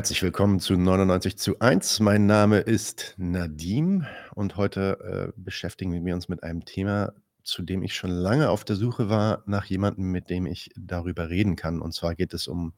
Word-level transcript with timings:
Herzlich 0.00 0.22
willkommen 0.22 0.60
zu 0.60 0.78
99 0.78 1.36
zu 1.36 1.58
1. 1.58 2.00
Mein 2.00 2.24
Name 2.24 2.60
ist 2.60 3.14
Nadim 3.18 4.06
und 4.34 4.56
heute 4.56 5.34
äh, 5.36 5.38
beschäftigen 5.38 5.92
wir 6.06 6.14
uns 6.14 6.26
mit 6.26 6.42
einem 6.42 6.64
Thema, 6.64 7.12
zu 7.42 7.60
dem 7.60 7.82
ich 7.82 7.94
schon 7.94 8.08
lange 8.08 8.48
auf 8.48 8.64
der 8.64 8.76
Suche 8.76 9.10
war 9.10 9.42
nach 9.44 9.66
jemandem, 9.66 10.10
mit 10.10 10.30
dem 10.30 10.46
ich 10.46 10.70
darüber 10.74 11.28
reden 11.28 11.54
kann. 11.54 11.82
Und 11.82 11.92
zwar 11.92 12.14
geht 12.14 12.32
es 12.32 12.48
um 12.48 12.72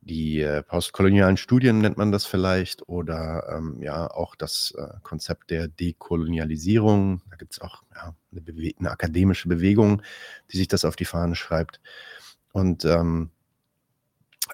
die 0.00 0.40
äh, 0.40 0.62
postkolonialen 0.62 1.36
Studien, 1.36 1.80
nennt 1.80 1.98
man 1.98 2.10
das 2.10 2.24
vielleicht, 2.24 2.88
oder 2.88 3.44
ähm, 3.54 3.82
ja 3.82 4.10
auch 4.10 4.34
das 4.34 4.72
äh, 4.78 4.86
Konzept 5.02 5.50
der 5.50 5.68
Dekolonialisierung. 5.68 7.20
Da 7.28 7.36
gibt 7.36 7.52
es 7.52 7.60
auch 7.60 7.82
ja, 7.94 8.14
eine, 8.32 8.72
eine, 8.78 8.90
akademische 8.90 9.50
Bewegung, 9.50 10.00
die 10.50 10.56
sich 10.56 10.68
das 10.68 10.86
auf 10.86 10.96
die 10.96 11.04
Fahnen 11.04 11.34
schreibt. 11.34 11.82
Und 12.52 12.86
ähm, 12.86 13.28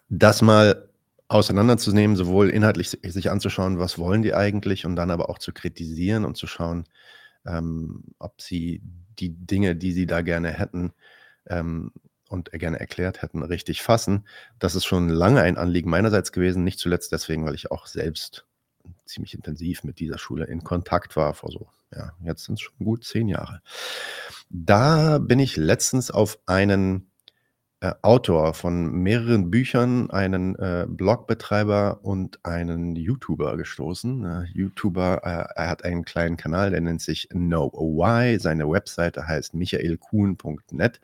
das 0.09 0.43
mal 0.43 0.89
auseinanderzunehmen, 1.35 2.17
sowohl 2.17 2.49
inhaltlich 2.49 2.91
sich 2.91 3.31
anzuschauen, 3.31 3.81
was 3.81 3.99
wollen 3.99 4.23
die 4.23 4.35
eigentlich 4.35 4.87
und 4.87 4.95
dann 4.95 5.11
aber 5.11 5.29
auch 5.29 5.39
zu 5.39 5.53
kritisieren 5.53 6.25
und 6.25 6.37
zu 6.37 6.47
schauen, 6.47 6.85
ähm, 7.45 8.05
ob 8.21 8.41
sie 8.41 8.83
die 9.19 9.31
Dinge, 9.31 9.75
die 9.75 9.91
sie 9.91 10.07
da 10.07 10.23
gerne 10.23 10.53
hätten 10.53 10.93
ähm, 11.47 11.91
und 12.29 12.53
gerne 12.53 12.79
erklärt 12.79 13.23
hätten, 13.23 13.43
richtig 13.43 13.83
fassen. 13.83 14.29
Das 14.61 14.77
ist 14.77 14.85
schon 14.85 15.09
lange 15.09 15.43
ein 15.43 15.59
Anliegen 15.59 15.91
meinerseits 15.91 16.31
gewesen, 16.31 16.63
nicht 16.63 16.79
zuletzt 16.79 17.11
deswegen, 17.11 17.45
weil 17.45 17.57
ich 17.57 17.73
auch 17.73 17.87
selbst 17.87 18.47
ziemlich 19.05 19.35
intensiv 19.35 19.83
mit 19.83 19.99
dieser 19.99 20.19
Schule 20.19 20.45
in 20.45 20.63
Kontakt 20.63 21.17
war 21.17 21.35
vor 21.35 21.51
so, 21.51 21.69
ja, 21.93 22.13
jetzt 22.23 22.45
sind 22.45 22.55
es 22.55 22.61
schon 22.61 22.79
gut 22.79 23.05
zehn 23.05 23.27
Jahre. 23.27 23.61
Da 24.51 25.19
bin 25.19 25.41
ich 25.41 25.57
letztens 25.57 26.13
auf 26.13 26.39
einen 26.47 27.11
äh, 27.81 27.93
Autor 28.03 28.55
von 28.55 28.93
mehreren 28.93 29.51
Büchern, 29.51 30.11
einen 30.11 30.57
äh, 30.57 30.87
Blogbetreiber 30.89 32.01
und 32.03 32.45
einen 32.45 32.97
YouTuber 32.97 33.57
gestoßen. 33.57 34.25
Äh, 34.25 34.45
YouTuber, 34.53 35.21
äh, 35.25 35.61
er 35.61 35.69
hat 35.69 35.85
einen 35.85 36.05
kleinen 36.05 36.37
Kanal, 36.37 36.71
der 36.71 36.81
nennt 36.81 37.03
sich 37.03 37.29
Know 37.31 37.71
Why. 37.73 38.39
Seine 38.39 38.69
Webseite 38.71 39.27
heißt 39.27 39.55
michaelkuhn.net. 39.55 41.01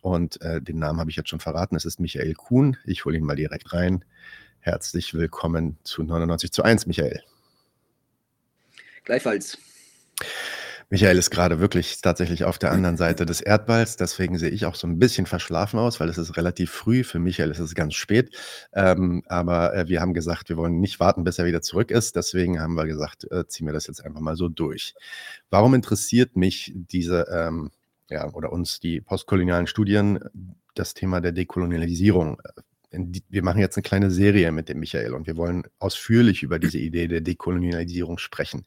Und 0.00 0.40
äh, 0.42 0.60
den 0.60 0.78
Namen 0.78 0.98
habe 0.98 1.10
ich 1.10 1.16
jetzt 1.16 1.28
schon 1.28 1.40
verraten. 1.40 1.76
Es 1.76 1.84
ist 1.84 2.00
Michael 2.00 2.34
Kuhn. 2.34 2.76
Ich 2.84 3.04
hole 3.04 3.16
ihn 3.16 3.24
mal 3.24 3.36
direkt 3.36 3.72
rein. 3.72 4.04
Herzlich 4.58 5.14
willkommen 5.14 5.78
zu 5.84 6.02
99 6.02 6.52
zu 6.52 6.62
1, 6.62 6.86
Michael. 6.86 7.22
Gleichfalls. 9.04 9.58
Michael 10.92 11.16
ist 11.16 11.30
gerade 11.30 11.58
wirklich 11.58 12.02
tatsächlich 12.02 12.44
auf 12.44 12.58
der 12.58 12.70
anderen 12.70 12.98
Seite 12.98 13.24
des 13.24 13.40
Erdballs, 13.40 13.96
deswegen 13.96 14.36
sehe 14.36 14.50
ich 14.50 14.66
auch 14.66 14.74
so 14.74 14.86
ein 14.86 14.98
bisschen 14.98 15.24
verschlafen 15.24 15.78
aus, 15.78 16.00
weil 16.00 16.10
es 16.10 16.18
ist 16.18 16.36
relativ 16.36 16.70
früh. 16.70 17.02
Für 17.02 17.18
Michael 17.18 17.50
ist 17.50 17.60
es 17.60 17.74
ganz 17.74 17.94
spät. 17.94 18.36
Ähm, 18.74 19.22
aber 19.26 19.74
äh, 19.74 19.88
wir 19.88 20.02
haben 20.02 20.12
gesagt, 20.12 20.50
wir 20.50 20.58
wollen 20.58 20.80
nicht 20.80 21.00
warten, 21.00 21.24
bis 21.24 21.38
er 21.38 21.46
wieder 21.46 21.62
zurück 21.62 21.90
ist. 21.90 22.14
Deswegen 22.14 22.60
haben 22.60 22.74
wir 22.74 22.84
gesagt, 22.84 23.24
äh, 23.30 23.46
ziehen 23.48 23.66
wir 23.66 23.72
das 23.72 23.86
jetzt 23.86 24.04
einfach 24.04 24.20
mal 24.20 24.36
so 24.36 24.50
durch. 24.50 24.94
Warum 25.48 25.72
interessiert 25.72 26.36
mich 26.36 26.74
diese, 26.74 27.26
ähm, 27.32 27.70
ja, 28.10 28.30
oder 28.30 28.52
uns 28.52 28.78
die 28.78 29.00
postkolonialen 29.00 29.68
Studien, 29.68 30.18
das 30.74 30.92
Thema 30.92 31.22
der 31.22 31.32
Dekolonialisierung? 31.32 32.36
wir 33.30 33.42
machen 33.42 33.58
jetzt 33.58 33.78
eine 33.78 33.82
kleine 33.84 34.10
Serie 34.10 34.52
mit 34.52 34.68
dem 34.68 34.78
Michael 34.78 35.14
und 35.14 35.26
wir 35.26 35.38
wollen 35.38 35.62
ausführlich 35.78 36.42
über 36.42 36.58
diese 36.58 36.76
Idee 36.76 37.08
der 37.08 37.22
Dekolonialisierung 37.22 38.18
sprechen. 38.18 38.66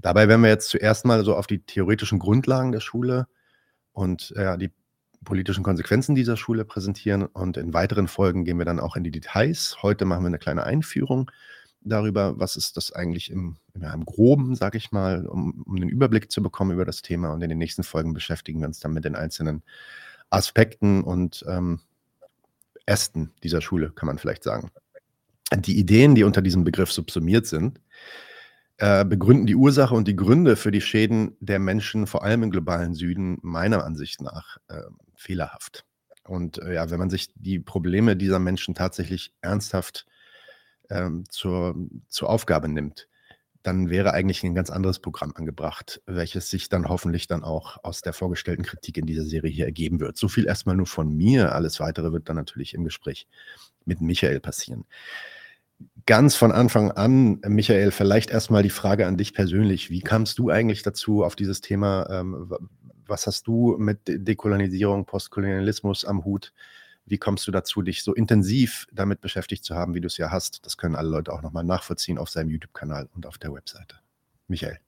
Dabei 0.00 0.28
werden 0.28 0.42
wir 0.42 0.48
jetzt 0.48 0.68
zuerst 0.68 1.04
mal 1.04 1.24
so 1.24 1.36
auf 1.36 1.46
die 1.46 1.60
theoretischen 1.64 2.18
Grundlagen 2.18 2.72
der 2.72 2.80
Schule 2.80 3.26
und 3.92 4.32
ja, 4.36 4.56
die 4.56 4.70
politischen 5.24 5.62
Konsequenzen 5.62 6.14
dieser 6.14 6.36
Schule 6.36 6.64
präsentieren 6.64 7.26
und 7.26 7.56
in 7.56 7.74
weiteren 7.74 8.08
Folgen 8.08 8.44
gehen 8.44 8.58
wir 8.58 8.64
dann 8.64 8.80
auch 8.80 8.96
in 8.96 9.04
die 9.04 9.10
Details. 9.10 9.76
Heute 9.82 10.04
machen 10.04 10.22
wir 10.22 10.28
eine 10.28 10.38
kleine 10.38 10.64
Einführung 10.64 11.30
darüber, 11.82 12.38
was 12.38 12.56
ist 12.56 12.76
das 12.76 12.92
eigentlich 12.92 13.30
im, 13.30 13.56
im 13.74 14.04
Groben, 14.04 14.54
sage 14.54 14.78
ich 14.78 14.92
mal, 14.92 15.26
um, 15.26 15.62
um 15.66 15.76
den 15.76 15.88
Überblick 15.88 16.30
zu 16.30 16.42
bekommen 16.42 16.72
über 16.72 16.84
das 16.84 17.02
Thema. 17.02 17.32
Und 17.32 17.42
in 17.42 17.48
den 17.48 17.58
nächsten 17.58 17.82
Folgen 17.82 18.12
beschäftigen 18.12 18.60
wir 18.60 18.66
uns 18.66 18.80
dann 18.80 18.92
mit 18.92 19.04
den 19.04 19.16
einzelnen 19.16 19.62
Aspekten 20.30 21.02
und 21.02 21.44
ähm, 21.48 21.80
Ästen 22.86 23.32
dieser 23.42 23.60
Schule, 23.60 23.90
kann 23.90 24.06
man 24.06 24.18
vielleicht 24.18 24.44
sagen. 24.44 24.70
Die 25.54 25.78
Ideen, 25.78 26.14
die 26.14 26.24
unter 26.24 26.42
diesem 26.42 26.64
Begriff 26.64 26.92
subsumiert 26.92 27.46
sind, 27.46 27.80
äh, 28.80 29.04
begründen 29.04 29.46
die 29.46 29.56
Ursache 29.56 29.94
und 29.94 30.08
die 30.08 30.16
Gründe 30.16 30.56
für 30.56 30.70
die 30.70 30.80
Schäden 30.80 31.36
der 31.40 31.58
Menschen, 31.58 32.06
vor 32.06 32.24
allem 32.24 32.44
im 32.44 32.50
globalen 32.50 32.94
Süden, 32.94 33.38
meiner 33.42 33.84
Ansicht 33.84 34.22
nach 34.22 34.56
äh, 34.68 34.80
fehlerhaft. 35.14 35.84
Und 36.24 36.56
äh, 36.62 36.74
ja, 36.74 36.90
wenn 36.90 36.98
man 36.98 37.10
sich 37.10 37.28
die 37.34 37.58
Probleme 37.58 38.16
dieser 38.16 38.38
Menschen 38.38 38.74
tatsächlich 38.74 39.34
ernsthaft 39.42 40.06
ähm, 40.88 41.24
zur, 41.28 41.76
zur 42.08 42.30
Aufgabe 42.30 42.68
nimmt, 42.68 43.06
dann 43.62 43.90
wäre 43.90 44.14
eigentlich 44.14 44.42
ein 44.44 44.54
ganz 44.54 44.70
anderes 44.70 44.98
Programm 44.98 45.34
angebracht, 45.34 46.00
welches 46.06 46.48
sich 46.48 46.70
dann 46.70 46.88
hoffentlich 46.88 47.26
dann 47.26 47.44
auch 47.44 47.76
aus 47.84 48.00
der 48.00 48.14
vorgestellten 48.14 48.64
Kritik 48.64 48.96
in 48.96 49.04
dieser 49.04 49.24
Serie 49.24 49.50
hier 49.50 49.66
ergeben 49.66 50.00
wird. 50.00 50.16
So 50.16 50.28
viel 50.28 50.46
erstmal 50.46 50.76
nur 50.76 50.86
von 50.86 51.14
mir. 51.14 51.54
Alles 51.54 51.80
weitere 51.80 52.12
wird 52.12 52.30
dann 52.30 52.36
natürlich 52.36 52.72
im 52.72 52.84
Gespräch 52.84 53.26
mit 53.84 54.00
Michael 54.00 54.40
passieren 54.40 54.86
ganz 56.06 56.34
von 56.34 56.52
Anfang 56.52 56.90
an, 56.90 57.40
Michael, 57.46 57.90
vielleicht 57.90 58.30
erstmal 58.30 58.62
die 58.62 58.70
Frage 58.70 59.06
an 59.06 59.16
dich 59.16 59.34
persönlich. 59.34 59.90
Wie 59.90 60.00
kamst 60.00 60.38
du 60.38 60.50
eigentlich 60.50 60.82
dazu 60.82 61.24
auf 61.24 61.36
dieses 61.36 61.60
Thema? 61.60 62.08
Ähm, 62.10 62.52
was 63.06 63.26
hast 63.26 63.46
du 63.46 63.76
mit 63.78 64.00
Dekolonisierung, 64.06 65.04
Postkolonialismus 65.04 66.04
am 66.04 66.24
Hut? 66.24 66.52
Wie 67.06 67.18
kommst 67.18 67.46
du 67.46 67.50
dazu, 67.50 67.82
dich 67.82 68.02
so 68.02 68.14
intensiv 68.14 68.86
damit 68.92 69.20
beschäftigt 69.20 69.64
zu 69.64 69.74
haben, 69.74 69.94
wie 69.94 70.00
du 70.00 70.06
es 70.06 70.16
ja 70.16 70.30
hast? 70.30 70.64
Das 70.64 70.76
können 70.76 70.94
alle 70.94 71.08
Leute 71.08 71.32
auch 71.32 71.42
nochmal 71.42 71.64
nachvollziehen 71.64 72.18
auf 72.18 72.30
seinem 72.30 72.50
YouTube-Kanal 72.50 73.08
und 73.14 73.26
auf 73.26 73.38
der 73.38 73.52
Webseite. 73.52 73.96
Michael. 74.46 74.78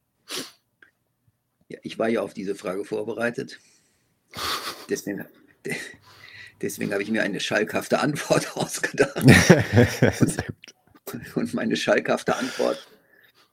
Ja, 1.69 1.79
ich 1.83 1.99
war 1.99 2.09
ja 2.09 2.21
auf 2.21 2.35
diese 2.35 2.55
Frage 2.55 2.85
vorbereitet. 2.85 3.59
Deswegen, 4.89 5.25
deswegen 6.61 6.93
habe 6.93 7.03
ich 7.03 7.11
mir 7.11 7.23
eine 7.23 7.41
schalkhafte 7.41 8.01
Antwort 8.01 8.57
ausgedacht. 8.57 9.25
Und 11.37 11.55
meine 11.55 11.77
schalkhafte 11.77 12.37
Antwort 12.37 12.87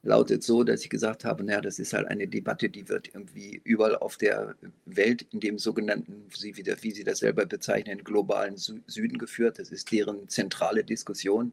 lautet 0.01 0.43
so, 0.43 0.63
dass 0.63 0.83
ich 0.83 0.89
gesagt 0.89 1.25
habe, 1.25 1.43
naja, 1.43 1.61
das 1.61 1.79
ist 1.79 1.93
halt 1.93 2.07
eine 2.07 2.27
Debatte, 2.27 2.69
die 2.69 2.87
wird 2.87 3.09
irgendwie 3.09 3.61
überall 3.63 3.95
auf 3.97 4.17
der 4.17 4.55
Welt 4.85 5.25
in 5.31 5.39
dem 5.39 5.59
sogenannten, 5.59 6.25
wie, 6.41 6.55
wie 6.55 6.91
Sie 6.91 7.03
das 7.03 7.19
selber 7.19 7.45
bezeichnen, 7.45 8.03
globalen 8.03 8.55
Süden 8.57 9.17
geführt. 9.17 9.59
Das 9.59 9.71
ist 9.71 9.91
deren 9.91 10.29
zentrale 10.29 10.83
Diskussion. 10.83 11.51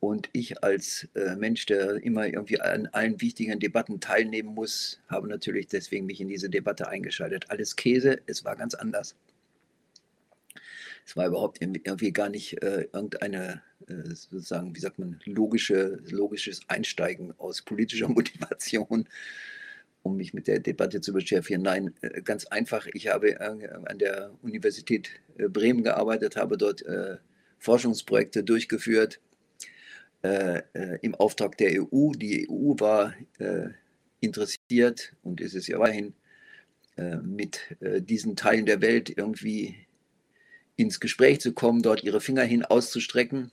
Und 0.00 0.30
ich 0.32 0.64
als 0.64 1.08
äh, 1.14 1.36
Mensch, 1.36 1.66
der 1.66 2.02
immer 2.02 2.26
irgendwie 2.26 2.58
an 2.60 2.86
allen 2.92 3.20
wichtigen 3.20 3.60
Debatten 3.60 4.00
teilnehmen 4.00 4.54
muss, 4.54 4.98
habe 5.08 5.28
natürlich 5.28 5.66
deswegen 5.66 6.06
mich 6.06 6.22
in 6.22 6.28
diese 6.28 6.48
Debatte 6.48 6.88
eingeschaltet. 6.88 7.50
Alles 7.50 7.76
Käse, 7.76 8.20
es 8.26 8.44
war 8.44 8.56
ganz 8.56 8.74
anders. 8.74 9.14
Es 11.10 11.16
war 11.16 11.26
überhaupt 11.26 11.60
irgendwie 11.60 12.12
gar 12.12 12.28
nicht 12.28 12.62
äh, 12.62 12.82
irgendeine, 12.92 13.62
äh, 13.88 14.14
sozusagen, 14.14 14.76
wie 14.76 14.78
sagt 14.78 15.00
man, 15.00 15.18
logische, 15.24 15.98
logisches 16.08 16.60
Einsteigen 16.68 17.34
aus 17.36 17.62
politischer 17.62 18.06
Motivation, 18.08 19.08
um 20.04 20.16
mich 20.16 20.34
mit 20.34 20.46
der 20.46 20.60
Debatte 20.60 21.00
zu 21.00 21.12
beschäftigen. 21.12 21.62
Nein, 21.62 21.94
äh, 22.00 22.22
ganz 22.22 22.46
einfach. 22.46 22.86
Ich 22.92 23.08
habe 23.08 23.40
äh, 23.40 23.70
an 23.86 23.98
der 23.98 24.30
Universität 24.42 25.10
Bremen 25.36 25.82
gearbeitet, 25.82 26.36
habe 26.36 26.56
dort 26.56 26.84
Forschungsprojekte 27.58 28.44
durchgeführt 28.44 29.20
im 30.22 31.14
Auftrag 31.14 31.56
der 31.56 31.82
EU. 31.82 32.12
Die 32.12 32.46
EU 32.48 32.74
war 32.78 33.14
interessiert 34.20 35.14
und 35.22 35.40
ist 35.40 35.54
es 35.54 35.66
ja 35.66 35.78
weiterhin 35.78 36.12
mit 37.22 37.74
diesen 37.80 38.36
Teilen 38.36 38.66
der 38.66 38.82
Welt 38.82 39.08
irgendwie 39.16 39.76
ins 40.80 41.00
Gespräch 41.00 41.40
zu 41.40 41.52
kommen, 41.52 41.82
dort 41.82 42.02
ihre 42.02 42.20
Finger 42.20 42.42
hin 42.42 42.64
auszustrecken. 42.64 43.52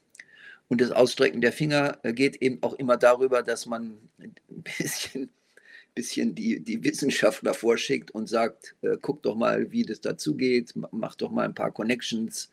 Und 0.69 0.81
das 0.81 0.91
Ausstrecken 0.91 1.41
der 1.41 1.53
Finger 1.53 2.00
äh, 2.03 2.13
geht 2.13 2.41
eben 2.41 2.62
auch 2.62 2.74
immer 2.74 2.97
darüber, 2.97 3.44
dass 3.44 3.65
man 3.65 3.97
ein 4.19 4.35
bisschen, 4.63 5.29
bisschen 5.95 6.35
die, 6.35 6.59
die 6.59 6.83
Wissenschaftler 6.83 7.53
vorschickt 7.53 8.12
und 8.12 8.27
sagt, 8.27 8.75
äh, 8.81 8.97
guck 9.01 9.24
doch 9.24 9.35
mal, 9.35 9.71
wie 9.71 9.83
das 9.83 10.01
dazugeht, 10.01 10.74
mach 10.91 11.15
doch 11.15 11.31
mal 11.31 11.45
ein 11.45 11.56
paar 11.56 11.71
Connections. 11.71 12.51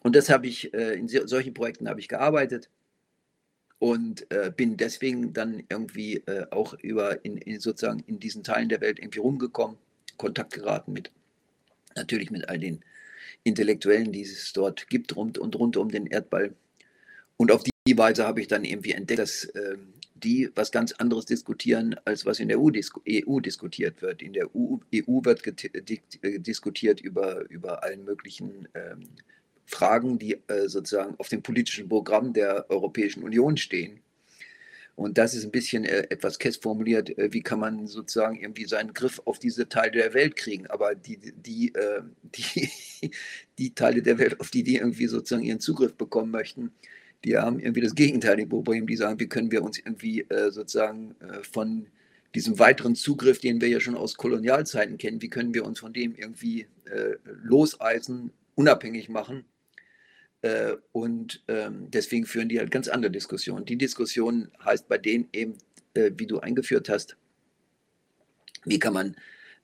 Und 0.00 0.16
das 0.16 0.28
habe 0.28 0.46
ich, 0.46 0.74
äh, 0.74 0.94
in 0.94 1.08
solchen 1.08 1.54
Projekten 1.54 1.88
habe 1.88 2.00
ich 2.00 2.08
gearbeitet 2.08 2.68
und 3.78 4.30
äh, 4.30 4.52
bin 4.54 4.76
deswegen 4.76 5.32
dann 5.32 5.62
irgendwie 5.68 6.18
äh, 6.26 6.46
auch 6.50 6.74
über 6.74 7.24
in, 7.24 7.36
in, 7.36 7.60
sozusagen 7.60 8.00
in 8.06 8.18
diesen 8.18 8.44
Teilen 8.44 8.68
der 8.68 8.80
Welt 8.80 8.98
irgendwie 8.98 9.20
rumgekommen, 9.20 9.76
Kontakt 10.18 10.52
geraten 10.52 10.92
mit 10.92 11.10
natürlich 11.96 12.30
mit 12.30 12.48
all 12.48 12.58
den 12.58 12.84
Intellektuellen, 13.42 14.12
die 14.12 14.22
es 14.22 14.52
dort 14.52 14.88
gibt 14.88 15.16
rund 15.16 15.38
und 15.38 15.56
rund 15.56 15.76
um 15.76 15.90
den 15.90 16.06
Erdball. 16.06 16.54
Und 17.36 17.50
auf 17.50 17.62
die 17.64 17.98
Weise 17.98 18.26
habe 18.26 18.40
ich 18.40 18.48
dann 18.48 18.64
irgendwie 18.64 18.92
entdeckt, 18.92 19.18
dass 19.18 19.44
äh, 19.44 19.76
die 20.14 20.50
was 20.54 20.70
ganz 20.70 20.92
anderes 20.92 21.26
diskutieren, 21.26 21.96
als 22.04 22.24
was 22.24 22.38
in 22.38 22.48
der 22.48 22.60
EU, 22.60 22.70
EU 23.08 23.40
diskutiert 23.40 24.02
wird. 24.02 24.22
In 24.22 24.32
der 24.32 24.54
EU, 24.54 24.76
EU 24.94 25.24
wird 25.24 25.46
äh, 25.46 26.38
diskutiert 26.38 27.00
über, 27.00 27.48
über 27.50 27.82
allen 27.82 28.04
möglichen 28.04 28.68
ähm, 28.74 29.08
Fragen, 29.66 30.18
die 30.18 30.38
äh, 30.48 30.68
sozusagen 30.68 31.14
auf 31.18 31.28
dem 31.28 31.42
politischen 31.42 31.88
Programm 31.88 32.32
der 32.32 32.70
Europäischen 32.70 33.22
Union 33.22 33.56
stehen. 33.56 34.00
Und 34.94 35.16
das 35.18 35.34
ist 35.34 35.44
ein 35.44 35.50
bisschen 35.50 35.84
äh, 35.84 36.06
etwas 36.10 36.38
kess 36.38 36.56
formuliert, 36.56 37.16
äh, 37.18 37.32
wie 37.32 37.42
kann 37.42 37.60
man 37.60 37.86
sozusagen 37.86 38.38
irgendwie 38.38 38.66
seinen 38.66 38.92
Griff 38.92 39.20
auf 39.24 39.38
diese 39.38 39.68
Teile 39.68 39.92
der 39.92 40.14
Welt 40.14 40.36
kriegen. 40.36 40.66
Aber 40.66 40.94
die, 40.94 41.18
die, 41.34 41.74
äh, 41.74 42.02
die, 42.22 42.70
die 43.58 43.74
Teile 43.74 44.02
der 44.02 44.18
Welt, 44.18 44.40
auf 44.40 44.50
die 44.50 44.62
die 44.62 44.76
irgendwie 44.76 45.06
sozusagen 45.06 45.44
ihren 45.44 45.60
Zugriff 45.60 45.94
bekommen 45.94 46.30
möchten, 46.30 46.72
die 47.24 47.38
haben 47.38 47.60
irgendwie 47.60 47.80
das 47.80 47.94
gegenteilige 47.94 48.48
Problem. 48.48 48.86
Die 48.86 48.96
sagen, 48.96 49.18
wie 49.20 49.28
können 49.28 49.50
wir 49.50 49.62
uns 49.62 49.78
irgendwie 49.78 50.22
äh, 50.22 50.50
sozusagen 50.50 51.14
äh, 51.20 51.42
von 51.42 51.86
diesem 52.34 52.58
weiteren 52.58 52.94
Zugriff, 52.94 53.38
den 53.40 53.60
wir 53.60 53.68
ja 53.68 53.80
schon 53.80 53.94
aus 53.94 54.16
Kolonialzeiten 54.16 54.98
kennen, 54.98 55.22
wie 55.22 55.28
können 55.28 55.54
wir 55.54 55.64
uns 55.64 55.80
von 55.80 55.92
dem 55.92 56.14
irgendwie 56.14 56.66
äh, 56.86 57.16
loseisen, 57.24 58.32
unabhängig 58.54 59.08
machen 59.08 59.44
äh, 60.42 60.74
und 60.90 61.42
ähm, 61.48 61.88
deswegen 61.90 62.26
führen 62.26 62.48
die 62.48 62.58
halt 62.58 62.70
ganz 62.70 62.88
andere 62.88 63.12
Diskussionen. 63.12 63.64
Die 63.64 63.78
Diskussion 63.78 64.50
heißt 64.64 64.88
bei 64.88 64.98
denen 64.98 65.28
eben, 65.32 65.56
äh, 65.94 66.10
wie 66.16 66.26
du 66.26 66.40
eingeführt 66.40 66.88
hast, 66.88 67.16
wie 68.64 68.78
kann 68.78 68.92
man 68.92 69.16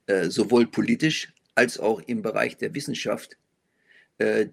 äh, 0.06 0.30
sowohl 0.30 0.66
politisch 0.68 1.32
als 1.54 1.78
auch 1.78 2.00
im 2.02 2.22
Bereich 2.22 2.56
der 2.56 2.74
Wissenschaft 2.74 3.36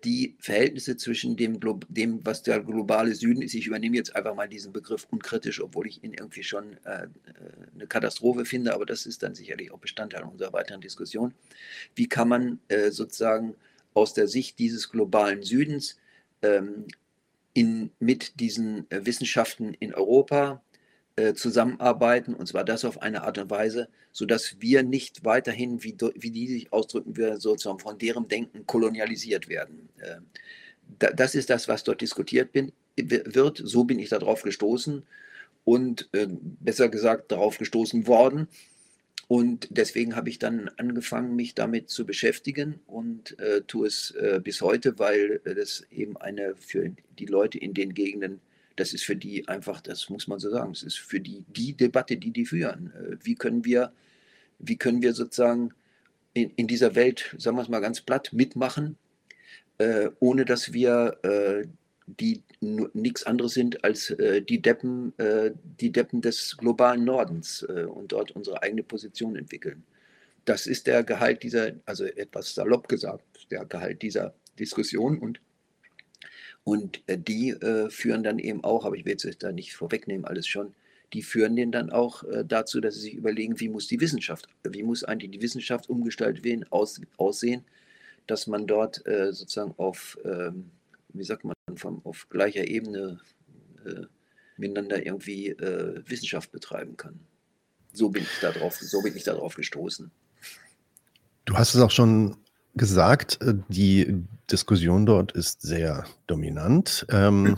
die 0.03 0.37
Verhältnisse 0.39 0.95
zwischen 0.95 1.37
dem, 1.37 1.59
dem, 1.89 2.23
was 2.23 2.43
der 2.43 2.59
globale 2.59 3.15
Süden 3.15 3.41
ist, 3.41 3.55
ich 3.55 3.65
übernehme 3.65 3.95
jetzt 3.95 4.15
einfach 4.15 4.35
mal 4.35 4.47
diesen 4.47 4.71
Begriff 4.71 5.07
unkritisch, 5.09 5.59
obwohl 5.59 5.87
ich 5.87 6.03
ihn 6.03 6.13
irgendwie 6.13 6.43
schon 6.43 6.77
äh, 6.83 7.07
eine 7.73 7.87
Katastrophe 7.87 8.45
finde, 8.45 8.75
aber 8.75 8.85
das 8.85 9.07
ist 9.07 9.23
dann 9.23 9.33
sicherlich 9.33 9.71
auch 9.71 9.79
Bestandteil 9.79 10.21
unserer 10.21 10.53
weiteren 10.53 10.81
Diskussion. 10.81 11.33
Wie 11.95 12.07
kann 12.07 12.27
man 12.29 12.59
äh, 12.67 12.91
sozusagen 12.91 13.55
aus 13.95 14.13
der 14.13 14.27
Sicht 14.27 14.59
dieses 14.59 14.91
globalen 14.91 15.41
Südens 15.41 15.97
in, 17.53 17.91
mit 17.99 18.39
diesen 18.39 18.89
äh, 18.91 19.05
Wissenschaften 19.05 19.73
in 19.79 19.93
Europa 19.93 20.61
äh, 21.15 21.33
zusammenarbeiten, 21.33 22.33
und 22.33 22.47
zwar 22.47 22.65
das 22.65 22.83
auf 22.83 23.01
eine 23.01 23.23
Art 23.23 23.37
und 23.37 23.49
Weise, 23.49 23.87
sodass 24.11 24.57
wir 24.59 24.83
nicht 24.83 25.23
weiterhin, 25.23 25.81
wie, 25.83 25.95
wie 26.15 26.31
die 26.31 26.47
sich 26.47 26.73
ausdrücken, 26.73 27.15
wir 27.15 27.39
sozusagen 27.39 27.79
von 27.79 27.97
deren 27.97 28.27
Denken 28.27 28.65
kolonialisiert 28.65 29.47
werden. 29.47 29.89
Äh, 29.97 30.17
da, 30.99 31.11
das 31.11 31.33
ist 31.33 31.49
das, 31.49 31.67
was 31.67 31.83
dort 31.83 32.01
diskutiert 32.01 32.51
bin, 32.51 32.73
wird. 32.97 33.61
So 33.63 33.85
bin 33.85 33.99
ich 33.99 34.09
darauf 34.09 34.41
gestoßen 34.41 35.03
und 35.63 36.09
äh, 36.11 36.27
besser 36.29 36.89
gesagt 36.89 37.31
darauf 37.31 37.57
gestoßen 37.57 38.07
worden. 38.07 38.47
Und 39.27 39.67
deswegen 39.71 40.15
habe 40.15 40.29
ich 40.29 40.37
dann 40.37 40.69
angefangen, 40.77 41.35
mich 41.35 41.55
damit 41.55 41.89
zu 41.89 42.05
beschäftigen 42.05 42.79
und 42.85 43.39
äh, 43.39 43.61
tue 43.61 43.87
es 43.87 44.11
äh, 44.11 44.39
bis 44.43 44.61
heute, 44.61 44.99
weil 44.99 45.41
äh, 45.45 45.55
das 45.55 45.85
eben 45.91 46.15
eine 46.17 46.55
für 46.55 46.91
die 47.17 47.25
Leute 47.25 47.57
in 47.57 47.73
den 47.73 47.95
Gegenden, 47.95 48.39
das 48.75 48.93
ist 48.93 49.03
für 49.03 49.15
die 49.15 49.47
einfach, 49.47 49.81
das 49.81 50.09
muss 50.09 50.27
man 50.27 50.39
so 50.39 50.51
sagen, 50.51 50.71
es 50.71 50.83
ist 50.83 50.99
für 50.99 51.19
die 51.19 51.43
die 51.47 51.73
Debatte, 51.73 52.17
die 52.17 52.31
die 52.31 52.45
führen. 52.45 52.93
Äh, 52.93 53.17
wie 53.23 53.35
können 53.35 53.65
wir, 53.65 53.91
wie 54.59 54.77
können 54.77 55.01
wir 55.01 55.13
sozusagen 55.13 55.73
in, 56.33 56.51
in 56.51 56.67
dieser 56.67 56.93
Welt, 56.93 57.35
sagen 57.39 57.57
wir 57.57 57.63
es 57.63 57.69
mal 57.69 57.79
ganz 57.79 58.01
platt, 58.01 58.31
mitmachen, 58.31 58.97
äh, 59.79 60.09
ohne 60.19 60.45
dass 60.45 60.71
wir 60.71 61.17
äh, 61.23 61.67
die 62.07 62.43
nichts 62.61 63.23
anderes 63.23 63.53
sind 63.53 63.83
als 63.83 64.11
äh, 64.11 64.41
die, 64.41 64.61
Deppen, 64.61 65.17
äh, 65.17 65.51
die 65.79 65.91
Deppen 65.91 66.21
des 66.21 66.55
globalen 66.57 67.03
Nordens 67.03 67.65
äh, 67.67 67.83
und 67.85 68.11
dort 68.11 68.31
unsere 68.31 68.61
eigene 68.61 68.83
Position 68.83 69.35
entwickeln. 69.35 69.83
Das 70.45 70.67
ist 70.67 70.85
der 70.85 71.03
Gehalt 71.03 71.41
dieser, 71.41 71.71
also 71.85 72.05
etwas 72.05 72.53
salopp 72.53 72.87
gesagt, 72.87 73.23
der 73.49 73.65
Gehalt 73.65 74.03
dieser 74.03 74.35
Diskussion 74.59 75.17
und, 75.17 75.41
und 76.63 77.01
äh, 77.07 77.17
die 77.17 77.49
äh, 77.49 77.89
führen 77.89 78.23
dann 78.23 78.37
eben 78.37 78.63
auch, 78.63 78.85
aber 78.85 78.95
ich 78.95 79.05
will 79.05 79.17
jetzt 79.17 79.43
da 79.43 79.51
nicht 79.51 79.73
vorwegnehmen, 79.73 80.25
alles 80.25 80.47
schon, 80.47 80.75
die 81.13 81.23
führen 81.23 81.55
den 81.55 81.71
dann 81.71 81.89
auch 81.89 82.23
äh, 82.25 82.43
dazu, 82.45 82.81
dass 82.81 82.95
sie 82.95 83.01
sich 83.01 83.13
überlegen, 83.15 83.59
wie 83.59 83.69
muss 83.69 83.87
die 83.87 83.99
Wissenschaft, 83.99 84.47
wie 84.63 84.83
muss 84.83 85.03
eigentlich 85.03 85.31
die 85.31 85.41
Wissenschaft 85.41 85.89
umgestaltet 85.89 86.43
werden, 86.43 86.65
aus, 86.69 87.01
aussehen, 87.17 87.63
dass 88.27 88.47
man 88.47 88.65
dort 88.65 89.03
sozusagen 89.05 89.75
auf 89.77 90.17
ähm, 90.25 90.71
wie 91.17 91.23
sagt 91.23 91.43
man, 91.43 91.55
vom, 91.75 92.01
auf 92.05 92.27
gleicher 92.29 92.67
Ebene 92.67 93.19
äh, 93.85 94.05
miteinander 94.57 95.05
irgendwie 95.05 95.49
äh, 95.49 96.01
Wissenschaft 96.07 96.51
betreiben 96.51 96.97
kann. 96.97 97.19
So 97.93 98.09
bin 98.09 98.23
ich 98.23 98.39
darauf, 98.41 98.75
so 98.75 99.01
bin 99.01 99.15
ich 99.15 99.23
darauf 99.23 99.55
gestoßen. 99.55 100.11
Du 101.45 101.55
hast 101.55 101.75
es 101.75 101.81
auch 101.81 101.91
schon 101.91 102.37
gesagt, 102.75 103.41
äh, 103.41 103.55
die 103.69 104.23
Diskussion 104.51 105.05
dort 105.05 105.31
ist 105.31 105.61
sehr 105.61 106.05
dominant. 106.27 107.05
Ähm, 107.09 107.57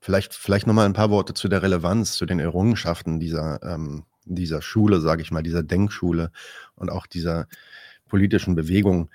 vielleicht 0.00 0.34
vielleicht 0.34 0.66
noch 0.66 0.74
mal 0.74 0.86
ein 0.86 0.92
paar 0.92 1.10
Worte 1.10 1.34
zu 1.34 1.48
der 1.48 1.62
Relevanz, 1.62 2.12
zu 2.12 2.26
den 2.26 2.40
Errungenschaften 2.40 3.20
dieser, 3.20 3.62
ähm, 3.62 4.04
dieser 4.24 4.62
Schule, 4.62 5.00
sage 5.00 5.22
ich 5.22 5.30
mal, 5.30 5.42
dieser 5.42 5.62
Denkschule 5.62 6.30
und 6.74 6.90
auch 6.90 7.06
dieser 7.06 7.46
politischen 8.08 8.54
Bewegung 8.54 9.10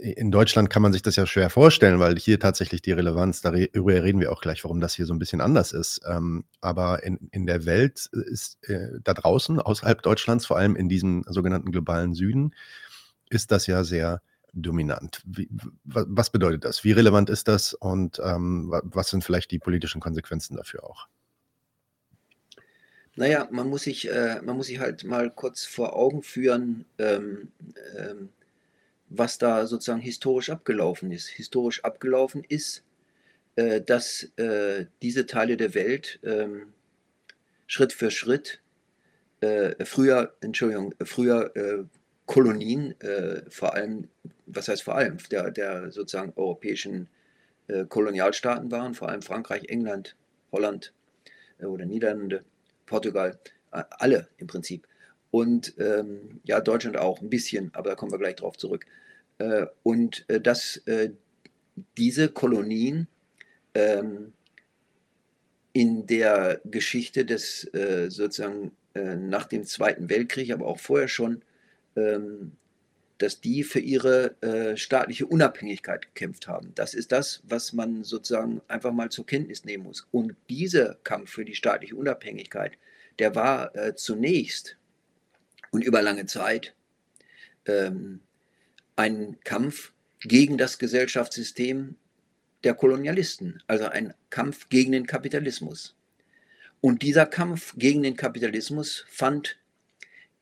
in 0.00 0.30
Deutschland 0.30 0.70
kann 0.70 0.82
man 0.82 0.92
sich 0.92 1.02
das 1.02 1.16
ja 1.16 1.26
schwer 1.26 1.50
vorstellen, 1.50 2.00
weil 2.00 2.16
hier 2.16 2.40
tatsächlich 2.40 2.80
die 2.80 2.92
Relevanz, 2.92 3.42
darüber 3.42 4.02
reden 4.02 4.20
wir 4.20 4.32
auch 4.32 4.40
gleich, 4.40 4.64
warum 4.64 4.80
das 4.80 4.94
hier 4.94 5.06
so 5.06 5.12
ein 5.12 5.18
bisschen 5.18 5.40
anders 5.40 5.72
ist. 5.72 6.00
Ähm, 6.08 6.44
aber 6.60 7.02
in, 7.02 7.28
in 7.32 7.46
der 7.46 7.66
Welt 7.66 8.06
ist 8.12 8.58
äh, 8.68 8.98
da 9.04 9.14
draußen, 9.14 9.60
außerhalb 9.60 10.02
Deutschlands, 10.02 10.46
vor 10.46 10.56
allem 10.56 10.74
in 10.74 10.88
diesem 10.88 11.24
sogenannten 11.28 11.70
globalen 11.70 12.14
Süden, 12.14 12.54
ist 13.28 13.52
das 13.52 13.66
ja 13.66 13.84
sehr 13.84 14.22
dominant. 14.52 15.22
Wie, 15.24 15.48
was 15.84 16.30
bedeutet 16.30 16.64
das? 16.64 16.82
Wie 16.82 16.92
relevant 16.92 17.30
ist 17.30 17.46
das 17.46 17.74
und 17.74 18.20
ähm, 18.24 18.72
was 18.82 19.10
sind 19.10 19.22
vielleicht 19.22 19.50
die 19.50 19.58
politischen 19.58 20.00
Konsequenzen 20.00 20.56
dafür 20.56 20.84
auch? 20.84 21.08
Naja, 23.16 23.48
man 23.50 23.68
muss 23.68 23.82
sich, 23.82 24.10
äh, 24.10 24.40
man 24.42 24.56
muss 24.56 24.68
sich 24.68 24.78
halt 24.78 25.04
mal 25.04 25.30
kurz 25.30 25.64
vor 25.64 25.94
Augen 25.94 26.22
führen, 26.22 26.84
ähm, 26.98 27.48
ähm, 27.96 28.30
was 29.10 29.38
da 29.38 29.66
sozusagen 29.66 30.00
historisch 30.00 30.50
abgelaufen 30.50 31.12
ist. 31.12 31.28
Historisch 31.28 31.84
abgelaufen 31.84 32.44
ist, 32.48 32.84
äh, 33.56 33.80
dass 33.80 34.22
äh, 34.36 34.86
diese 35.02 35.26
Teile 35.26 35.56
der 35.56 35.74
Welt 35.74 36.20
ähm, 36.22 36.72
Schritt 37.66 37.92
für 37.92 38.10
Schritt 38.10 38.62
äh, 39.40 39.84
früher, 39.84 40.34
Entschuldigung, 40.40 40.94
früher 41.02 41.88
Kolonien, 42.26 42.94
vor 43.48 43.74
allem, 43.74 44.08
was 44.46 44.68
heißt 44.68 44.84
vor 44.84 44.94
allem, 44.94 45.16
der, 45.32 45.50
der 45.50 45.90
sozusagen 45.90 46.32
europäischen 46.36 47.08
Kolonialstaaten 47.88 48.70
waren, 48.70 48.94
vor 48.94 49.08
allem 49.08 49.22
Frankreich, 49.22 49.64
England, 49.68 50.14
Holland 50.52 50.92
oder 51.60 51.86
Niederlande, 51.86 52.44
Portugal, 52.86 53.36
alle 53.70 54.28
im 54.36 54.46
Prinzip 54.46 54.86
und 55.30 55.74
ähm, 55.78 56.40
ja, 56.44 56.60
Deutschland 56.60 56.96
auch 56.96 57.20
ein 57.20 57.30
bisschen, 57.30 57.70
aber 57.74 57.90
da 57.90 57.94
kommen 57.94 58.12
wir 58.12 58.18
gleich 58.18 58.36
drauf 58.36 58.56
zurück. 58.56 58.86
Äh, 59.38 59.66
und 59.82 60.24
äh, 60.28 60.40
dass 60.40 60.78
äh, 60.86 61.10
diese 61.96 62.28
Kolonien 62.28 63.06
ähm, 63.74 64.32
in 65.72 66.06
der 66.06 66.60
Geschichte 66.64 67.24
des 67.24 67.64
äh, 67.74 68.10
sozusagen 68.10 68.72
äh, 68.94 69.14
nach 69.16 69.44
dem 69.44 69.64
Zweiten 69.64 70.10
Weltkrieg, 70.10 70.50
aber 70.52 70.66
auch 70.66 70.80
vorher 70.80 71.08
schon, 71.08 71.42
ähm, 71.96 72.52
dass 73.18 73.40
die 73.40 73.62
für 73.62 73.78
ihre 73.78 74.34
äh, 74.42 74.76
staatliche 74.76 75.26
Unabhängigkeit 75.26 76.06
gekämpft 76.06 76.48
haben. 76.48 76.72
Das 76.74 76.94
ist 76.94 77.12
das, 77.12 77.42
was 77.44 77.72
man 77.72 78.02
sozusagen 78.02 78.62
einfach 78.66 78.92
mal 78.92 79.10
zur 79.10 79.26
Kenntnis 79.26 79.64
nehmen 79.64 79.84
muss. 79.84 80.08
Und 80.10 80.34
dieser 80.48 80.96
Kampf 81.04 81.30
für 81.30 81.44
die 81.44 81.54
staatliche 81.54 81.94
Unabhängigkeit, 81.96 82.72
der 83.18 83.34
war 83.34 83.70
zunächst 83.96 84.78
und 85.70 85.84
über 85.84 86.02
lange 86.02 86.26
Zeit 86.26 86.74
ähm, 87.66 88.20
ein 88.96 89.38
Kampf 89.44 89.92
gegen 90.20 90.58
das 90.58 90.78
Gesellschaftssystem 90.78 91.96
der 92.64 92.74
Kolonialisten, 92.74 93.62
also 93.66 93.86
ein 93.86 94.14
Kampf 94.28 94.68
gegen 94.68 94.92
den 94.92 95.06
Kapitalismus. 95.06 95.96
Und 96.80 97.02
dieser 97.02 97.26
Kampf 97.26 97.74
gegen 97.76 98.02
den 98.02 98.16
Kapitalismus 98.16 99.04
fand 99.08 99.58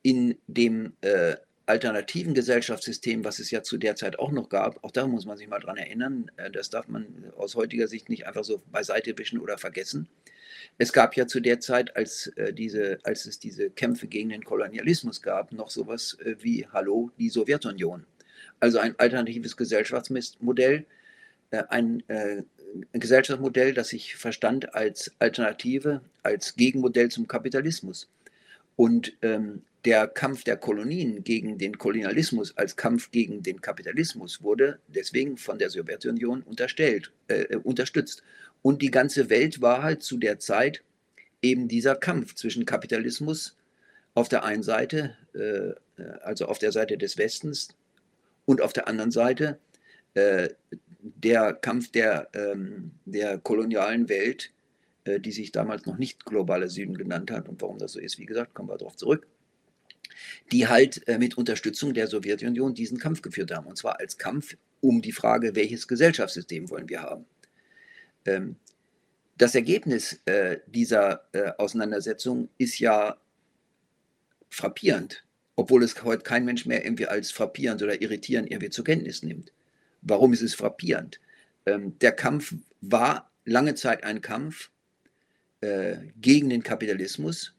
in 0.01 0.37
dem 0.47 0.93
äh, 1.01 1.35
alternativen 1.65 2.33
Gesellschaftssystem, 2.33 3.23
was 3.23 3.39
es 3.39 3.51
ja 3.51 3.61
zu 3.61 3.77
der 3.77 3.95
Zeit 3.95 4.17
auch 4.17 4.31
noch 4.31 4.49
gab, 4.49 4.83
auch 4.83 4.91
da 4.91 5.05
muss 5.05 5.25
man 5.25 5.37
sich 5.37 5.47
mal 5.47 5.59
dran 5.59 5.77
erinnern, 5.77 6.31
äh, 6.37 6.49
das 6.49 6.69
darf 6.69 6.87
man 6.87 7.31
aus 7.37 7.55
heutiger 7.55 7.87
Sicht 7.87 8.09
nicht 8.09 8.25
einfach 8.25 8.43
so 8.43 8.61
beiseite 8.71 9.17
wischen 9.17 9.39
oder 9.39 9.57
vergessen, 9.57 10.09
es 10.77 10.93
gab 10.93 11.15
ja 11.15 11.27
zu 11.27 11.39
der 11.39 11.59
Zeit, 11.59 11.95
als, 11.95 12.27
äh, 12.35 12.53
diese, 12.53 12.99
als 13.03 13.25
es 13.25 13.39
diese 13.39 13.69
Kämpfe 13.69 14.07
gegen 14.07 14.29
den 14.29 14.43
Kolonialismus 14.43 15.21
gab, 15.21 15.51
noch 15.51 15.69
sowas 15.69 16.17
äh, 16.23 16.35
wie 16.39 16.67
Hallo, 16.71 17.11
die 17.17 17.29
Sowjetunion. 17.29 18.05
Also 18.59 18.79
ein 18.79 18.95
alternatives 18.97 19.55
Gesellschaftsmodell, 19.55 20.85
äh, 21.51 21.63
ein, 21.69 22.03
äh, 22.09 22.43
Gesellschaftsmodell, 22.93 23.73
das 23.73 23.89
sich 23.89 24.15
verstand 24.15 24.75
als 24.75 25.11
Alternative, 25.19 26.01
als 26.23 26.55
Gegenmodell 26.55 27.09
zum 27.09 27.27
Kapitalismus. 27.27 28.09
Und 28.75 29.13
ähm, 29.21 29.63
der 29.85 30.07
Kampf 30.07 30.43
der 30.43 30.57
Kolonien 30.57 31.23
gegen 31.23 31.57
den 31.57 31.77
Kolonialismus 31.77 32.55
als 32.57 32.75
Kampf 32.75 33.11
gegen 33.11 33.41
den 33.43 33.61
Kapitalismus 33.61 34.43
wurde 34.43 34.79
deswegen 34.87 35.37
von 35.37 35.57
der 35.57 35.69
Sowjetunion 35.69 36.43
unterstellt, 36.43 37.11
äh, 37.27 37.55
unterstützt. 37.57 38.23
Und 38.61 38.81
die 38.81 38.91
ganze 38.91 39.29
Welt 39.29 39.61
war 39.61 39.83
halt 39.83 40.03
zu 40.03 40.17
der 40.17 40.39
Zeit 40.39 40.83
eben 41.41 41.67
dieser 41.67 41.95
Kampf 41.95 42.35
zwischen 42.35 42.65
Kapitalismus 42.65 43.57
auf 44.13 44.27
der 44.27 44.43
einen 44.43 44.63
Seite, 44.63 45.15
äh, 45.33 46.01
also 46.21 46.45
auf 46.47 46.59
der 46.59 46.71
Seite 46.71 46.97
des 46.97 47.17
Westens, 47.17 47.69
und 48.45 48.61
auf 48.61 48.73
der 48.73 48.87
anderen 48.87 49.11
Seite 49.11 49.59
äh, 50.15 50.49
der 50.99 51.53
Kampf 51.53 51.91
der, 51.91 52.29
ähm, 52.33 52.91
der 53.05 53.37
kolonialen 53.37 54.09
Welt, 54.09 54.51
äh, 55.03 55.19
die 55.19 55.31
sich 55.31 55.51
damals 55.51 55.85
noch 55.85 55.97
nicht 55.97 56.25
globale 56.25 56.67
Süden 56.67 56.97
genannt 56.97 57.31
hat. 57.31 57.47
Und 57.47 57.61
warum 57.61 57.77
das 57.77 57.93
so 57.93 57.99
ist, 57.99 58.17
wie 58.17 58.25
gesagt, 58.25 58.53
kommen 58.55 58.69
wir 58.69 58.77
darauf 58.77 58.95
zurück 58.95 59.27
die 60.51 60.67
halt 60.67 61.07
äh, 61.07 61.17
mit 61.17 61.37
Unterstützung 61.37 61.93
der 61.93 62.07
Sowjetunion 62.07 62.73
diesen 62.73 62.97
Kampf 62.97 63.21
geführt 63.21 63.51
haben. 63.51 63.67
Und 63.67 63.77
zwar 63.77 63.99
als 63.99 64.17
Kampf 64.17 64.55
um 64.81 65.01
die 65.01 65.11
Frage, 65.11 65.55
welches 65.55 65.87
Gesellschaftssystem 65.87 66.69
wollen 66.69 66.89
wir 66.89 67.01
haben. 67.01 67.25
Ähm, 68.25 68.55
das 69.37 69.55
Ergebnis 69.55 70.19
äh, 70.25 70.57
dieser 70.67 71.25
äh, 71.31 71.51
Auseinandersetzung 71.57 72.49
ist 72.57 72.79
ja 72.79 73.17
frappierend, 74.49 75.23
obwohl 75.55 75.83
es 75.83 76.03
heute 76.03 76.23
kein 76.23 76.45
Mensch 76.45 76.65
mehr 76.65 76.83
irgendwie 76.83 77.07
als 77.07 77.31
frappierend 77.31 77.81
oder 77.81 78.01
irritierend 78.01 78.51
irgendwie 78.51 78.69
zur 78.69 78.85
Kenntnis 78.85 79.23
nimmt. 79.23 79.53
Warum 80.01 80.33
ist 80.33 80.41
es 80.41 80.55
frappierend? 80.55 81.19
Ähm, 81.65 81.97
der 81.99 82.11
Kampf 82.11 82.53
war 82.81 83.31
lange 83.45 83.75
Zeit 83.75 84.03
ein 84.03 84.21
Kampf 84.21 84.71
äh, 85.61 85.97
gegen 86.19 86.49
den 86.49 86.63
Kapitalismus, 86.63 87.53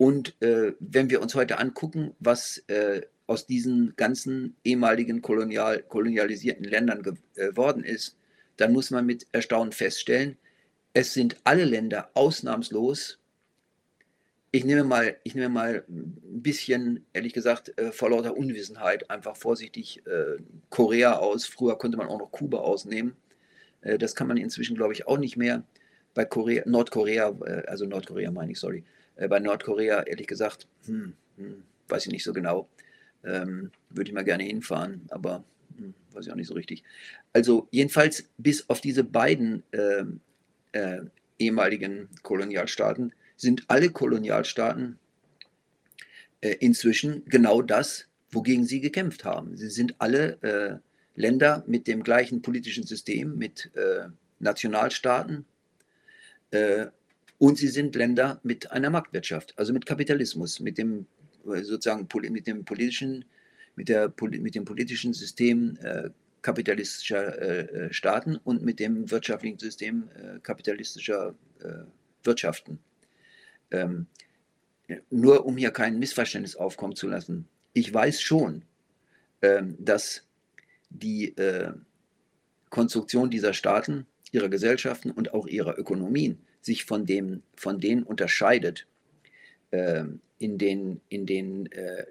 und 0.00 0.34
äh, 0.40 0.72
wenn 0.80 1.10
wir 1.10 1.20
uns 1.20 1.34
heute 1.34 1.58
angucken, 1.58 2.14
was 2.20 2.64
äh, 2.68 3.02
aus 3.26 3.46
diesen 3.46 3.92
ganzen 3.96 4.56
ehemaligen 4.64 5.20
kolonial, 5.20 5.82
kolonialisierten 5.82 6.64
Ländern 6.64 7.02
geworden 7.02 7.84
äh, 7.84 7.92
ist, 7.92 8.16
dann 8.60 8.72
muss 8.72 8.90
man 8.90 9.06
mit 9.06 9.26
Erstaunen 9.32 9.72
feststellen, 9.72 10.36
es 10.92 11.14
sind 11.14 11.36
alle 11.44 11.64
Länder 11.64 12.10
ausnahmslos, 12.14 13.20
ich 14.52 14.64
nehme 14.64 14.82
mal, 14.84 15.16
ich 15.22 15.34
nehme 15.34 15.48
mal 15.48 15.84
ein 15.88 16.42
bisschen, 16.42 17.06
ehrlich 17.12 17.32
gesagt, 17.32 17.78
äh, 17.78 17.92
vor 17.92 18.10
lauter 18.10 18.36
Unwissenheit, 18.36 19.08
einfach 19.08 19.36
vorsichtig 19.36 20.04
äh, 20.06 20.42
Korea 20.70 21.18
aus. 21.18 21.46
Früher 21.46 21.78
konnte 21.78 21.96
man 21.96 22.08
auch 22.08 22.18
noch 22.18 22.32
Kuba 22.32 22.58
ausnehmen. 22.58 23.16
Äh, 23.82 23.96
das 23.96 24.16
kann 24.16 24.26
man 24.26 24.36
inzwischen, 24.36 24.76
glaube 24.76 24.92
ich, 24.92 25.06
auch 25.06 25.18
nicht 25.18 25.36
mehr. 25.36 25.62
Bei 26.14 26.24
Korea, 26.24 26.64
Nordkorea, 26.66 27.38
also 27.68 27.86
Nordkorea 27.86 28.32
meine 28.32 28.50
ich, 28.50 28.58
sorry, 28.58 28.82
bei 29.14 29.38
Nordkorea, 29.38 30.02
ehrlich 30.02 30.26
gesagt, 30.26 30.66
hm, 30.86 31.12
hm, 31.36 31.62
weiß 31.86 32.06
ich 32.06 32.12
nicht 32.12 32.24
so 32.24 32.32
genau. 32.32 32.68
Ähm, 33.22 33.70
Würde 33.90 34.08
ich 34.10 34.14
mal 34.14 34.24
gerne 34.24 34.42
hinfahren, 34.42 35.02
aber 35.10 35.44
hm, 35.76 35.94
weiß 36.12 36.26
ich 36.26 36.32
auch 36.32 36.36
nicht 36.36 36.48
so 36.48 36.54
richtig. 36.54 36.82
Also 37.32 37.68
jedenfalls 37.70 38.24
bis 38.38 38.68
auf 38.68 38.80
diese 38.80 39.04
beiden 39.04 39.62
äh, 39.72 40.04
äh, 40.72 41.00
ehemaligen 41.38 42.08
Kolonialstaaten 42.22 43.12
sind 43.36 43.64
alle 43.68 43.90
Kolonialstaaten 43.90 44.98
äh, 46.40 46.56
inzwischen 46.60 47.24
genau 47.26 47.62
das, 47.62 48.06
wogegen 48.30 48.66
sie 48.66 48.80
gekämpft 48.80 49.24
haben. 49.24 49.56
Sie 49.56 49.70
sind 49.70 49.94
alle 49.98 50.42
äh, 50.42 51.20
Länder 51.20 51.64
mit 51.66 51.86
dem 51.86 52.02
gleichen 52.02 52.42
politischen 52.42 52.86
System, 52.86 53.36
mit 53.36 53.70
äh, 53.74 54.08
Nationalstaaten, 54.38 55.44
und 57.40 57.56
sie 57.56 57.68
sind 57.68 57.94
Länder 57.94 58.38
mit 58.42 58.70
einer 58.70 58.90
Marktwirtschaft, 58.90 59.54
also 59.56 59.72
mit 59.72 59.86
Kapitalismus, 59.86 60.60
mit 60.60 60.76
dem 60.76 61.06
äh, 61.46 61.62
sozusagen 61.62 62.06
mit 62.30 62.46
dem 62.46 62.64
politischen, 62.66 63.24
mit, 63.76 63.88
der, 63.88 64.12
mit 64.20 64.54
dem 64.54 64.64
politischen 64.64 65.12
System 65.12 65.78
äh, 65.82 66.10
kapitalistischer 66.42 67.38
äh, 67.40 67.86
äh, 67.86 67.92
Staaten 67.92 68.36
und 68.36 68.62
mit 68.62 68.80
dem 68.80 69.10
wirtschaftlichen 69.10 69.58
System 69.58 70.08
äh, 70.14 70.38
kapitalistischer 70.40 71.34
äh, 71.60 71.84
Wirtschaften. 72.24 72.78
Ähm, 73.70 74.06
nur 75.10 75.46
um 75.46 75.56
hier 75.56 75.70
kein 75.70 75.98
Missverständnis 75.98 76.56
aufkommen 76.56 76.96
zu 76.96 77.08
lassen. 77.08 77.48
Ich 77.72 77.92
weiß 77.92 78.20
schon, 78.20 78.62
ähm, 79.42 79.76
dass 79.78 80.26
die 80.90 81.36
Konstruktion 82.68 83.30
dieser 83.30 83.52
Staaten, 83.52 84.06
ihrer 84.32 84.48
Gesellschaften 84.48 85.10
und 85.10 85.34
auch 85.34 85.46
ihrer 85.46 85.78
Ökonomien 85.78 86.38
sich 86.62 86.84
von, 86.84 87.06
dem, 87.06 87.42
von 87.54 87.80
denen 87.80 88.02
unterscheidet 88.02 88.86
äh, 89.70 90.04
in, 90.38 90.58
den, 90.58 91.00
in, 91.08 91.26
den, 91.26 91.70
äh, 91.72 92.06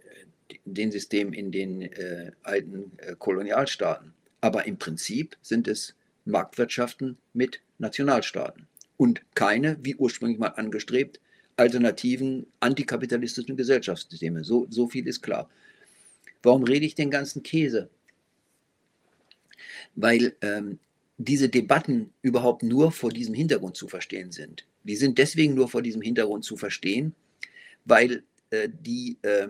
den 0.65 0.91
Systemen 0.91 1.33
in 1.33 1.51
den 1.51 1.81
äh, 1.81 2.31
alten 2.43 2.91
äh, 2.97 3.15
Kolonialstaaten. 3.17 4.13
Aber 4.41 4.65
im 4.65 4.77
Prinzip 4.77 5.37
sind 5.41 5.67
es 5.67 5.95
Marktwirtschaften 6.25 7.17
mit 7.33 7.61
Nationalstaaten 7.77 8.67
und 8.97 9.21
keine, 9.35 9.77
wie 9.81 9.95
ursprünglich 9.95 10.39
mal 10.39 10.49
angestrebt, 10.49 11.19
alternativen 11.55 12.45
antikapitalistischen 12.59 13.57
Gesellschaftssysteme. 13.57 14.43
So, 14.43 14.67
so 14.69 14.87
viel 14.87 15.07
ist 15.07 15.21
klar. 15.21 15.49
Warum 16.41 16.63
rede 16.63 16.85
ich 16.85 16.95
den 16.95 17.11
ganzen 17.11 17.43
Käse? 17.43 17.89
Weil 19.95 20.35
ähm, 20.41 20.79
diese 21.17 21.49
Debatten 21.49 22.13
überhaupt 22.21 22.63
nur 22.63 22.91
vor 22.91 23.09
diesem 23.09 23.33
Hintergrund 23.33 23.75
zu 23.75 23.89
verstehen 23.89 24.31
sind. 24.31 24.65
Die 24.83 24.95
sind 24.95 25.17
deswegen 25.17 25.53
nur 25.53 25.67
vor 25.67 25.81
diesem 25.81 26.01
Hintergrund 26.01 26.45
zu 26.45 26.55
verstehen, 26.55 27.13
weil 27.83 28.23
äh, 28.51 28.69
die 28.71 29.17
äh, 29.23 29.49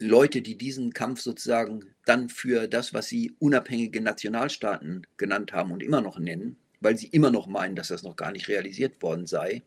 Leute, 0.00 0.40
die 0.40 0.56
diesen 0.56 0.92
Kampf 0.94 1.20
sozusagen 1.20 1.84
dann 2.06 2.30
für 2.30 2.66
das, 2.66 2.94
was 2.94 3.08
sie 3.08 3.34
unabhängige 3.38 4.00
Nationalstaaten 4.00 5.06
genannt 5.18 5.52
haben 5.52 5.70
und 5.70 5.82
immer 5.82 6.00
noch 6.00 6.18
nennen, 6.18 6.56
weil 6.80 6.96
sie 6.96 7.08
immer 7.08 7.30
noch 7.30 7.46
meinen, 7.46 7.76
dass 7.76 7.88
das 7.88 8.02
noch 8.02 8.16
gar 8.16 8.32
nicht 8.32 8.48
realisiert 8.48 9.02
worden 9.02 9.26
sei, 9.26 9.62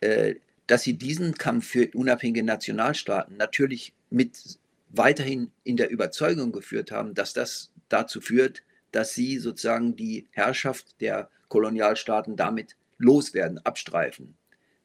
äh, 0.00 0.34
dass 0.66 0.82
sie 0.82 0.94
diesen 0.94 1.34
Kampf 1.34 1.66
für 1.66 1.88
unabhängige 1.94 2.44
Nationalstaaten 2.44 3.36
natürlich 3.36 3.94
mit 4.10 4.58
weiterhin 4.90 5.50
in 5.64 5.76
der 5.76 5.90
Überzeugung 5.90 6.52
geführt 6.52 6.90
haben, 6.90 7.14
dass 7.14 7.32
das 7.32 7.70
dazu 7.88 8.20
führt, 8.20 8.62
dass 8.92 9.14
sie 9.14 9.38
sozusagen 9.38 9.96
die 9.96 10.28
Herrschaft 10.30 11.00
der 11.00 11.30
Kolonialstaaten 11.48 12.36
damit 12.36 12.76
loswerden, 12.98 13.58
abstreifen. 13.58 14.36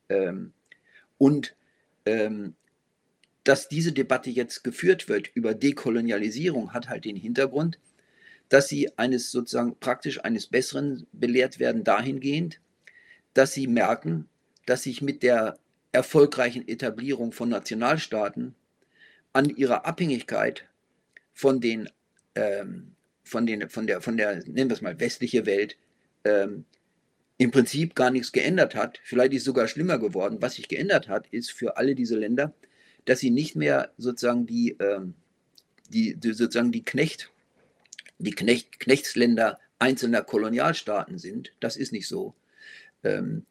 Ähm, 0.08 0.54
und 1.18 1.56
ähm, 2.06 2.56
dass 3.50 3.68
diese 3.68 3.92
Debatte 3.92 4.30
jetzt 4.30 4.64
geführt 4.64 5.10
wird 5.10 5.32
über 5.34 5.56
Dekolonialisierung, 5.56 6.72
hat 6.72 6.88
halt 6.88 7.06
den 7.06 7.16
Hintergrund, 7.16 7.80
dass 8.48 8.68
sie 8.68 8.96
eines 9.00 9.32
sozusagen 9.32 9.76
praktisch 9.80 10.24
eines 10.24 10.46
Besseren 10.46 11.08
belehrt 11.14 11.58
werden 11.58 11.84
dahingehend, 11.84 12.62
dass 13.34 13.54
sie 13.54 13.66
merken, 13.66 14.30
dass 14.68 14.84
sich 14.84 15.02
mit 15.02 15.24
der 15.24 15.58
erfolgreichen 15.92 16.68
Etablierung 16.68 17.32
von 17.32 17.50
Nationalstaaten 17.50 18.54
an 19.34 19.50
ihrer 19.50 19.84
Abhängigkeit 19.84 20.66
von 21.34 21.60
den 21.60 21.90
ähm, 22.36 22.94
von, 23.24 23.48
den, 23.48 23.68
von, 23.68 23.88
der, 23.88 24.02
von 24.02 24.16
der, 24.16 24.44
nennen 24.46 24.70
wir 24.70 24.76
es 24.76 24.84
mal, 24.84 25.00
westliche 25.00 25.48
Welt 25.48 25.76
ähm, 26.24 26.66
im 27.40 27.50
Prinzip 27.50 27.96
gar 27.96 28.12
nichts 28.12 28.32
geändert 28.32 28.76
hat. 28.76 29.00
Vielleicht 29.04 29.34
ist 29.34 29.40
es 29.40 29.46
sogar 29.46 29.68
schlimmer 29.68 29.98
geworden. 29.98 30.38
Was 30.40 30.54
sich 30.56 30.68
geändert 30.68 31.08
hat, 31.08 31.26
ist 31.32 31.52
für 31.52 31.78
alle 31.78 31.96
diese 31.96 32.16
Länder, 32.16 32.54
dass 33.10 33.20
sie 33.20 33.32
nicht 33.32 33.56
mehr 33.56 33.92
sozusagen 33.98 34.46
die, 34.46 34.78
ähm, 34.80 35.16
die, 35.90 36.16
die, 36.16 36.34
sozusagen 36.34 36.72
die 36.72 36.86
Knecht, 36.86 37.32
die 38.20 38.36
Knecht, 38.36 38.80
Knechtsländer 38.80 39.58
einzelner 39.80 40.22
Kolonialstaaten 40.22 41.18
sind. 41.18 41.52
Das 41.60 41.76
ist 41.76 41.92
nicht 41.92 42.08
so. 42.08 42.36
Ähm, 43.04 43.48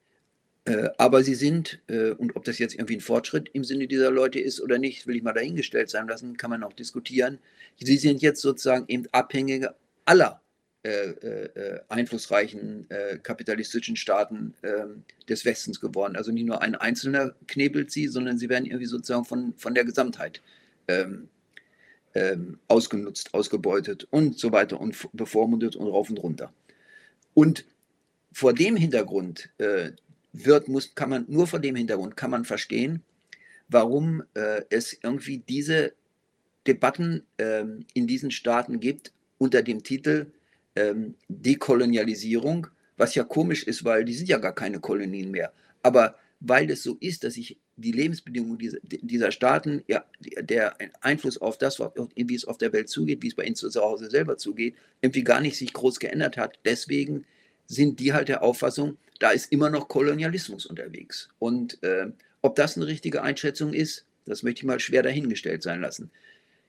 äh, 0.64 0.90
aber 0.96 1.24
sie 1.24 1.34
sind, 1.34 1.80
äh, 1.88 2.10
und 2.10 2.36
ob 2.36 2.44
das 2.44 2.60
jetzt 2.60 2.74
irgendwie 2.74 2.98
ein 2.98 3.00
Fortschritt 3.00 3.48
im 3.52 3.64
Sinne 3.64 3.88
dieser 3.88 4.12
Leute 4.12 4.38
ist 4.38 4.60
oder 4.60 4.78
nicht, 4.78 5.08
will 5.08 5.16
ich 5.16 5.24
mal 5.24 5.32
dahingestellt 5.32 5.90
sein 5.90 6.06
lassen, 6.06 6.36
kann 6.36 6.50
man 6.50 6.62
auch 6.62 6.72
diskutieren. 6.72 7.40
Sie 7.80 7.96
sind 7.96 8.22
jetzt 8.22 8.40
sozusagen 8.40 8.84
eben 8.86 9.06
Abhängige 9.10 9.74
aller 10.04 10.40
äh, 10.84 11.10
äh, 11.10 11.80
einflussreichen 11.88 12.88
äh, 12.90 13.18
kapitalistischen 13.18 13.96
Staaten 13.96 14.54
ähm, 14.62 15.04
des 15.28 15.44
Westens 15.44 15.80
geworden. 15.80 16.14
Also 16.14 16.30
nicht 16.30 16.46
nur 16.46 16.62
ein 16.62 16.76
Einzelner 16.76 17.34
knebelt 17.48 17.90
sie, 17.90 18.06
sondern 18.06 18.38
sie 18.38 18.48
werden 18.48 18.64
irgendwie 18.64 18.86
sozusagen 18.86 19.24
von, 19.24 19.54
von 19.56 19.74
der 19.74 19.84
Gesamtheit 19.84 20.40
ähm, 20.86 21.28
ähm, 22.14 22.58
ausgenutzt, 22.68 23.34
ausgebeutet 23.34 24.06
und 24.10 24.38
so 24.38 24.52
weiter 24.52 24.80
und 24.80 24.96
bevormundet 25.12 25.74
und 25.76 25.88
rauf 25.88 26.10
und 26.10 26.18
runter. 26.18 26.52
Und 27.34 27.64
vor 28.32 28.52
dem 28.54 28.76
Hintergrund 28.76 29.50
äh, 29.58 29.90
wird, 30.32 30.68
muss, 30.68 30.94
kann 30.94 31.10
man 31.10 31.24
nur 31.28 31.46
vor 31.46 31.58
dem 31.58 31.74
Hintergrund 31.74 32.16
kann 32.16 32.30
man 32.30 32.44
verstehen, 32.44 33.02
warum 33.68 34.22
äh, 34.34 34.62
es 34.70 34.96
irgendwie 35.02 35.38
diese 35.38 35.92
Debatten 36.66 37.26
ähm, 37.38 37.84
in 37.94 38.06
diesen 38.06 38.30
Staaten 38.30 38.80
gibt 38.80 39.12
unter 39.38 39.62
dem 39.62 39.82
Titel 39.82 40.26
ähm, 40.78 41.14
Dekolonialisierung, 41.28 42.68
was 42.96 43.14
ja 43.14 43.24
komisch 43.24 43.64
ist, 43.64 43.84
weil 43.84 44.04
die 44.04 44.14
sind 44.14 44.28
ja 44.28 44.38
gar 44.38 44.54
keine 44.54 44.80
Kolonien 44.80 45.30
mehr. 45.30 45.52
Aber 45.82 46.16
weil 46.40 46.70
es 46.70 46.82
so 46.82 46.96
ist, 47.00 47.24
dass 47.24 47.34
sich 47.34 47.58
die 47.76 47.92
Lebensbedingungen 47.92 48.58
dieser, 48.58 48.78
dieser 48.82 49.30
Staaten, 49.30 49.82
ja, 49.86 50.04
der 50.40 50.76
Einfluss 51.00 51.38
auf 51.38 51.58
das, 51.58 51.80
wie 51.80 52.34
es 52.34 52.44
auf 52.44 52.58
der 52.58 52.72
Welt 52.72 52.88
zugeht, 52.88 53.22
wie 53.22 53.28
es 53.28 53.34
bei 53.34 53.44
ihnen 53.44 53.56
zu 53.56 53.70
Hause 53.80 54.10
selber 54.10 54.36
zugeht, 54.36 54.74
irgendwie 55.00 55.24
gar 55.24 55.40
nicht 55.40 55.56
sich 55.56 55.72
groß 55.72 55.98
geändert 55.98 56.36
hat. 56.36 56.58
Deswegen 56.64 57.24
sind 57.66 58.00
die 58.00 58.12
halt 58.12 58.28
der 58.28 58.42
Auffassung, 58.42 58.96
da 59.18 59.30
ist 59.30 59.52
immer 59.52 59.70
noch 59.70 59.88
Kolonialismus 59.88 60.66
unterwegs. 60.66 61.28
Und 61.38 61.82
äh, 61.82 62.06
ob 62.42 62.56
das 62.56 62.76
eine 62.76 62.86
richtige 62.86 63.22
Einschätzung 63.22 63.72
ist, 63.72 64.06
das 64.26 64.42
möchte 64.42 64.60
ich 64.60 64.66
mal 64.66 64.80
schwer 64.80 65.02
dahingestellt 65.02 65.62
sein 65.62 65.80
lassen. 65.80 66.10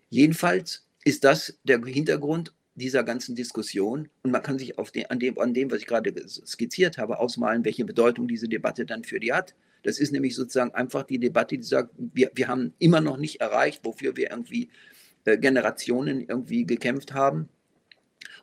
Jedenfalls 0.10 0.86
ist 1.04 1.24
das 1.24 1.60
der 1.64 1.84
Hintergrund 1.86 2.54
dieser 2.80 3.04
ganzen 3.04 3.36
Diskussion 3.36 4.10
und 4.24 4.32
man 4.32 4.42
kann 4.42 4.58
sich 4.58 4.74
den, 4.96 5.06
an, 5.08 5.20
dem, 5.20 5.38
an 5.38 5.54
dem, 5.54 5.70
was 5.70 5.80
ich 5.80 5.88
gerade 5.88 6.14
skizziert 6.28 6.98
habe, 6.98 7.20
ausmalen, 7.20 7.64
welche 7.64 7.86
Bedeutung 7.86 8.28
diese 8.28 8.48
Debatte 8.48 8.86
dann 8.86 9.04
für 9.04 9.20
die 9.20 9.34
hat. 9.34 9.54
Das 9.84 10.00
ist 10.00 10.12
nämlich 10.12 10.36
sozusagen 10.36 10.74
einfach 10.74 11.04
die 11.04 11.20
Debatte, 11.20 11.58
die 11.58 11.64
sagt, 11.64 11.92
wir, 11.98 12.32
wir 12.34 12.48
haben 12.48 12.74
immer 12.80 13.02
noch 13.02 13.18
nicht 13.18 13.40
erreicht, 13.42 13.82
wofür 13.84 14.18
wir 14.18 14.32
irgendwie 14.32 14.70
äh, 15.26 15.38
Generationen 15.38 16.26
irgendwie 16.28 16.66
gekämpft 16.66 17.14
haben 17.14 17.50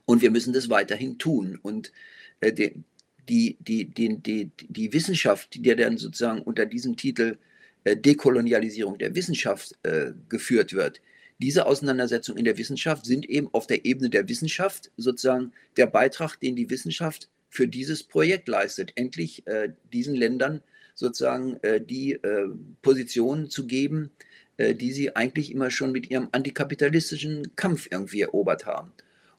und 0.05 0.23
wir 0.23 0.31
müssen 0.31 0.53
das 0.53 0.71
weiterhin 0.71 1.19
tun. 1.19 1.59
Und 1.61 1.93
äh, 2.41 2.53
die, 2.53 2.83
die, 3.29 3.57
die, 3.61 3.91
die, 3.91 4.17
die, 4.19 4.51
die 4.69 4.93
Wissenschaft, 4.93 5.55
die 5.55 5.75
dann 5.75 5.99
sozusagen 5.99 6.43
unter 6.43 6.65
diesem 6.65 6.97
Titel 6.97 7.39
äh, 7.85 7.97
Dekolonialisierung 7.97 8.99
der 8.99 9.15
Wissenschaft 9.15 9.77
äh, 9.83 10.13
geführt 10.29 10.73
wird, 10.73 11.01
diese 11.39 11.67
Auseinandersetzungen 11.67 12.39
in 12.39 12.45
der 12.45 12.59
Wissenschaft 12.59 13.05
sind 13.05 13.29
eben 13.29 13.49
auf 13.53 13.67
der 13.67 13.85
Ebene 13.85 14.11
der 14.11 14.29
Wissenschaft 14.29 14.91
sozusagen 14.97 15.53
der 15.77 15.87
Beitrag, 15.87 16.37
den 16.37 16.57
die 16.57 16.71
Wissenschaft 16.71 17.29
für 17.51 17.69
dieses 17.69 18.03
Projekt 18.03 18.49
leistet, 18.49 18.93
endlich 18.97 19.47
äh, 19.47 19.73
diesen 19.93 20.15
Ländern 20.15 20.63
sozusagen 20.95 21.59
äh, 21.63 21.81
die 21.81 22.13
äh, 22.13 22.49
Position 22.83 23.51
zu 23.51 23.67
geben, 23.67 24.11
äh, 24.57 24.75
die 24.75 24.93
sie 24.93 25.15
eigentlich 25.15 25.53
immer 25.53 25.71
schon 25.71 25.93
mit 25.93 26.11
ihrem 26.11 26.29
antikapitalistischen 26.33 27.55
Kampf 27.57 27.89
irgendwie 27.91 28.23
erobert 28.23 28.65
haben. 28.67 28.93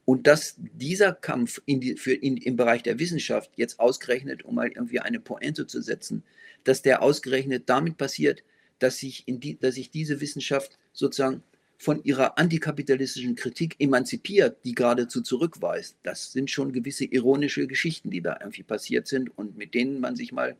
Und 0.06 0.26
dass 0.28 0.56
dieser 0.58 1.12
Kampf 1.12 1.62
in 1.66 1.82
die, 1.82 1.98
für 1.98 2.14
in, 2.14 2.38
im 2.38 2.56
Bereich 2.56 2.84
der 2.84 3.00
Wissenschaft 3.00 3.52
jetzt 3.58 3.80
ausgerechnet, 3.80 4.46
um 4.46 4.56
mal 4.56 4.70
irgendwie 4.70 5.00
eine 5.00 5.20
Pointe 5.20 5.68
zu 5.68 5.82
setzen, 5.82 6.24
dass 6.64 6.82
der 6.82 7.02
ausgerechnet 7.02 7.64
damit 7.68 7.98
passiert, 7.98 8.44
dass 8.80 9.00
sich, 9.00 9.26
die, 9.28 9.58
dass 9.60 9.76
sich 9.76 9.90
diese 9.90 10.22
Wissenschaft 10.22 10.78
sozusagen 10.94 11.44
von 11.78 12.04
ihrer 12.04 12.38
antikapitalistischen 12.38 13.36
Kritik 13.36 13.76
emanzipiert, 13.80 14.58
die 14.66 14.74
geradezu 14.74 15.22
zurückweist. 15.22 15.98
Das 16.04 16.32
sind 16.32 16.50
schon 16.50 16.74
gewisse 16.74 17.06
ironische 17.06 17.68
Geschichten, 17.68 18.10
die 18.10 18.22
da 18.22 18.38
irgendwie 18.40 18.64
passiert 18.64 19.08
sind 19.08 19.38
und 19.38 19.58
mit 19.58 19.76
denen 19.76 20.00
man 20.00 20.16
sich 20.16 20.32
mal 20.32 20.56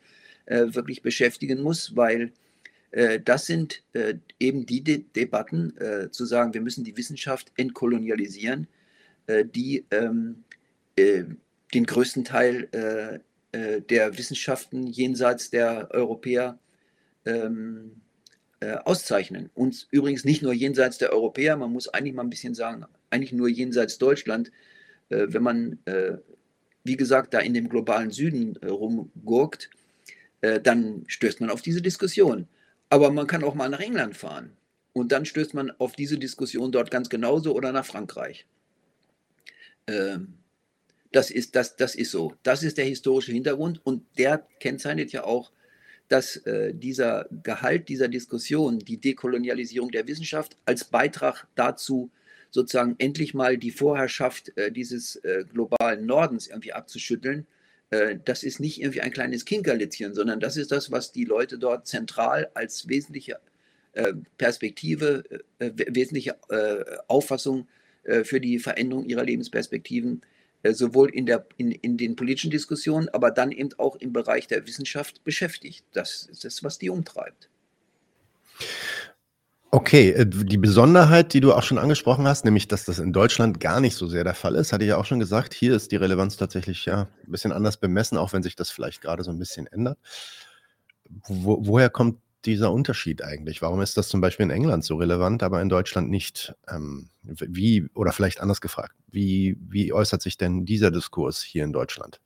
äh, 0.46 0.68
wirklich 0.70 1.02
beschäftigen 1.02 1.62
muss, 1.62 1.96
weil 1.96 2.32
äh, 2.92 3.20
das 3.20 3.48
sind 3.48 3.84
äh, 3.94 4.16
eben 4.40 4.66
die 4.66 4.84
De 4.84 5.04
Debatten, 5.16 5.76
äh, 5.78 6.12
zu 6.12 6.26
sagen, 6.26 6.54
wir 6.54 6.62
müssen 6.62 6.84
die 6.84 6.96
Wissenschaft 6.98 7.52
entkolonialisieren, 7.58 8.68
äh, 9.26 9.44
die 9.44 9.86
ähm, 9.92 10.44
äh, 10.96 11.24
den 11.74 11.86
größten 11.86 12.24
Teil 12.24 12.70
der 13.54 14.18
Wissenschaften 14.18 14.88
jenseits 14.88 15.50
der 15.50 15.90
Europäer 15.92 16.60
ähm, 17.26 18.02
äh, 18.60 18.76
auszeichnen. 18.86 19.50
Und 19.54 19.88
übrigens 19.92 20.26
nicht 20.26 20.42
nur 20.42 20.54
jenseits 20.54 20.98
der 20.98 21.12
Europäer, 21.12 21.58
man 21.58 21.72
muss 21.72 21.88
eigentlich 21.88 22.14
mal 22.14 22.24
ein 22.24 22.30
bisschen 22.30 22.56
sagen, 22.56 22.86
eigentlich 23.10 23.34
nur 23.34 23.50
jenseits 23.50 23.98
Deutschland. 23.98 24.52
Äh, 25.10 25.28
wenn 25.30 25.44
man, 25.44 25.80
äh, 25.86 26.18
wie 26.84 26.98
gesagt, 26.98 27.34
da 27.34 27.40
in 27.40 27.54
dem 27.54 27.70
globalen 27.70 28.12
Süden 28.12 28.56
äh, 28.62 28.68
rumgurkt, 28.68 29.70
äh, 30.42 30.60
dann 30.60 31.04
stößt 31.08 31.42
man 31.42 31.50
auf 31.50 31.62
diese 31.62 31.82
Diskussion. 31.82 32.48
Aber 32.90 33.12
man 33.12 33.28
kann 33.28 33.44
auch 33.44 33.56
mal 33.56 33.70
nach 33.70 33.80
England 33.80 34.16
fahren. 34.16 34.56
Und 34.94 35.12
dann 35.12 35.26
stößt 35.26 35.54
man 35.54 35.72
auf 35.78 35.96
diese 35.96 36.18
Diskussion 36.18 36.72
dort 36.72 36.90
ganz 36.90 37.10
genauso 37.10 37.54
oder 37.54 37.72
nach 37.72 37.86
Frankreich. 37.86 38.48
Ähm, 39.86 40.40
das 41.12 41.30
ist, 41.32 41.56
das, 41.56 41.76
das 41.76 41.96
ist 41.96 42.12
so. 42.12 42.34
Das 42.44 42.64
ist 42.64 42.78
der 42.78 42.86
historische 42.86 43.32
Hintergrund 43.32 43.80
und 43.86 44.04
der 44.18 44.40
kennzeichnet 44.60 45.12
ja 45.12 45.24
auch 45.24 45.52
dass 46.08 46.38
äh, 46.38 46.74
dieser 46.74 47.28
Gehalt 47.44 47.90
dieser 47.90 48.08
Diskussion, 48.08 48.80
die 48.80 48.98
Dekolonialisierung 48.98 49.92
der 49.92 50.08
Wissenschaft, 50.08 50.58
als 50.66 50.86
Beitrag 50.86 51.48
dazu, 51.56 52.10
sozusagen 52.50 52.96
endlich 52.98 53.34
mal 53.34 53.58
die 53.58 53.72
Vorherrschaft 53.72 54.58
äh, 54.58 54.72
dieses 54.72 55.18
äh, 55.18 55.44
globalen 55.52 56.06
Nordens 56.06 56.48
irgendwie 56.48 56.74
abzuschütteln, 56.74 57.46
äh, 57.90 58.18
das 58.24 58.44
ist 58.44 58.60
nicht 58.60 58.82
irgendwie 58.82 59.02
ein 59.02 59.12
kleines 59.12 59.46
Kinkerlitzchen, 59.46 60.14
sondern 60.14 60.40
das 60.40 60.56
ist 60.56 60.72
das, 60.72 60.92
was 60.92 61.12
die 61.12 61.26
Leute 61.26 61.58
dort 61.58 61.88
zentral 61.88 62.50
als 62.54 62.88
wesentliche 62.88 63.40
äh, 63.94 64.14
Perspektive, 64.38 65.24
äh, 65.60 65.72
wesentliche 65.76 66.38
Auffassung 67.08 67.68
für 68.24 68.40
die 68.40 68.58
Veränderung 68.60 69.04
ihrer 69.04 69.26
Lebensperspektiven 69.26 70.22
äh, 70.22 70.37
sowohl 70.74 71.10
in, 71.10 71.26
der, 71.26 71.46
in, 71.58 71.72
in 71.72 71.98
den 71.98 72.16
politischen 72.16 72.52
Diskussionen, 72.52 73.10
aber 73.10 73.32
dann 73.32 73.52
eben 73.52 73.70
auch 73.78 73.96
im 73.98 74.14
Bereich 74.14 74.48
der 74.48 74.66
Wissenschaft 74.66 75.24
beschäftigt. 75.24 75.86
Das 75.94 76.28
ist 76.32 76.46
das, 76.46 76.64
was 76.64 76.78
die 76.78 76.90
umtreibt. 76.90 77.50
Okay, 79.70 80.12
äh, 80.12 80.26
die 80.26 80.58
Besonderheit, 80.58 81.34
die 81.34 81.42
du 81.42 81.54
auch 81.54 81.64
schon 81.64 81.78
angesprochen 81.78 82.26
hast, 82.28 82.46
nämlich, 82.46 82.68
dass 82.68 82.86
das 82.86 83.00
in 83.00 83.12
Deutschland 83.12 83.60
gar 83.60 83.82
nicht 83.82 83.96
so 83.96 84.08
sehr 84.08 84.24
der 84.24 84.34
Fall 84.34 84.56
ist, 84.56 84.72
hatte 84.72 84.86
ich 84.86 84.90
ja 84.90 84.98
auch 84.98 85.06
schon 85.06 85.20
gesagt. 85.20 85.54
Hier 85.54 85.76
ist 85.76 85.92
die 85.92 85.98
Relevanz 85.98 86.38
tatsächlich 86.38 86.86
ja 86.86 87.10
ein 87.26 87.32
bisschen 87.32 87.52
anders 87.52 87.78
bemessen, 87.78 88.18
auch 88.18 88.32
wenn 88.32 88.44
sich 88.44 88.56
das 88.56 88.70
vielleicht 88.70 89.02
gerade 89.02 89.24
so 89.24 89.32
ein 89.32 89.40
bisschen 89.40 89.68
ändert. 89.68 89.98
Wo, 91.28 91.66
woher 91.66 91.90
kommt 91.90 92.20
dieser 92.48 92.72
Unterschied 92.72 93.22
eigentlich? 93.24 93.62
Warum 93.62 93.82
ist 93.82 93.98
das 93.98 94.08
zum 94.08 94.22
Beispiel 94.22 94.46
in 94.46 94.50
England 94.50 94.84
so 94.84 94.96
relevant, 94.96 95.44
aber 95.44 95.62
in 95.62 95.70
Deutschland 95.70 96.10
nicht? 96.10 96.56
Ähm, 96.70 97.10
wie, 97.22 97.88
oder 97.94 98.12
vielleicht 98.12 98.42
anders 98.42 98.62
gefragt, 98.62 98.96
wie, 99.08 99.58
wie 99.60 99.94
äußert 99.94 100.22
sich 100.22 100.38
denn 100.38 100.66
dieser 100.66 100.90
Diskurs 100.90 101.42
hier 101.42 101.64
in 101.64 101.74
Deutschland? 101.74 102.20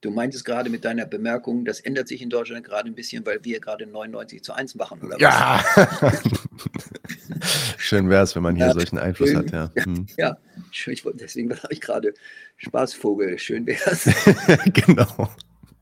Du 0.00 0.10
meintest 0.10 0.44
gerade 0.44 0.70
mit 0.70 0.84
deiner 0.84 1.06
Bemerkung, 1.06 1.64
das 1.64 1.80
ändert 1.80 2.08
sich 2.08 2.20
in 2.20 2.30
Deutschland 2.30 2.64
gerade 2.64 2.88
ein 2.88 2.94
bisschen, 2.94 3.24
weil 3.24 3.44
wir 3.44 3.60
gerade 3.60 3.86
99 3.86 4.42
zu 4.42 4.52
1 4.52 4.74
machen, 4.74 5.00
oder 5.02 5.18
ja. 5.18 5.64
was? 5.74 6.22
Schön 7.78 8.08
wäre 8.10 8.22
es, 8.22 8.34
wenn 8.34 8.42
man 8.42 8.56
hier 8.56 8.66
ja, 8.66 8.72
solchen 8.72 8.98
Einfluss 8.98 9.30
schön, 9.30 9.38
hat, 9.38 9.52
ja. 9.52 9.70
Hm. 9.84 10.06
Ja, 10.16 10.36
schön, 10.70 10.96
deswegen 11.14 11.50
habe 11.50 11.72
ich 11.72 11.80
gerade 11.80 12.14
Spaßvogel, 12.56 13.38
schön 13.38 13.66
wäre 13.66 13.90
es. 13.90 14.04
genau. 14.72 15.30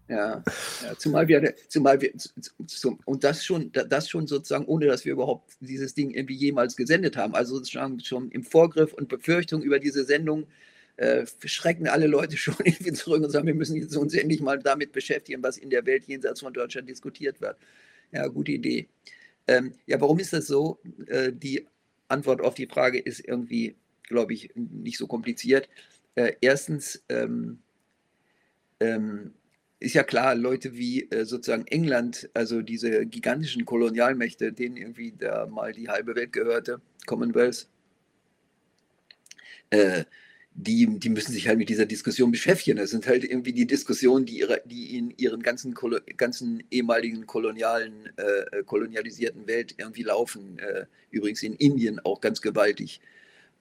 Ja, 0.07 0.43
ja, 0.83 0.99
zumal 0.99 1.29
wir, 1.29 1.55
zumal 1.69 1.99
wir, 2.01 2.13
zum, 2.67 2.99
und 3.07 3.25
das 3.25 3.43
schon, 3.43 3.73
das 3.73 4.11
schon 4.11 4.27
sozusagen, 4.27 4.67
ohne 4.67 4.87
dass 4.87 5.07
wir 5.07 5.13
überhaupt 5.13 5.53
dieses 5.61 5.95
Ding 5.95 6.11
irgendwie 6.11 6.35
jemals 6.35 6.77
gesendet 6.77 7.17
haben. 7.17 7.35
Also 7.35 7.65
schon, 7.65 8.01
schon 8.01 8.31
im 8.31 8.45
Vorgriff 8.45 8.93
und 8.93 9.09
Befürchtung 9.09 9.63
über 9.63 9.79
diese 9.79 10.05
Sendung 10.05 10.47
äh, 10.97 11.25
schrecken 11.45 11.89
alle 11.89 12.07
Leute 12.07 12.37
schon 12.37 12.55
irgendwie 12.63 12.93
zurück 12.93 13.23
und 13.23 13.31
sagen, 13.31 13.47
wir 13.47 13.55
müssen 13.55 13.77
jetzt 13.77 13.97
uns 13.97 14.15
endlich 14.15 14.43
mal 14.43 14.59
damit 14.59 14.93
beschäftigen, 14.93 15.43
was 15.43 15.57
in 15.57 15.71
der 15.71 15.87
Welt 15.87 16.05
jenseits 16.07 16.41
von 16.41 16.53
Deutschland 16.53 16.89
diskutiert 16.89 17.41
wird. 17.41 17.57
Ja, 18.13 18.27
gute 18.27 18.53
Idee. 18.53 18.89
Ähm, 19.49 19.75
ja, 19.87 20.01
warum 20.01 20.19
ist 20.19 20.35
das 20.35 20.47
so? 20.47 20.79
Äh, 21.07 21.33
die 21.33 21.67
Antwort 22.09 22.43
auf 22.43 22.55
die 22.55 22.67
Frage 22.67 22.99
ist 22.99 23.27
irgendwie, 23.27 23.75
glaube 24.03 24.35
ich, 24.35 24.51
nicht 24.55 24.99
so 24.99 25.07
kompliziert. 25.07 25.69
Äh, 26.15 26.35
erstens, 26.41 27.03
ähm, 27.09 27.59
ähm, 28.81 29.33
ist 29.85 29.95
ja 29.95 30.03
klar, 30.03 30.35
Leute 30.35 30.77
wie 30.77 31.11
äh, 31.11 31.25
sozusagen 31.25 31.67
England, 31.67 32.29
also 32.35 32.63
diese 32.63 33.07
gigantischen 33.07 33.65
Kolonialmächte, 33.65 34.53
denen 34.53 34.77
irgendwie 34.77 35.13
da 35.19 35.47
mal 35.47 35.73
die 35.73 35.89
halbe 35.89 36.15
Welt 36.15 36.33
gehörte, 36.33 36.81
Commonwealth, 37.07 37.69
äh, 39.71 40.05
die, 40.57 40.99
die 40.99 41.09
müssen 41.09 41.33
sich 41.33 41.49
halt 41.49 41.59
mit 41.59 41.69
dieser 41.69 41.85
Diskussion 41.85 42.31
beschäftigen. 42.31 42.77
Das 42.77 42.91
sind 42.91 43.07
halt 43.07 43.25
irgendwie 43.25 43.53
die 43.53 43.67
Diskussionen, 43.67 44.25
die, 44.25 44.39
ihre, 44.39 44.63
die 44.65 44.97
in 44.97 45.11
ihren 45.17 45.43
ganzen, 45.43 45.75
ganzen 46.17 46.63
ehemaligen 46.71 47.27
kolonialen, 47.27 48.11
äh, 48.17 48.63
kolonialisierten 48.65 49.47
Welt 49.49 49.75
irgendwie 49.77 50.05
laufen. 50.05 50.59
Äh, 50.61 50.87
übrigens 51.11 51.43
in 51.43 51.55
Indien 51.55 51.99
auch 52.01 52.21
ganz 52.21 52.41
gewaltig. 52.41 53.01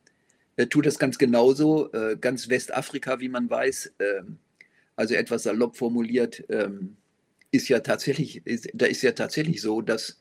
tut 0.68 0.86
das 0.86 1.00
ganz 1.00 1.18
genauso. 1.18 1.92
Äh, 1.94 2.18
ganz 2.20 2.50
Westafrika, 2.50 3.20
wie 3.20 3.30
man 3.30 3.50
weiß, 3.50 3.94
ähm, 4.00 4.38
also 4.96 5.16
etwas 5.16 5.44
salopp 5.44 5.78
formuliert, 5.78 6.44
ähm, 6.50 6.98
ist 7.52 7.70
ja 7.70 7.80
tatsächlich, 7.80 8.46
ist, 8.46 8.70
da 8.74 8.86
ist 8.86 9.02
ja 9.02 9.12
tatsächlich 9.14 9.62
so, 9.62 9.82
dass 9.82 10.20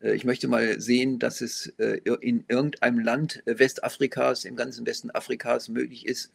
äh, 0.00 0.14
ich 0.14 0.24
möchte 0.24 0.48
mal 0.48 0.80
sehen, 0.80 1.18
dass 1.18 1.40
es 1.40 1.66
in 1.66 2.44
irgendeinem 2.48 3.00
Land 3.00 3.42
Westafrikas, 3.46 4.44
im 4.44 4.56
ganzen 4.56 4.86
Westen 4.86 5.10
Afrikas 5.10 5.68
möglich 5.68 6.06
ist, 6.06 6.30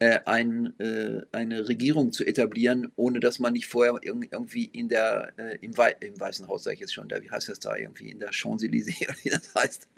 äh, 0.00 0.20
ein, 0.26 0.78
äh, 0.78 1.22
eine 1.32 1.68
Regierung 1.68 2.12
zu 2.12 2.24
etablieren, 2.24 2.92
ohne 2.94 3.18
dass 3.18 3.40
man 3.40 3.52
nicht 3.52 3.66
vorher 3.66 3.98
irgendwie 4.02 4.66
in 4.66 4.88
der, 4.88 5.32
äh, 5.36 5.58
im, 5.60 5.76
Wei 5.76 5.96
im, 6.00 6.18
Weißen 6.18 6.46
Haus, 6.46 6.64
sage 6.64 6.74
ich 6.74 6.80
jetzt 6.80 6.94
schon, 6.94 7.08
da, 7.08 7.20
wie 7.20 7.30
heißt 7.30 7.48
das 7.48 7.58
da, 7.58 7.74
irgendwie 7.74 8.10
in 8.10 8.20
der 8.20 8.30
Champs-Élysées, 8.30 9.08
wie 9.24 9.30
das 9.30 9.52
heißt, 9.56 9.88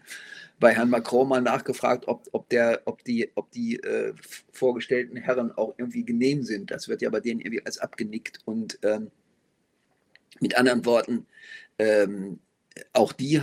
bei 0.60 0.74
Herrn 0.74 0.90
Macron 0.90 1.26
mal 1.26 1.40
nachgefragt, 1.40 2.06
ob, 2.06 2.28
ob, 2.32 2.48
der, 2.50 2.82
ob 2.84 3.02
die, 3.02 3.30
ob 3.34 3.50
die 3.50 3.76
äh, 3.82 4.12
vorgestellten 4.52 5.16
Herren 5.16 5.50
auch 5.52 5.74
irgendwie 5.78 6.04
genehm 6.04 6.44
sind. 6.44 6.70
Das 6.70 6.86
wird 6.86 7.00
ja 7.00 7.08
bei 7.08 7.20
denen 7.20 7.40
irgendwie 7.40 7.64
als 7.64 7.78
abgenickt. 7.78 8.40
Und 8.44 8.78
ähm, 8.82 9.10
mit 10.38 10.56
anderen 10.56 10.84
Worten, 10.84 11.26
ähm, 11.78 12.40
auch, 12.92 13.12
die, 13.12 13.40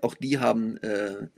auch 0.00 0.14
die 0.14 0.38
haben 0.38 0.78
äh, 0.78 1.12
äh 1.14 1.28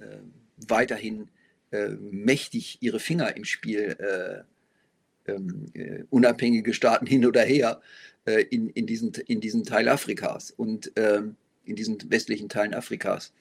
weiterhin 0.68 1.30
äh, 1.72 1.88
mächtig 1.88 2.78
ihre 2.80 3.00
Finger 3.00 3.36
im 3.36 3.44
Spiel 3.44 3.96
äh, 3.98 5.32
ähm, 5.32 5.66
äh, 5.74 6.04
unabhängige 6.10 6.72
Staaten 6.72 7.06
hin 7.06 7.26
oder 7.26 7.42
her 7.42 7.80
in, 8.26 8.70
in, 8.70 8.86
diesen, 8.86 9.12
in 9.26 9.42
diesen 9.42 9.64
Teil 9.64 9.86
Afrikas 9.86 10.50
und 10.50 10.92
ähm, 10.96 11.36
in 11.66 11.76
diesen 11.76 11.98
westlichen 12.10 12.48
Teilen 12.48 12.72
Afrikas. 12.72 13.34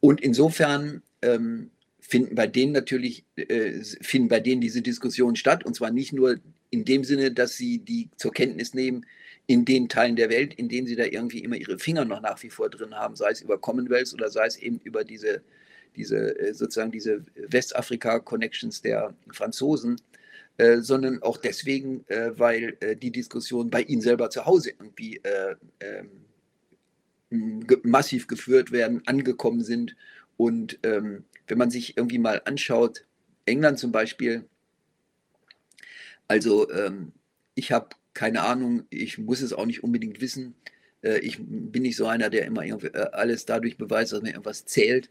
Und 0.00 0.20
insofern 0.20 1.02
ähm, 1.22 1.70
finden 2.00 2.34
bei 2.34 2.46
denen 2.46 2.72
natürlich, 2.72 3.24
äh, 3.36 3.82
finden 4.00 4.28
bei 4.28 4.40
denen 4.40 4.60
diese 4.60 4.82
Diskussionen 4.82 5.36
statt, 5.36 5.64
und 5.64 5.74
zwar 5.74 5.90
nicht 5.90 6.12
nur 6.12 6.38
in 6.70 6.84
dem 6.84 7.04
Sinne, 7.04 7.32
dass 7.32 7.56
sie 7.56 7.78
die 7.78 8.10
zur 8.16 8.32
Kenntnis 8.32 8.74
nehmen, 8.74 9.04
in 9.46 9.64
den 9.64 9.88
Teilen 9.88 10.16
der 10.16 10.28
Welt, 10.28 10.54
in 10.54 10.68
denen 10.68 10.86
sie 10.86 10.96
da 10.96 11.04
irgendwie 11.04 11.38
immer 11.38 11.56
ihre 11.56 11.78
Finger 11.78 12.04
noch 12.04 12.20
nach 12.20 12.42
wie 12.42 12.50
vor 12.50 12.68
drin 12.68 12.94
haben, 12.94 13.16
sei 13.16 13.30
es 13.30 13.40
über 13.40 13.58
Commonwealth 13.58 14.12
oder 14.12 14.30
sei 14.30 14.46
es 14.46 14.56
eben 14.56 14.78
über 14.84 15.04
diese, 15.04 15.42
diese 15.96 16.38
äh, 16.38 16.52
sozusagen 16.52 16.92
diese 16.92 17.24
Westafrika-Connections 17.34 18.82
der 18.82 19.14
Franzosen, 19.32 20.00
äh, 20.58 20.80
sondern 20.80 21.22
auch 21.22 21.38
deswegen, 21.38 22.04
äh, 22.08 22.38
weil 22.38 22.76
äh, 22.80 22.94
die 22.94 23.10
Diskussionen 23.10 23.70
bei 23.70 23.82
ihnen 23.82 24.02
selber 24.02 24.28
zu 24.28 24.44
Hause 24.44 24.70
irgendwie 24.70 25.16
äh, 25.22 25.56
ähm, 27.30 27.66
massiv 27.84 28.26
geführt 28.26 28.70
werden, 28.70 29.02
angekommen 29.06 29.62
sind. 29.62 29.96
Und 30.38 30.78
ähm, 30.84 31.24
wenn 31.48 31.58
man 31.58 31.70
sich 31.70 31.98
irgendwie 31.98 32.18
mal 32.18 32.40
anschaut, 32.46 33.04
England 33.44 33.78
zum 33.78 33.92
Beispiel, 33.92 34.48
also 36.28 36.70
ähm, 36.70 37.12
ich 37.54 37.72
habe 37.72 37.88
keine 38.14 38.42
Ahnung, 38.42 38.84
ich 38.90 39.18
muss 39.18 39.42
es 39.42 39.52
auch 39.52 39.66
nicht 39.66 39.84
unbedingt 39.84 40.20
wissen. 40.20 40.54
Äh, 41.02 41.18
ich 41.18 41.38
bin 41.38 41.82
nicht 41.82 41.96
so 41.96 42.06
einer, 42.06 42.30
der 42.30 42.46
immer 42.46 42.62
alles 43.12 43.44
dadurch 43.44 43.76
beweist, 43.76 44.12
dass 44.12 44.22
mir 44.22 44.30
irgendwas 44.30 44.64
zählt. 44.64 45.10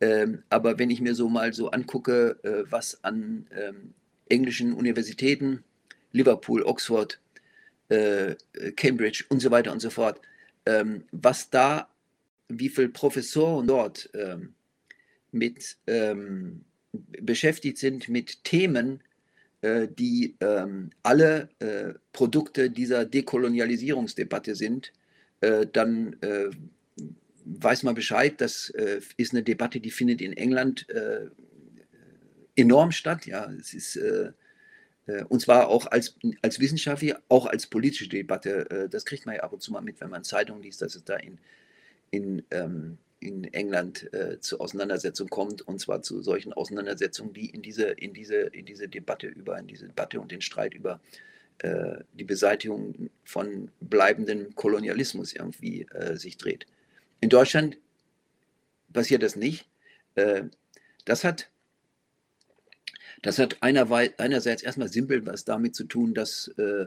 Ähm, 0.00 0.42
aber 0.48 0.78
wenn 0.78 0.90
ich 0.90 1.00
mir 1.00 1.14
so 1.14 1.28
mal 1.28 1.52
so 1.52 1.70
angucke, 1.70 2.38
äh, 2.42 2.64
was 2.70 3.04
an 3.04 3.46
ähm, 3.54 3.94
englischen 4.28 4.72
Universitäten, 4.72 5.62
Liverpool, 6.12 6.62
Oxford, 6.62 7.20
äh, 7.88 8.34
Cambridge 8.76 9.24
und 9.28 9.40
so 9.40 9.50
weiter 9.50 9.72
und 9.72 9.80
so 9.80 9.90
fort, 9.90 10.20
ähm, 10.66 11.04
was 11.12 11.50
da, 11.50 11.88
wie 12.48 12.68
viele 12.68 12.88
Professoren 12.88 13.66
dort 13.66 14.10
ähm, 14.14 14.54
mit 15.32 15.76
ähm, 15.86 16.64
beschäftigt 16.92 17.78
sind 17.78 18.08
mit 18.08 18.44
Themen, 18.44 19.02
äh, 19.62 19.88
die 19.88 20.36
ähm, 20.40 20.90
alle 21.02 21.48
äh, 21.58 21.94
Produkte 22.12 22.70
dieser 22.70 23.04
Dekolonialisierungsdebatte 23.04 24.54
sind, 24.54 24.92
äh, 25.40 25.66
dann 25.72 26.16
äh, 26.22 26.50
weiß 27.44 27.82
man 27.84 27.94
Bescheid, 27.94 28.40
das 28.40 28.70
äh, 28.70 29.00
ist 29.16 29.32
eine 29.32 29.42
Debatte, 29.42 29.80
die 29.80 29.90
findet 29.90 30.20
in 30.20 30.32
England 30.32 30.86
enorm 32.56 32.92
statt. 32.92 33.26
Ja, 33.26 33.50
es 33.52 33.72
ist 33.72 33.96
äh, 33.96 34.32
äh, 35.10 35.24
und 35.24 35.40
zwar 35.40 35.68
auch 35.68 35.86
als, 35.86 36.16
als 36.42 36.60
wissenschaftliche, 36.60 37.20
auch 37.28 37.46
als 37.46 37.66
politische 37.66 38.08
Debatte. 38.08 38.70
Äh, 38.70 38.88
das 38.88 39.04
kriegt 39.04 39.26
man 39.26 39.36
ja 39.36 39.42
ab 39.42 39.52
und 39.52 39.62
zu 39.62 39.72
mal 39.72 39.80
mit, 39.80 40.00
wenn 40.00 40.10
man 40.10 40.24
Zeitungen 40.24 40.62
liest, 40.62 40.82
dass 40.82 40.94
es 40.94 41.04
da 41.04 41.16
in, 41.16 41.38
in, 42.10 42.42
ähm, 42.50 42.98
in 43.20 43.44
England 43.44 44.12
äh, 44.12 44.40
zu 44.40 44.60
Auseinandersetzungen 44.60 45.30
kommt, 45.30 45.62
und 45.62 45.78
zwar 45.78 46.02
zu 46.02 46.22
solchen 46.22 46.52
Auseinandersetzungen, 46.52 47.32
die 47.32 47.50
in 47.50 47.62
diese, 47.62 47.84
in 47.84 48.14
diese, 48.14 48.36
in 48.36 48.64
diese 48.64 48.88
Debatte 48.88 49.28
über, 49.28 49.58
in 49.58 49.66
diese 49.66 49.86
Debatte 49.86 50.20
und 50.20 50.32
den 50.32 50.40
Streit 50.40 50.74
über 50.74 51.00
äh, 51.58 51.98
die 52.14 52.24
Beseitigung 52.24 53.10
von 53.24 53.70
bleibendem 53.80 54.54
Kolonialismus 54.54 55.34
irgendwie 55.34 55.82
äh, 55.92 56.16
sich 56.16 56.38
dreht. 56.38 56.66
In 57.20 57.28
Deutschland 57.28 57.76
passiert 58.92 59.22
das 59.22 59.36
nicht. 59.36 59.68
Äh, 60.14 60.44
das 61.04 61.24
hat 61.24 61.50
das 63.22 63.38
hat 63.38 63.58
einerseits 63.60 64.62
erstmal 64.62 64.88
simpel 64.88 65.26
was 65.26 65.44
damit 65.44 65.74
zu 65.74 65.84
tun, 65.84 66.14
dass, 66.14 66.48
äh, 66.56 66.86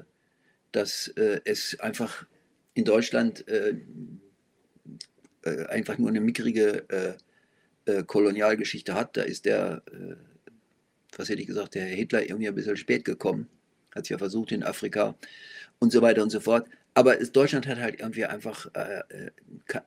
dass 0.72 1.10
äh, 1.10 1.41
es 1.46 1.80
einfach 1.80 2.26
in 2.74 2.86
Deutschland 2.86 3.46
äh, 5.45 5.49
äh 5.49 5.65
einfach 5.67 5.97
nur 5.97 6.10
eine 6.10 6.21
mickrige 6.21 6.86
äh, 6.89 7.91
äh, 7.91 8.03
Kolonialgeschichte 8.03 8.93
hat. 8.93 9.17
Da 9.17 9.23
ist 9.23 9.45
der, 9.45 9.82
was 11.17 11.29
hätte 11.29 11.41
ich 11.41 11.47
gesagt, 11.47 11.75
der 11.75 11.86
Hitler 11.86 12.23
irgendwie 12.23 12.47
ein 12.47 12.56
bisschen 12.56 12.77
spät 12.77 13.06
gekommen, 13.06 13.47
hat 13.93 14.03
es 14.03 14.10
ja 14.10 14.17
versucht 14.17 14.51
in 14.51 14.63
Afrika 14.63 15.15
und 15.79 15.91
so 15.91 16.01
weiter 16.01 16.23
und 16.23 16.29
so 16.29 16.39
fort. 16.39 16.67
Aber 16.95 17.19
es, 17.19 17.32
Deutschland 17.32 17.67
hat 17.67 17.79
halt 17.79 17.99
irgendwie 17.99 18.25
einfach, 18.25 18.67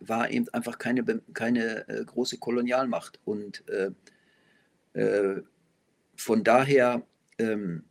war 0.00 0.30
eben 0.30 0.48
einfach 0.50 0.78
keine, 0.78 1.04
keine 1.32 2.04
große 2.06 2.38
Kolonialmacht 2.38 3.18
und 3.24 3.64
von 6.16 6.44
daher 6.44 7.02
ähm, 7.38 7.84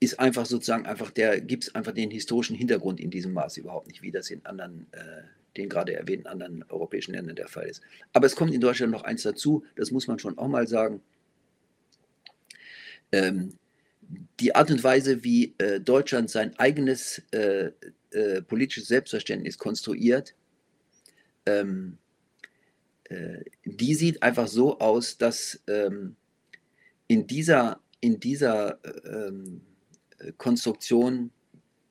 ist 0.00 0.20
einfach 0.20 0.46
sozusagen 0.46 0.86
einfach 0.86 1.10
der, 1.10 1.40
gibt 1.40 1.64
es 1.64 1.74
einfach 1.74 1.92
den 1.92 2.10
historischen 2.10 2.56
Hintergrund 2.56 3.00
in 3.00 3.10
diesem 3.10 3.32
Maß 3.32 3.56
überhaupt 3.56 3.88
nicht, 3.88 4.02
wie 4.02 4.10
das 4.10 4.30
in 4.30 4.44
anderen, 4.44 4.86
äh, 4.92 5.22
den 5.56 5.68
gerade 5.68 5.94
erwähnten 5.94 6.26
anderen 6.26 6.64
europäischen 6.68 7.12
Ländern 7.12 7.36
der 7.36 7.48
Fall 7.48 7.66
ist. 7.66 7.82
Aber 8.12 8.26
es 8.26 8.36
kommt 8.36 8.52
in 8.52 8.60
Deutschland 8.60 8.92
noch 8.92 9.04
eins 9.04 9.22
dazu, 9.22 9.64
das 9.76 9.90
muss 9.90 10.06
man 10.06 10.18
schon 10.18 10.38
auch 10.38 10.48
mal 10.48 10.66
sagen. 10.66 11.02
Ähm, 13.12 13.58
die 14.40 14.54
Art 14.54 14.70
und 14.70 14.82
Weise, 14.84 15.24
wie 15.24 15.54
äh, 15.58 15.80
Deutschland 15.80 16.30
sein 16.30 16.58
eigenes 16.58 17.22
äh, 17.30 17.70
äh 18.10 18.42
politisches 18.42 18.88
Selbstverständnis 18.88 19.56
konstruiert, 19.56 20.34
ähm, 21.46 21.98
äh, 23.04 23.44
die 23.64 23.94
sieht 23.94 24.22
einfach 24.22 24.48
so 24.48 24.78
aus, 24.78 25.16
dass 25.18 25.60
ähm, 25.68 26.16
in 27.06 27.26
dieser, 27.26 27.80
in 28.00 28.18
dieser 28.20 28.78
ähm, 29.04 29.60
Konstruktion, 30.38 31.30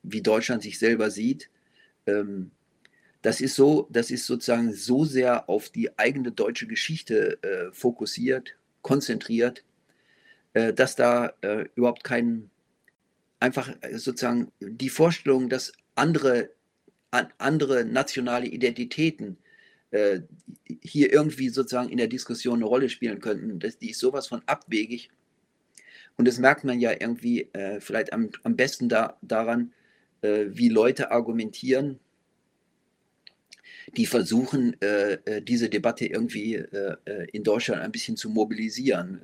wie 0.02 0.22
Deutschland 0.22 0.62
sich 0.62 0.78
selber 0.78 1.10
sieht, 1.10 1.50
ähm, 2.06 2.50
das 3.24 3.40
ist 3.40 3.54
so, 3.54 3.88
das 3.90 4.10
ist 4.10 4.26
sozusagen 4.26 4.74
so 4.74 5.06
sehr 5.06 5.48
auf 5.48 5.70
die 5.70 5.98
eigene 5.98 6.30
deutsche 6.30 6.66
Geschichte 6.66 7.42
äh, 7.42 7.72
fokussiert, 7.72 8.54
konzentriert, 8.82 9.64
äh, 10.52 10.74
dass 10.74 10.94
da 10.94 11.32
äh, 11.40 11.64
überhaupt 11.74 12.04
kein, 12.04 12.50
einfach 13.40 13.74
äh, 13.80 13.96
sozusagen 13.96 14.52
die 14.60 14.90
Vorstellung, 14.90 15.48
dass 15.48 15.72
andere, 15.94 16.50
an, 17.12 17.28
andere 17.38 17.86
nationale 17.86 18.44
Identitäten 18.46 19.38
äh, 19.90 20.20
hier 20.82 21.10
irgendwie 21.10 21.48
sozusagen 21.48 21.88
in 21.88 21.96
der 21.96 22.08
Diskussion 22.08 22.56
eine 22.56 22.66
Rolle 22.66 22.90
spielen 22.90 23.20
könnten. 23.20 23.58
Das, 23.58 23.78
die 23.78 23.92
ist 23.92 24.00
sowas 24.00 24.26
von 24.26 24.42
abwegig. 24.44 25.08
Und 26.18 26.28
das 26.28 26.38
merkt 26.38 26.64
man 26.64 26.78
ja 26.78 26.90
irgendwie 26.92 27.48
äh, 27.54 27.80
vielleicht 27.80 28.12
am, 28.12 28.28
am 28.42 28.54
besten 28.54 28.90
da, 28.90 29.16
daran, 29.22 29.72
wie 30.22 30.70
Leute 30.70 31.10
argumentieren, 31.10 32.00
die 33.96 34.06
versuchen, 34.06 34.80
äh, 34.80 35.14
äh 35.24 35.42
diese 35.42 35.68
Debatte 35.68 36.06
irgendwie 36.06 36.54
äh, 36.54 36.96
in 37.32 37.42
Deutschland 37.44 37.82
ein 37.82 37.92
bisschen 37.92 38.16
zu 38.16 38.28
mobilisieren. 38.28 39.20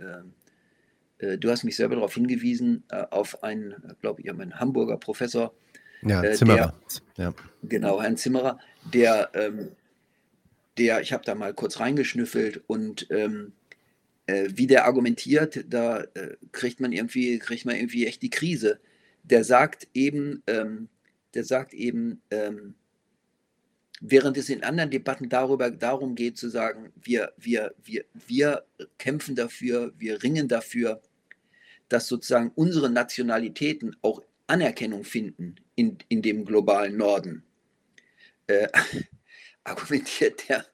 du 1.19 1.51
hast 1.51 1.65
mich 1.65 1.77
selber 1.77 1.97
darauf 1.97 2.15
hingewiesen, 2.15 2.83
auf 2.89 3.43
einen, 3.43 3.75
glaube 4.01 4.23
ich, 4.23 4.31
einen 4.31 4.59
Hamburger 4.59 4.97
Professor. 4.97 5.53
Ja, 6.03 6.33
Zimmerer. 6.33 6.75
Der, 7.19 7.27
ja. 7.27 7.35
Genau, 7.63 8.01
Herrn 8.01 8.17
Zimmerer, 8.17 8.59
der 8.91 9.31
ähm, 9.35 9.73
der, 10.81 11.03
ich 11.03 11.13
habe 11.13 11.25
da 11.25 11.35
mal 11.35 11.53
kurz 11.55 11.79
reingeschnüffelt 11.79 12.63
und 12.67 13.07
ähm, 13.11 13.53
äh, 14.27 14.49
wie 14.55 14.67
der 14.67 14.87
argumentiert, 14.87 15.65
da 15.69 16.01
äh, 16.15 16.37
kriegt 16.53 16.81
man 16.81 16.93
irgendwie, 16.93 17.39
kriegt 17.39 17.67
man 17.67 17.77
irgendwie 17.77 18.07
echt 18.07 18.23
die 18.23 18.31
Krise. 18.31 18.81
Der 19.23 19.45
sagt 19.45 19.89
eben, 19.93 20.43
ähm, 20.47 20.89
der 21.35 21.45
sagt 21.45 21.75
eben, 21.75 22.23
ähm, 22.31 22.75
während 24.01 24.37
es 24.39 24.49
in 24.49 24.65
anderen 24.65 24.91
Debatten 24.91 25.29
darüber 25.29 25.71
darum 25.71 26.15
geht 26.15 26.39
zu 26.39 26.49
sagen, 26.49 26.93
wir, 27.01 27.33
wir, 27.37 27.75
wir, 27.85 28.05
wir 28.27 28.65
kämpfen 28.99 29.37
dafür, 29.37 29.93
wir 29.99 30.23
ringen 30.23 30.49
dafür, 30.49 31.03
dass 31.89 32.09
sozusagen 32.09 32.51
unsere 32.55 32.89
Nationalitäten 32.89 33.97
auch 34.01 34.23
Anerkennung 34.47 35.05
finden 35.05 35.57
in, 35.77 35.99
in 36.09 36.23
dem 36.23 36.45
globalen 36.45 36.97
Norden. 36.97 37.45
Äh, 38.47 38.69
argumentiert 39.65 40.49
der, 40.49 40.65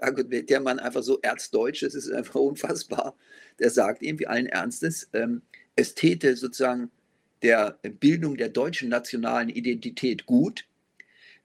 argumentiert 0.00 0.50
der 0.50 0.60
Mann 0.60 0.78
einfach 0.78 1.02
so 1.02 1.20
erzdeutsch, 1.20 1.82
das 1.82 1.94
ist 1.94 2.10
einfach 2.10 2.40
unfassbar. 2.40 3.14
Der 3.58 3.70
sagt 3.70 4.02
irgendwie 4.02 4.26
allen 4.26 4.46
Ernstes, 4.46 5.08
ähm, 5.12 5.42
es 5.76 5.94
täte 5.94 6.36
sozusagen 6.36 6.90
der 7.42 7.78
Bildung 8.00 8.36
der 8.36 8.48
deutschen 8.48 8.88
nationalen 8.88 9.50
Identität 9.50 10.24
gut, 10.24 10.66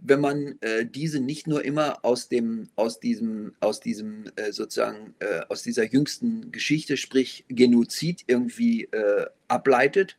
wenn 0.01 0.19
man 0.19 0.57
äh, 0.61 0.85
diese 0.85 1.19
nicht 1.19 1.47
nur 1.47 1.63
immer 1.63 2.03
aus 2.03 2.27
dem, 2.27 2.69
aus 2.75 2.99
diesem, 2.99 3.53
aus 3.59 3.79
diesem 3.79 4.25
äh, 4.35 4.51
sozusagen, 4.51 5.13
äh, 5.19 5.41
aus 5.47 5.61
dieser 5.61 5.85
jüngsten 5.85 6.51
Geschichte, 6.51 6.97
sprich 6.97 7.45
Genozid 7.47 8.23
irgendwie 8.27 8.85
äh, 8.85 9.27
ableitet, 9.47 10.17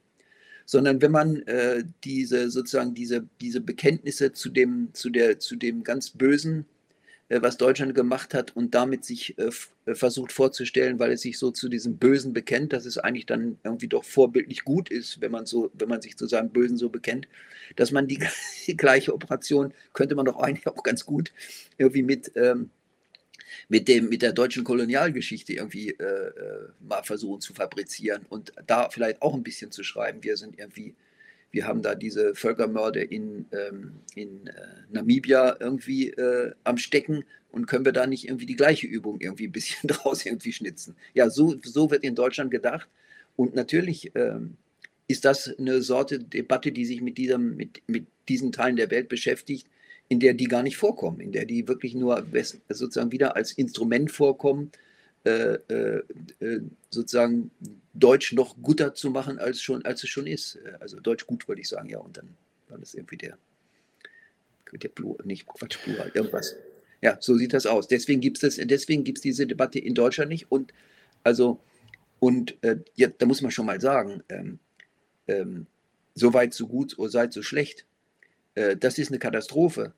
sondern 0.67 1.03
wenn 1.03 1.11
man 1.11 1.43
äh, 1.43 1.85
diese 2.05 2.51
sozusagen 2.51 2.95
diese, 2.95 3.27
diese 3.41 3.61
Bekenntnisse 3.61 4.33
zu 4.33 4.51
dem, 4.51 4.91
zu 4.93 5.11
der, 5.11 5.41
zu 5.41 5.57
dem 5.57 5.83
ganz 5.83 6.11
Bösen 6.11 6.65
was 7.41 7.57
Deutschland 7.57 7.95
gemacht 7.95 8.35
hat 8.35 8.55
und 8.57 8.75
damit 8.75 9.05
sich 9.05 9.39
äh, 9.39 9.51
äh, 9.87 9.95
versucht 9.95 10.33
vorzustellen, 10.33 10.99
weil 10.99 11.13
es 11.13 11.23
sich 11.23 11.39
so 11.39 11.51
zu 11.51 11.69
diesem 11.69 11.97
Bösen 11.97 12.33
bekennt, 12.33 12.73
dass 12.73 12.85
es 12.85 12.99
eigentlich 12.99 13.27
dann 13.27 13.59
irgendwie 13.65 13.89
doch 13.89 14.05
vorbildlich 14.05 14.65
gut 14.65 14.91
ist, 14.91 15.21
wenn 15.21 15.33
man 15.33 15.47
so, 15.47 15.71
wenn 15.75 15.89
man 15.89 16.03
sich 16.03 16.17
zu 16.17 16.27
seinem 16.27 16.51
Bösen 16.51 16.77
so 16.77 16.89
bekennt, 16.89 17.29
dass 17.77 17.93
man 17.93 18.07
die, 18.07 18.19
die 18.67 18.77
gleiche 18.77 19.15
Operation 19.15 19.73
könnte 19.93 20.15
man 20.15 20.27
doch 20.27 20.39
eigentlich 20.39 20.67
auch 20.67 20.83
ganz 20.83 21.07
gut 21.07 21.33
irgendwie 21.79 22.03
mit 22.03 22.33
ähm, 22.37 22.71
mit, 23.69 23.89
dem, 23.89 24.09
mit 24.09 24.23
der 24.23 24.33
deutschen 24.33 24.65
Kolonialgeschichte 24.65 25.53
irgendwie 25.53 25.91
äh, 25.91 26.33
mal 26.81 27.03
versuchen 27.03 27.41
zu 27.41 27.55
fabrizieren 27.55 28.25
und 28.29 28.53
da 28.67 28.89
vielleicht 28.89 29.21
auch 29.23 29.35
ein 29.35 29.43
bisschen 29.43 29.71
zu 29.71 29.83
schreiben. 29.83 30.23
Wir 30.23 30.37
sind 30.37 30.59
irgendwie 30.59 30.95
wir 31.53 31.67
haben 31.67 31.83
da 31.83 31.95
diese 31.95 32.35
Völkermörder 32.35 33.11
in, 33.13 33.47
ähm, 33.53 33.93
in 34.15 34.47
äh, 34.47 34.53
Namibia 34.91 35.57
irgendwie 35.61 36.09
äh, 36.09 36.53
am 36.65 36.79
Stecken 36.79 37.25
und 37.51 37.67
können 37.67 37.85
wir 37.85 37.93
da 37.93 38.07
nicht 38.07 38.27
irgendwie 38.27 38.47
die 38.47 38.57
gleiche 38.57 38.87
Übung 38.87 39.21
irgendwie 39.21 39.47
ein 39.47 39.53
bisschen 39.53 39.87
draus 39.89 40.27
irgendwie 40.27 40.53
schnitzen. 40.53 40.97
Ja, 41.15 41.31
so, 41.31 41.57
so 41.63 41.91
wird 41.91 42.05
in 42.05 42.15
Deutschland 42.15 42.51
gedacht. 42.51 42.89
Und 43.37 43.55
natürlich 43.55 44.13
ähm, 44.15 44.57
ist 45.09 45.25
das 45.25 45.55
eine 45.59 45.83
Sorte 45.83 46.19
Debatte, 46.19 46.73
die 46.73 46.87
sich 46.87 47.03
mit, 47.03 47.19
diesem, 47.19 47.57
mit, 47.57 47.83
mit 47.87 48.07
diesen 48.29 48.51
Teilen 48.51 48.77
der 48.77 48.91
Welt 48.91 49.09
beschäftigt, 49.09 49.67
in 50.09 50.21
der 50.21 50.35
die 50.35 50.47
gar 50.47 50.63
nicht 50.63 50.77
vorkommen, 50.77 51.21
in 51.21 51.33
der 51.33 51.45
die 51.45 51.69
wirklich 51.69 51.95
nur 51.95 52.27
sozusagen 52.69 53.13
wieder 53.13 53.37
als 53.37 53.53
Instrument 53.53 54.11
vorkommen, 54.11 54.73
äh, 55.25 55.55
äh, 55.69 56.03
äh, 56.41 56.61
sozusagen 56.91 57.51
Deutsch 57.95 58.33
noch 58.33 58.57
guter 58.61 58.95
zu 58.95 59.11
machen, 59.11 59.39
als, 59.39 59.63
schon, 59.63 59.85
als 59.85 60.03
es 60.03 60.11
schon 60.11 60.27
ist. 60.27 60.59
Also 60.81 60.99
Deutsch 60.99 61.27
gut, 61.27 61.47
würde 61.47 61.61
ich 61.61 61.69
sagen, 61.69 61.89
ja. 61.89 61.99
Und 61.99 62.17
dann 62.17 62.37
war 62.69 62.79
das 62.79 62.95
irgendwie 62.95 63.19
der, 63.19 63.39
der 64.73 64.89
Plural, 64.89 65.25
nicht 65.25 65.47
Quatsch, 65.47 65.79
Plural, 65.83 66.11
irgendwas. 66.15 66.57
Ja, 67.03 67.19
so 67.21 67.37
sieht 67.37 67.53
das 67.53 67.67
aus. 67.67 67.87
Deswegen 67.89 68.21
gibt 68.21 68.43
es 68.43 69.21
diese 69.21 69.47
Debatte 69.47 69.79
in 69.79 69.95
Deutschland 69.95 70.31
nicht. 70.31 70.51
Und 70.51 70.73
also, 71.23 71.61
und 72.19 72.57
äh, 72.65 72.79
ja, 72.95 73.09
da 73.09 73.27
muss 73.27 73.43
man 73.43 73.51
schon 73.51 73.67
mal 73.67 73.81
sagen, 73.81 74.23
ähm, 74.29 74.59
ähm, 75.29 75.67
so 76.15 76.35
weit, 76.35 76.55
so 76.55 76.67
gut, 76.67 76.93
so 76.93 77.09
seid 77.09 77.33
so 77.33 77.43
schlecht. 77.43 77.87
Äh, 78.55 78.77
das 78.77 78.99
ist 78.99 79.09
eine 79.09 79.19
Katastrophe. 79.19 79.93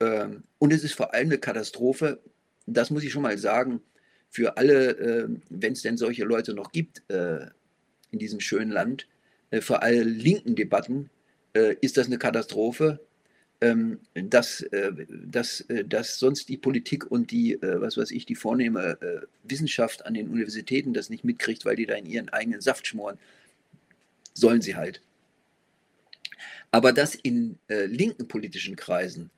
Ähm, 0.00 0.44
und 0.58 0.72
es 0.72 0.84
ist 0.84 0.94
vor 0.94 1.14
allem 1.14 1.28
eine 1.28 1.38
Katastrophe, 1.38 2.20
das 2.66 2.90
muss 2.90 3.04
ich 3.04 3.12
schon 3.12 3.22
mal 3.22 3.38
sagen, 3.38 3.80
für 4.30 4.56
alle, 4.56 4.90
äh, 4.98 5.28
wenn 5.50 5.72
es 5.72 5.82
denn 5.82 5.96
solche 5.96 6.24
Leute 6.24 6.54
noch 6.54 6.72
gibt 6.72 7.02
äh, 7.10 7.46
in 8.10 8.18
diesem 8.18 8.40
schönen 8.40 8.70
Land, 8.70 9.06
äh, 9.50 9.60
für 9.60 9.82
alle 9.82 10.02
linken 10.02 10.54
Debatten 10.54 11.10
äh, 11.52 11.74
ist 11.80 11.96
das 11.96 12.06
eine 12.06 12.18
Katastrophe, 12.18 13.00
ähm, 13.60 14.00
dass, 14.14 14.62
äh, 14.62 14.92
dass, 15.08 15.62
äh, 15.62 15.84
dass 15.84 16.18
sonst 16.18 16.48
die 16.48 16.56
Politik 16.56 17.10
und 17.10 17.30
die, 17.30 17.58
was 17.60 17.96
weiß 17.96 18.12
ich, 18.12 18.24
die 18.24 18.36
vornehme 18.36 18.98
Wissenschaft 19.42 20.06
an 20.06 20.14
den 20.14 20.28
Universitäten 20.28 20.94
das 20.94 21.10
nicht 21.10 21.24
mitkriegt, 21.24 21.64
weil 21.64 21.76
die 21.76 21.86
da 21.86 21.94
in 21.94 22.06
ihren 22.06 22.28
eigenen 22.30 22.60
Saft 22.60 22.86
schmoren. 22.86 23.18
Sollen 24.32 24.62
sie 24.62 24.76
halt. 24.76 25.02
Aber 26.70 26.92
dass 26.92 27.14
in 27.14 27.58
linken 27.68 28.28
politischen 28.28 28.76
Kreisen 28.76 29.30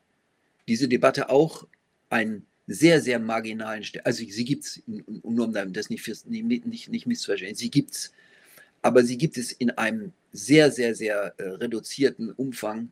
diese 0.68 0.87
Debatte 0.87 1.31
auch 1.31 1.66
ein 2.11 2.46
sehr, 2.66 3.01
sehr 3.01 3.18
marginalen 3.18 3.85
Stellen. 3.85 4.07
Also 4.07 4.25
sie 4.25 4.44
gibt 4.44 4.64
es, 4.64 4.83
nur 4.87 5.46
um 5.46 5.72
das 5.72 5.90
nicht, 5.90 6.07
nicht, 6.27 6.66
nicht, 6.66 6.88
nicht 6.88 7.07
misszuverstehen, 7.07 7.55
sie 7.55 7.70
gibt 7.70 7.92
es. 7.92 8.12
Aber 8.83 9.05
sie 9.05 9.16
gibt 9.16 9.37
es 9.37 9.53
in 9.53 9.70
einem 9.70 10.12
sehr, 10.33 10.70
sehr, 10.72 10.94
sehr 10.94 11.35
äh, 11.38 11.42
reduzierten 11.42 12.31
Umfang. 12.33 12.90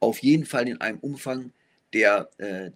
Auf 0.00 0.18
jeden 0.20 0.44
Fall 0.44 0.68
in 0.68 0.80
einem 0.80 0.98
Umfang, 0.98 1.52
der 1.92 2.30
äh, 2.38 2.70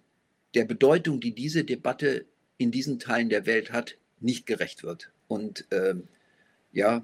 der 0.55 0.65
Bedeutung, 0.65 1.19
die 1.19 1.35
diese 1.35 1.63
Debatte 1.63 2.25
in 2.57 2.71
diesen 2.71 2.99
Teilen 2.99 3.29
der 3.29 3.45
Welt 3.45 3.71
hat, 3.71 3.97
nicht 4.19 4.45
gerecht 4.45 4.83
wird. 4.83 5.11
Und 5.27 5.65
ähm, 5.71 6.07
ja, 6.71 7.01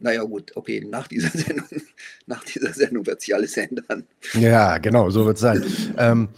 naja 0.00 0.22
gut, 0.22 0.52
okay, 0.54 0.86
nach 0.88 1.08
dieser 1.08 1.30
Sendung, 1.38 1.66
Sendung 2.74 3.06
wird 3.06 3.20
sich 3.22 3.34
alles 3.34 3.56
ändern. 3.56 4.06
Ja, 4.34 4.78
genau, 4.78 5.10
so 5.10 5.24
wird 5.24 5.36
es 5.36 5.40
sein. 5.40 5.64
ähm, 5.96 6.28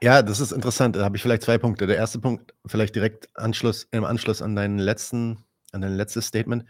ja, 0.00 0.22
das 0.22 0.40
ist 0.40 0.52
interessant. 0.52 0.96
Da 0.96 1.04
habe 1.04 1.16
ich 1.16 1.22
vielleicht 1.22 1.42
zwei 1.42 1.58
Punkte. 1.58 1.86
Der 1.86 1.96
erste 1.96 2.18
Punkt, 2.18 2.54
vielleicht 2.66 2.94
direkt 2.94 3.28
Anschluss, 3.34 3.88
im 3.90 4.04
Anschluss 4.04 4.42
an 4.42 4.54
deinen 4.54 4.78
letzten, 4.78 5.44
an 5.72 5.80
dein 5.80 5.96
letztes 5.96 6.26
Statement. 6.26 6.64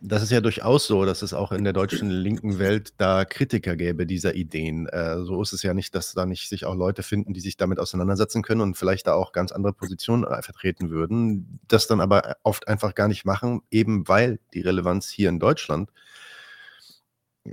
Das 0.00 0.22
ist 0.22 0.30
ja 0.30 0.40
durchaus 0.40 0.86
so, 0.86 1.04
dass 1.04 1.22
es 1.22 1.34
auch 1.34 1.50
in 1.50 1.64
der 1.64 1.72
deutschen 1.72 2.08
linken 2.08 2.60
Welt 2.60 2.94
da 2.98 3.24
Kritiker 3.24 3.74
gäbe 3.74 4.06
dieser 4.06 4.34
Ideen. 4.34 4.86
Äh, 4.86 5.24
so 5.24 5.42
ist 5.42 5.52
es 5.52 5.64
ja 5.64 5.74
nicht, 5.74 5.92
dass 5.94 6.12
da 6.12 6.24
nicht 6.24 6.48
sich 6.48 6.64
auch 6.64 6.76
Leute 6.76 7.02
finden, 7.02 7.34
die 7.34 7.40
sich 7.40 7.56
damit 7.56 7.80
auseinandersetzen 7.80 8.42
können 8.42 8.60
und 8.60 8.76
vielleicht 8.76 9.08
da 9.08 9.14
auch 9.14 9.32
ganz 9.32 9.50
andere 9.50 9.72
Positionen 9.72 10.22
äh, 10.22 10.40
vertreten 10.40 10.90
würden, 10.90 11.58
das 11.66 11.88
dann 11.88 12.00
aber 12.00 12.36
oft 12.44 12.68
einfach 12.68 12.94
gar 12.94 13.08
nicht 13.08 13.24
machen, 13.24 13.62
eben 13.72 14.06
weil 14.06 14.38
die 14.54 14.60
Relevanz 14.60 15.10
hier 15.10 15.30
in 15.30 15.40
Deutschland 15.40 15.90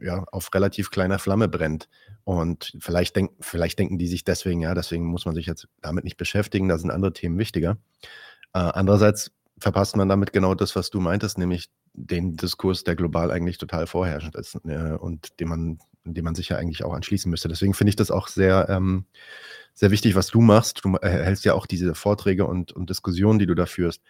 ja, 0.02 0.24
auf 0.32 0.54
relativ 0.54 0.92
kleiner 0.92 1.20
Flamme 1.20 1.48
brennt. 1.48 1.90
Und 2.24 2.76
vielleicht, 2.80 3.16
denk, 3.16 3.32
vielleicht 3.40 3.80
denken 3.80 3.98
die 3.98 4.08
sich 4.08 4.24
deswegen, 4.24 4.62
ja, 4.62 4.74
deswegen 4.74 5.06
muss 5.06 5.26
man 5.26 5.36
sich 5.36 5.46
jetzt 5.46 5.68
damit 5.82 6.04
nicht 6.04 6.18
beschäftigen, 6.18 6.68
da 6.68 6.78
sind 6.78 6.92
andere 6.92 7.14
Themen 7.14 7.38
wichtiger. 7.38 7.78
Äh, 8.54 8.60
andererseits 8.60 9.32
verpasst 9.58 9.96
man 9.96 10.10
damit 10.10 10.34
genau 10.34 10.56
das, 10.56 10.76
was 10.76 10.90
du 10.90 11.00
meintest, 11.00 11.38
nämlich 11.38 11.70
den 11.94 12.36
Diskurs, 12.36 12.84
der 12.84 12.96
global 12.96 13.32
eigentlich 13.32 13.58
total 13.58 13.88
vorherrschend 13.88 14.36
ist 14.36 14.56
äh, 14.66 14.94
und 14.94 15.40
dem 15.40 15.50
man, 15.50 15.80
dem 16.04 16.26
man 16.26 16.36
sich 16.36 16.50
ja 16.50 16.58
eigentlich 16.58 16.84
auch 16.84 16.94
anschließen 16.94 17.30
müsste. 17.30 17.48
Deswegen 17.48 17.74
finde 17.74 17.90
ich 17.90 17.96
das 17.96 18.12
auch 18.12 18.28
sehr, 18.28 18.68
ähm, 18.70 19.06
sehr 19.74 19.92
wichtig, 19.92 20.16
was 20.16 20.28
du 20.28 20.42
machst. 20.42 20.84
Du 20.84 20.98
hältst 21.02 21.46
ja 21.46 21.54
auch 21.54 21.66
diese 21.66 21.96
Vorträge 21.96 22.46
und, 22.46 22.72
und 22.72 22.90
Diskussionen, 22.90 23.40
die 23.40 23.46
du 23.46 23.56
da 23.56 23.66
führst, 23.66 24.02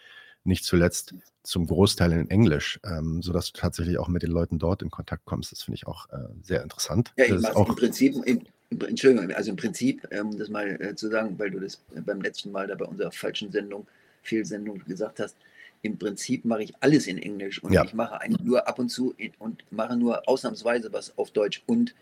nicht 0.46 0.64
zuletzt 0.64 1.14
zum 1.42 1.66
Großteil 1.66 2.12
in 2.12 2.30
Englisch, 2.30 2.80
ähm, 2.84 3.22
sodass 3.22 3.52
du 3.52 3.60
tatsächlich 3.60 3.98
auch 3.98 4.08
mit 4.08 4.22
den 4.22 4.30
Leuten 4.30 4.58
dort 4.58 4.82
in 4.82 4.90
Kontakt 4.90 5.24
kommst. 5.24 5.52
Das 5.52 5.62
finde 5.62 5.76
ich 5.76 5.86
auch 5.86 6.08
äh, 6.10 6.16
sehr 6.42 6.62
interessant. 6.62 7.12
Ja, 7.16 7.24
ich 7.24 7.46
auch 7.54 7.68
im 7.68 7.76
Prinzip, 7.76 8.16
im, 8.24 8.42
Entschuldigung, 8.70 9.30
also 9.32 9.50
im 9.50 9.56
Prinzip, 9.56 10.06
um 10.10 10.32
ähm, 10.32 10.38
das 10.38 10.48
mal 10.48 10.80
äh, 10.80 10.94
zu 10.94 11.08
sagen, 11.08 11.38
weil 11.38 11.50
du 11.50 11.60
das 11.60 11.80
beim 12.04 12.20
letzten 12.20 12.50
Mal 12.50 12.66
da 12.66 12.74
bei 12.74 12.84
unserer 12.84 13.12
falschen 13.12 13.52
Sendung, 13.52 13.86
Fehlsendung 14.22 14.82
gesagt 14.84 15.20
hast, 15.20 15.36
im 15.82 15.98
Prinzip 15.98 16.44
mache 16.44 16.64
ich 16.64 16.74
alles 16.80 17.06
in 17.06 17.18
Englisch 17.18 17.62
und 17.62 17.72
ja. 17.72 17.84
ich 17.84 17.94
mache 17.94 18.20
eigentlich 18.20 18.42
nur 18.42 18.66
ab 18.66 18.78
und 18.78 18.88
zu 18.88 19.14
in, 19.16 19.32
und 19.38 19.64
mache 19.70 19.96
nur 19.96 20.28
ausnahmsweise 20.28 20.92
was 20.92 21.16
auf 21.16 21.30
Deutsch. 21.30 21.62
Und 21.66 21.94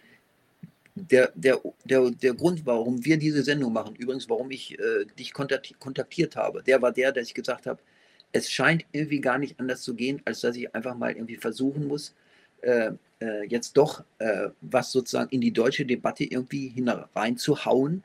der, 0.95 1.33
der, 1.35 1.61
der, 1.85 2.11
der 2.11 2.35
Grund, 2.35 2.65
warum 2.65 3.05
wir 3.05 3.19
diese 3.19 3.43
Sendung 3.43 3.73
machen, 3.73 3.97
übrigens, 3.97 4.31
warum 4.31 4.51
ich 4.51 4.79
äh, 4.79 5.05
dich 5.19 5.35
kontaktiert 5.35 6.37
habe, 6.37 6.63
der 6.63 6.81
war 6.81 6.93
der, 6.93 7.13
dass 7.13 7.27
ich 7.27 7.35
gesagt 7.35 7.67
habe, 7.67 7.81
es 8.35 8.51
scheint 8.51 8.85
irgendwie 8.93 9.21
gar 9.21 9.39
nicht 9.39 9.59
anders 9.61 9.83
zu 9.83 9.95
gehen, 9.95 10.21
als 10.25 10.41
dass 10.41 10.57
ich 10.57 10.75
einfach 10.75 10.97
mal 10.97 11.13
irgendwie 11.13 11.37
versuchen 11.37 11.87
muss, 11.87 12.15
äh, 12.63 12.91
äh, 13.21 13.45
jetzt 13.47 13.77
doch 13.77 14.05
äh, 14.19 14.49
was 14.61 14.91
sozusagen 14.91 15.31
in 15.31 15.41
die 15.41 15.53
deutsche 15.53 15.87
Debatte 15.87 16.25
irgendwie 16.25 16.69
hineinzuhauen, 16.69 18.03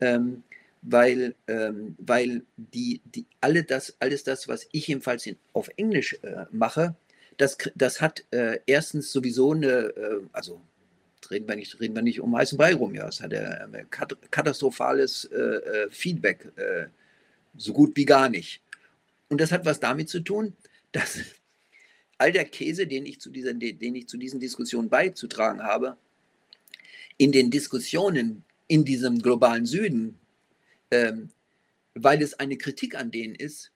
ähm, 0.00 0.42
weil, 0.82 1.34
ähm, 1.48 1.96
weil 1.98 2.42
die, 2.56 3.00
die, 3.06 3.24
alle 3.40 3.64
das, 3.64 3.96
alles 4.00 4.22
das, 4.22 4.48
was 4.48 4.68
ich 4.70 4.86
jedenfalls 4.86 5.26
in, 5.26 5.36
auf 5.54 5.70
Englisch 5.76 6.18
äh, 6.22 6.44
mache, 6.50 6.94
das, 7.38 7.56
das 7.74 8.02
hat 8.02 8.24
äh, 8.32 8.60
erstens 8.66 9.10
sowieso 9.12 9.52
eine, 9.52 9.68
äh, 9.68 10.20
also 10.32 10.60
reden 11.30 11.48
wir, 11.48 11.56
nicht, 11.56 11.80
reden 11.80 11.94
wir 11.94 12.02
nicht 12.02 12.20
um 12.20 12.36
heißen 12.36 12.58
Brei 12.58 12.74
rum, 12.74 12.94
ja, 12.94 13.08
es 13.08 13.22
hat 13.22 13.32
ein 13.32 13.86
katastrophales 14.30 15.30
Feedback, 15.90 16.50
so 17.56 17.72
gut 17.72 17.94
wie 17.94 18.04
gar 18.04 18.28
nicht. 18.28 18.60
Und 19.30 19.40
das 19.40 19.52
hat 19.52 19.64
was 19.64 19.80
damit 19.80 20.10
zu 20.10 20.20
tun, 20.20 20.54
dass 20.92 21.18
all 22.18 22.32
der 22.32 22.44
Käse, 22.44 22.86
den 22.86 23.06
ich 23.06 23.20
zu, 23.20 23.30
dieser, 23.30 23.54
den 23.54 23.94
ich 23.94 24.06
zu 24.06 24.18
diesen 24.18 24.40
Diskussionen 24.40 24.90
beizutragen 24.90 25.62
habe, 25.62 25.96
in 27.16 27.32
den 27.32 27.50
Diskussionen 27.50 28.44
in 28.66 28.84
diesem 28.84 29.20
globalen 29.20 29.66
Süden, 29.66 30.18
ähm, 30.90 31.30
weil 31.94 32.22
es 32.22 32.34
eine 32.34 32.56
Kritik 32.56 32.94
an 32.94 33.10
denen 33.10 33.34
ist, 33.34 33.72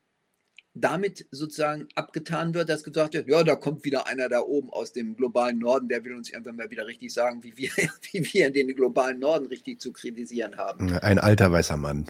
damit 0.74 1.26
sozusagen 1.30 1.87
abgetan 1.94 2.52
wird, 2.52 2.68
dass 2.68 2.82
gesagt 2.82 3.14
wird, 3.14 3.28
ja, 3.28 3.44
da 3.44 3.54
kommt 3.54 3.84
wieder 3.84 4.08
einer 4.08 4.28
da 4.28 4.40
oben 4.40 4.70
aus 4.70 4.92
dem 4.92 5.14
globalen 5.16 5.60
Norden, 5.60 5.88
der 5.88 6.04
will 6.04 6.14
uns 6.14 6.30
irgendwann 6.30 6.56
mal 6.56 6.70
wieder 6.70 6.87
richtig 6.87 7.12
sagen, 7.12 7.44
wie 7.44 7.56
wir, 7.56 7.70
wie 8.12 8.32
wir 8.32 8.50
den 8.50 8.74
globalen 8.74 9.20
Norden 9.20 9.46
richtig 9.46 9.80
zu 9.80 9.92
kritisieren 9.92 10.56
haben. 10.56 10.92
Ein 10.98 11.20
alter 11.20 11.52
weißer 11.52 11.76
Mann. 11.76 12.06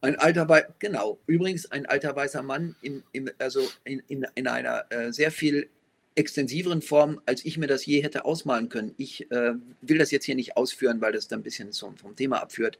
Ein 0.00 0.16
alter 0.16 0.48
weißer, 0.48 0.74
genau. 0.78 1.18
Übrigens 1.26 1.70
ein 1.70 1.84
alter 1.84 2.16
weißer 2.16 2.42
Mann 2.42 2.74
in, 2.80 3.02
in 3.12 3.30
also 3.38 3.60
in, 3.84 4.02
in, 4.08 4.26
in 4.34 4.48
einer 4.48 4.86
äh, 4.90 5.12
sehr 5.12 5.30
viel 5.30 5.68
extensiveren 6.14 6.80
Form, 6.80 7.20
als 7.26 7.44
ich 7.44 7.58
mir 7.58 7.66
das 7.66 7.84
je 7.84 8.02
hätte 8.02 8.24
ausmalen 8.24 8.70
können. 8.70 8.94
Ich 8.96 9.30
äh, 9.30 9.52
will 9.82 9.98
das 9.98 10.10
jetzt 10.10 10.24
hier 10.24 10.34
nicht 10.34 10.56
ausführen, 10.56 11.02
weil 11.02 11.12
das 11.12 11.28
dann 11.28 11.40
ein 11.40 11.42
bisschen 11.42 11.72
zum, 11.72 11.98
vom 11.98 12.16
Thema 12.16 12.40
abführt. 12.40 12.78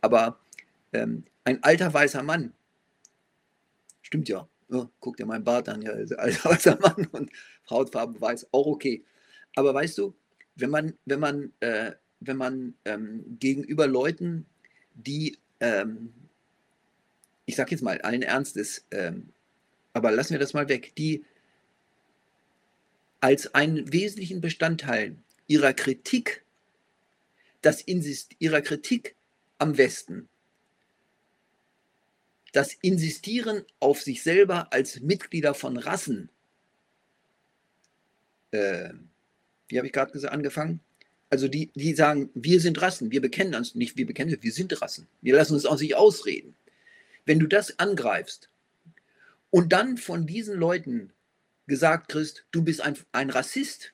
Aber 0.00 0.38
ähm, 0.92 1.24
ein 1.42 1.64
alter 1.64 1.92
weißer 1.92 2.22
Mann, 2.22 2.52
stimmt 4.02 4.28
ja, 4.28 4.48
oh, 4.70 4.86
guck 5.00 5.16
dir 5.16 5.26
meinen 5.26 5.44
Bart 5.44 5.68
an, 5.68 5.82
ja, 5.82 5.92
alter 6.16 6.50
weißer 6.50 6.78
Mann 6.80 7.06
und 7.12 7.30
Hautfarbe 7.70 8.20
weiß, 8.20 8.48
auch 8.52 8.66
okay. 8.66 9.04
Aber 9.54 9.74
weißt 9.74 9.98
du, 9.98 10.14
wenn 10.56 10.70
man, 10.70 10.94
wenn 11.04 11.20
man, 11.20 11.52
äh, 11.60 11.92
wenn 12.20 12.36
man 12.36 12.74
ähm, 12.84 13.36
gegenüber 13.38 13.86
Leuten, 13.86 14.46
die, 14.94 15.38
ähm, 15.60 16.12
ich 17.44 17.56
sag 17.56 17.70
jetzt 17.70 17.82
mal 17.82 18.00
allen 18.00 18.22
Ernstes, 18.22 18.84
ähm, 18.90 19.32
aber 19.92 20.10
lassen 20.10 20.32
wir 20.32 20.38
das 20.38 20.54
mal 20.54 20.68
weg, 20.68 20.94
die 20.96 21.24
als 23.20 23.54
einen 23.54 23.92
wesentlichen 23.92 24.40
Bestandteil 24.40 25.16
ihrer 25.46 25.72
Kritik, 25.72 26.44
das 27.62 27.80
Insist 27.80 28.36
ihrer 28.38 28.60
Kritik 28.60 29.16
am 29.58 29.78
Westen, 29.78 30.28
das 32.56 32.72
Insistieren 32.80 33.66
auf 33.80 34.00
sich 34.00 34.22
selber 34.22 34.72
als 34.72 35.00
Mitglieder 35.00 35.52
von 35.52 35.76
Rassen, 35.76 36.30
äh, 38.50 38.94
wie 39.68 39.76
habe 39.76 39.86
ich 39.86 39.92
gerade 39.92 40.32
angefangen? 40.32 40.80
Also 41.28 41.48
die, 41.48 41.70
die 41.74 41.94
sagen, 41.94 42.30
wir 42.32 42.60
sind 42.62 42.80
Rassen, 42.80 43.10
wir 43.10 43.20
bekennen 43.20 43.54
uns 43.54 43.74
nicht, 43.74 43.98
wir 43.98 44.06
bekennen, 44.06 44.38
wir 44.40 44.52
sind 44.52 44.80
Rassen. 44.80 45.06
Wir 45.20 45.34
lassen 45.34 45.52
uns 45.52 45.66
auch 45.66 45.78
nicht 45.78 45.96
ausreden. 45.96 46.56
Wenn 47.26 47.40
du 47.40 47.46
das 47.46 47.78
angreifst 47.78 48.48
und 49.50 49.74
dann 49.74 49.98
von 49.98 50.26
diesen 50.26 50.56
Leuten 50.56 51.12
gesagt 51.66 52.08
kriegst, 52.08 52.46
du 52.52 52.64
bist 52.64 52.80
ein, 52.80 52.96
ein 53.12 53.28
Rassist, 53.28 53.92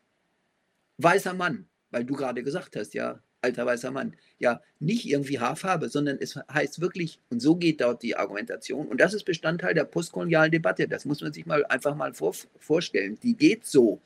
weißer 0.99 1.35
Mann, 1.35 1.69
weil 1.91 2.05
du 2.05 2.15
gerade 2.15 2.45
gesagt 2.45 2.77
hast, 2.77 2.95
ja, 2.95 3.21
alter 3.43 3.67
weißer 3.67 3.91
Mann, 3.91 4.15
ja, 4.39 4.63
nicht 4.79 5.07
irgendwie 5.07 5.39
Haarfarbe, 5.39 5.89
sondern 5.89 6.19
es 6.21 6.37
heißt 6.53 6.81
wirklich, 6.81 7.21
und 7.31 7.41
so 7.41 7.57
geht 7.57 7.81
dort 7.81 8.03
die 8.03 8.17
Argumentation, 8.17 8.89
und 8.89 9.01
das 9.01 9.15
ist 9.15 9.25
Bestandteil 9.25 9.75
der 9.75 9.85
postkolonialen 9.85 10.51
Debatte, 10.51 10.89
das 10.89 11.05
muss 11.05 11.21
man 11.21 11.33
sich 11.33 11.45
mal 11.47 11.65
einfach 11.67 11.95
mal 11.95 12.15
vor, 12.15 12.35
vorstellen, 12.59 13.19
die 13.23 13.37
geht 13.37 13.67
so. 13.67 14.01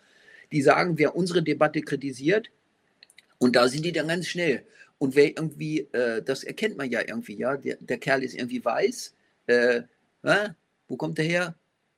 Die 0.53 0.62
sagen, 0.62 0.96
wer 0.99 1.16
unsere 1.16 1.42
Debatte 1.42 1.83
kritisiert, 1.83 2.51
und 3.38 3.57
da 3.57 3.68
sind 3.68 3.85
die 3.85 3.92
dann 3.92 4.09
ganz 4.09 4.27
schnell. 4.27 4.64
Und 4.99 5.14
wer 5.14 5.27
irgendwie, 5.27 5.81
äh, 5.92 6.22
das 6.22 6.42
erkennt 6.42 6.79
man 6.79 6.90
ja 6.90 7.01
irgendwie, 7.07 7.37
ja, 7.37 7.57
der, 7.57 7.77
der 7.81 7.99
Kerl 7.99 8.22
ist 8.22 8.35
irgendwie 8.35 8.64
weiß, 8.64 9.14
äh, 9.46 9.83
äh, 10.22 10.49
wo 10.88 10.96
kommt 10.96 11.18
der 11.18 11.27
her? 11.27 11.55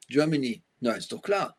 Germany. 0.08 0.62
Na, 0.80 0.92
ist 0.92 1.12
doch 1.12 1.22
klar. 1.22 1.56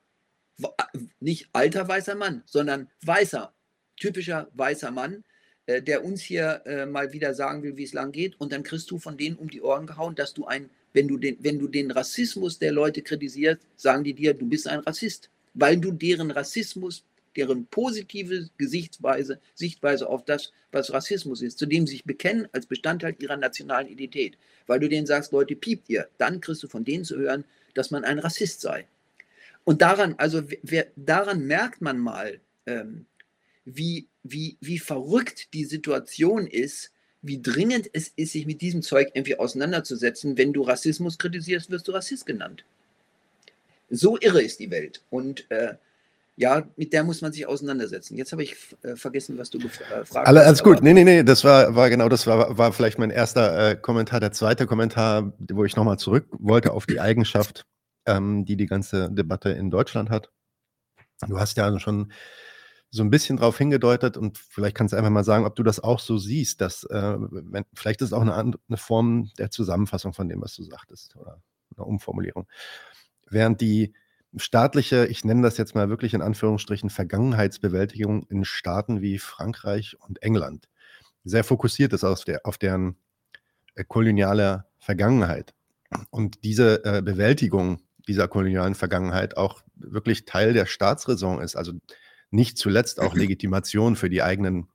Nicht 1.21 1.47
alter 1.53 1.87
weißer 1.87 2.15
Mann, 2.15 2.43
sondern 2.45 2.89
weißer, 3.05 3.53
typischer 3.95 4.49
weißer 4.53 4.91
Mann, 4.91 5.23
äh, 5.69 5.83
der 5.83 6.03
uns 6.03 6.21
hier 6.23 6.63
äh, 6.65 6.87
mal 6.87 7.13
wieder 7.13 7.35
sagen 7.35 7.61
will, 7.61 7.77
wie 7.77 7.83
es 7.83 7.93
lang 7.93 8.11
geht. 8.11 8.39
Und 8.41 8.51
dann 8.51 8.63
kriegst 8.63 8.89
du 8.89 8.97
von 8.97 9.17
denen 9.17 9.35
um 9.35 9.51
die 9.51 9.61
Ohren 9.61 9.85
gehauen, 9.85 10.15
dass 10.15 10.33
du 10.33 10.45
ein, 10.45 10.71
wenn 10.93 11.07
du 11.07 11.17
den, 11.17 11.37
wenn 11.41 11.59
du 11.59 11.67
den 11.67 11.91
Rassismus 11.91 12.57
der 12.57 12.71
Leute 12.71 13.03
kritisierst, 13.03 13.61
sagen 13.75 14.03
die 14.03 14.15
dir, 14.15 14.33
du 14.33 14.47
bist 14.47 14.67
ein 14.67 14.79
Rassist, 14.79 15.29
weil 15.53 15.77
du 15.77 15.91
deren 15.91 16.31
Rassismus 16.31 17.03
deren 17.35 17.67
positive 17.67 18.49
Gesichtsweise, 18.57 19.39
Sichtweise 19.53 20.09
auf 20.09 20.25
das, 20.25 20.51
was 20.71 20.91
Rassismus 20.91 21.43
ist, 21.43 21.59
zu 21.59 21.67
dem 21.67 21.85
sie 21.85 21.97
sich 21.97 22.03
bekennen 22.03 22.47
als 22.51 22.65
Bestandteil 22.65 23.15
ihrer 23.19 23.37
nationalen 23.37 23.87
Identität. 23.87 24.37
Weil 24.65 24.79
du 24.79 24.89
denen 24.89 25.05
sagst, 25.05 25.31
Leute, 25.31 25.55
piept 25.55 25.87
ihr, 25.87 26.09
dann 26.17 26.41
kriegst 26.41 26.63
du 26.63 26.67
von 26.67 26.83
denen 26.83 27.03
zu 27.03 27.15
hören, 27.17 27.45
dass 27.75 27.91
man 27.91 28.03
ein 28.03 28.17
Rassist 28.17 28.61
sei. 28.61 28.87
Und 29.63 29.83
daran, 29.83 30.15
also 30.17 30.41
wer, 30.63 30.87
daran 30.95 31.45
merkt 31.45 31.79
man 31.81 31.99
mal, 31.99 32.39
ähm, 32.65 33.05
wie, 33.65 34.08
wie, 34.31 34.57
wie 34.61 34.79
verrückt 34.79 35.53
die 35.53 35.65
Situation 35.65 36.47
ist, 36.47 36.91
wie 37.21 37.41
dringend 37.41 37.89
es 37.93 38.09
ist, 38.15 38.33
sich 38.33 38.45
mit 38.45 38.61
diesem 38.61 38.81
Zeug 38.81 39.09
irgendwie 39.13 39.37
auseinanderzusetzen. 39.37 40.37
Wenn 40.37 40.53
du 40.53 40.61
Rassismus 40.61 41.17
kritisierst, 41.17 41.69
wirst 41.69 41.87
du 41.87 41.91
Rassist 41.91 42.25
genannt. 42.25 42.63
So 43.89 44.17
irre 44.19 44.41
ist 44.41 44.59
die 44.59 44.71
Welt. 44.71 45.01
Und 45.09 45.49
äh, 45.51 45.75
ja, 46.37 46.63
mit 46.77 46.93
der 46.93 47.03
muss 47.03 47.21
man 47.21 47.33
sich 47.33 47.45
auseinandersetzen. 47.45 48.15
Jetzt 48.15 48.31
habe 48.31 48.43
ich 48.43 48.55
äh, 48.83 48.95
vergessen, 48.95 49.37
was 49.37 49.49
du 49.49 49.57
äh, 49.57 49.63
gefragt 49.63 49.89
hast. 49.89 50.15
Alles 50.15 50.63
gut. 50.63 50.81
Nee, 50.81 50.93
nee, 50.93 51.03
nee, 51.03 51.23
das 51.23 51.43
war, 51.43 51.75
war 51.75 51.89
genau, 51.89 52.07
das 52.07 52.27
war, 52.27 52.57
war 52.57 52.71
vielleicht 52.71 52.97
mein 52.97 53.09
erster 53.09 53.71
äh, 53.71 53.75
Kommentar. 53.75 54.21
Der 54.21 54.31
zweite 54.31 54.65
Kommentar, 54.65 55.33
wo 55.51 55.65
ich 55.65 55.75
nochmal 55.75 55.99
zurück 55.99 56.27
wollte 56.31 56.71
auf 56.71 56.85
die 56.85 57.01
Eigenschaft, 57.01 57.65
ähm, 58.05 58.45
die 58.45 58.55
die 58.55 58.67
ganze 58.67 59.11
Debatte 59.11 59.49
in 59.49 59.69
Deutschland 59.69 60.09
hat. 60.09 60.29
Du 61.27 61.37
hast 61.37 61.57
ja 61.57 61.77
schon 61.79 62.13
so 62.91 63.03
ein 63.03 63.09
bisschen 63.09 63.37
darauf 63.37 63.57
hingedeutet 63.57 64.17
und 64.17 64.37
vielleicht 64.37 64.75
kannst 64.75 64.93
du 64.93 64.97
einfach 64.97 65.11
mal 65.11 65.23
sagen, 65.23 65.45
ob 65.45 65.55
du 65.55 65.63
das 65.63 65.79
auch 65.79 65.99
so 65.99 66.17
siehst, 66.17 66.61
dass 66.61 66.83
äh, 66.85 67.15
wenn, 67.19 67.65
vielleicht 67.73 68.01
ist 68.01 68.07
es 68.07 68.13
auch 68.13 68.21
eine, 68.21 68.33
eine 68.35 68.77
Form 68.77 69.29
der 69.37 69.51
Zusammenfassung 69.51 70.13
von 70.13 70.27
dem, 70.27 70.41
was 70.41 70.55
du 70.55 70.63
sagtest 70.63 71.15
oder 71.15 71.41
eine 71.75 71.85
Umformulierung. 71.85 72.47
Während 73.29 73.61
die 73.61 73.93
staatliche, 74.35 75.05
ich 75.05 75.23
nenne 75.23 75.43
das 75.43 75.57
jetzt 75.57 75.75
mal 75.75 75.89
wirklich 75.89 76.13
in 76.13 76.21
Anführungsstrichen, 76.21 76.89
Vergangenheitsbewältigung 76.89 78.23
in 78.23 78.43
Staaten 78.43 79.01
wie 79.01 79.19
Frankreich 79.19 79.97
und 79.99 80.21
England 80.23 80.67
sehr 81.23 81.43
fokussiert 81.43 81.93
ist 81.93 82.03
auf, 82.03 82.23
der, 82.23 82.41
auf 82.45 82.57
deren 82.57 82.95
äh, 83.75 83.83
koloniale 83.87 84.65
Vergangenheit. 84.79 85.53
Und 86.09 86.43
diese 86.43 86.83
äh, 86.85 87.01
Bewältigung 87.01 87.81
dieser 88.07 88.27
kolonialen 88.27 88.75
Vergangenheit 88.75 89.37
auch 89.37 89.61
wirklich 89.75 90.25
Teil 90.25 90.53
der 90.53 90.65
Staatsräson 90.65 91.41
ist, 91.41 91.55
also 91.55 91.73
nicht 92.31 92.57
zuletzt 92.57 92.99
auch 92.99 93.15
Legitimation 93.15 93.95
für 93.95 94.09
die 94.09 94.21
eigenen 94.21 94.67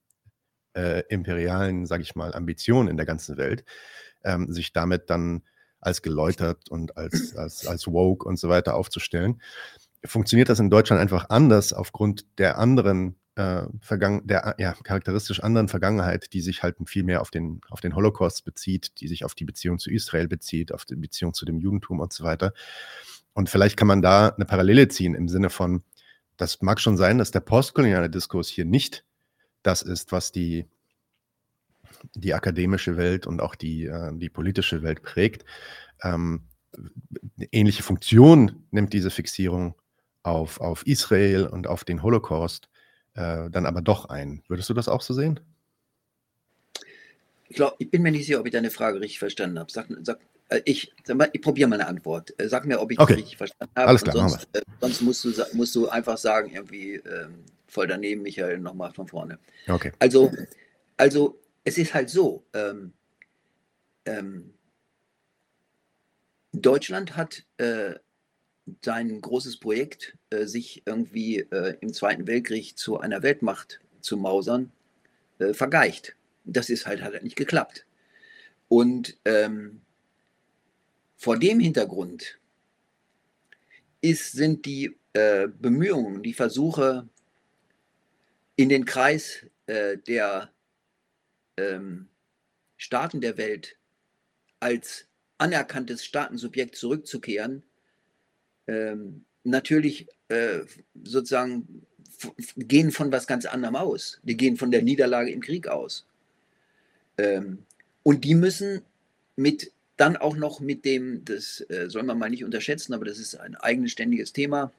äh, 0.75 1.03
imperialen, 1.09 1.87
sage 1.87 2.03
ich 2.03 2.15
mal, 2.15 2.35
Ambitionen 2.35 2.89
in 2.89 2.97
der 2.97 3.07
ganzen 3.07 3.37
Welt, 3.37 3.65
ähm, 4.25 4.53
sich 4.53 4.73
damit 4.73 5.11
dann 5.11 5.43
als 5.81 6.03
geläutert 6.03 6.69
und 6.71 6.97
als, 6.97 7.13
als, 7.37 7.67
als 7.67 7.87
woke 7.87 8.27
und 8.27 8.39
so 8.39 8.49
weiter 8.49 8.75
aufzustellen. 8.75 9.41
Funktioniert 10.05 10.49
das 10.49 10.61
in 10.61 10.71
Deutschland 10.71 11.01
einfach 11.01 11.31
anders 11.31 11.73
aufgrund 11.73 12.27
der 12.39 12.59
anderen 12.59 13.17
äh, 13.37 13.63
Vergangen 13.81 14.27
der 14.27 14.55
ja, 14.59 14.75
charakteristisch 14.75 15.41
anderen 15.43 15.69
Vergangenheit, 15.69 16.33
die 16.33 16.41
sich 16.41 16.63
halt 16.63 16.77
viel 16.87 17.05
mehr 17.05 17.21
auf 17.21 17.31
den, 17.31 17.61
auf 17.71 17.81
den 17.81 17.97
Holocaust 17.97 18.45
bezieht, 18.45 19.01
die 19.01 19.09
sich 19.09 19.25
auf 19.25 19.35
die 19.35 19.45
Beziehung 19.45 19.79
zu 19.79 19.91
Israel 19.91 20.29
bezieht, 20.29 20.73
auf 20.73 20.85
die 20.85 20.97
Beziehung 20.97 21.35
zu 21.35 21.45
dem 21.45 21.59
Judentum 21.59 22.01
und 22.01 22.13
so 22.13 22.25
weiter. 22.25 22.53
Und 23.33 23.51
vielleicht 23.51 23.77
kann 23.77 23.89
man 23.89 24.03
da 24.03 24.29
eine 24.29 24.45
Parallele 24.45 24.89
ziehen 24.89 25.15
im 25.15 25.29
Sinne 25.29 25.51
von, 25.51 25.83
das 26.37 26.63
mag 26.63 26.81
schon 26.81 26.97
sein, 26.97 27.19
dass 27.19 27.31
der 27.31 27.41
postkoloniale 27.41 28.11
Diskurs 28.11 28.49
hier 28.49 28.65
nicht 28.65 29.05
das 29.63 29.83
ist, 29.83 30.13
was 30.13 30.33
die 30.33 30.67
die 32.13 32.35
akademische 32.35 32.97
Welt 32.97 33.27
und 33.27 33.41
auch 33.41 33.55
die, 33.55 33.87
äh, 33.87 34.13
die 34.15 34.29
politische 34.29 34.83
Welt 34.83 35.03
prägt. 35.03 35.45
Ähm, 36.03 36.43
ähnliche 37.51 37.83
Funktion 37.83 38.67
nimmt 38.71 38.93
diese 38.93 39.11
Fixierung 39.11 39.75
auf, 40.23 40.61
auf 40.61 40.87
Israel 40.87 41.47
und 41.47 41.67
auf 41.67 41.85
den 41.85 42.03
Holocaust 42.03 42.69
äh, 43.15 43.49
dann 43.51 43.67
aber 43.67 43.83
doch 43.83 44.07
ein. 44.07 44.43
Würdest 44.49 44.69
du 44.69 44.75
das 44.75 44.89
auch 44.89 45.03
so 45.03 45.15
sehen? 45.15 45.41
Ich, 47.49 47.57
glaub, 47.57 47.77
ich 47.79 47.91
bin 47.91 48.03
mir 48.03 48.11
nicht 48.11 48.27
sicher, 48.27 48.41
ob 48.41 48.47
ich 48.47 48.53
deine 48.53 48.71
Frage 48.71 49.01
richtig 49.01 49.19
verstanden 49.19 49.59
habe. 49.59 49.71
Sag, 49.71 49.87
sag, 50.03 50.19
ich, 50.65 50.93
ich 51.33 51.41
probiere 51.41 51.69
mal 51.69 51.81
eine 51.81 51.89
Antwort. 51.89 52.35
Äh, 52.39 52.49
sag 52.49 52.65
mir, 52.67 52.81
ob 52.81 52.91
ich 52.91 52.99
okay. 52.99 53.15
das 53.15 53.23
richtig 53.23 53.37
verstanden 53.37 53.73
habe. 53.77 53.89
Alles 53.89 54.03
klar, 54.03 54.29
sonst, 54.29 54.49
äh, 54.53 54.63
sonst 54.81 55.01
musst, 55.03 55.25
du, 55.25 55.33
musst 55.53 55.75
du 55.75 55.89
einfach 55.89 56.19
sagen, 56.19 56.51
irgendwie 56.53 56.95
ähm, 56.95 57.45
voll 57.67 57.87
daneben, 57.87 58.23
Michael, 58.23 58.59
nochmal 58.59 58.93
von 58.93 59.09
vorne. 59.09 59.39
Okay. 59.69 59.93
Also, 59.99 60.31
also 60.97 61.41
es 61.65 61.79
ist 61.79 61.95
halt 61.95 62.11
so, 62.11 62.45
ähm, 62.53 62.93
ähm, 64.07 64.55
Deutschland 66.53 67.17
hat 67.17 67.45
äh, 67.57 67.95
sein 68.83 69.21
großes 69.21 69.59
Projekt, 69.59 70.17
äh, 70.31 70.47
sich 70.47 70.83
irgendwie 70.87 71.41
äh, 71.41 71.77
im 71.81 71.93
Zweiten 71.93 72.27
Weltkrieg 72.27 72.79
zu 72.79 73.01
einer 73.01 73.23
Weltmacht 73.23 73.81
zu 74.01 74.17
mausern, 74.17 74.73
äh, 75.39 75.53
vergeicht. 75.53 76.17
Das 76.45 76.71
ist 76.71 76.87
halt, 76.87 77.03
hat 77.03 77.13
halt 77.13 77.25
nicht 77.25 77.37
geklappt. 77.37 77.87
Und 78.69 79.17
ähm, 79.25 79.81
vor 81.25 81.39
dem 81.39 81.59
Hintergrund 81.59 82.39
ist, 84.03 84.33
sind 84.33 84.67
die 84.67 84.95
äh, 85.15 85.49
Bemühungen, 85.49 86.23
die 86.23 86.35
Versuche 86.35 87.09
in 88.57 88.69
den 88.69 88.85
Kreis 88.85 89.47
äh, 89.65 89.97
der 89.97 90.51
ähm, 91.57 92.09
Staaten 92.77 93.23
der 93.23 93.39
Welt 93.39 93.79
als 94.61 95.07
anerkanntes 95.39 96.05
Staatensubjekt 96.05 96.77
zurückzukehren, 96.77 97.63
ähm, 98.67 99.25
natürlich 99.45 100.07
äh, 100.29 100.61
sozusagen 101.05 101.87
gehen 102.59 102.93
von 102.93 103.11
was 103.11 103.27
ganz 103.27 103.47
anderem 103.47 103.77
aus. 103.77 104.21
Die 104.25 104.37
gehen 104.37 104.59
von 104.59 104.71
der 104.71 104.83
Niederlage 104.83 105.31
im 105.31 105.41
Krieg 105.41 105.69
aus. 105.69 106.05
Ähm, 107.17 107.65
und 108.03 108.25
die 108.25 108.35
müssen 108.35 108.83
mit 109.37 109.73
dann 109.97 110.17
auch 110.17 110.37
noch 110.37 110.61
mit 110.61 110.85
dem, 110.85 111.25
das 111.25 111.61
äh, 111.69 111.89
soll 111.89 112.03
man 112.03 112.19
mal 112.19 112.31
nicht 112.31 112.45
unterschätzen, 112.45 112.95
aber 112.95 113.05
das 113.05 113.19
ist 113.19 113.37
ein 113.37 113.55
eigenständiges 113.57 114.33
Thema, 114.33 114.73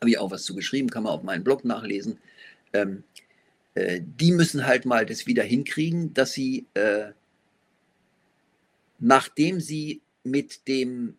habe 0.00 0.10
ich 0.10 0.18
auch 0.18 0.30
was 0.30 0.44
zu 0.44 0.54
geschrieben, 0.54 0.90
kann 0.90 1.04
man 1.04 1.12
auf 1.12 1.22
meinem 1.22 1.44
Blog 1.44 1.64
nachlesen. 1.64 2.18
Ähm, 2.72 3.04
äh, 3.74 4.00
die 4.02 4.32
müssen 4.32 4.66
halt 4.66 4.84
mal 4.84 5.06
das 5.06 5.26
wieder 5.26 5.44
hinkriegen, 5.44 6.12
dass 6.14 6.32
sie, 6.32 6.66
äh, 6.74 7.12
nachdem 8.98 9.60
sie 9.60 10.02
mit 10.24 10.66
dem 10.66 11.16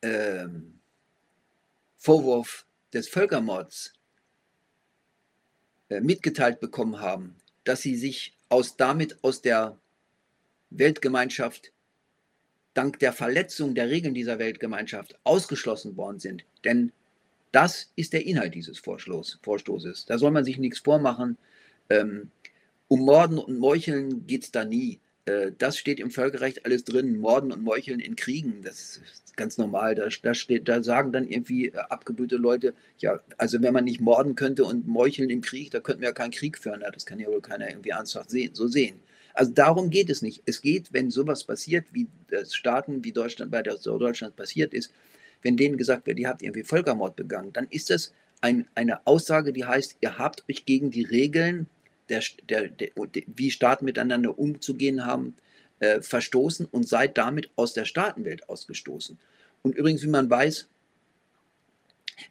äh, 0.00 0.46
Vorwurf 1.96 2.64
des 2.92 3.08
Völkermords 3.08 3.92
äh, 5.88 6.00
mitgeteilt 6.00 6.60
bekommen 6.60 7.00
haben, 7.00 7.36
dass 7.64 7.82
sie 7.82 7.96
sich 7.96 8.36
aus 8.48 8.76
damit 8.76 9.22
aus 9.22 9.42
der 9.42 9.78
Weltgemeinschaft 10.70 11.72
dank 12.78 13.00
der 13.00 13.12
Verletzung 13.12 13.74
der 13.74 13.90
Regeln 13.90 14.14
dieser 14.14 14.38
Weltgemeinschaft 14.38 15.18
ausgeschlossen 15.24 15.96
worden 15.96 16.20
sind. 16.20 16.44
Denn 16.64 16.92
das 17.50 17.90
ist 17.96 18.12
der 18.12 18.24
Inhalt 18.24 18.54
dieses 18.54 18.78
Vorstoßes. 18.78 20.06
Da 20.06 20.16
soll 20.16 20.30
man 20.30 20.44
sich 20.44 20.58
nichts 20.58 20.78
vormachen. 20.78 21.36
Ähm, 21.90 22.30
um 22.86 23.00
Morden 23.00 23.38
und 23.38 23.58
Meucheln 23.58 24.28
geht 24.28 24.44
es 24.44 24.52
da 24.52 24.64
nie. 24.64 25.00
Äh, 25.24 25.50
das 25.58 25.76
steht 25.76 25.98
im 25.98 26.12
Völkerrecht 26.12 26.64
alles 26.64 26.84
drin. 26.84 27.18
Morden 27.18 27.50
und 27.50 27.64
Meucheln 27.64 27.98
in 27.98 28.14
Kriegen, 28.14 28.62
das 28.62 28.98
ist 28.98 29.36
ganz 29.36 29.58
normal. 29.58 29.96
Da, 29.96 30.08
da, 30.22 30.34
steht, 30.34 30.68
da 30.68 30.80
sagen 30.84 31.10
dann 31.10 31.26
irgendwie 31.26 31.70
äh, 31.70 31.78
abgebrühte 31.78 32.36
Leute, 32.36 32.74
ja, 32.98 33.18
also 33.38 33.60
wenn 33.60 33.74
man 33.74 33.84
nicht 33.84 34.00
morden 34.00 34.36
könnte 34.36 34.64
und 34.64 34.86
meucheln 34.86 35.30
im 35.30 35.40
Krieg, 35.40 35.72
da 35.72 35.80
könnten 35.80 36.02
wir 36.02 36.10
ja 36.10 36.14
keinen 36.14 36.30
Krieg 36.30 36.58
führen. 36.58 36.84
das 36.92 37.06
kann 37.06 37.18
ja 37.18 37.26
wohl 37.26 37.40
keiner 37.40 37.68
irgendwie 37.68 37.90
ernsthaft 37.90 38.30
sehen, 38.30 38.54
so 38.54 38.68
sehen. 38.68 39.00
Also 39.38 39.52
darum 39.52 39.88
geht 39.90 40.10
es 40.10 40.20
nicht. 40.20 40.42
Es 40.46 40.60
geht, 40.60 40.92
wenn 40.92 41.12
sowas 41.12 41.44
passiert, 41.44 41.86
wie 41.92 42.08
das 42.28 42.56
Staaten, 42.56 43.04
wie 43.04 43.12
Deutschland 43.12 43.52
bei 43.52 43.62
Deutschland 43.62 44.34
passiert 44.34 44.74
ist, 44.74 44.92
wenn 45.42 45.56
denen 45.56 45.76
gesagt 45.76 46.08
wird, 46.08 46.18
ihr 46.18 46.28
habt 46.28 46.42
irgendwie 46.42 46.64
Völkermord 46.64 47.14
begangen, 47.14 47.52
dann 47.52 47.68
ist 47.70 47.88
das 47.90 48.12
ein, 48.40 48.66
eine 48.74 49.06
Aussage, 49.06 49.52
die 49.52 49.64
heißt, 49.64 49.98
ihr 50.00 50.18
habt 50.18 50.42
euch 50.50 50.66
gegen 50.66 50.90
die 50.90 51.04
Regeln, 51.04 51.68
der, 52.08 52.20
der, 52.48 52.66
der, 52.66 52.88
wie 53.28 53.52
Staaten 53.52 53.84
miteinander 53.84 54.36
umzugehen 54.36 55.06
haben, 55.06 55.36
äh, 55.78 56.00
verstoßen 56.00 56.66
und 56.66 56.88
seid 56.88 57.16
damit 57.16 57.48
aus 57.54 57.74
der 57.74 57.84
Staatenwelt 57.84 58.48
ausgestoßen. 58.48 59.20
Und 59.62 59.76
übrigens, 59.76 60.02
wie 60.02 60.08
man 60.08 60.28
weiß, 60.28 60.66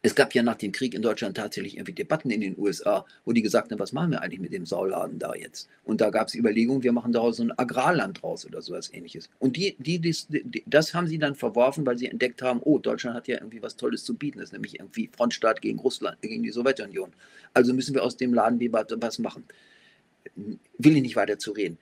es 0.01 0.15
gab 0.15 0.33
ja 0.33 0.43
nach 0.43 0.55
dem 0.55 0.71
Krieg 0.71 0.93
in 0.93 1.01
Deutschland 1.01 1.37
tatsächlich 1.37 1.75
irgendwie 1.75 1.93
Debatten 1.93 2.29
in 2.29 2.41
den 2.41 2.57
USA, 2.57 3.05
wo 3.25 3.31
die 3.31 3.41
gesagt 3.41 3.71
haben, 3.71 3.79
was 3.79 3.93
machen 3.93 4.11
wir 4.11 4.21
eigentlich 4.21 4.39
mit 4.39 4.53
dem 4.53 4.65
Sauladen 4.65 5.19
da 5.19 5.33
jetzt? 5.33 5.69
Und 5.83 6.01
da 6.01 6.09
gab 6.09 6.27
es 6.27 6.35
Überlegungen, 6.35 6.83
wir 6.83 6.91
machen 6.91 7.11
daraus 7.11 7.37
so 7.37 7.43
ein 7.43 7.57
Agrarland 7.57 8.21
draus 8.21 8.45
oder 8.45 8.61
sowas 8.61 8.93
ähnliches. 8.93 9.29
Und 9.39 9.55
die, 9.55 9.75
die, 9.79 9.99
die, 9.99 10.63
das 10.65 10.93
haben 10.93 11.07
sie 11.07 11.17
dann 11.17 11.35
verworfen, 11.35 11.85
weil 11.85 11.97
sie 11.97 12.07
entdeckt 12.07 12.41
haben, 12.41 12.59
oh, 12.63 12.77
Deutschland 12.77 13.15
hat 13.15 13.27
ja 13.27 13.35
irgendwie 13.35 13.61
was 13.61 13.75
Tolles 13.75 14.03
zu 14.03 14.15
bieten, 14.15 14.39
das 14.39 14.49
ist 14.49 14.53
nämlich 14.53 14.79
irgendwie 14.79 15.09
Frontstaat 15.15 15.61
gegen 15.61 15.79
Russland, 15.79 16.21
gegen 16.21 16.43
die 16.43 16.51
Sowjetunion. 16.51 17.11
Also 17.53 17.73
müssen 17.73 17.95
wir 17.95 18.03
aus 18.03 18.17
dem 18.17 18.33
Laden 18.33 18.59
was 18.71 19.19
machen. 19.19 19.43
Will 20.35 20.95
ich 20.95 21.01
nicht 21.01 21.15
weiter 21.15 21.39
zu 21.39 21.51
reden. 21.51 21.77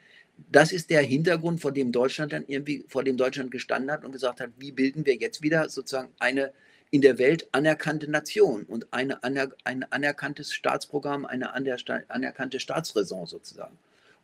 Das 0.51 0.71
ist 0.71 0.89
der 0.89 1.01
Hintergrund, 1.01 1.61
vor 1.61 1.71
dem 1.71 1.91
Deutschland 1.91 2.33
dann 2.33 2.43
irgendwie, 2.47 2.83
vor 2.87 3.03
dem 3.03 3.17
Deutschland 3.17 3.51
gestanden 3.51 3.89
hat 3.89 4.03
und 4.03 4.11
gesagt 4.11 4.41
hat, 4.41 4.49
wie 4.57 4.71
bilden 4.71 5.05
wir 5.05 5.15
jetzt 5.15 5.41
wieder 5.41 5.69
sozusagen 5.69 6.09
eine 6.19 6.51
in 6.91 7.01
der 7.01 7.17
Welt 7.17 7.47
anerkannte 7.51 8.09
Nation 8.09 8.63
und 8.63 8.93
eine, 8.93 9.21
ein 9.23 9.83
anerkanntes 9.91 10.53
Staatsprogramm, 10.53 11.25
eine 11.25 11.53
anerkannte 11.53 12.59
Staatsräson 12.59 13.27
sozusagen. 13.27 13.77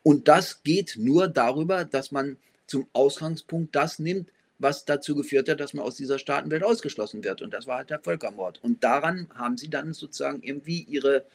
Und 0.04 0.28
das 0.28 0.64
geht 0.64 0.96
nur 0.98 1.28
darüber, 1.28 1.86
dass 1.86 2.12
man 2.12 2.38
zum 2.68 2.88
Ausgangspunkt 2.94 3.76
das 3.76 4.00
nimmt, 4.00 4.30
was 4.58 4.86
dazu 4.86 5.16
geführt 5.16 5.50
hat, 5.50 5.60
dass 5.60 5.74
man 5.74 5.86
aus 5.86 5.96
dieser 5.96 6.20
Staatenwelt 6.20 6.64
ausgeschlossen 6.64 7.24
wird. 7.24 7.42
Und 7.42 7.54
das 7.54 7.68
war 7.68 7.78
halt 7.78 7.90
der 7.90 8.00
Völkermord. 8.00 8.64
Und 8.64 8.84
daran 8.84 9.28
haben 9.36 9.58
sie 9.58 9.70
dann 9.70 9.94
sozusagen 9.94 10.42
irgendwie 10.44 10.82
ihre, 10.84 11.26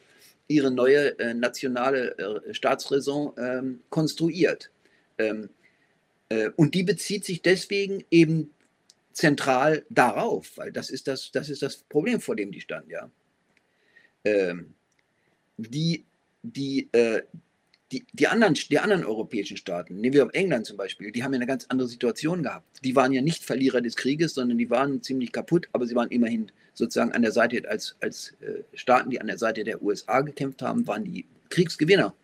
ihre 0.48 0.70
neue 0.70 1.18
äh, 1.18 1.34
nationale 1.34 2.16
äh, 2.18 2.54
Staatsräson 2.54 3.32
ähm, 3.36 3.80
konstruiert. 3.90 4.70
Ähm, 5.18 5.50
äh, 6.28 6.50
und 6.56 6.74
die 6.74 6.84
bezieht 6.84 7.24
sich 7.24 7.42
deswegen 7.42 8.04
eben 8.10 8.52
zentral 9.16 9.86
darauf, 9.88 10.56
weil 10.56 10.72
das 10.72 10.90
ist 10.90 11.08
das, 11.08 11.30
das 11.32 11.48
ist 11.48 11.62
das 11.62 11.78
Problem, 11.78 12.20
vor 12.20 12.36
dem 12.36 12.52
die 12.52 12.60
standen, 12.60 12.90
ja. 12.90 13.10
Ähm, 14.24 14.74
die, 15.56 16.04
die, 16.42 16.90
äh, 16.92 17.22
die, 17.92 18.04
die, 18.12 18.26
anderen, 18.26 18.52
die 18.54 18.78
anderen 18.78 19.04
europäischen 19.06 19.56
Staaten, 19.56 20.00
nehmen 20.00 20.12
wir 20.12 20.28
England 20.34 20.66
zum 20.66 20.76
Beispiel, 20.76 21.12
die 21.12 21.24
haben 21.24 21.32
ja 21.32 21.38
eine 21.38 21.46
ganz 21.46 21.64
andere 21.68 21.88
Situation 21.88 22.42
gehabt. 22.42 22.84
Die 22.84 22.94
waren 22.94 23.12
ja 23.12 23.22
nicht 23.22 23.42
Verlierer 23.42 23.80
des 23.80 23.96
Krieges, 23.96 24.34
sondern 24.34 24.58
die 24.58 24.68
waren 24.68 25.02
ziemlich 25.02 25.32
kaputt, 25.32 25.66
aber 25.72 25.86
sie 25.86 25.94
waren 25.94 26.10
immerhin 26.10 26.52
sozusagen 26.74 27.12
an 27.12 27.22
der 27.22 27.32
Seite, 27.32 27.66
als, 27.70 27.96
als 28.00 28.36
äh, 28.40 28.64
Staaten, 28.74 29.08
die 29.08 29.20
an 29.20 29.28
der 29.28 29.38
Seite 29.38 29.64
der 29.64 29.82
USA 29.82 30.20
gekämpft 30.20 30.60
haben, 30.60 30.86
waren 30.86 31.04
die 31.04 31.24
Kriegsgewinner. 31.48 32.14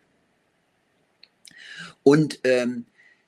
Und 2.03 2.41
ähm, 2.45 2.85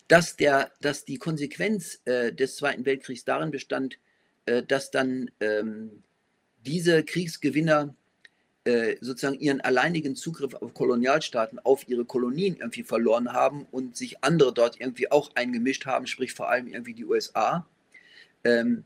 dass, 0.09 0.37
der, 0.37 0.71
dass 0.81 1.05
die 1.05 1.19
Konsequenz 1.19 2.01
äh, 2.05 2.33
des 2.33 2.57
Zweiten 2.57 2.85
Weltkriegs 2.85 3.25
darin 3.25 3.51
bestand, 3.51 3.99
äh, 4.47 4.63
dass 4.63 4.91
dann 4.91 5.31
ähm, 5.41 6.03
diese 6.65 7.03
Kriegsgewinner 7.05 7.95
äh, 8.65 8.97
sozusagen 9.01 9.39
ihren 9.39 9.61
alleinigen 9.61 10.17
Zugriff 10.17 10.55
auf 10.55 10.73
Kolonialstaaten, 10.73 11.59
auf 11.59 11.89
ihre 11.89 12.05
Kolonien 12.05 12.57
irgendwie 12.57 12.83
verloren 12.83 13.33
haben 13.33 13.67
und 13.71 13.97
sich 13.97 14.25
andere 14.25 14.55
dort 14.55 14.81
irgendwie 14.81 15.11
auch 15.11 15.35
eingemischt 15.35 15.87
haben, 15.87 16.07
sprich 16.07 16.33
vor 16.33 16.49
allem 16.49 16.69
irgendwie 16.69 16.95
die 16.95 17.05
USA. 17.05 17.67
Ähm, 18.43 18.85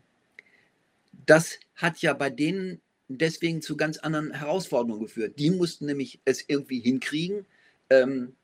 das 1.26 1.58
hat 1.76 1.98
ja 1.98 2.12
bei 2.12 2.30
denen 2.30 2.80
deswegen 3.08 3.62
zu 3.62 3.76
ganz 3.76 3.98
anderen 3.98 4.32
Herausforderungen 4.32 5.02
geführt. 5.02 5.38
Die 5.38 5.50
mussten 5.50 5.86
nämlich 5.86 6.20
es 6.24 6.44
irgendwie 6.46 6.80
hinkriegen, 6.80 7.46
ähm, 7.90 8.32
äh, 8.32 8.37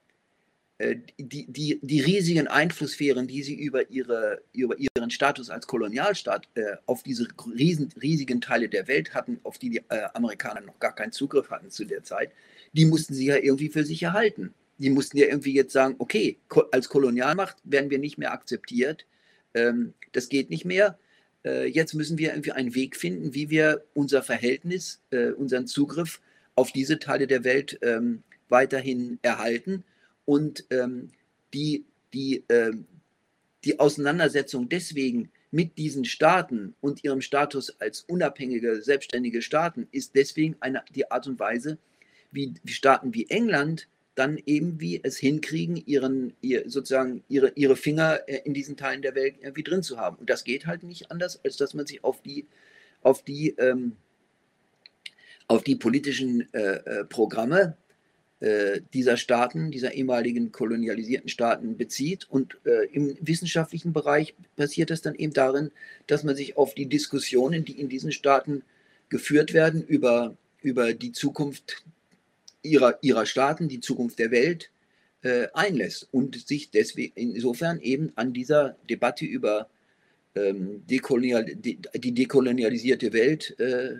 die, 0.80 1.46
die, 1.46 1.78
die 1.82 2.00
riesigen 2.00 2.48
Einflusssphären, 2.48 3.28
die 3.28 3.44
sie 3.44 3.54
über, 3.54 3.90
ihre, 3.90 4.42
über 4.52 4.76
ihren 4.78 5.10
Status 5.10 5.48
als 5.48 5.68
Kolonialstaat 5.68 6.48
äh, 6.54 6.76
auf 6.86 7.04
diese 7.04 7.28
riesen, 7.56 7.90
riesigen 8.00 8.40
Teile 8.40 8.68
der 8.68 8.88
Welt 8.88 9.14
hatten, 9.14 9.38
auf 9.44 9.58
die 9.58 9.70
die 9.70 9.82
äh, 9.88 10.08
Amerikaner 10.14 10.62
noch 10.62 10.80
gar 10.80 10.94
keinen 10.94 11.12
Zugriff 11.12 11.50
hatten 11.50 11.70
zu 11.70 11.84
der 11.84 12.02
Zeit, 12.02 12.32
die 12.72 12.86
mussten 12.86 13.14
sie 13.14 13.26
ja 13.26 13.36
irgendwie 13.36 13.68
für 13.68 13.84
sich 13.84 14.02
erhalten. 14.02 14.52
Die 14.78 14.90
mussten 14.90 15.16
ja 15.16 15.26
irgendwie 15.26 15.54
jetzt 15.54 15.72
sagen, 15.72 15.94
okay, 15.98 16.38
als 16.72 16.88
Kolonialmacht 16.88 17.56
werden 17.62 17.90
wir 17.90 18.00
nicht 18.00 18.18
mehr 18.18 18.32
akzeptiert, 18.32 19.06
ähm, 19.54 19.94
das 20.10 20.28
geht 20.28 20.50
nicht 20.50 20.64
mehr. 20.64 20.98
Äh, 21.44 21.68
jetzt 21.68 21.94
müssen 21.94 22.18
wir 22.18 22.30
irgendwie 22.30 22.50
einen 22.50 22.74
Weg 22.74 22.96
finden, 22.96 23.32
wie 23.32 23.48
wir 23.48 23.84
unser 23.94 24.24
Verhältnis, 24.24 25.00
äh, 25.10 25.30
unseren 25.30 25.68
Zugriff 25.68 26.20
auf 26.56 26.72
diese 26.72 26.98
Teile 26.98 27.28
der 27.28 27.44
Welt 27.44 27.78
ähm, 27.82 28.24
weiterhin 28.48 29.20
erhalten 29.22 29.84
und 30.24 30.64
ähm, 30.70 31.10
die, 31.52 31.84
die, 32.12 32.44
äh, 32.48 32.72
die 33.64 33.78
Auseinandersetzung 33.78 34.68
deswegen 34.68 35.30
mit 35.50 35.78
diesen 35.78 36.04
Staaten 36.04 36.74
und 36.80 37.04
ihrem 37.04 37.20
Status 37.20 37.80
als 37.80 38.00
unabhängige, 38.02 38.82
selbstständige 38.82 39.40
Staaten 39.40 39.86
ist 39.92 40.14
deswegen 40.16 40.56
eine, 40.60 40.82
die 40.94 41.10
Art 41.10 41.26
und 41.26 41.38
Weise, 41.38 41.78
wie, 42.32 42.54
Staaten 42.66 43.14
wie 43.14 43.30
England 43.30 43.88
dann 44.14 44.38
eben 44.46 44.80
wie 44.80 45.00
es 45.02 45.16
hinkriegen, 45.18 45.76
ihren, 45.76 46.34
ihr, 46.40 46.68
sozusagen 46.70 47.24
ihre, 47.28 47.52
ihre 47.56 47.76
Finger 47.76 48.20
äh, 48.28 48.40
in 48.44 48.54
diesen 48.54 48.76
Teilen 48.76 49.02
der 49.02 49.14
Welt 49.14 49.36
irgendwie 49.40 49.64
drin 49.64 49.82
zu 49.82 49.98
haben. 49.98 50.16
Und 50.16 50.30
das 50.30 50.44
geht 50.44 50.66
halt 50.66 50.82
nicht 50.82 51.10
anders, 51.10 51.40
als 51.44 51.56
dass 51.56 51.74
man 51.74 51.86
sich 51.86 52.04
auf 52.04 52.22
die, 52.22 52.46
auf 53.02 53.22
die, 53.22 53.50
ähm, 53.58 53.96
auf 55.48 55.64
die 55.64 55.76
politischen 55.76 56.52
äh, 56.54 56.76
äh, 56.76 57.04
Programme 57.04 57.76
dieser 58.93 59.16
Staaten, 59.16 59.70
dieser 59.70 59.95
ehemaligen 59.95 60.53
kolonialisierten 60.53 61.28
Staaten 61.28 61.76
bezieht. 61.76 62.28
Und 62.28 62.59
äh, 62.64 62.87
im 62.93 63.16
wissenschaftlichen 63.20 63.93
Bereich 63.93 64.35
passiert 64.57 64.91
das 64.91 65.01
dann 65.01 65.14
eben 65.14 65.32
darin, 65.32 65.70
dass 66.07 66.24
man 66.24 66.37
sich 66.37 66.57
auf 66.57 66.74
die 66.74 66.87
Diskussionen, 66.87 67.64
die 67.64 67.80
in 67.80 67.89
diesen 67.89 68.12
Staaten 68.12 68.62
geführt 69.09 69.55
werden, 69.55 69.82
über, 69.82 70.37
über 70.61 70.93
die 70.93 71.12
Zukunft 71.12 71.85
ihrer, 72.62 72.99
ihrer 73.03 73.24
Staaten, 73.24 73.68
die 73.68 73.80
Zukunft 73.80 74.18
der 74.18 74.30
Welt 74.30 74.70
äh, 75.22 75.47
einlässt 75.55 76.09
und 76.11 76.47
sich 76.47 76.70
deswegen 76.70 77.14
insofern 77.16 77.80
eben 77.80 78.12
an 78.16 78.32
dieser 78.32 78.76
Debatte 78.91 79.24
über 79.24 79.68
ähm, 80.35 80.82
dekolonial, 80.87 81.45
die, 81.45 81.78
die 81.95 82.12
dekolonialisierte 82.12 83.12
Welt 83.12 83.59
äh, 83.59 83.95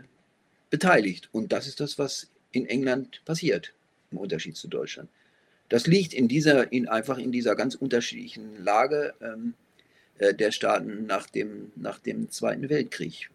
beteiligt. 0.69 1.29
Und 1.33 1.53
das 1.53 1.67
ist 1.67 1.81
das, 1.81 1.99
was 1.99 2.29
in 2.53 2.67
England 2.67 3.23
passiert 3.25 3.73
im 4.15 4.19
Unterschied 4.19 4.57
zu 4.57 4.69
Deutschland. 4.69 5.09
Das 5.69 5.87
liegt 5.87 6.15
in 6.15 6.29
dieser, 6.29 6.73
in 6.73 6.89
einfach 6.89 7.19
in 7.19 7.33
dieser 7.33 7.57
ganz 7.57 7.75
unterschiedlichen 7.75 8.63
Lage 8.63 9.15
ähm, 9.21 9.55
äh, 10.19 10.35
der 10.35 10.53
Staaten 10.53 11.07
nach 11.07 11.29
dem, 11.29 11.73
nach 11.77 11.99
dem 11.99 12.31
Zweiten 12.31 12.69
Weltkrieg. 12.69 13.31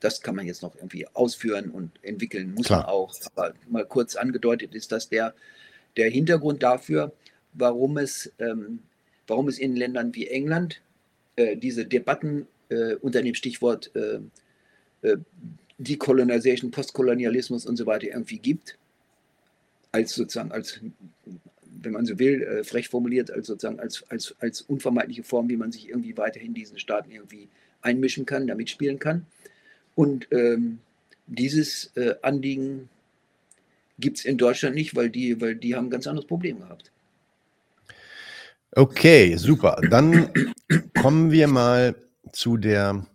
Das 0.00 0.22
kann 0.22 0.36
man 0.36 0.46
jetzt 0.46 0.62
noch 0.62 0.74
irgendwie 0.76 1.06
ausführen 1.08 1.70
und 1.70 1.90
entwickeln, 2.02 2.54
muss 2.54 2.66
Klar. 2.66 2.80
man 2.80 2.88
auch. 2.88 3.14
Aber 3.34 3.54
mal 3.68 3.84
kurz 3.84 4.16
angedeutet 4.16 4.74
ist 4.74 4.92
das 4.92 5.08
der, 5.08 5.34
der 5.96 6.10
Hintergrund 6.10 6.62
dafür, 6.62 7.12
warum 7.52 7.98
es, 7.98 8.32
ähm, 8.38 8.80
warum 9.26 9.48
es 9.48 9.58
in 9.58 9.76
Ländern 9.76 10.14
wie 10.14 10.28
England 10.28 10.80
äh, 11.36 11.56
diese 11.56 11.84
Debatten 11.86 12.46
äh, 12.68 12.94
unter 12.94 13.22
dem 13.22 13.34
Stichwort 13.34 13.90
äh, 13.94 14.20
äh 15.02 15.16
Decolonization, 15.76 16.70
Postkolonialismus 16.70 17.66
und 17.66 17.76
so 17.76 17.84
weiter 17.84 18.06
irgendwie 18.06 18.38
gibt, 18.38 18.78
als 19.94 20.12
sozusagen, 20.16 20.50
als, 20.50 20.80
wenn 21.82 21.92
man 21.92 22.04
so 22.04 22.18
will, 22.18 22.42
äh, 22.42 22.64
frech 22.64 22.88
formuliert, 22.88 23.30
als 23.30 23.46
sozusagen 23.46 23.78
als, 23.78 24.04
als, 24.08 24.34
als 24.40 24.60
unvermeidliche 24.62 25.22
Form, 25.22 25.48
wie 25.48 25.56
man 25.56 25.70
sich 25.70 25.88
irgendwie 25.88 26.16
weiterhin 26.16 26.52
diesen 26.52 26.80
Staaten 26.80 27.12
irgendwie 27.12 27.48
einmischen 27.80 28.26
kann, 28.26 28.48
damit 28.48 28.70
spielen 28.70 28.98
kann. 28.98 29.24
Und 29.94 30.26
ähm, 30.32 30.80
dieses 31.28 31.92
äh, 31.94 32.16
Anliegen 32.22 32.88
gibt 34.00 34.18
es 34.18 34.24
in 34.24 34.36
Deutschland 34.36 34.74
nicht, 34.74 34.96
weil 34.96 35.10
die, 35.10 35.40
weil 35.40 35.54
die 35.54 35.76
haben 35.76 35.86
ein 35.86 35.90
ganz 35.90 36.08
anderes 36.08 36.26
Problem 36.26 36.58
gehabt. 36.58 36.90
Okay, 38.72 39.36
super. 39.36 39.80
Dann 39.88 40.30
kommen 41.00 41.30
wir 41.30 41.46
mal 41.46 41.94
zu 42.32 42.56
der 42.56 43.06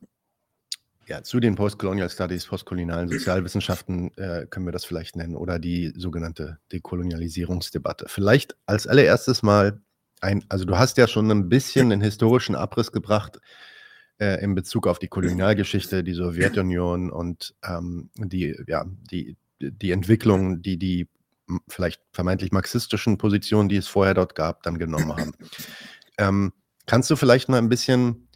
ja, 1.10 1.24
zu 1.24 1.39
den 1.39 1.55
Postcolonial 1.55 2.10
Studies, 2.10 2.45
postkolonialen 2.45 3.10
Sozialwissenschaften 3.10 4.16
äh, 4.16 4.45
können 4.47 4.68
wir 4.68 4.72
das 4.72 4.86
vielleicht 4.86 5.16
nennen 5.16 5.36
oder 5.36 5.57
die 5.57 5.91
sogenannte 5.97 6.60
Dekolonialisierungsdebatte. 6.72 8.05
Vielleicht 8.07 8.55
als 8.68 8.86
allererstes 8.86 9.41
mal 9.41 9.82
ein, 10.22 10.45
also 10.49 10.66
du 10.66 10.78
hast 10.78 10.97
ja 10.97 11.07
schon 11.07 11.32
ein 11.32 11.49
bisschen 11.49 11.89
den 11.89 12.01
historischen 12.01 12.55
Abriss 12.55 12.91
gebracht 12.91 13.39
äh, 14.20 14.39
in 14.43 14.53
Bezug 14.53 14.86
auf 14.86 14.99
die 14.99 15.07
Kolonialgeschichte, 15.07 16.03
die 16.03 16.14
Sowjetunion 16.14 17.10
und 17.10 17.55
ähm, 17.64 18.12
die, 18.16 18.55
ja, 18.68 18.86
die, 18.88 19.36
die 19.60 19.91
Entwicklung, 19.91 20.62
die 20.62 20.78
die 20.78 21.07
vielleicht 21.68 22.01
vermeintlich 22.12 22.51
marxistischen 22.51 23.18
Positionen, 23.18 23.68
die 23.68 23.78
es 23.78 23.88
vorher 23.88 24.14
dort 24.14 24.36
gab, 24.36 24.62
dann 24.62 24.78
genommen 24.78 25.12
haben. 25.16 25.32
Ähm, 26.20 26.53
kannst 26.86 27.10
du 27.10 27.16
vielleicht 27.16 27.49
mal 27.49 27.57
ein 27.57 27.70
bisschen 27.70 28.29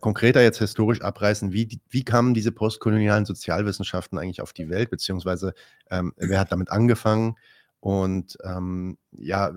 konkreter 0.00 0.42
jetzt 0.42 0.58
historisch 0.58 1.00
abreißen, 1.00 1.52
wie, 1.52 1.80
wie 1.88 2.04
kamen 2.04 2.34
diese 2.34 2.52
postkolonialen 2.52 3.24
Sozialwissenschaften 3.24 4.18
eigentlich 4.18 4.40
auf 4.40 4.52
die 4.52 4.68
Welt, 4.68 4.90
beziehungsweise 4.90 5.54
ähm, 5.90 6.12
wer 6.16 6.40
hat 6.40 6.52
damit 6.52 6.70
angefangen 6.70 7.36
und 7.80 8.38
ähm, 8.42 8.98
ja, 9.12 9.54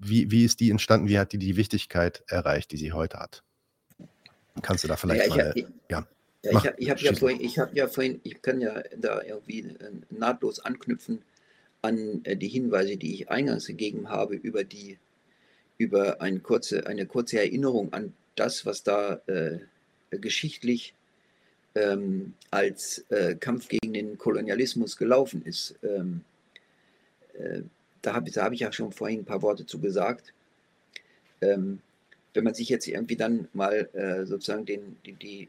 wie, 0.00 0.30
wie 0.30 0.44
ist 0.44 0.60
die 0.60 0.70
entstanden, 0.70 1.08
wie 1.08 1.18
hat 1.18 1.32
die 1.32 1.38
die 1.38 1.56
Wichtigkeit 1.56 2.22
erreicht, 2.26 2.72
die 2.72 2.76
sie 2.76 2.92
heute 2.92 3.18
hat? 3.18 3.42
Kannst 4.62 4.84
du 4.84 4.88
da 4.88 4.96
vielleicht 4.96 5.28
ja, 5.28 5.36
mal, 5.36 5.52
ich, 5.54 5.66
ja. 5.90 6.06
ja 6.42 6.50
ich 6.50 6.66
habe 6.66 6.90
hab 6.90 7.00
ja 7.00 7.12
vorhin, 7.14 7.40
ich 7.40 7.58
habe 7.58 7.76
ja 7.76 7.88
vorhin, 7.88 8.20
ich 8.24 8.42
kann 8.42 8.60
ja 8.60 8.82
da 8.96 9.22
irgendwie 9.22 9.60
äh, 9.60 9.90
nahtlos 10.10 10.60
anknüpfen 10.60 11.22
an 11.82 12.20
äh, 12.24 12.36
die 12.36 12.48
Hinweise, 12.48 12.96
die 12.96 13.14
ich 13.14 13.30
eingangs 13.30 13.66
gegeben 13.66 14.08
habe 14.08 14.34
über 14.34 14.64
die 14.64 14.98
über 15.76 16.20
eine 16.20 16.40
kurze, 16.40 16.86
eine 16.86 17.06
kurze 17.06 17.38
Erinnerung 17.38 17.92
an 17.92 18.12
das, 18.38 18.66
was 18.66 18.82
da 18.82 19.20
äh, 19.26 19.58
geschichtlich 20.10 20.94
ähm, 21.74 22.34
als 22.50 23.04
äh, 23.10 23.34
Kampf 23.34 23.68
gegen 23.68 23.92
den 23.92 24.18
Kolonialismus 24.18 24.96
gelaufen 24.96 25.44
ist. 25.44 25.74
Ähm, 25.82 26.22
äh, 27.34 27.62
da 28.02 28.14
habe 28.14 28.30
hab 28.30 28.52
ich 28.52 28.60
ja 28.60 28.72
schon 28.72 28.92
vorhin 28.92 29.20
ein 29.20 29.24
paar 29.24 29.42
Worte 29.42 29.66
zu 29.66 29.78
gesagt. 29.80 30.32
Ähm, 31.40 31.80
wenn 32.34 32.44
man 32.44 32.54
sich 32.54 32.68
jetzt 32.68 32.86
irgendwie 32.86 33.16
dann 33.16 33.48
mal 33.52 33.88
äh, 33.92 34.24
sozusagen 34.24 34.66
den, 34.66 34.96
die, 35.04 35.14
die, 35.14 35.48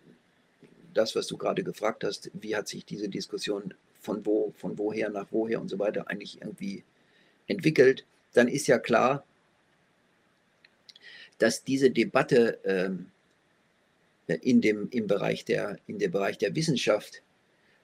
das, 0.94 1.16
was 1.16 1.28
du 1.28 1.38
gerade 1.38 1.64
gefragt 1.64 2.04
hast, 2.04 2.32
wie 2.34 2.56
hat 2.56 2.68
sich 2.68 2.86
diese 2.86 3.10
Diskussion 3.10 3.74
von 4.02 4.26
wo, 4.26 4.54
von 4.58 4.78
woher 4.78 5.10
nach 5.10 5.28
woher 5.32 5.62
und 5.62 5.70
so 5.70 5.78
weiter 5.78 6.10
eigentlich 6.10 6.42
irgendwie 6.42 6.84
entwickelt, 7.48 8.06
dann 8.34 8.48
ist 8.48 8.68
ja 8.68 8.80
klar, 8.80 9.26
dass 11.40 11.64
diese 11.64 11.90
Debatte 11.90 12.60
ähm, 12.64 13.08
in 14.28 14.62
dem, 14.62 14.90
im, 14.92 15.08
Bereich 15.08 15.46
der, 15.46 15.80
in 15.88 15.98
dem 15.98 16.12
Bereich 16.12 16.38
der 16.38 16.56
Wissenschaft 16.56 17.24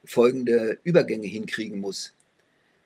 folgende 0.04 0.78
Übergänge 0.84 1.28
hinkriegen 1.28 1.80
muss. 1.80 2.14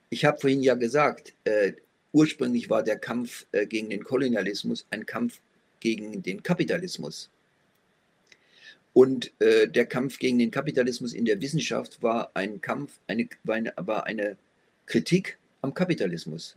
Ich 0.08 0.24
habe 0.24 0.38
vorhin 0.38 0.62
ja 0.62 0.74
gesagt, 0.74 1.34
äh, 1.44 1.74
ursprünglich 2.12 2.70
war 2.70 2.82
der 2.82 2.98
Kampf 2.98 3.46
äh, 3.52 3.66
gegen 3.66 3.90
den 3.90 4.02
Kolonialismus 4.02 4.86
ein 4.90 5.04
Kampf 5.06 5.40
gegen 5.80 6.22
den 6.22 6.42
Kapitalismus. 6.42 7.30
Und 8.92 9.32
äh, 9.40 9.68
der 9.68 9.86
Kampf 9.86 10.18
gegen 10.18 10.38
den 10.38 10.50
Kapitalismus 10.50 11.12
in 11.12 11.24
der 11.24 11.40
Wissenschaft 11.40 12.02
war 12.02 12.30
ein 12.34 12.60
Kampf, 12.60 12.98
eine, 13.06 13.28
war, 13.44 13.54
eine, 13.54 13.72
war 13.76 14.06
eine 14.06 14.36
Kritik 14.86 15.38
am 15.62 15.74
Kapitalismus. 15.74 16.56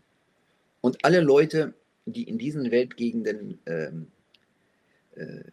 Und 0.82 1.06
alle 1.06 1.22
Leute, 1.22 1.74
die 2.06 2.24
in 2.24 2.38
diesen 2.38 2.72
Weltgegenden 2.72 3.60
ähm, 3.66 4.12
äh, 5.16 5.44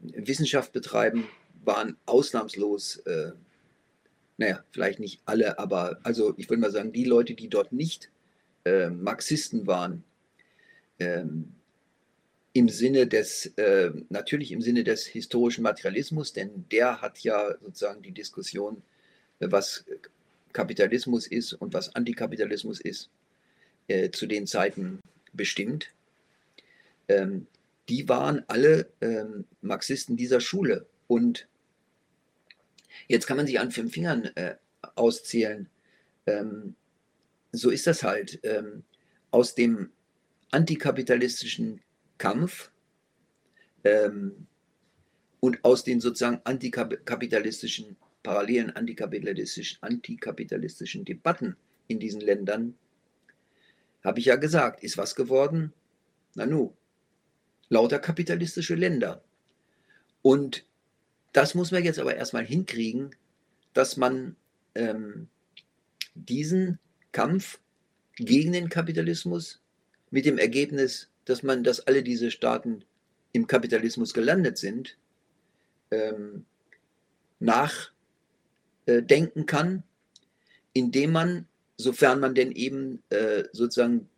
Wissenschaft 0.00 0.72
betreiben, 0.72 1.28
waren 1.64 1.96
ausnahmslos, 2.06 2.98
äh, 2.98 3.32
naja, 4.38 4.64
vielleicht 4.70 5.00
nicht 5.00 5.20
alle, 5.24 5.58
aber 5.58 5.98
also 6.02 6.34
ich 6.36 6.48
würde 6.48 6.60
mal 6.60 6.70
sagen, 6.70 6.92
die 6.92 7.04
Leute, 7.04 7.34
die 7.34 7.48
dort 7.48 7.72
nicht 7.72 8.10
äh, 8.64 8.90
Marxisten 8.90 9.66
waren, 9.66 10.04
ähm, 10.98 11.52
im 12.52 12.68
Sinne 12.68 13.06
des, 13.06 13.46
äh, 13.56 13.90
natürlich 14.08 14.50
im 14.50 14.62
Sinne 14.62 14.82
des 14.82 15.06
historischen 15.06 15.62
Materialismus, 15.62 16.32
denn 16.32 16.64
der 16.70 17.02
hat 17.02 17.18
ja 17.18 17.54
sozusagen 17.62 18.02
die 18.02 18.12
Diskussion, 18.12 18.82
äh, 19.40 19.48
was 19.50 19.84
Kapitalismus 20.52 21.26
ist 21.26 21.52
und 21.52 21.74
was 21.74 21.94
Antikapitalismus 21.94 22.80
ist, 22.80 23.10
äh, 23.88 24.10
zu 24.10 24.26
den 24.26 24.46
Zeiten 24.46 25.00
bestimmt, 25.36 25.92
ähm, 27.08 27.46
die 27.88 28.08
waren 28.08 28.42
alle 28.48 28.90
ähm, 29.00 29.44
Marxisten 29.60 30.16
dieser 30.16 30.40
Schule. 30.40 30.86
Und 31.06 31.48
jetzt 33.06 33.26
kann 33.26 33.36
man 33.36 33.46
sich 33.46 33.60
an 33.60 33.70
fünf 33.70 33.92
Fingern 33.92 34.24
äh, 34.34 34.56
auszählen. 34.94 35.68
Ähm, 36.26 36.74
so 37.52 37.70
ist 37.70 37.86
das 37.86 38.02
halt. 38.02 38.40
Ähm, 38.42 38.82
aus 39.30 39.54
dem 39.54 39.90
antikapitalistischen 40.50 41.80
Kampf 42.18 42.70
ähm, 43.84 44.46
und 45.40 45.64
aus 45.64 45.84
den 45.84 46.00
sozusagen 46.00 46.40
antikapitalistischen, 46.44 47.96
parallelen 48.22 48.70
antikapitalistischen, 48.70 49.78
antikapitalistischen 49.82 51.04
Debatten 51.04 51.56
in 51.88 52.00
diesen 52.00 52.20
Ländern 52.20 52.74
habe 54.06 54.20
ich 54.20 54.26
ja 54.26 54.36
gesagt, 54.36 54.84
ist 54.84 54.96
was 54.96 55.16
geworden? 55.16 55.72
Nanu, 56.36 56.72
lauter 57.68 57.98
kapitalistische 57.98 58.76
Länder. 58.76 59.24
Und 60.22 60.64
das 61.32 61.56
muss 61.56 61.72
man 61.72 61.82
jetzt 61.82 61.98
aber 61.98 62.14
erstmal 62.14 62.44
hinkriegen, 62.44 63.16
dass 63.74 63.96
man 63.96 64.36
ähm, 64.76 65.26
diesen 66.14 66.78
Kampf 67.10 67.58
gegen 68.14 68.52
den 68.52 68.68
Kapitalismus 68.68 69.60
mit 70.12 70.24
dem 70.24 70.38
Ergebnis, 70.38 71.10
dass 71.24 71.42
man, 71.42 71.64
dass 71.64 71.80
alle 71.80 72.04
diese 72.04 72.30
Staaten 72.30 72.84
im 73.32 73.48
Kapitalismus 73.48 74.14
gelandet 74.14 74.56
sind, 74.56 74.96
ähm, 75.90 76.46
nachdenken 77.40 79.46
kann, 79.46 79.82
indem 80.74 81.10
man 81.10 81.48
sofern 81.76 82.20
man 82.20 82.34
denn 82.34 82.52
eben 82.52 83.02
äh, 83.10 83.44
sozusagen 83.52 84.08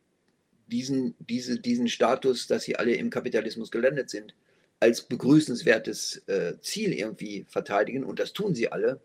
diesen, 0.68 1.14
diese, 1.18 1.58
diesen 1.58 1.88
Status, 1.88 2.46
dass 2.46 2.64
sie 2.64 2.76
alle 2.76 2.94
im 2.94 3.10
Kapitalismus 3.10 3.70
gelandet 3.70 4.10
sind, 4.10 4.34
als 4.80 5.02
begrüßenswertes 5.02 6.22
äh, 6.28 6.60
Ziel 6.60 6.92
irgendwie 6.92 7.46
verteidigen, 7.48 8.04
und 8.04 8.20
das 8.20 8.32
tun 8.32 8.54
sie 8.54 8.70
alle. 8.70 9.00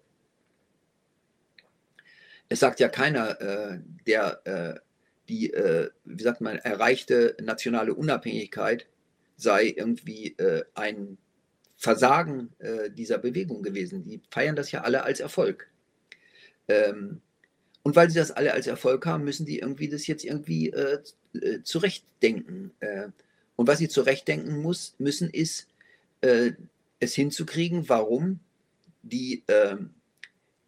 Es 2.49 2.59
sagt 2.59 2.79
ja 2.79 2.89
keiner, 2.89 3.41
äh, 3.41 3.79
der 4.05 4.41
äh, 4.45 4.79
die, 5.29 5.53
äh, 5.53 5.89
wie 6.03 6.23
sagt 6.23 6.41
man, 6.41 6.57
erreichte 6.57 7.35
nationale 7.41 7.93
Unabhängigkeit 7.93 8.87
sei 9.37 9.73
irgendwie 9.75 10.35
äh, 10.37 10.63
ein 10.75 11.17
Versagen 11.75 12.53
dieser 12.91 13.17
Bewegung 13.17 13.61
gewesen. 13.61 14.05
Die 14.05 14.21
feiern 14.31 14.55
das 14.55 14.71
ja 14.71 14.83
alle 14.83 15.03
als 15.03 15.19
Erfolg. 15.19 15.69
Ähm, 16.69 17.21
und 17.83 17.97
weil 17.97 18.09
sie 18.09 18.17
das 18.17 18.31
alle 18.31 18.53
als 18.53 18.65
Erfolg 18.65 19.05
haben, 19.05 19.25
müssen 19.25 19.45
die 19.45 19.59
irgendwie 19.59 19.89
das 19.89 20.07
jetzt 20.07 20.23
irgendwie 20.23 20.69
äh, 20.69 20.99
äh, 21.33 21.61
zurechtdenken. 21.63 22.71
Äh, 22.79 23.09
und 23.57 23.67
was 23.67 23.79
sie 23.79 23.89
zurechtdenken 23.89 24.61
muss, 24.61 24.95
müssen, 24.97 25.29
ist 25.29 25.67
äh, 26.21 26.53
es 26.99 27.13
hinzukriegen, 27.13 27.89
warum 27.89 28.39
die, 29.01 29.43
ähm, 29.49 29.89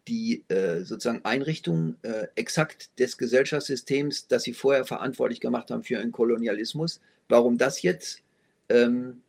die 0.06 0.44
äh, 0.48 0.84
sozusagen 0.84 1.24
Einrichtung 1.24 1.96
äh, 2.02 2.26
exakt 2.34 2.90
des 2.98 3.16
Gesellschaftssystems, 3.16 4.28
das 4.28 4.42
sie 4.42 4.52
vorher 4.52 4.84
verantwortlich 4.84 5.40
gemacht 5.40 5.70
haben 5.70 5.82
für 5.82 5.98
den 5.98 6.12
Kolonialismus, 6.12 7.00
warum 7.28 7.56
das 7.56 7.80
jetzt 7.80 8.22
ähm, 8.68 9.22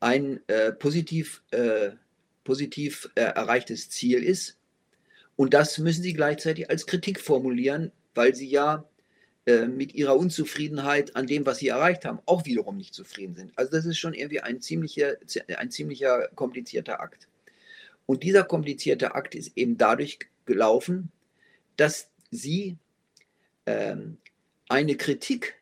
ein 0.00 0.40
positiv, 0.80 1.44
positiv 2.42 3.08
erreichtes 3.14 3.88
Ziel 3.88 4.24
ist 4.24 4.56
und 5.36 5.54
das 5.54 5.78
müssen 5.78 6.02
sie 6.02 6.12
gleichzeitig 6.12 6.70
als 6.70 6.86
Kritik 6.86 7.20
formulieren, 7.20 7.92
weil 8.14 8.34
sie 8.34 8.48
ja 8.48 8.84
äh, 9.46 9.66
mit 9.66 9.94
ihrer 9.94 10.16
Unzufriedenheit 10.16 11.16
an 11.16 11.26
dem, 11.26 11.46
was 11.46 11.58
sie 11.58 11.68
erreicht 11.68 12.04
haben, 12.04 12.20
auch 12.26 12.44
wiederum 12.44 12.76
nicht 12.76 12.94
zufrieden 12.94 13.34
sind. 13.34 13.52
Also 13.56 13.72
das 13.72 13.84
ist 13.84 13.98
schon 13.98 14.14
irgendwie 14.14 14.40
ein 14.40 14.60
ziemlicher, 14.60 15.16
ein 15.56 15.70
ziemlicher 15.70 16.28
komplizierter 16.34 17.00
Akt. 17.00 17.26
Und 18.06 18.22
dieser 18.22 18.44
komplizierte 18.44 19.14
Akt 19.14 19.34
ist 19.34 19.56
eben 19.56 19.78
dadurch 19.78 20.18
gelaufen, 20.44 21.10
dass 21.76 22.10
sie 22.30 22.76
ähm, 23.66 24.18
eine 24.68 24.96
Kritik 24.96 25.60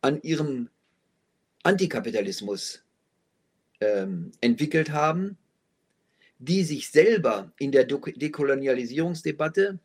an 0.00 0.20
ihrem 0.22 0.70
Antikapitalismus 1.62 2.82
ähm, 3.80 4.32
entwickelt 4.40 4.90
haben, 4.90 5.36
die 6.40 6.64
sich 6.64 6.90
selber 6.90 7.52
in 7.58 7.70
der 7.70 7.84
Dekolonialisierungsdebatte 7.84 9.78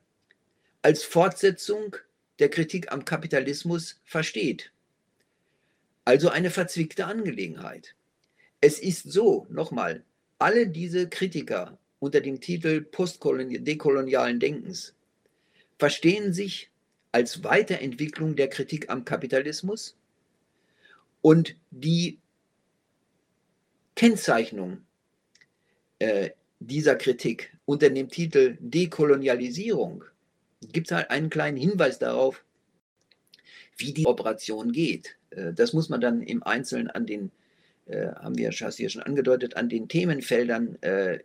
als 0.81 1.03
Fortsetzung 1.03 1.97
der 2.39 2.49
Kritik 2.49 2.91
am 2.91 3.03
Kapitalismus 3.03 3.99
versteht. 4.05 4.71
Also 6.05 6.29
eine 6.29 6.49
verzwickte 6.49 7.05
Angelegenheit. 7.05 7.95
Es 8.61 8.79
ist 8.79 9.11
so, 9.11 9.45
nochmal, 9.49 10.03
alle 10.39 10.67
diese 10.67 11.09
Kritiker 11.09 11.77
unter 11.99 12.21
dem 12.21 12.39
Titel 12.39 12.85
dekolonialen 12.85 14.39
Denkens 14.39 14.93
verstehen 15.77 16.31
sich 16.33 16.69
als 17.11 17.43
Weiterentwicklung 17.43 18.35
der 18.35 18.49
Kritik 18.49 18.89
am 18.89 19.03
Kapitalismus 19.03 19.97
und 21.21 21.55
die 21.71 22.19
Kennzeichnung 23.95 24.85
äh, 25.99 26.29
dieser 26.67 26.95
Kritik 26.95 27.55
unter 27.65 27.89
dem 27.89 28.09
Titel 28.09 28.57
Dekolonialisierung 28.59 30.03
gibt 30.71 30.87
es 30.87 30.95
halt 30.95 31.09
einen 31.09 31.29
kleinen 31.29 31.57
Hinweis 31.57 31.99
darauf, 31.99 32.43
wie 33.77 33.93
die 33.93 34.05
Operation 34.05 34.71
geht. 34.71 35.17
Äh, 35.31 35.53
das 35.53 35.73
muss 35.73 35.89
man 35.89 36.01
dann 36.01 36.21
im 36.21 36.43
Einzelnen 36.43 36.89
an 36.89 37.05
den, 37.05 37.31
äh, 37.85 38.07
haben 38.07 38.37
wir 38.37 38.51
hier 38.51 38.89
schon 38.89 39.03
angedeutet, 39.03 39.57
an 39.57 39.69
den 39.69 39.87
Themenfeldern, 39.87 40.81
äh, 40.81 41.19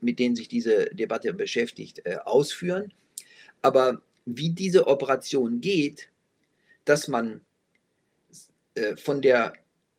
mit 0.00 0.18
denen 0.18 0.34
sich 0.34 0.48
diese 0.48 0.86
Debatte 0.86 1.32
beschäftigt, 1.32 2.04
ausführen. 2.26 2.92
Aber 3.62 4.02
wie 4.24 4.50
diese 4.50 4.88
Operation 4.88 5.60
geht, 5.60 6.08
dass 6.84 7.06
man 7.06 7.42
von 8.96 9.22
der 9.22 9.52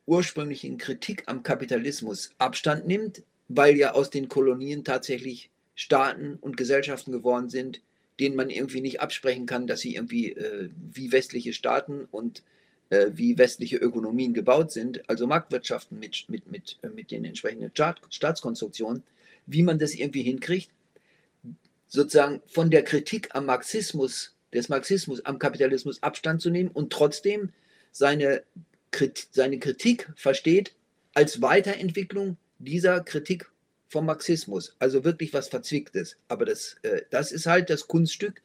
ursprünglichen 0.05 0.77
Kritik 0.77 1.23
am 1.27 1.43
Kapitalismus 1.43 2.31
Abstand 2.39 2.87
nimmt, 2.87 3.23
weil 3.49 3.77
ja 3.77 3.93
aus 3.93 4.09
den 4.09 4.27
Kolonien 4.27 4.83
tatsächlich 4.83 5.49
Staaten 5.75 6.37
und 6.41 6.57
Gesellschaften 6.57 7.11
geworden 7.11 7.49
sind, 7.49 7.81
denen 8.19 8.35
man 8.35 8.49
irgendwie 8.49 8.81
nicht 8.81 8.99
absprechen 8.99 9.45
kann, 9.45 9.67
dass 9.67 9.81
sie 9.81 9.95
irgendwie 9.95 10.31
äh, 10.33 10.69
wie 10.91 11.11
westliche 11.11 11.53
Staaten 11.53 12.07
und 12.09 12.43
äh, 12.89 13.11
wie 13.13 13.37
westliche 13.37 13.77
Ökonomien 13.77 14.33
gebaut 14.33 14.71
sind, 14.71 15.07
also 15.09 15.27
Marktwirtschaften 15.27 15.99
mit, 15.99 16.25
mit, 16.29 16.49
mit, 16.51 16.77
äh, 16.81 16.89
mit 16.89 17.11
den 17.11 17.25
entsprechenden 17.25 17.69
Staat, 17.71 18.01
Staatskonstruktionen, 18.09 19.03
wie 19.45 19.63
man 19.63 19.77
das 19.77 19.93
irgendwie 19.93 20.23
hinkriegt, 20.23 20.71
sozusagen 21.87 22.41
von 22.47 22.71
der 22.71 22.83
Kritik 22.83 23.29
am 23.35 23.45
Marxismus, 23.45 24.33
des 24.53 24.69
Marxismus 24.69 25.23
am 25.25 25.39
Kapitalismus 25.39 26.01
Abstand 26.01 26.41
zu 26.41 26.49
nehmen 26.49 26.69
und 26.69 26.91
trotzdem 26.91 27.51
seine, 27.91 28.43
seine 29.31 29.59
Kritik 29.59 30.11
versteht 30.15 30.73
als 31.13 31.41
Weiterentwicklung 31.41 32.37
dieser 32.59 33.01
Kritik 33.01 33.49
vom 33.87 34.05
Marxismus, 34.05 34.75
also 34.79 35.03
wirklich 35.03 35.33
was 35.33 35.47
Verzwicktes. 35.47 36.17
Aber 36.27 36.45
das, 36.45 36.77
äh, 36.81 37.03
das 37.09 37.31
ist 37.31 37.45
halt 37.45 37.69
das 37.69 37.87
Kunststück, 37.87 38.41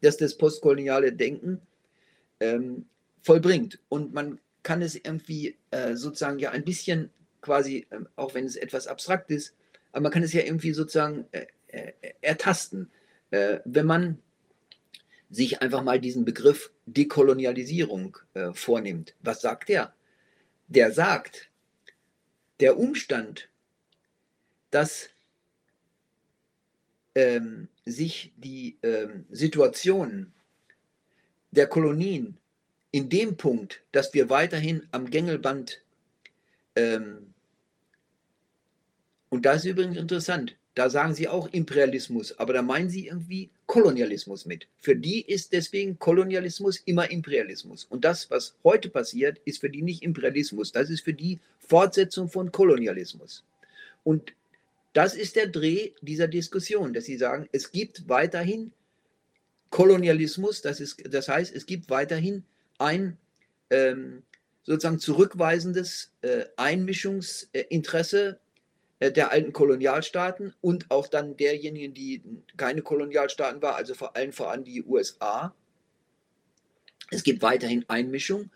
das 0.00 0.16
das 0.16 0.36
postkoloniale 0.36 1.12
Denken 1.12 1.60
ähm, 2.40 2.86
vollbringt. 3.22 3.78
Und 3.88 4.12
man 4.12 4.40
kann 4.62 4.82
es 4.82 4.94
irgendwie 4.94 5.56
äh, 5.70 5.94
sozusagen 5.94 6.38
ja 6.38 6.50
ein 6.50 6.64
bisschen 6.64 7.10
quasi, 7.40 7.86
äh, 7.90 8.00
auch 8.16 8.34
wenn 8.34 8.44
es 8.44 8.56
etwas 8.56 8.86
abstrakt 8.86 9.30
ist, 9.30 9.54
aber 9.92 10.04
man 10.04 10.12
kann 10.12 10.22
es 10.22 10.32
ja 10.32 10.42
irgendwie 10.42 10.72
sozusagen 10.72 11.26
äh, 11.32 11.46
äh, 11.68 11.92
ertasten, 12.20 12.90
äh, 13.30 13.58
wenn 13.64 13.86
man 13.86 14.18
sich 15.30 15.62
einfach 15.62 15.82
mal 15.82 16.00
diesen 16.00 16.24
Begriff 16.24 16.72
Dekolonialisierung 16.86 18.18
vornimmt. 18.52 19.14
Was 19.20 19.40
sagt 19.40 19.68
der? 19.68 19.94
Der 20.66 20.90
sagt, 20.90 21.49
der 22.60 22.78
Umstand, 22.78 23.48
dass 24.70 25.10
ähm, 27.14 27.68
sich 27.84 28.32
die 28.36 28.76
ähm, 28.82 29.24
Situation 29.30 30.32
der 31.50 31.66
Kolonien 31.66 32.36
in 32.92 33.08
dem 33.08 33.36
Punkt, 33.36 33.82
dass 33.92 34.14
wir 34.14 34.30
weiterhin 34.30 34.86
am 34.92 35.10
Gängelband, 35.10 35.80
ähm, 36.76 37.34
und 39.28 39.46
das 39.46 39.64
ist 39.64 39.72
übrigens 39.72 39.96
interessant, 39.96 40.56
da 40.74 40.88
sagen 40.88 41.14
sie 41.14 41.28
auch 41.28 41.48
Imperialismus, 41.52 42.38
aber 42.38 42.52
da 42.52 42.62
meinen 42.62 42.90
sie 42.90 43.08
irgendwie 43.08 43.50
Kolonialismus 43.66 44.46
mit. 44.46 44.68
Für 44.80 44.96
die 44.96 45.20
ist 45.20 45.52
deswegen 45.52 45.98
Kolonialismus 45.98 46.78
immer 46.84 47.10
Imperialismus. 47.10 47.84
Und 47.84 48.04
das, 48.04 48.30
was 48.30 48.54
heute 48.62 48.88
passiert, 48.88 49.38
ist 49.44 49.60
für 49.60 49.70
die 49.70 49.82
nicht 49.82 50.02
Imperialismus, 50.02 50.72
das 50.72 50.90
ist 50.90 51.02
für 51.02 51.12
die 51.12 51.40
Fortsetzung 51.70 52.28
von 52.28 52.50
Kolonialismus. 52.50 53.44
Und 54.02 54.34
das 54.92 55.14
ist 55.14 55.36
der 55.36 55.46
Dreh 55.46 55.92
dieser 56.02 56.26
Diskussion, 56.26 56.92
dass 56.92 57.04
sie 57.04 57.16
sagen, 57.16 57.48
es 57.52 57.70
gibt 57.70 58.08
weiterhin 58.08 58.72
Kolonialismus, 59.70 60.62
das, 60.62 60.80
ist, 60.80 61.00
das 61.14 61.28
heißt, 61.28 61.54
es 61.54 61.64
gibt 61.64 61.88
weiterhin 61.88 62.42
ein 62.78 63.16
ähm, 63.70 64.24
sozusagen 64.64 64.98
zurückweisendes 64.98 66.10
äh, 66.22 66.46
Einmischungsinteresse 66.56 68.40
äh, 68.98 69.12
der 69.12 69.30
alten 69.30 69.52
Kolonialstaaten 69.52 70.54
und 70.60 70.90
auch 70.90 71.06
dann 71.06 71.36
derjenigen, 71.36 71.94
die 71.94 72.20
keine 72.56 72.82
Kolonialstaaten 72.82 73.62
waren, 73.62 73.76
also 73.76 73.94
vor 73.94 74.16
allem 74.16 74.32
vor 74.32 74.50
allem 74.50 74.64
die 74.64 74.82
USA. 74.82 75.54
Es 77.12 77.22
gibt 77.22 77.42
weiterhin 77.42 77.84
Einmischung 77.86 78.50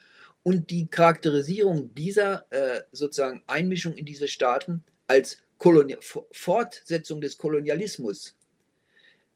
und 0.45 0.71
die 0.71 0.87
Charakterisierung 0.87 1.93
dieser 1.95 2.47
äh, 2.51 2.83
sozusagen 2.93 3.43
Einmischung 3.49 3.95
in 3.95 4.05
diese 4.05 4.29
Staaten 4.29 4.85
als 5.09 5.39
Kolonial 5.59 5.99
Fortsetzung 6.31 7.21
des 7.21 7.39
Kolonialismus 7.39 8.37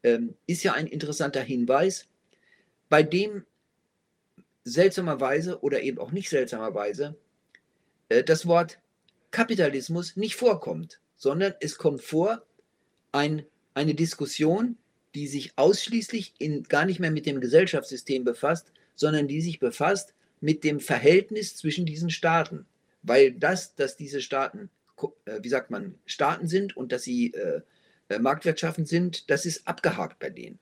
ähm, 0.03 0.35
ist 0.45 0.63
ja 0.63 0.73
ein 0.73 0.87
interessanter 0.87 1.41
Hinweis, 1.41 2.07
bei 2.89 3.03
dem 3.03 3.45
seltsamerweise 4.63 5.61
oder 5.61 5.81
eben 5.81 5.97
auch 5.97 6.11
nicht 6.11 6.29
seltsamerweise 6.29 7.17
äh, 8.09 8.23
das 8.23 8.45
Wort 8.45 8.79
Kapitalismus 9.31 10.15
nicht 10.15 10.35
vorkommt, 10.35 10.99
sondern 11.17 11.55
es 11.59 11.77
kommt 11.77 12.01
vor 12.01 12.45
ein, 13.11 13.45
eine 13.73 13.95
Diskussion, 13.95 14.77
die 15.15 15.27
sich 15.27 15.53
ausschließlich 15.55 16.35
in, 16.37 16.63
gar 16.63 16.85
nicht 16.85 16.99
mehr 16.99 17.11
mit 17.11 17.25
dem 17.25 17.41
Gesellschaftssystem 17.41 18.23
befasst, 18.23 18.71
sondern 18.95 19.27
die 19.27 19.41
sich 19.41 19.59
befasst 19.59 20.13
mit 20.41 20.63
dem 20.63 20.79
Verhältnis 20.79 21.55
zwischen 21.55 21.85
diesen 21.85 22.09
Staaten. 22.09 22.65
Weil 23.01 23.31
das, 23.31 23.75
dass 23.75 23.95
diese 23.95 24.21
Staaten 24.21 24.69
äh, 25.25 25.39
wie 25.41 25.49
sagt 25.49 25.71
man, 25.71 25.95
Staaten 26.05 26.47
sind 26.47 26.75
und 26.75 26.91
dass 26.91 27.03
sie 27.03 27.33
äh, 27.33 27.61
äh, 28.09 28.19
Marktwirtschaften 28.19 28.85
sind, 28.85 29.29
das 29.29 29.45
ist 29.45 29.67
abgehakt 29.67 30.19
bei 30.19 30.29
denen. 30.29 30.59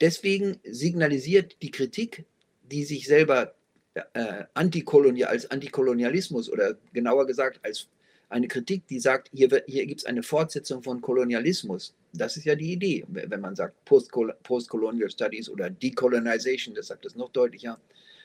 Deswegen 0.00 0.60
signalisiert 0.64 1.56
die 1.62 1.70
Kritik, 1.70 2.24
die 2.62 2.84
sich 2.84 3.06
selber 3.06 3.54
äh, 3.94 4.44
antikolonial, 4.54 5.30
als 5.30 5.50
Antikolonialismus 5.50 6.50
oder 6.50 6.76
genauer 6.92 7.26
gesagt 7.26 7.60
als 7.62 7.88
eine 8.30 8.46
Kritik, 8.46 8.86
die 8.86 9.00
sagt, 9.00 9.30
hier, 9.32 9.48
hier 9.66 9.86
gibt 9.86 10.00
es 10.00 10.06
eine 10.06 10.22
Fortsetzung 10.22 10.82
von 10.82 11.00
Kolonialismus. 11.00 11.94
Das 12.12 12.36
ist 12.36 12.44
ja 12.44 12.54
die 12.54 12.72
Idee, 12.72 13.04
wenn 13.08 13.40
man 13.40 13.56
sagt 13.56 13.74
Postcolonial 13.86 15.10
Studies 15.10 15.48
oder 15.48 15.70
Decolonization, 15.70 16.74
das 16.74 16.88
sagt 16.88 17.06
das 17.06 17.16
noch 17.16 17.30
deutlicher, 17.30 17.80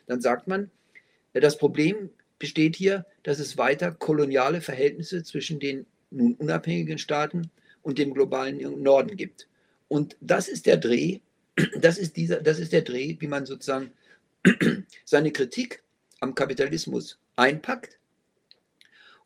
dann 0.08 0.20
sagt 0.20 0.48
man, 0.48 0.70
das 1.41 1.57
Problem 1.57 2.09
besteht 2.39 2.75
hier, 2.75 3.05
dass 3.23 3.39
es 3.39 3.57
weiter 3.57 3.91
koloniale 3.91 4.61
Verhältnisse 4.61 5.23
zwischen 5.23 5.59
den 5.59 5.86
nun 6.11 6.36
unabhängigen 6.36 6.97
Staaten 6.97 7.49
und 7.81 7.97
dem 7.97 8.13
globalen 8.13 8.57
Norden 8.81 9.17
gibt. 9.17 9.47
Und 9.88 10.15
das 10.21 10.47
ist 10.47 10.65
der 10.65 10.77
Dreh, 10.77 11.19
das 11.79 11.97
ist, 11.97 12.17
dieser, 12.17 12.41
das 12.41 12.59
ist 12.59 12.73
der 12.73 12.81
Dreh, 12.81 13.15
wie 13.19 13.27
man 13.27 13.45
sozusagen 13.45 13.91
seine 15.05 15.31
Kritik 15.31 15.84
am 16.19 16.36
Kapitalismus 16.36 17.19
einpackt 17.36 17.97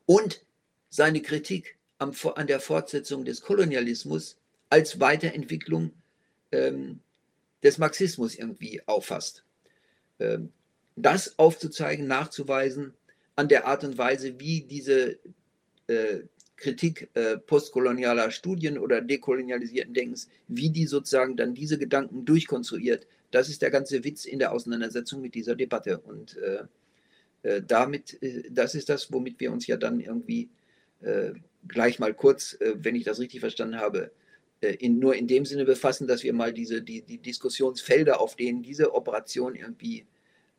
und 0.05 0.43
seine 0.89 1.21
Kritik 1.21 1.77
am, 1.99 2.13
an 2.35 2.47
der 2.47 2.59
Fortsetzung 2.59 3.25
des 3.25 3.41
Kolonialismus 3.41 4.37
als 4.69 4.99
Weiterentwicklung 4.99 5.91
ähm, 6.51 6.99
des 7.63 7.77
Marxismus 7.77 8.35
irgendwie 8.35 8.81
auffasst. 8.85 9.43
Ähm, 10.19 10.51
das 10.97 11.37
aufzuzeigen, 11.37 12.07
nachzuweisen, 12.07 12.93
an 13.35 13.47
der 13.47 13.67
Art 13.67 13.83
und 13.83 13.97
Weise, 13.97 14.39
wie 14.39 14.61
diese 14.61 15.19
äh, 15.85 16.21
Kritik 16.57 17.07
äh, 17.13 17.37
postkolonialer 17.37 18.31
Studien 18.31 18.79
oder 18.79 18.99
dekolonialisierten 18.99 19.93
Denkens, 19.93 20.27
wie 20.47 20.71
die 20.71 20.87
sozusagen 20.87 21.37
dann 21.37 21.53
diese 21.53 21.77
Gedanken 21.77 22.25
durchkonstruiert. 22.25 23.05
Das 23.29 23.47
ist 23.47 23.61
der 23.61 23.69
ganze 23.69 24.03
Witz 24.03 24.25
in 24.25 24.39
der 24.39 24.51
Auseinandersetzung 24.51 25.21
mit 25.21 25.35
dieser 25.35 25.55
Debatte. 25.55 25.99
Und 25.99 26.35
äh, 26.37 26.63
äh 27.43 27.61
damit, 27.65 28.21
äh, 28.23 28.49
das 28.49 28.73
ist 28.73 28.89
das, 28.89 29.11
womit 29.13 29.39
wir 29.39 29.51
uns 29.51 29.67
ja 29.67 29.77
dann 29.77 29.99
irgendwie 29.99 30.49
äh, 31.01 31.33
gleich 31.67 31.99
mal 31.99 32.13
kurz, 32.13 32.57
wenn 32.59 32.95
ich 32.95 33.03
das 33.03 33.19
richtig 33.19 33.41
verstanden 33.41 33.75
habe, 33.75 34.11
in, 34.61 34.99
nur 34.99 35.15
in 35.15 35.27
dem 35.27 35.45
Sinne 35.45 35.65
befassen, 35.65 36.07
dass 36.07 36.23
wir 36.23 36.31
mal 36.31 36.53
diese, 36.53 36.81
die, 36.81 37.01
die 37.01 37.17
Diskussionsfelder, 37.17 38.21
auf 38.21 38.35
denen 38.37 38.63
diese 38.63 38.95
Operation 38.95 39.53
irgendwie 39.53 40.05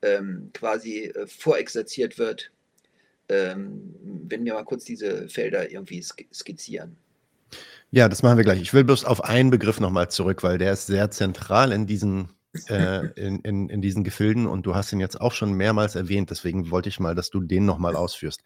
ähm, 0.02 0.50
quasi 0.54 1.04
äh, 1.06 1.26
vorexerziert 1.26 2.18
wird, 2.18 2.52
ähm, 3.28 3.94
wenn 4.02 4.44
wir 4.44 4.54
mal 4.54 4.64
kurz 4.64 4.84
diese 4.84 5.28
Felder 5.28 5.70
irgendwie 5.70 6.02
skizzieren. 6.02 6.96
Ja, 7.90 8.08
das 8.08 8.22
machen 8.22 8.36
wir 8.36 8.44
gleich. 8.44 8.60
Ich 8.60 8.74
will 8.74 8.84
bloß 8.84 9.04
auf 9.04 9.24
einen 9.24 9.50
Begriff 9.50 9.80
nochmal 9.80 10.10
zurück, 10.10 10.42
weil 10.42 10.58
der 10.58 10.72
ist 10.72 10.86
sehr 10.86 11.10
zentral 11.10 11.72
in 11.72 11.86
diesen, 11.86 12.30
äh, 12.68 13.06
in, 13.16 13.40
in, 13.40 13.68
in 13.68 13.80
diesen 13.80 14.04
Gefilden 14.04 14.46
und 14.46 14.66
du 14.66 14.74
hast 14.74 14.92
ihn 14.92 15.00
jetzt 15.00 15.20
auch 15.20 15.32
schon 15.32 15.52
mehrmals 15.52 15.94
erwähnt, 15.94 16.30
deswegen 16.30 16.70
wollte 16.70 16.90
ich 16.90 17.00
mal, 17.00 17.14
dass 17.14 17.30
du 17.30 17.40
den 17.40 17.64
nochmal 17.64 17.96
ausführst. 17.96 18.42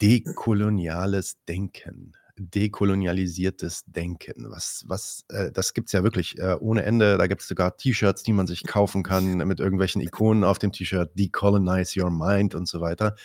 Dekoloniales 0.00 1.36
Denken 1.48 2.14
dekolonialisiertes 2.38 3.84
Denken. 3.86 4.50
Was, 4.50 4.84
was, 4.86 5.24
äh, 5.28 5.50
das 5.52 5.74
gibt 5.74 5.88
es 5.88 5.92
ja 5.92 6.02
wirklich 6.02 6.38
äh, 6.38 6.56
ohne 6.58 6.82
Ende. 6.82 7.18
Da 7.18 7.26
gibt 7.26 7.42
es 7.42 7.48
sogar 7.48 7.76
T-Shirts, 7.76 8.22
die 8.22 8.32
man 8.32 8.46
sich 8.46 8.64
kaufen 8.64 9.02
kann 9.02 9.36
mit 9.48 9.60
irgendwelchen 9.60 10.00
Ikonen 10.00 10.44
auf 10.44 10.58
dem 10.58 10.72
T-Shirt, 10.72 11.10
Decolonize 11.18 12.00
Your 12.00 12.10
Mind 12.10 12.54
und 12.54 12.68
so 12.68 12.80
weiter. 12.80 13.16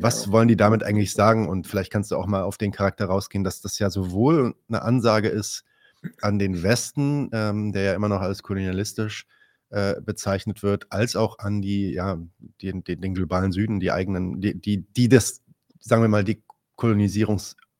Was 0.00 0.24
genau. 0.24 0.32
wollen 0.34 0.48
die 0.48 0.56
damit 0.56 0.82
eigentlich 0.82 1.12
sagen? 1.12 1.48
Und 1.48 1.66
vielleicht 1.66 1.92
kannst 1.92 2.10
du 2.10 2.16
auch 2.16 2.26
mal 2.26 2.42
auf 2.42 2.56
den 2.56 2.72
Charakter 2.72 3.06
rausgehen, 3.06 3.44
dass 3.44 3.60
das 3.60 3.78
ja 3.78 3.90
sowohl 3.90 4.54
eine 4.68 4.82
Ansage 4.82 5.28
ist 5.28 5.64
an 6.20 6.38
den 6.38 6.62
Westen, 6.62 7.28
ähm, 7.32 7.72
der 7.72 7.82
ja 7.82 7.94
immer 7.94 8.08
noch 8.08 8.20
als 8.20 8.42
kolonialistisch 8.42 9.26
äh, 9.70 10.00
bezeichnet 10.00 10.62
wird, 10.62 10.86
als 10.90 11.16
auch 11.16 11.38
an 11.38 11.62
die, 11.62 11.92
ja, 11.92 12.18
den, 12.62 12.84
den, 12.84 13.00
den 13.00 13.14
globalen 13.14 13.52
Süden, 13.52 13.80
die 13.80 13.92
eigenen, 13.92 14.40
die, 14.40 14.58
die, 14.58 14.82
die 14.82 15.08
das, 15.08 15.42
sagen 15.80 16.02
wir 16.02 16.08
mal, 16.08 16.24
die 16.24 16.42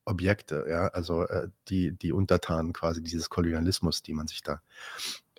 Kolonisierungsobjekte, 0.05 0.67
ja, 0.69 0.89
also 0.89 1.27
äh, 1.27 1.49
die, 1.69 1.93
die 1.93 2.13
Untertanen 2.13 2.73
quasi 2.73 3.03
dieses 3.03 3.31
Kolonialismus, 3.31 4.03
die 4.03 4.15
man 4.15 4.27
sich 4.27 4.43
da 4.43 4.63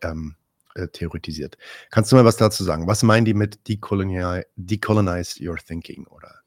ähm, 0.01 0.35
äh, 0.75 0.87
theoretisiert. 0.87 1.57
Kannst 1.89 2.11
du 2.11 2.15
mal 2.15 2.25
was 2.25 2.37
dazu 2.37 2.63
sagen? 2.63 2.87
Was 2.87 3.03
meinen 3.03 3.25
die 3.25 3.33
mit 3.33 3.67
decolonize 3.67 5.43
your 5.43 5.57
thinking 5.57 6.07
oder 6.07 6.41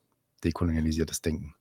dekolonialisiertes 0.45 1.23
Denken. 1.23 1.55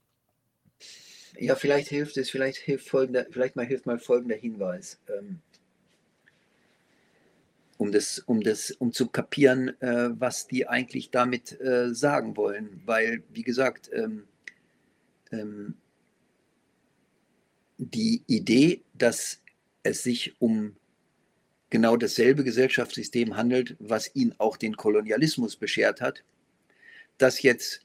Ja, 1.38 1.56
vielleicht 1.56 1.90
hilft 1.90 2.18
es, 2.18 2.30
vielleicht 2.30 2.58
hilft 2.58 2.88
folgender, 2.88 3.26
vielleicht 3.30 3.56
mal 3.56 3.66
hilft 3.66 3.86
mal 3.86 4.00
folgender 4.00 4.36
Hinweis. 4.36 5.00
Ähm, 5.10 5.40
um 7.78 7.92
das, 7.92 8.20
um 8.20 8.42
das, 8.42 8.72
um 8.72 8.94
zu 8.94 9.08
kapieren, 9.08 9.70
äh, 9.82 10.10
was 10.18 10.48
die 10.48 10.68
eigentlich 10.68 11.12
damit 11.12 11.60
äh, 11.60 11.94
sagen 11.94 12.38
wollen. 12.38 12.82
Weil, 12.86 13.24
wie 13.34 13.44
gesagt, 13.44 13.90
ähm, 13.94 14.24
ähm, 15.32 15.76
die 17.78 18.24
Idee, 18.28 18.82
dass 18.94 19.42
es 19.84 20.04
sich 20.04 20.36
um 20.40 20.76
genau 21.70 21.98
dasselbe 21.98 22.44
Gesellschaftssystem 22.44 23.36
handelt, 23.36 23.76
was 23.80 24.16
ihn 24.16 24.34
auch 24.38 24.58
den 24.58 24.78
Kolonialismus 24.78 25.56
beschert 25.56 26.02
hat, 26.02 26.24
das 27.18 27.42
jetzt 27.42 27.82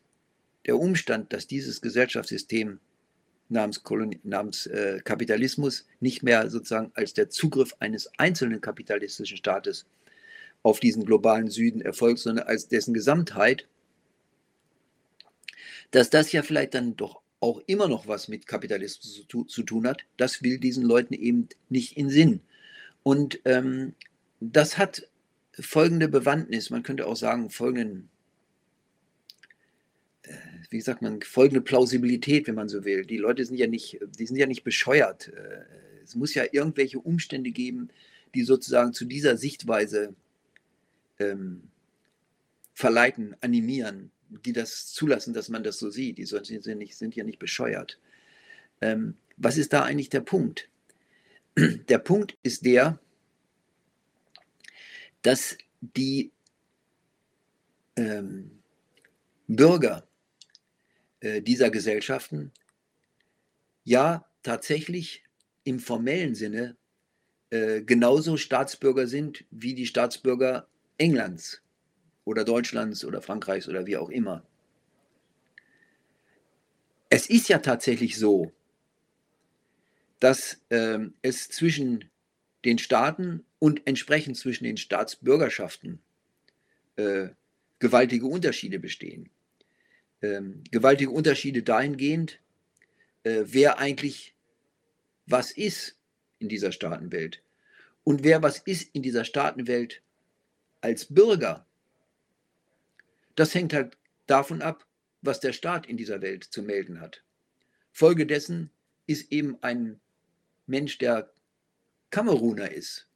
der 0.67 0.79
Umstand, 0.79 1.33
dass 1.33 1.47
dieses 1.47 1.81
Gesellschaftssystem 1.81 2.79
namens, 3.49 3.83
Koloni 3.83 4.21
namens 4.23 4.67
äh, 4.67 5.01
Kapitalismus 5.05 5.87
nicht 5.99 6.23
mehr 6.23 6.49
sozusagen 6.51 6.93
als 6.95 7.15
der 7.15 7.31
Zugriff 7.31 7.75
eines 7.81 8.11
einzelnen 8.19 8.61
kapitalistischen 8.61 9.37
Staates 9.37 9.87
auf 10.63 10.79
diesen 10.79 11.05
globalen 11.05 11.49
Süden 11.49 11.81
erfolgt, 11.81 12.21
sondern 12.21 12.47
als 12.47 12.69
dessen 12.69 12.95
Gesamtheit, 12.95 13.67
dass 15.91 16.11
das 16.11 16.31
ja 16.33 16.43
vielleicht 16.43 16.75
dann 16.75 16.97
doch 16.97 17.23
auch 17.41 17.63
immer 17.67 17.89
noch 17.89 18.07
was 18.07 18.29
mit 18.29 18.47
Kapitalismus 18.47 19.27
zu, 19.29 19.45
zu 19.45 19.63
tun 19.63 19.87
hat, 19.87 20.05
das 20.17 20.43
will 20.43 20.59
diesen 20.59 20.85
Leuten 20.85 21.15
eben 21.15 21.49
nicht 21.69 21.97
in 21.97 22.11
Sinn. 22.11 22.41
Und 23.03 23.41
ähm, 23.45 23.95
das 24.41 24.79
hat 24.79 25.09
folgende 25.53 26.09
Bewandtnis, 26.09 26.71
man 26.71 26.83
könnte 26.83 27.07
auch 27.07 27.17
sagen, 27.17 27.51
folgenden 27.51 28.11
wie 30.71 30.81
sagt 30.81 31.03
man, 31.03 31.21
folgende 31.21 31.61
Plausibilität, 31.61 32.47
wenn 32.47 32.55
man 32.55 32.69
so 32.69 32.85
will. 32.85 33.05
Die 33.05 33.17
Leute 33.17 33.45
sind 33.45 33.57
ja 33.57 33.67
nicht, 33.67 33.99
die 34.19 34.27
sind 34.27 34.37
ja 34.37 34.47
nicht 34.47 34.63
bescheuert. 34.63 35.29
Äh, 35.29 35.65
es 36.05 36.15
muss 36.15 36.35
ja 36.35 36.45
irgendwelche 36.51 37.01
Umstände 37.01 37.51
geben, 37.51 37.89
die 38.35 38.45
sozusagen 38.45 38.93
zu 38.93 39.05
dieser 39.05 39.37
Sichtweise 39.37 40.15
ähm, 41.19 41.65
verleiten, 42.73 43.37
animieren, 43.41 44.13
die 44.31 44.53
das 44.53 44.93
zulassen, 44.93 45.35
dass 45.35 45.49
man 45.49 45.63
das 45.63 45.79
so 45.79 45.91
sieht. 45.91 46.19
Die 46.19 46.25
sind, 46.25 46.67
ja 46.67 46.75
nicht, 46.75 46.97
sind 46.97 47.17
ja 47.17 47.25
nicht 47.25 47.39
bescheuert. 47.39 47.99
Ähm, 48.81 49.17
was 49.37 49.57
ist 49.57 49.73
da 49.73 49.83
eigentlich 49.83 50.11
der 50.11 50.21
Punkt? 50.21 50.69
Der 51.89 51.99
Punkt 51.99 52.39
ist 52.45 52.65
der, 52.65 53.01
dass 55.23 55.59
die 55.81 56.31
ähm, 57.97 58.63
Bürger 59.49 60.07
äh, 61.19 61.43
dieser 61.43 61.71
Gesellschaften 61.71 62.53
ja 63.83 64.25
tatsächlich 64.45 65.25
im 65.65 65.81
formellen 65.81 66.37
Sinne 66.37 66.77
äh, 67.51 67.83
genauso 67.83 68.37
Staatsbürger 68.37 69.09
sind 69.09 69.45
wie 69.51 69.75
die 69.75 69.87
Staatsbürger 69.87 70.69
Englands 70.99 71.63
oder 72.31 72.45
Deutschlands 72.45 73.05
oder 73.05 73.21
Frankreichs 73.23 73.69
oder 73.69 73.87
wie 73.87 73.97
auch 73.97 74.11
immer. 74.11 74.43
Es 77.09 77.29
ist 77.29 77.49
ja 77.49 77.59
tatsächlich 77.59 78.19
so, 78.19 78.53
dass 80.21 80.61
äh, 80.69 80.99
es 81.23 81.49
zwischen 81.49 82.11
den 82.65 82.79
Staaten 82.79 83.45
und 83.59 83.87
entsprechend 83.87 84.37
zwischen 84.37 84.65
den 84.65 84.77
Staatsbürgerschaften 84.77 86.01
äh, 86.97 87.29
gewaltige 87.79 88.27
Unterschiede 88.27 88.79
bestehen 88.79 89.31
ähm, 90.23 90.63
gewaltige 90.71 91.11
Unterschiede 91.11 91.63
dahingehend, 91.63 92.41
äh, 93.25 93.43
wer 93.45 93.79
eigentlich 93.79 94.35
was 95.27 95.51
ist 95.53 95.97
in 96.39 96.49
dieser 96.49 96.73
Staatenwelt 96.73 97.43
und 98.05 98.25
wer 98.25 98.43
was 98.43 98.59
ist 98.59 98.95
in 98.95 99.03
dieser 99.03 99.25
Staatenwelt 99.25 100.03
als 100.81 101.07
Bürger. 101.07 101.67
Das 103.41 103.55
hängt 103.55 103.73
halt 103.73 103.97
davon 104.27 104.61
ab, 104.61 104.87
was 105.23 105.41
der 105.41 105.55
Staat 105.55 105.87
in 105.87 105.97
dieser 105.97 106.21
Welt 106.21 106.45
zu 106.45 106.63
melden 106.63 107.01
hat. 107.01 107.25
Folge 107.91 108.27
dessen 108.27 108.71
ist 109.07 109.33
eben 109.33 109.57
ein 109.63 109.99
Mensch, 110.67 110.99
der 110.99 111.33
Kameruner 112.11 112.71
ist 112.71 113.09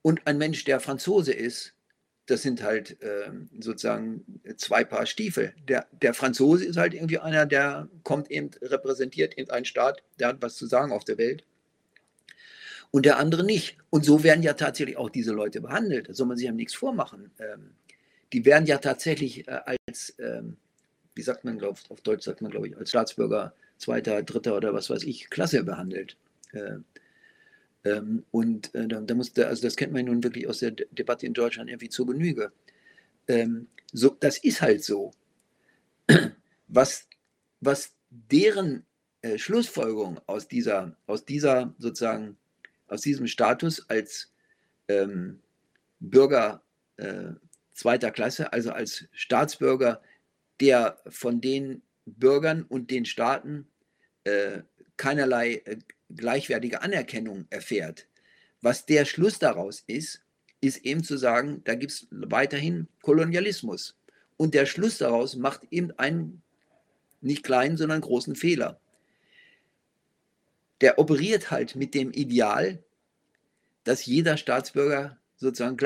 und 0.00 0.26
ein 0.26 0.38
Mensch, 0.38 0.64
der 0.64 0.80
Franzose 0.80 1.34
ist, 1.34 1.74
das 2.24 2.40
sind 2.40 2.62
halt 2.62 2.98
äh, 3.02 3.30
sozusagen 3.60 4.40
zwei 4.56 4.84
Paar 4.84 5.04
Stiefel. 5.04 5.54
Der, 5.68 5.86
der 5.92 6.14
Franzose 6.14 6.64
ist 6.64 6.78
halt 6.78 6.94
irgendwie 6.94 7.18
einer, 7.18 7.44
der 7.44 7.90
kommt 8.04 8.30
eben, 8.30 8.52
repräsentiert 8.62 9.34
in 9.34 9.50
einen 9.50 9.66
Staat, 9.66 10.02
der 10.18 10.28
hat 10.28 10.40
was 10.40 10.56
zu 10.56 10.64
sagen 10.64 10.92
auf 10.92 11.04
der 11.04 11.18
Welt. 11.18 11.44
Und 12.90 13.04
der 13.04 13.18
andere 13.18 13.44
nicht. 13.44 13.76
Und 13.90 14.06
so 14.06 14.22
werden 14.22 14.42
ja 14.42 14.54
tatsächlich 14.54 14.96
auch 14.96 15.10
diese 15.10 15.32
Leute 15.32 15.60
behandelt. 15.60 16.08
Da 16.08 16.14
soll 16.14 16.26
man 16.26 16.38
sich 16.38 16.46
ja 16.46 16.52
nichts 16.52 16.72
vormachen. 16.72 17.30
Ähm, 17.38 17.74
die 18.34 18.44
werden 18.44 18.66
ja 18.66 18.78
tatsächlich 18.78 19.46
äh, 19.46 19.60
als, 19.86 20.12
ähm, 20.18 20.56
wie 21.14 21.22
sagt 21.22 21.44
man, 21.44 21.62
auf 21.62 22.00
Deutsch 22.02 22.24
sagt 22.24 22.42
man, 22.42 22.50
glaube 22.50 22.66
ich, 22.66 22.76
als 22.76 22.90
Staatsbürger 22.90 23.54
zweiter, 23.78 24.24
dritter 24.24 24.56
oder 24.56 24.74
was 24.74 24.90
weiß 24.90 25.04
ich, 25.04 25.30
Klasse 25.30 25.62
behandelt. 25.62 26.16
Äh, 26.50 26.78
ähm, 27.84 28.24
und 28.32 28.74
äh, 28.74 28.88
da, 28.88 29.14
musste, 29.14 29.46
also 29.46 29.62
das 29.62 29.76
kennt 29.76 29.92
man 29.92 30.06
nun 30.06 30.24
wirklich 30.24 30.48
aus 30.48 30.58
der 30.58 30.72
De 30.72 30.88
Debatte 30.90 31.26
in 31.26 31.32
Deutschland 31.32 31.70
irgendwie 31.70 31.88
zur 31.88 32.08
Genüge. 32.08 32.50
Ähm, 33.28 33.68
so, 33.92 34.16
das 34.18 34.38
ist 34.38 34.60
halt 34.60 34.82
so. 34.82 35.12
Was, 36.66 37.06
was 37.60 37.94
deren 38.10 38.84
Schlussfolgerung 39.36 40.18
aus 40.26 40.48
dieser, 40.48 40.96
aus 41.06 41.24
dieser 41.24 41.74
sozusagen, 41.78 42.36
aus 42.88 43.02
diesem 43.02 43.26
Status 43.26 43.88
als 43.88 44.32
ähm, 44.88 45.40
Bürger 46.00 46.62
äh, 46.96 47.34
zweiter 47.74 48.10
Klasse, 48.10 48.52
also 48.52 48.70
als 48.72 49.06
Staatsbürger, 49.12 50.00
der 50.60 50.98
von 51.08 51.40
den 51.40 51.82
Bürgern 52.06 52.62
und 52.62 52.90
den 52.90 53.04
Staaten 53.04 53.66
äh, 54.24 54.62
keinerlei 54.96 55.62
äh, 55.64 55.78
gleichwertige 56.14 56.82
Anerkennung 56.82 57.46
erfährt. 57.50 58.06
Was 58.62 58.86
der 58.86 59.04
Schluss 59.04 59.38
daraus 59.38 59.82
ist, 59.86 60.22
ist 60.60 60.78
eben 60.78 61.02
zu 61.02 61.18
sagen, 61.18 61.62
da 61.64 61.74
gibt 61.74 61.92
es 61.92 62.06
weiterhin 62.10 62.88
Kolonialismus. 63.02 63.98
Und 64.36 64.54
der 64.54 64.66
Schluss 64.66 64.98
daraus 64.98 65.36
macht 65.36 65.62
eben 65.70 65.90
einen 65.98 66.42
nicht 67.20 67.42
kleinen, 67.42 67.76
sondern 67.76 68.00
großen 68.00 68.36
Fehler. 68.36 68.80
Der 70.80 70.98
operiert 70.98 71.50
halt 71.50 71.76
mit 71.76 71.94
dem 71.94 72.12
Ideal, 72.12 72.82
dass 73.84 74.06
jeder 74.06 74.36
Staatsbürger 74.36 75.18
sozusagen 75.36 75.76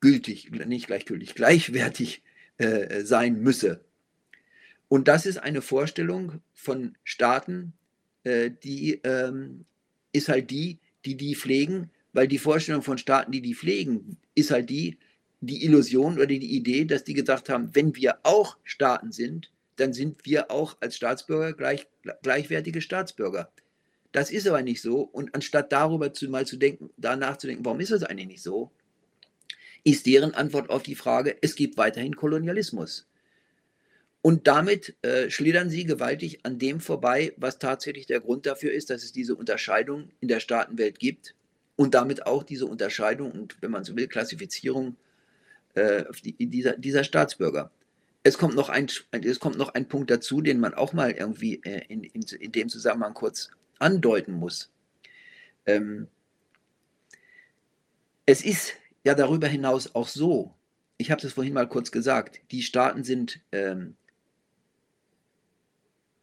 gleichgültig, 0.00 0.50
nicht 0.50 0.86
gleichgültig, 0.86 1.34
gleichwertig 1.34 2.22
äh, 2.58 3.04
sein 3.04 3.40
müsse. 3.40 3.84
Und 4.88 5.08
das 5.08 5.26
ist 5.26 5.38
eine 5.38 5.62
Vorstellung 5.62 6.40
von 6.54 6.96
Staaten, 7.04 7.74
äh, 8.24 8.50
die 8.50 9.00
ähm, 9.04 9.64
ist 10.12 10.28
halt 10.28 10.50
die, 10.50 10.78
die 11.04 11.16
die 11.16 11.36
pflegen, 11.36 11.90
weil 12.12 12.26
die 12.26 12.38
Vorstellung 12.38 12.82
von 12.82 12.98
Staaten, 12.98 13.32
die 13.32 13.42
die 13.42 13.54
pflegen, 13.54 14.16
ist 14.34 14.50
halt 14.50 14.70
die, 14.70 14.98
die 15.40 15.64
Illusion 15.64 16.14
oder 16.14 16.26
die 16.26 16.56
Idee, 16.56 16.84
dass 16.84 17.04
die 17.04 17.14
gedacht 17.14 17.48
haben, 17.48 17.74
wenn 17.74 17.94
wir 17.94 18.18
auch 18.22 18.56
Staaten 18.64 19.12
sind, 19.12 19.52
dann 19.76 19.92
sind 19.92 20.24
wir 20.24 20.50
auch 20.50 20.76
als 20.80 20.96
Staatsbürger 20.96 21.52
gleich, 21.52 21.86
gleichwertige 22.22 22.80
Staatsbürger. 22.80 23.52
Das 24.10 24.30
ist 24.30 24.48
aber 24.48 24.62
nicht 24.62 24.80
so. 24.80 25.02
Und 25.02 25.34
anstatt 25.34 25.70
darüber 25.70 26.12
zu, 26.12 26.28
mal 26.28 26.46
zu 26.46 26.56
denken, 26.56 26.90
da 26.96 27.14
nachzudenken, 27.14 27.64
warum 27.64 27.78
ist 27.78 27.92
das 27.92 28.02
eigentlich 28.02 28.26
nicht 28.26 28.42
so, 28.42 28.72
ist 29.84 30.06
deren 30.06 30.34
Antwort 30.34 30.70
auf 30.70 30.82
die 30.82 30.94
Frage, 30.94 31.36
es 31.40 31.54
gibt 31.54 31.76
weiterhin 31.76 32.16
Kolonialismus. 32.16 33.06
Und 34.20 34.46
damit 34.46 34.96
äh, 35.02 35.30
schlittern 35.30 35.70
sie 35.70 35.84
gewaltig 35.84 36.40
an 36.44 36.58
dem 36.58 36.80
vorbei, 36.80 37.32
was 37.36 37.58
tatsächlich 37.58 38.06
der 38.06 38.20
Grund 38.20 38.46
dafür 38.46 38.72
ist, 38.72 38.90
dass 38.90 39.04
es 39.04 39.12
diese 39.12 39.36
Unterscheidung 39.36 40.10
in 40.20 40.28
der 40.28 40.40
Staatenwelt 40.40 40.98
gibt 40.98 41.34
und 41.76 41.94
damit 41.94 42.26
auch 42.26 42.42
diese 42.42 42.66
Unterscheidung 42.66 43.30
und, 43.30 43.56
wenn 43.60 43.70
man 43.70 43.84
so 43.84 43.96
will, 43.96 44.08
Klassifizierung 44.08 44.96
äh, 45.74 46.04
dieser, 46.38 46.76
dieser 46.76 47.04
Staatsbürger. 47.04 47.70
Es 48.24 48.36
kommt, 48.36 48.56
noch 48.56 48.68
ein, 48.68 48.88
es 49.12 49.38
kommt 49.38 49.56
noch 49.56 49.74
ein 49.74 49.86
Punkt 49.86 50.10
dazu, 50.10 50.40
den 50.40 50.58
man 50.58 50.74
auch 50.74 50.92
mal 50.92 51.12
irgendwie 51.12 51.62
äh, 51.64 51.84
in, 51.88 52.02
in, 52.02 52.22
in 52.22 52.52
dem 52.52 52.68
Zusammenhang 52.68 53.14
kurz 53.14 53.50
andeuten 53.78 54.32
muss. 54.32 54.70
Ähm, 55.66 56.08
es 58.26 58.44
ist 58.44 58.74
ja 59.08 59.14
darüber 59.14 59.48
hinaus 59.48 59.94
auch 59.94 60.06
so, 60.06 60.54
ich 60.98 61.10
habe 61.10 61.26
es 61.26 61.32
vorhin 61.32 61.54
mal 61.54 61.68
kurz 61.68 61.90
gesagt, 61.90 62.40
die 62.50 62.62
Staaten 62.62 63.04
sind, 63.04 63.40
ähm, 63.52 63.96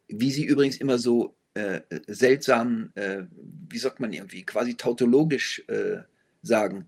wie 0.07 0.31
sie 0.31 0.45
übrigens 0.45 0.77
immer 0.77 0.99
so 0.99 1.35
äh, 1.55 1.81
seltsam, 2.07 2.91
äh, 2.93 3.23
wie 3.69 3.79
sagt 3.79 3.99
man 3.99 4.13
irgendwie, 4.13 4.43
quasi 4.43 4.75
tautologisch 4.75 5.63
äh, 5.67 6.03
sagen. 6.43 6.87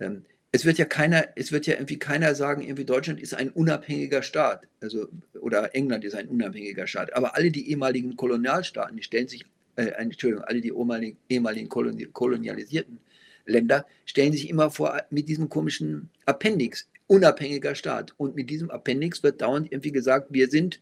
Ähm, 0.00 0.24
es 0.50 0.64
wird 0.64 0.78
ja 0.78 0.84
keiner, 0.84 1.28
es 1.36 1.52
wird 1.52 1.66
ja 1.66 1.74
irgendwie 1.74 1.98
keiner 1.98 2.34
sagen, 2.34 2.62
irgendwie 2.62 2.84
Deutschland 2.84 3.20
ist 3.20 3.34
ein 3.34 3.50
unabhängiger 3.50 4.22
Staat, 4.22 4.66
also 4.80 5.06
oder 5.40 5.74
England 5.76 6.04
ist 6.04 6.16
ein 6.16 6.28
unabhängiger 6.28 6.88
Staat. 6.88 7.12
Aber 7.12 7.36
alle 7.36 7.52
die 7.52 7.70
ehemaligen 7.70 8.16
Kolonialstaaten, 8.16 8.96
die 8.96 9.02
stellen 9.02 9.28
sich, 9.28 9.44
äh, 9.76 9.84
Entschuldigung, 9.84 10.44
alle 10.44 10.60
die 10.60 10.70
ehemaligen, 10.70 11.18
ehemaligen 11.28 11.68
kolonialisierten 11.68 12.98
Länder 13.46 13.86
stellen 14.04 14.32
sich 14.32 14.48
immer 14.48 14.70
vor 14.70 15.00
mit 15.10 15.28
diesem 15.28 15.48
komischen 15.48 16.10
Appendix, 16.26 16.88
unabhängiger 17.06 17.74
Staat. 17.74 18.12
Und 18.16 18.36
mit 18.36 18.50
diesem 18.50 18.70
Appendix 18.70 19.22
wird 19.22 19.40
dauernd 19.40 19.72
irgendwie 19.72 19.92
gesagt, 19.92 20.28
wir 20.30 20.48
sind 20.48 20.80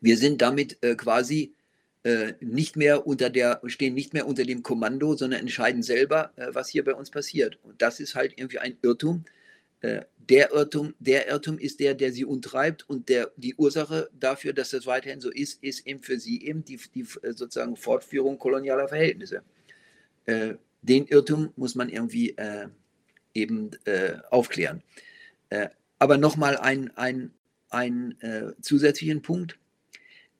wir 0.00 0.16
sind 0.16 0.40
damit 0.40 0.82
äh, 0.82 0.94
quasi 0.94 1.54
äh, 2.02 2.32
nicht 2.40 2.76
mehr 2.76 3.06
unter 3.06 3.28
der, 3.28 3.60
stehen 3.66 3.94
nicht 3.94 4.14
mehr 4.14 4.26
unter 4.26 4.44
dem 4.44 4.62
Kommando, 4.62 5.14
sondern 5.14 5.40
entscheiden 5.40 5.82
selber, 5.82 6.32
äh, 6.36 6.48
was 6.52 6.68
hier 6.68 6.84
bei 6.84 6.94
uns 6.94 7.10
passiert. 7.10 7.58
Und 7.62 7.80
das 7.82 8.00
ist 8.00 8.14
halt 8.14 8.32
irgendwie 8.36 8.58
ein 8.58 8.78
Irrtum. 8.82 9.24
Äh, 9.82 10.02
der 10.16 10.52
Irrtum, 10.52 10.94
der 10.98 11.28
Irrtum 11.28 11.58
ist 11.58 11.80
der, 11.80 11.94
der 11.94 12.12
sie 12.12 12.24
umtreibt 12.24 12.88
und 12.88 13.08
der, 13.08 13.30
die 13.36 13.54
Ursache 13.54 14.08
dafür, 14.18 14.52
dass 14.54 14.70
das 14.70 14.86
weiterhin 14.86 15.20
so 15.20 15.30
ist, 15.30 15.62
ist 15.62 15.86
eben 15.86 16.02
für 16.02 16.18
sie 16.18 16.42
eben 16.42 16.64
die, 16.64 16.80
die 16.94 17.04
äh, 17.22 17.32
sozusagen 17.32 17.76
Fortführung 17.76 18.38
kolonialer 18.38 18.88
Verhältnisse. 18.88 19.42
Äh, 20.82 20.86
den 20.86 21.06
Irrtum 21.06 21.52
muss 21.56 21.74
man 21.74 21.88
irgendwie 21.88 22.36
eben 23.34 23.70
aufklären. 24.30 24.82
aber 25.98 26.16
nochmal 26.18 26.56
ein, 26.56 26.90
ein, 26.96 27.32
ein 27.68 28.16
zusätzlichen 28.60 29.22
Punkt 29.22 29.58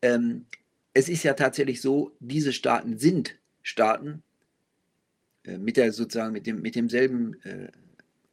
ähm, 0.03 0.47
es 0.93 1.09
ist 1.09 1.23
ja 1.23 1.35
tatsächlich 1.35 1.81
so, 1.81 2.17
diese 2.21 2.53
Staaten 2.53 2.99
sind 2.99 3.37
Staaten 3.63 4.23
äh, 5.45 5.59
mit 5.59 5.77
der 5.77 5.93
sozusagen 5.93 6.33
mit 6.33 6.47
dem 6.47 6.63
mit 6.63 6.75
demselben 6.75 7.41
äh, 7.45 7.71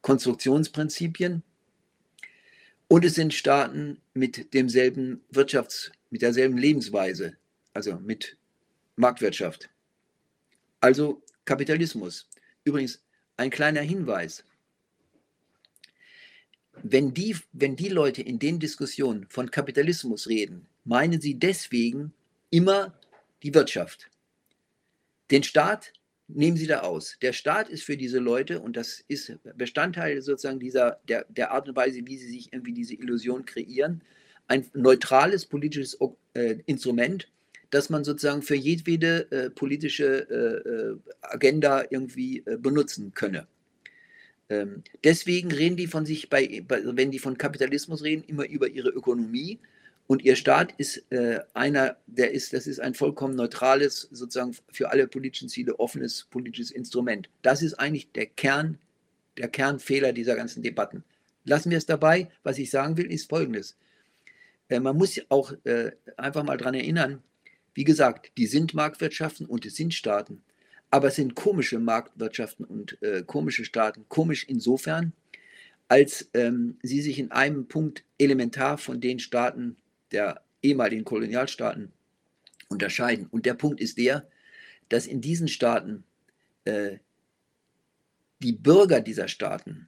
Konstruktionsprinzipien 0.02 1.44
und 2.88 3.04
es 3.04 3.16
sind 3.16 3.34
Staaten 3.34 4.02
mit 4.14 4.54
demselben 4.54 5.22
Wirtschafts 5.30 5.92
mit 6.10 6.22
derselben 6.22 6.58
Lebensweise, 6.58 7.36
also 7.74 8.00
mit 8.00 8.38
Marktwirtschaft. 8.96 9.70
Also 10.80 11.22
Kapitalismus. 11.48 12.30
Übrigens 12.64 13.02
ein 13.38 13.50
kleiner 13.50 13.82
Hinweis. 13.82 14.44
Wenn 16.84 17.14
die, 17.14 17.36
wenn 17.54 17.76
die 17.76 17.90
Leute 17.90 18.22
in 18.22 18.38
den 18.38 18.60
Diskussionen 18.60 19.26
von 19.30 19.50
Kapitalismus 19.50 20.28
reden, 20.28 20.68
meinen 20.84 21.20
sie 21.20 21.40
deswegen 21.40 22.14
immer 22.52 23.00
die 23.42 23.54
Wirtschaft. 23.54 24.12
Den 25.32 25.42
Staat 25.42 25.94
nehmen 26.28 26.58
sie 26.58 26.68
da 26.68 26.82
aus. 26.82 27.18
Der 27.22 27.34
Staat 27.34 27.70
ist 27.70 27.84
für 27.84 27.98
diese 27.98 28.20
Leute, 28.20 28.60
und 28.60 28.76
das 28.76 29.04
ist 29.08 29.40
Bestandteil 29.56 30.22
sozusagen 30.22 30.60
dieser, 30.60 31.00
der, 31.08 31.26
der 31.30 31.52
Art 31.52 31.68
und 31.68 31.76
Weise, 31.76 32.06
wie 32.06 32.18
sie 32.18 32.28
sich 32.28 32.54
irgendwie 32.54 32.74
diese 32.74 32.94
Illusion 32.94 33.46
kreieren, 33.46 34.04
ein 34.48 34.70
neutrales 34.74 35.46
politisches 35.46 35.98
äh, 36.34 36.58
Instrument, 36.66 37.30
das 37.70 37.90
man 37.90 38.04
sozusagen 38.04 38.42
für 38.42 38.56
jedwede 38.56 39.32
äh, 39.32 39.50
politische 39.50 40.30
äh, 40.30 40.70
äh 40.70 40.98
Agenda 41.22 41.84
irgendwie 41.90 42.44
äh, 42.46 42.58
benutzen 42.58 43.14
könne. 43.14 43.48
Ähm, 44.50 44.84
deswegen 45.04 45.52
reden 45.52 45.76
die 45.76 45.88
von 45.88 46.06
sich, 46.06 46.30
bei, 46.30 46.64
bei, 46.66 46.82
wenn 46.84 47.12
die 47.12 47.20
von 47.20 47.38
Kapitalismus 47.38 48.04
reden, 48.04 48.24
immer 48.28 48.48
über 48.48 48.68
ihre 48.68 48.90
Ökonomie, 48.90 49.60
und 50.08 50.24
ihr 50.24 50.38
Staat 50.38 50.74
ist 50.78 51.04
äh, 51.12 51.42
einer, 51.54 51.98
der 52.08 52.32
ist, 52.32 52.54
das 52.54 52.66
ist 52.66 52.80
ein 52.80 52.94
vollkommen 52.94 53.36
neutrales, 53.36 54.08
sozusagen 54.12 54.56
für 54.72 54.90
alle 54.90 55.06
politischen 55.06 55.50
Ziele 55.50 55.78
offenes 55.80 56.28
politisches 56.32 56.72
Instrument. 56.72 57.30
Das 57.42 57.62
ist 57.62 57.74
eigentlich 57.74 58.10
der 58.14 58.28
Kern, 58.28 58.80
der 59.38 59.50
Kernfehler 59.50 60.14
dieser 60.14 60.36
ganzen 60.36 60.64
Debatten. 60.64 61.04
Lassen 61.44 61.72
wir 61.72 61.78
es 61.78 61.86
dabei. 61.86 62.30
Was 62.44 62.58
ich 62.58 62.72
sagen 62.72 62.96
will, 62.96 63.12
ist 63.12 63.30
Folgendes. 63.30 63.76
Äh, 64.70 64.80
man 64.80 64.96
muss 64.96 65.20
auch 65.28 65.54
einfach 66.16 66.44
mal 66.44 66.58
daran 66.58 66.76
erinnern, 66.76 67.22
wie 67.78 67.84
gesagt, 67.84 68.32
die 68.40 68.48
sind 68.48 68.74
Marktwirtschaften 68.74 69.46
und 69.46 69.64
es 69.64 69.76
sind 69.76 69.94
Staaten. 69.94 70.42
Aber 70.90 71.10
es 71.10 71.16
sind 71.16 71.36
komische 71.36 71.78
Marktwirtschaften 71.78 72.66
und 72.66 73.00
äh, 73.04 73.22
komische 73.22 73.66
Staaten. 73.66 74.06
Komisch 74.08 74.46
insofern, 74.46 75.14
als 75.88 76.28
ähm, 76.34 76.80
sie 76.82 77.04
sich 77.04 77.20
in 77.20 77.30
einem 77.30 77.68
Punkt 77.68 78.04
elementar 78.18 78.80
von 78.80 79.00
den 79.00 79.20
Staaten 79.20 79.76
der 80.12 80.42
ehemaligen 80.64 81.04
Kolonialstaaten 81.04 81.92
unterscheiden. 82.68 83.28
Und 83.28 83.46
der 83.46 83.54
Punkt 83.54 83.80
ist 83.80 84.00
der, 84.00 84.28
dass 84.90 85.06
in 85.06 85.22
diesen 85.22 85.48
Staaten 85.48 86.04
äh, 86.66 86.98
die 88.40 88.54
Bürger 88.54 89.02
dieser 89.02 89.28
Staaten 89.28 89.88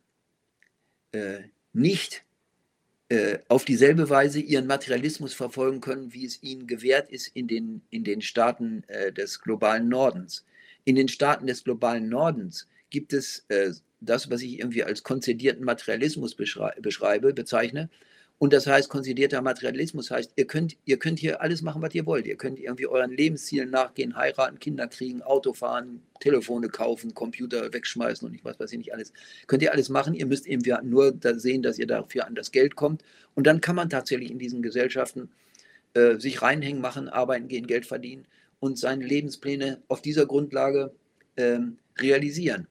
äh, 1.11 1.39
nicht 1.73 2.23
äh, 3.09 3.39
auf 3.47 3.65
dieselbe 3.65 4.09
Weise 4.09 4.39
ihren 4.39 4.67
Materialismus 4.67 5.33
verfolgen 5.33 5.81
können, 5.81 6.13
wie 6.13 6.25
es 6.25 6.43
ihnen 6.43 6.67
gewährt 6.67 7.11
ist 7.11 7.27
in 7.33 7.47
den, 7.47 7.81
in 7.89 8.03
den 8.03 8.21
Staaten 8.21 8.83
äh, 8.87 9.11
des 9.11 9.41
globalen 9.41 9.89
Nordens. 9.89 10.45
In 10.85 10.95
den 10.95 11.07
Staaten 11.07 11.47
des 11.47 11.63
globalen 11.63 12.07
Nordens 12.07 12.67
gibt 12.91 13.13
es 13.13 13.45
äh, 13.49 13.71
das, 13.99 14.29
was 14.29 14.41
ich 14.41 14.59
irgendwie 14.59 14.83
als 14.83 15.03
konzedierten 15.03 15.65
Materialismus 15.65 16.35
beschreibe, 16.35 17.33
bezeichne, 17.33 17.89
und 18.39 18.53
das 18.53 18.65
heißt, 18.67 18.87
konzidierter 18.87 19.41
Materialismus 19.41 20.11
heißt, 20.11 20.31
ihr 20.37 20.47
könnt, 20.47 20.77
ihr 20.85 20.97
könnt 20.97 21.19
hier 21.19 21.41
alles 21.41 21.61
machen, 21.61 21.81
was 21.81 21.93
ihr 21.93 22.05
wollt. 22.05 22.25
Ihr 22.25 22.37
könnt 22.37 22.57
irgendwie 22.57 22.87
euren 22.87 23.11
Lebenszielen 23.11 23.69
nachgehen, 23.69 24.15
heiraten, 24.15 24.59
Kinder 24.59 24.87
kriegen, 24.87 25.21
Auto 25.21 25.51
fahren, 25.51 26.01
Telefone 26.21 26.69
kaufen, 26.69 27.13
Computer 27.13 27.73
wegschmeißen 27.73 28.25
und 28.25 28.33
ich 28.33 28.45
weiß, 28.45 28.55
was 28.57 28.71
ihr 28.71 28.77
nicht 28.77 28.93
alles. 28.93 29.11
Könnt 29.47 29.61
ihr 29.61 29.73
alles 29.73 29.89
machen. 29.89 30.13
Ihr 30.13 30.25
müsst 30.25 30.47
eben 30.47 30.63
nur 30.89 31.11
da 31.11 31.37
sehen, 31.37 31.61
dass 31.61 31.77
ihr 31.77 31.85
dafür 31.85 32.27
an 32.27 32.33
das 32.33 32.51
Geld 32.51 32.77
kommt. 32.77 33.03
Und 33.35 33.45
dann 33.45 33.59
kann 33.59 33.75
man 33.75 33.89
tatsächlich 33.89 34.31
in 34.31 34.39
diesen 34.39 34.61
Gesellschaften 34.61 35.29
äh, 35.93 36.17
sich 36.17 36.41
reinhängen, 36.41 36.81
machen, 36.81 37.09
arbeiten 37.09 37.49
gehen, 37.49 37.67
Geld 37.67 37.85
verdienen 37.85 38.25
und 38.61 38.79
seine 38.79 39.05
Lebenspläne 39.05 39.81
auf 39.89 40.01
dieser 40.01 40.25
Grundlage 40.25 40.93
äh, 41.35 41.59
realisieren. 41.97 42.67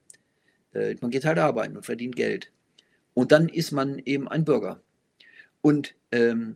Äh, 0.73 0.95
man 0.99 1.11
geht 1.11 1.25
halt 1.25 1.37
arbeiten 1.37 1.77
und 1.77 1.85
verdient 1.85 2.15
Geld. 2.15 2.51
Und 3.13 3.31
dann 3.31 3.49
ist 3.49 3.71
man 3.71 3.99
eben 3.99 4.27
ein 4.27 4.45
Bürger. 4.45 4.81
Und 5.61 5.95
ähm, 6.11 6.55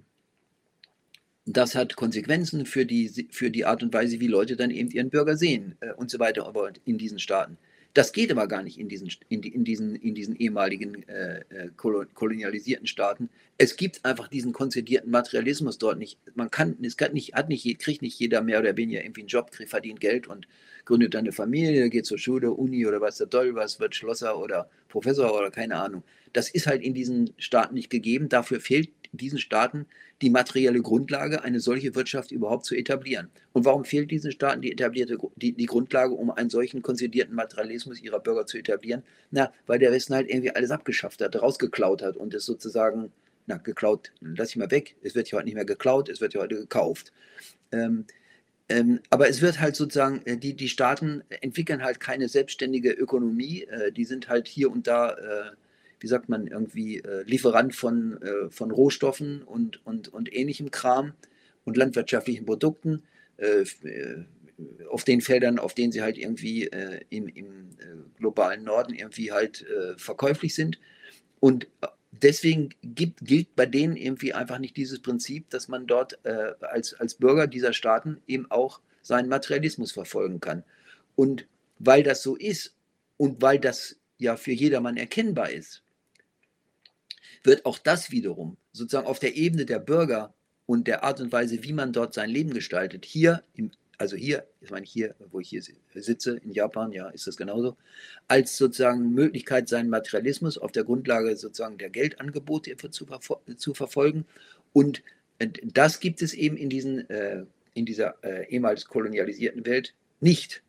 das 1.46 1.76
hat 1.76 1.96
Konsequenzen 1.96 2.66
für 2.66 2.86
die, 2.86 3.28
für 3.32 3.50
die 3.50 3.66
Art 3.66 3.84
und 3.84 3.94
Weise, 3.94 4.20
wie 4.20 4.28
Leute 4.28 4.56
dann 4.56 4.72
eben 4.72 4.90
ihren 4.90 5.10
Bürger 5.10 5.36
sehen 5.36 5.76
äh, 5.82 5.92
und 5.94 6.10
so 6.10 6.20
weiter 6.20 6.46
aber 6.46 6.72
in 6.86 6.98
diesen 6.98 7.20
Staaten. 7.20 7.58
Das 7.94 8.12
geht 8.12 8.32
aber 8.32 8.48
gar 8.48 8.64
nicht 8.64 8.80
in 8.80 8.90
diesen, 8.90 9.10
in, 9.30 9.42
die, 9.42 9.50
in 9.50 9.64
diesen, 9.64 9.96
in 9.96 10.16
diesen 10.16 10.36
ehemaligen 10.36 11.08
äh, 11.08 11.42
äh 11.50 11.70
kolonialisierten 11.76 12.88
Staaten. 12.88 13.30
Es 13.60 13.76
gibt 13.76 14.04
einfach 14.04 14.30
diesen 14.30 14.52
konzedierten 14.52 15.12
Materialismus 15.12 15.78
dort 15.78 16.00
nicht. 16.00 16.18
Man 16.34 16.50
kann, 16.50 16.76
es 16.82 16.98
kann 16.98 17.14
nicht, 17.14 17.36
hat 17.36 17.50
nicht, 17.50 17.78
kriegt 17.78 18.02
nicht 18.02 18.20
jeder 18.20 18.42
mehr 18.42 18.60
oder 18.60 18.76
weniger 18.78 19.04
irgendwie 19.04 19.22
einen 19.22 19.28
Job, 19.28 19.52
kriegt, 19.52 19.70
verdient 19.70 20.00
Geld 20.00 20.28
und 20.28 20.48
gründet 20.86 21.16
eine 21.16 21.32
Familie, 21.32 21.90
geht 21.92 22.08
zur 22.08 22.18
Schule, 22.18 22.52
Uni 22.52 22.88
oder 22.88 23.00
was 23.00 23.18
der 23.20 23.30
Toll, 23.30 23.54
was 23.54 23.80
wird 23.80 23.94
Schlosser 23.94 24.40
oder 24.40 24.70
Professor 24.88 25.32
oder 25.38 25.52
keine 25.52 25.76
Ahnung. 25.76 26.04
Das 26.34 26.50
ist 26.50 26.68
halt 26.68 26.82
in 26.82 26.94
diesen 26.94 27.34
Staaten 27.38 27.76
nicht 27.76 27.90
gegeben. 27.90 28.30
Dafür 28.30 28.60
fehlt 28.60 28.90
diesen 29.12 29.40
Staaten 29.40 29.86
die 30.22 30.30
materielle 30.30 30.82
Grundlage, 30.82 31.44
eine 31.44 31.60
solche 31.60 31.96
Wirtschaft 31.96 32.32
überhaupt 32.32 32.66
zu 32.66 32.76
etablieren. 32.76 33.30
Und 33.52 33.66
warum 33.66 33.86
fehlt 33.86 34.10
diesen 34.10 34.32
Staaten 34.32 34.62
die 34.62 34.72
etablierte 34.72 35.18
die, 35.36 35.54
die 35.54 35.66
Grundlage, 35.66 36.14
um 36.14 36.32
einen 36.32 36.50
solchen 36.50 36.82
konsolidierten 36.82 37.36
Materialismus 37.36 38.02
ihrer 38.02 38.20
Bürger 38.20 38.46
zu 38.46 38.58
etablieren? 38.58 39.04
Na, 39.32 39.52
weil 39.68 39.80
der 39.80 39.92
Westen 39.92 40.16
halt 40.16 40.30
irgendwie 40.30 40.52
alles 40.52 40.72
abgeschafft 40.72 41.22
hat, 41.22 41.36
rausgeklaut 41.36 42.02
hat 42.02 42.18
und 42.18 42.34
es 42.34 42.46
sozusagen, 42.46 43.12
na, 43.46 43.58
geklaut, 43.58 44.12
lass 44.22 44.50
ich 44.50 44.56
mal 44.56 44.72
weg, 44.72 44.96
es 45.04 45.14
wird 45.14 45.30
ja 45.30 45.38
heute 45.38 45.46
nicht 45.46 45.56
mehr 45.56 45.66
geklaut, 45.66 46.10
es 46.10 46.22
wird 46.22 46.34
ja 46.34 46.42
heute 46.42 46.56
gekauft. 46.56 47.12
Ähm, 47.72 48.06
ähm, 48.70 49.02
aber 49.10 49.30
es 49.30 49.42
wird 49.42 49.60
halt 49.60 49.76
sozusagen, 49.76 50.22
äh, 50.26 50.38
die, 50.38 50.56
die 50.56 50.70
Staaten 50.70 51.22
entwickeln 51.42 51.84
halt 51.84 52.00
keine 52.00 52.30
selbstständige 52.30 52.92
Ökonomie, 52.92 53.64
äh, 53.64 53.92
die 53.92 54.06
sind 54.06 54.30
halt 54.30 54.48
hier 54.48 54.72
und 54.72 54.88
da 54.88 55.12
äh, 55.12 55.52
wie 56.04 56.08
sagt 56.08 56.28
man, 56.28 56.48
irgendwie 56.48 56.98
äh, 57.00 57.24
Lieferant 57.24 57.74
von, 57.74 58.22
äh, 58.22 58.50
von 58.50 58.72
Rohstoffen 58.72 59.42
und, 59.42 59.84
und, 59.86 60.10
und 60.10 60.36
ähnlichem 60.36 60.70
Kram 60.70 61.14
und 61.64 61.78
landwirtschaftlichen 61.78 62.46
Produkten 62.46 63.04
äh, 63.38 63.62
äh 63.62 64.26
auf 64.88 65.04
den 65.04 65.22
Feldern, 65.22 65.58
auf 65.58 65.74
denen 65.74 65.92
sie 65.92 66.04
halt 66.04 66.16
irgendwie 66.16 66.68
äh, 66.68 67.00
im, 67.10 67.28
im 67.28 67.70
äh, 67.80 68.20
globalen 68.20 68.64
Norden 68.64 68.94
irgendwie 68.94 69.32
halt 69.32 69.66
verkäuflich 69.98 70.54
sind. 70.54 70.80
Und 71.40 71.68
deswegen 72.12 72.70
gibt, 72.84 73.26
gilt 73.26 73.56
bei 73.56 73.66
denen 73.66 73.98
irgendwie 73.98 74.34
einfach 74.34 74.60
nicht 74.60 74.78
dieses 74.78 75.02
Prinzip, 75.02 75.50
dass 75.50 75.68
man 75.70 75.88
dort 75.88 76.24
als, 76.62 76.94
als 76.94 77.16
Bürger 77.16 77.48
dieser 77.48 77.74
Staaten 77.74 78.22
eben 78.28 78.50
auch 78.52 78.80
seinen 79.02 79.28
Materialismus 79.28 79.92
verfolgen 79.92 80.40
kann. 80.40 80.64
Und 81.16 81.48
weil 81.80 82.04
das 82.04 82.22
so 82.22 82.36
ist 82.36 82.76
und 83.18 83.42
weil 83.42 83.58
das 83.58 83.98
ja 84.20 84.38
für 84.38 84.54
jedermann 84.54 84.98
erkennbar 84.98 85.50
ist, 85.50 85.83
wird 87.44 87.66
auch 87.66 87.78
das 87.78 88.12
wiederum 88.12 88.58
sozusagen 88.72 89.08
auf 89.08 89.20
der 89.20 89.36
Ebene 89.36 89.66
der 89.66 89.80
Bürger 89.80 90.34
und 90.66 90.88
der 90.88 91.04
Art 91.04 91.20
und 91.20 91.32
Weise, 91.32 91.64
wie 91.64 91.74
man 91.74 91.94
dort 91.94 92.14
sein 92.14 92.30
Leben 92.30 92.54
gestaltet, 92.54 93.06
hier, 93.06 93.44
im, 93.54 93.72
also 93.98 94.16
hier, 94.16 94.48
ich 94.62 94.72
meine 94.72 94.86
hier, 94.86 95.16
wo 95.32 95.40
ich 95.40 95.50
hier 95.50 95.62
sitze, 95.94 96.38
in 96.38 96.52
Japan, 96.52 96.92
ja, 96.92 97.10
ist 97.10 97.28
das 97.28 97.38
genauso, 97.38 97.76
als 98.28 98.58
sozusagen 98.58 99.14
Möglichkeit, 99.14 99.68
seinen 99.68 99.90
Materialismus 99.90 100.58
auf 100.58 100.72
der 100.72 100.84
Grundlage 100.84 101.36
sozusagen 101.36 101.78
der 101.78 101.90
Geldangebote 101.90 102.76
zu, 102.90 103.06
zu 103.58 103.74
verfolgen. 103.74 104.26
Und 104.72 105.04
das 105.64 106.00
gibt 106.00 106.22
es 106.22 106.34
eben 106.34 106.58
in, 106.58 106.70
diesen, 106.70 107.10
äh, 107.10 107.46
in 107.74 107.86
dieser 107.86 108.16
äh, 108.24 108.48
ehemals 108.50 108.86
kolonialisierten 108.86 109.66
Welt 109.66 109.94
nicht. 110.22 110.64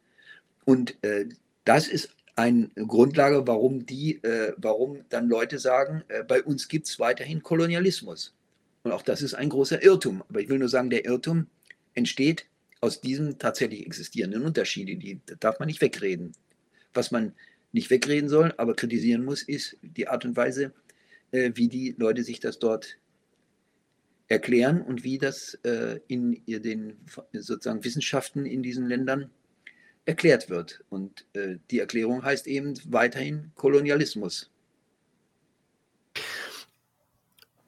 Und 0.64 1.02
äh, 1.04 1.26
das 1.64 1.88
ist 1.88 2.10
eine 2.36 2.68
Grundlage, 2.74 3.46
warum 3.46 3.86
die, 3.86 4.22
äh, 4.24 4.54
warum 4.56 5.04
dann 5.08 5.28
Leute 5.28 5.58
sagen, 5.58 6.02
äh, 6.08 6.24
bei 6.24 6.42
uns 6.42 6.68
gibt 6.68 6.88
es 6.88 6.98
weiterhin 6.98 7.42
Kolonialismus. 7.42 8.34
Und 8.82 8.92
auch 8.92 9.02
das 9.02 9.22
ist 9.22 9.34
ein 9.34 9.48
großer 9.48 9.82
Irrtum. 9.82 10.22
Aber 10.28 10.40
ich 10.40 10.48
will 10.48 10.58
nur 10.58 10.68
sagen, 10.68 10.90
der 10.90 11.04
Irrtum 11.04 11.46
entsteht 11.94 12.46
aus 12.80 13.00
diesen 13.00 13.38
tatsächlich 13.38 13.86
existierenden 13.86 14.44
Unterschieden. 14.44 15.00
Die 15.00 15.20
darf 15.40 15.58
man 15.58 15.68
nicht 15.68 15.80
wegreden. 15.80 16.32
Was 16.92 17.10
man 17.10 17.32
nicht 17.72 17.90
wegreden 17.90 18.28
soll, 18.28 18.52
aber 18.56 18.74
kritisieren 18.74 19.24
muss, 19.24 19.42
ist 19.42 19.76
die 19.82 20.08
Art 20.08 20.24
und 20.24 20.36
Weise, 20.36 20.72
äh, 21.30 21.52
wie 21.54 21.68
die 21.68 21.94
Leute 21.98 22.24
sich 22.24 22.40
das 22.40 22.58
dort 22.58 22.98
erklären 24.28 24.82
und 24.82 25.04
wie 25.04 25.18
das 25.18 25.54
äh, 25.64 26.00
in 26.08 26.42
den 26.46 26.96
sozusagen 27.32 27.84
Wissenschaften 27.84 28.46
in 28.46 28.62
diesen 28.62 28.86
Ländern 28.86 29.30
erklärt 30.04 30.50
wird. 30.50 30.84
Und 30.88 31.26
äh, 31.34 31.56
die 31.70 31.80
Erklärung 31.80 32.22
heißt 32.22 32.46
eben 32.46 32.74
weiterhin 32.86 33.52
Kolonialismus. 33.54 34.50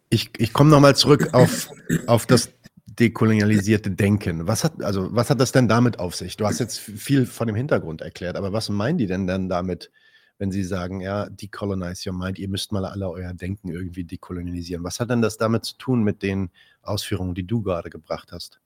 Ich, 0.09 0.31
ich 0.39 0.53
komme 0.53 0.71
nochmal 0.71 0.97
zurück 0.97 1.35
auf, 1.35 1.69
auf 2.07 2.27
das 2.27 2.51
dekolonialisierte 2.87 3.91
Denken. 3.91 4.47
Was 4.47 4.65
hat, 4.65 4.83
also, 4.83 5.15
was 5.15 5.31
hat 5.31 5.41
das 5.41 5.53
denn 5.53 5.69
damit 5.69 5.99
auf 5.99 6.15
sich? 6.15 6.37
Du 6.37 6.47
hast 6.47 6.61
jetzt 6.61 6.79
viel 6.79 7.27
von 7.27 7.47
dem 7.47 7.57
Hintergrund 7.57 8.01
erklärt, 8.01 8.37
aber 8.37 8.53
was 8.53 8.69
meinen 8.69 8.99
die 8.99 9.07
denn 9.07 9.27
dann 9.27 9.49
damit, 9.49 9.91
wenn 10.39 10.51
sie 10.51 10.65
sagen, 10.65 11.01
ja, 11.01 11.29
decolonize 11.29 12.09
your 12.09 12.17
mind, 12.17 12.39
ihr 12.39 12.49
müsst 12.49 12.73
mal 12.73 12.85
alle 12.85 13.11
euer 13.11 13.35
Denken 13.35 13.69
irgendwie 13.69 14.05
dekolonialisieren? 14.05 14.85
Was 14.85 15.01
hat 15.01 15.11
denn 15.11 15.23
das 15.23 15.37
damit 15.37 15.65
zu 15.65 15.77
tun 15.77 16.05
mit 16.05 16.23
den 16.23 16.51
Ausführungen, 16.83 17.35
die 17.35 17.47
du 17.47 17.63
gerade 17.63 17.91
gebracht 17.91 18.33
hast? 18.33 18.61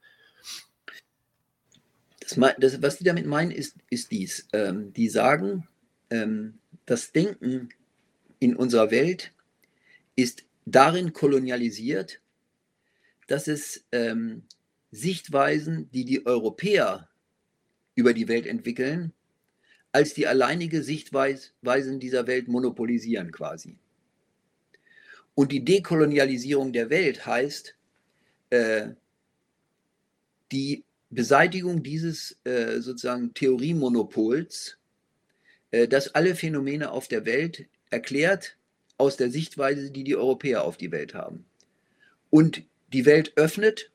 Das, 2.37 2.83
was 2.83 2.99
die 2.99 3.05
damit 3.05 3.26
meinen, 3.26 3.51
ist, 3.51 3.76
ist 3.91 4.11
dies. 4.11 4.49
Ähm, 4.53 4.93
die 4.93 5.09
sagen, 5.09 5.66
ähm, 6.11 6.59
das 6.87 7.12
Denken 7.12 7.70
in 8.39 8.57
unserer 8.57 8.91
Welt 8.91 9.33
ist 10.16 10.45
darin 10.64 11.12
kolonialisiert, 11.12 12.20
dass 13.26 13.49
es 13.49 13.85
ähm, 13.93 14.43
Sichtweisen, 14.91 15.91
die 15.93 16.05
die 16.05 16.26
Europäer 16.26 17.09
über 17.95 18.12
die 18.12 18.28
Welt 18.28 18.47
entwickeln, 18.47 19.12
als 19.93 20.14
die 20.14 20.26
alleinige 20.26 20.83
Sichtweisen 20.83 22.01
dieser 22.01 22.26
Welt 22.26 22.49
monopolisieren 22.49 23.31
quasi. 23.31 23.76
Und 25.35 25.53
die 25.53 25.64
Dekolonialisierung 25.64 26.72
der 26.72 26.91
Welt 26.91 27.24
heißt, 27.26 27.76
äh, 28.51 28.89
die 30.53 30.85
Beseitigung 31.11 31.82
dieses 31.82 32.38
äh, 32.44 32.80
sozusagen 32.80 33.34
Theoriemonopols, 33.34 34.78
äh, 35.72 35.88
das 35.88 36.14
alle 36.14 36.34
Phänomene 36.34 36.92
auf 36.92 37.08
der 37.08 37.26
Welt 37.26 37.66
erklärt 37.90 38.56
aus 38.96 39.16
der 39.16 39.30
Sichtweise, 39.30 39.90
die 39.90 40.04
die 40.04 40.16
Europäer 40.16 40.64
auf 40.64 40.76
die 40.76 40.92
Welt 40.92 41.14
haben. 41.14 41.44
Und 42.30 42.62
die 42.92 43.06
Welt 43.06 43.32
öffnet 43.36 43.90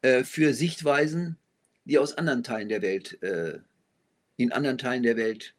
äh, 0.00 0.24
für 0.24 0.54
Sichtweisen, 0.54 1.36
die 1.84 1.98
aus 1.98 2.16
anderen 2.16 2.42
Teilen 2.42 2.68
der 2.68 2.82
Welt, 2.82 3.22
äh, 3.22 3.58
in 4.36 4.52
anderen 4.52 4.78
Teilen 4.78 5.02
der 5.02 5.16
Welt 5.16 5.54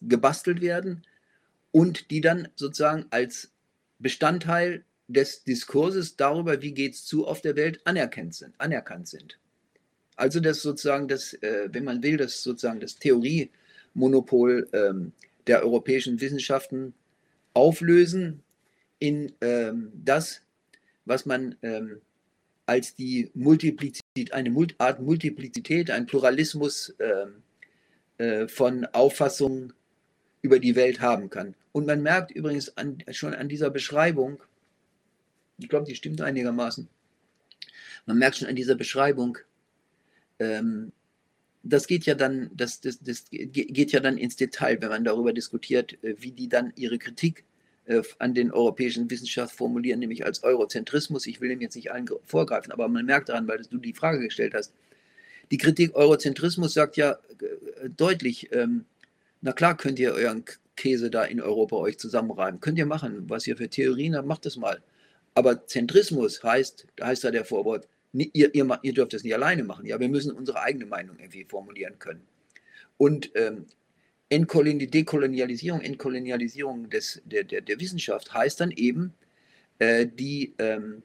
gebastelt 0.00 0.60
werden 0.60 1.04
und 1.72 2.10
die 2.10 2.20
dann 2.20 2.48
sozusagen 2.54 3.06
als 3.10 3.50
Bestandteil 3.98 4.84
des 5.08 5.44
Diskurses 5.44 6.16
darüber, 6.16 6.62
wie 6.62 6.72
geht 6.72 6.94
es 6.94 7.04
zu 7.04 7.26
auf 7.26 7.40
der 7.40 7.56
Welt, 7.56 7.80
anerkannt 7.84 8.34
sind. 8.34 8.54
Anerkannt 8.58 9.08
sind. 9.08 9.38
Also 10.22 10.38
das 10.38 10.62
sozusagen 10.62 11.08
das, 11.08 11.34
äh, 11.42 11.68
wenn 11.72 11.82
man 11.82 12.00
will, 12.00 12.16
das 12.16 12.44
sozusagen 12.44 12.78
das 12.78 12.94
Theoriemonopol 12.94 14.68
ähm, 14.72 15.12
der 15.48 15.64
europäischen 15.64 16.20
Wissenschaften 16.20 16.94
auflösen 17.54 18.44
in 19.00 19.32
ähm, 19.40 19.90
das, 19.92 20.42
was 21.06 21.26
man 21.26 21.56
ähm, 21.62 22.00
als 22.66 22.94
die 22.94 23.32
Multiplizität, 23.34 24.32
eine 24.32 24.54
Art 24.78 25.00
Multiplizität, 25.00 25.90
ein 25.90 26.06
Pluralismus 26.06 26.94
ähm, 27.00 27.42
äh, 28.18 28.46
von 28.46 28.84
Auffassungen 28.92 29.72
über 30.40 30.60
die 30.60 30.76
Welt 30.76 31.00
haben 31.00 31.30
kann. 31.30 31.56
Und 31.72 31.88
man 31.88 32.00
merkt 32.00 32.30
übrigens 32.30 32.76
an, 32.76 32.98
schon 33.10 33.34
an 33.34 33.48
dieser 33.48 33.70
Beschreibung, 33.70 34.40
ich 35.58 35.68
glaube, 35.68 35.86
die 35.86 35.96
stimmt 35.96 36.20
einigermaßen, 36.20 36.88
man 38.06 38.18
merkt 38.18 38.36
schon 38.36 38.46
an 38.46 38.54
dieser 38.54 38.76
Beschreibung, 38.76 39.38
ähm, 40.42 40.92
das 41.62 41.86
geht 41.86 42.06
ja 42.06 42.14
dann, 42.14 42.50
das, 42.54 42.80
das, 42.80 42.98
das 43.00 43.26
geht 43.30 43.92
ja 43.92 44.00
dann 44.00 44.18
ins 44.18 44.36
Detail, 44.36 44.80
wenn 44.80 44.88
man 44.88 45.04
darüber 45.04 45.32
diskutiert, 45.32 46.02
äh, 46.02 46.16
wie 46.18 46.32
die 46.32 46.48
dann 46.48 46.72
ihre 46.76 46.98
Kritik 46.98 47.44
äh, 47.86 48.02
an 48.18 48.34
den 48.34 48.50
europäischen 48.50 49.10
Wissenschaft 49.10 49.54
formulieren, 49.54 50.00
nämlich 50.00 50.24
als 50.24 50.42
Eurozentrismus. 50.42 51.26
Ich 51.26 51.40
will 51.40 51.48
dem 51.48 51.60
jetzt 51.60 51.76
nicht 51.76 51.92
allen 51.92 52.08
vorgreifen, 52.24 52.72
aber 52.72 52.88
man 52.88 53.06
merkt 53.06 53.28
daran, 53.28 53.46
weil 53.48 53.62
du 53.62 53.78
die 53.78 53.94
Frage 53.94 54.20
gestellt 54.20 54.54
hast. 54.54 54.72
Die 55.50 55.58
Kritik 55.58 55.94
Eurozentrismus 55.94 56.74
sagt 56.74 56.96
ja 56.96 57.12
äh, 57.12 57.88
deutlich, 57.88 58.48
ähm, 58.52 58.84
na 59.40 59.52
klar 59.52 59.76
könnt 59.76 59.98
ihr 59.98 60.12
euren 60.12 60.44
Käse 60.76 61.10
da 61.10 61.24
in 61.24 61.40
Europa 61.40 61.76
euch 61.76 61.98
zusammenreiben. 61.98 62.60
Könnt 62.60 62.78
ihr 62.78 62.86
machen, 62.86 63.28
was 63.28 63.46
ihr 63.46 63.56
für 63.56 63.68
Theorien 63.68 64.16
habt, 64.16 64.26
macht 64.26 64.46
das 64.46 64.56
mal. 64.56 64.82
Aber 65.34 65.66
Zentrismus 65.66 66.42
heißt, 66.42 66.86
da 66.96 67.06
heißt 67.06 67.24
da 67.24 67.30
der 67.30 67.44
Vorwort, 67.44 67.88
ihr, 68.12 68.54
ihr, 68.54 68.78
ihr 68.82 68.92
dürft 68.92 69.12
das 69.14 69.24
nicht 69.24 69.34
alleine 69.34 69.64
machen. 69.64 69.86
Ja, 69.86 69.98
wir 69.98 70.08
müssen 70.08 70.32
unsere 70.32 70.60
eigene 70.60 70.86
Meinung 70.86 71.18
irgendwie 71.18 71.44
formulieren 71.44 71.98
können. 71.98 72.22
Und 72.98 73.30
ähm, 73.34 73.66
Dekolonialisierung, 74.30 75.80
Entkolonialisierung 75.80 76.88
des, 76.88 77.20
der, 77.24 77.44
der, 77.44 77.60
der 77.60 77.80
Wissenschaft 77.80 78.32
heißt 78.32 78.60
dann 78.60 78.70
eben 78.70 79.12
äh, 79.78 80.06
die, 80.06 80.54
ähm, 80.58 81.02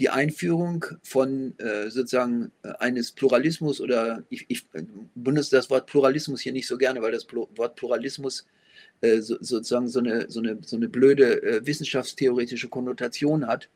die 0.00 0.08
Einführung 0.08 0.84
von 1.02 1.58
äh, 1.58 1.90
sozusagen 1.90 2.52
äh, 2.62 2.72
eines 2.78 3.12
Pluralismus 3.12 3.80
oder 3.80 4.24
ich, 4.30 4.46
ich, 4.48 4.66
benutze 5.14 5.56
das 5.56 5.70
Wort 5.70 5.86
Pluralismus 5.86 6.40
hier 6.40 6.52
nicht 6.52 6.66
so 6.66 6.76
gerne, 6.76 7.02
weil 7.02 7.12
das 7.12 7.26
Wort 7.32 7.76
Pluralismus 7.76 8.46
äh, 9.00 9.20
so, 9.20 9.36
sozusagen 9.40 9.88
so 9.88 10.00
eine, 10.00 10.30
so 10.30 10.40
eine, 10.40 10.58
so 10.62 10.76
eine 10.76 10.88
blöde 10.88 11.42
äh, 11.42 11.66
wissenschaftstheoretische 11.66 12.68
Konnotation 12.68 13.46
hat 13.46 13.68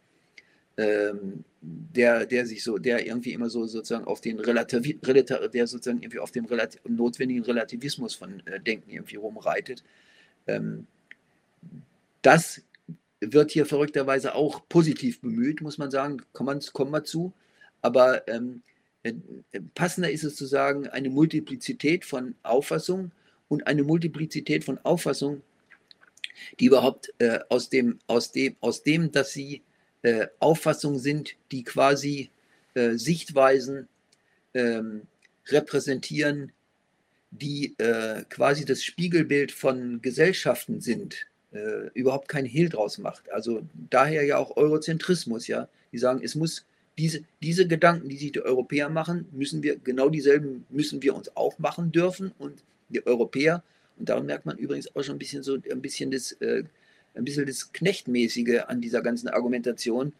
ähm, 0.76 1.44
der, 1.60 2.26
der 2.26 2.46
sich 2.46 2.64
so, 2.64 2.78
der 2.78 3.06
irgendwie 3.06 3.32
immer 3.32 3.50
so 3.50 3.66
sozusagen 3.66 4.06
auf 4.06 4.20
den 4.20 4.40
Relativ, 4.40 5.00
der 5.00 5.66
sozusagen 5.66 6.02
irgendwie 6.02 6.18
auf 6.18 6.30
dem 6.30 6.46
Relativ, 6.46 6.80
notwendigen 6.88 7.44
Relativismus 7.44 8.14
von 8.14 8.44
äh, 8.46 8.60
Denken 8.60 8.90
irgendwie 8.90 9.16
rumreitet. 9.16 9.84
Ähm, 10.46 10.86
das 12.22 12.62
wird 13.20 13.50
hier 13.50 13.66
verrückterweise 13.66 14.34
auch 14.34 14.66
positiv 14.68 15.20
bemüht, 15.20 15.60
muss 15.60 15.78
man 15.78 15.90
sagen, 15.90 16.22
kommen, 16.32 16.62
wir 16.74 17.04
zu. 17.04 17.32
Aber 17.82 18.26
ähm, 18.28 18.62
äh, 19.02 19.12
passender 19.74 20.10
ist 20.10 20.24
es 20.24 20.36
zu 20.36 20.46
sagen, 20.46 20.86
eine 20.88 21.10
Multiplizität 21.10 22.04
von 22.04 22.34
Auffassungen 22.42 23.12
und 23.48 23.66
eine 23.66 23.82
Multiplizität 23.82 24.64
von 24.64 24.78
Auffassungen, 24.78 25.42
die 26.58 26.66
überhaupt 26.66 27.12
äh, 27.18 27.40
aus, 27.48 27.68
dem, 27.68 27.98
aus, 28.06 28.32
dem, 28.32 28.56
aus 28.60 28.82
dem, 28.82 29.12
dass 29.12 29.32
sie 29.32 29.62
äh, 30.02 30.26
Auffassungen 30.38 30.98
sind, 30.98 31.34
die 31.52 31.64
quasi 31.64 32.30
äh, 32.74 32.96
Sichtweisen 32.96 33.88
ähm, 34.54 35.02
repräsentieren, 35.46 36.52
die 37.30 37.74
äh, 37.78 38.24
quasi 38.28 38.64
das 38.64 38.82
Spiegelbild 38.82 39.52
von 39.52 40.00
Gesellschaften 40.02 40.80
sind, 40.80 41.26
äh, 41.52 41.88
überhaupt 41.94 42.28
kein 42.28 42.44
Hehl 42.44 42.68
draus 42.68 42.98
macht. 42.98 43.30
Also 43.30 43.62
daher 43.90 44.24
ja 44.24 44.38
auch 44.38 44.56
Eurozentrismus, 44.56 45.46
ja. 45.46 45.68
Die 45.92 45.98
sagen, 45.98 46.20
es 46.22 46.34
muss 46.34 46.64
diese, 46.98 47.22
diese 47.42 47.66
Gedanken, 47.66 48.08
die 48.08 48.16
sich 48.16 48.32
die 48.32 48.42
Europäer 48.42 48.88
machen, 48.88 49.26
müssen 49.32 49.62
wir, 49.62 49.76
genau 49.76 50.08
dieselben 50.08 50.64
müssen 50.70 51.02
wir 51.02 51.14
uns 51.14 51.34
auch 51.36 51.58
machen 51.58 51.92
dürfen. 51.92 52.32
Und 52.38 52.62
die 52.88 53.04
Europäer, 53.06 53.62
und 53.98 54.08
daran 54.08 54.26
merkt 54.26 54.46
man 54.46 54.58
übrigens 54.58 54.94
auch 54.94 55.02
schon 55.02 55.16
ein 55.16 55.18
bisschen 55.18 55.42
so 55.42 55.54
ein 55.54 55.80
bisschen 55.82 56.10
das, 56.10 56.32
äh, 56.40 56.64
ein 57.14 57.24
bisschen 57.24 57.46
das 57.46 57.72
Knechtmäßige 57.72 58.62
an 58.66 58.80
dieser 58.80 59.02
ganzen 59.02 59.28
Argumentation, 59.28 60.12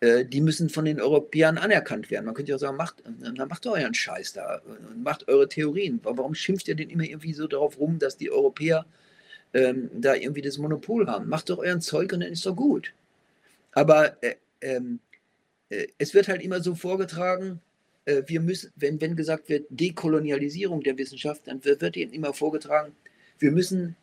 äh, 0.00 0.24
die 0.24 0.40
müssen 0.40 0.68
von 0.68 0.84
den 0.84 1.00
Europäern 1.00 1.58
anerkannt 1.58 2.10
werden. 2.10 2.26
Man 2.26 2.34
könnte 2.34 2.52
ja 2.52 2.58
sagen, 2.58 2.76
macht, 2.76 3.02
dann 3.06 3.48
macht 3.48 3.66
euren 3.66 3.94
Scheiß 3.94 4.34
da 4.34 4.60
und 4.66 5.02
macht 5.02 5.28
eure 5.28 5.48
Theorien. 5.48 6.00
Warum 6.02 6.34
schimpft 6.34 6.68
ihr 6.68 6.74
denn 6.74 6.90
immer 6.90 7.04
irgendwie 7.04 7.32
so 7.32 7.46
darauf 7.46 7.78
rum, 7.78 7.98
dass 7.98 8.16
die 8.16 8.30
Europäer 8.30 8.84
ähm, 9.54 9.90
da 9.94 10.14
irgendwie 10.14 10.42
das 10.42 10.58
Monopol 10.58 11.06
haben? 11.06 11.28
Macht 11.28 11.48
doch 11.50 11.58
euren 11.58 11.80
Zeug 11.80 12.12
und 12.12 12.20
dann 12.20 12.32
ist 12.32 12.44
doch 12.44 12.56
gut. 12.56 12.92
Aber 13.72 14.22
äh, 14.22 14.36
ähm, 14.60 15.00
äh, 15.70 15.86
es 15.98 16.14
wird 16.14 16.28
halt 16.28 16.42
immer 16.42 16.60
so 16.60 16.74
vorgetragen, 16.74 17.60
äh, 18.04 18.22
wir 18.26 18.40
müssen, 18.40 18.72
wenn, 18.76 19.00
wenn 19.00 19.16
gesagt 19.16 19.48
wird, 19.48 19.66
Dekolonialisierung 19.70 20.82
der 20.82 20.98
Wissenschaft, 20.98 21.46
dann 21.46 21.64
wird, 21.64 21.80
wird 21.80 21.96
ihnen 21.96 22.12
immer 22.12 22.32
vorgetragen, 22.32 22.94
wir 23.38 23.50
müssen, 23.50 23.96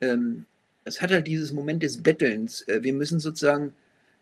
ähm, 0.00 0.46
es 0.86 1.02
hat 1.02 1.10
halt 1.10 1.26
dieses 1.26 1.52
Moment 1.52 1.82
des 1.82 2.02
Bettelns, 2.02 2.62
äh, 2.68 2.82
wir 2.82 2.92
müssen 2.92 3.20
sozusagen 3.20 3.74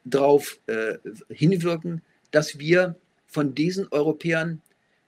darauf 0.05 0.59
äh, 0.67 0.95
hinwirken, 1.29 2.03
dass 2.31 2.59
wir 2.59 2.97
von 3.27 3.55
diesen 3.55 3.87
Europäern, 3.89 4.61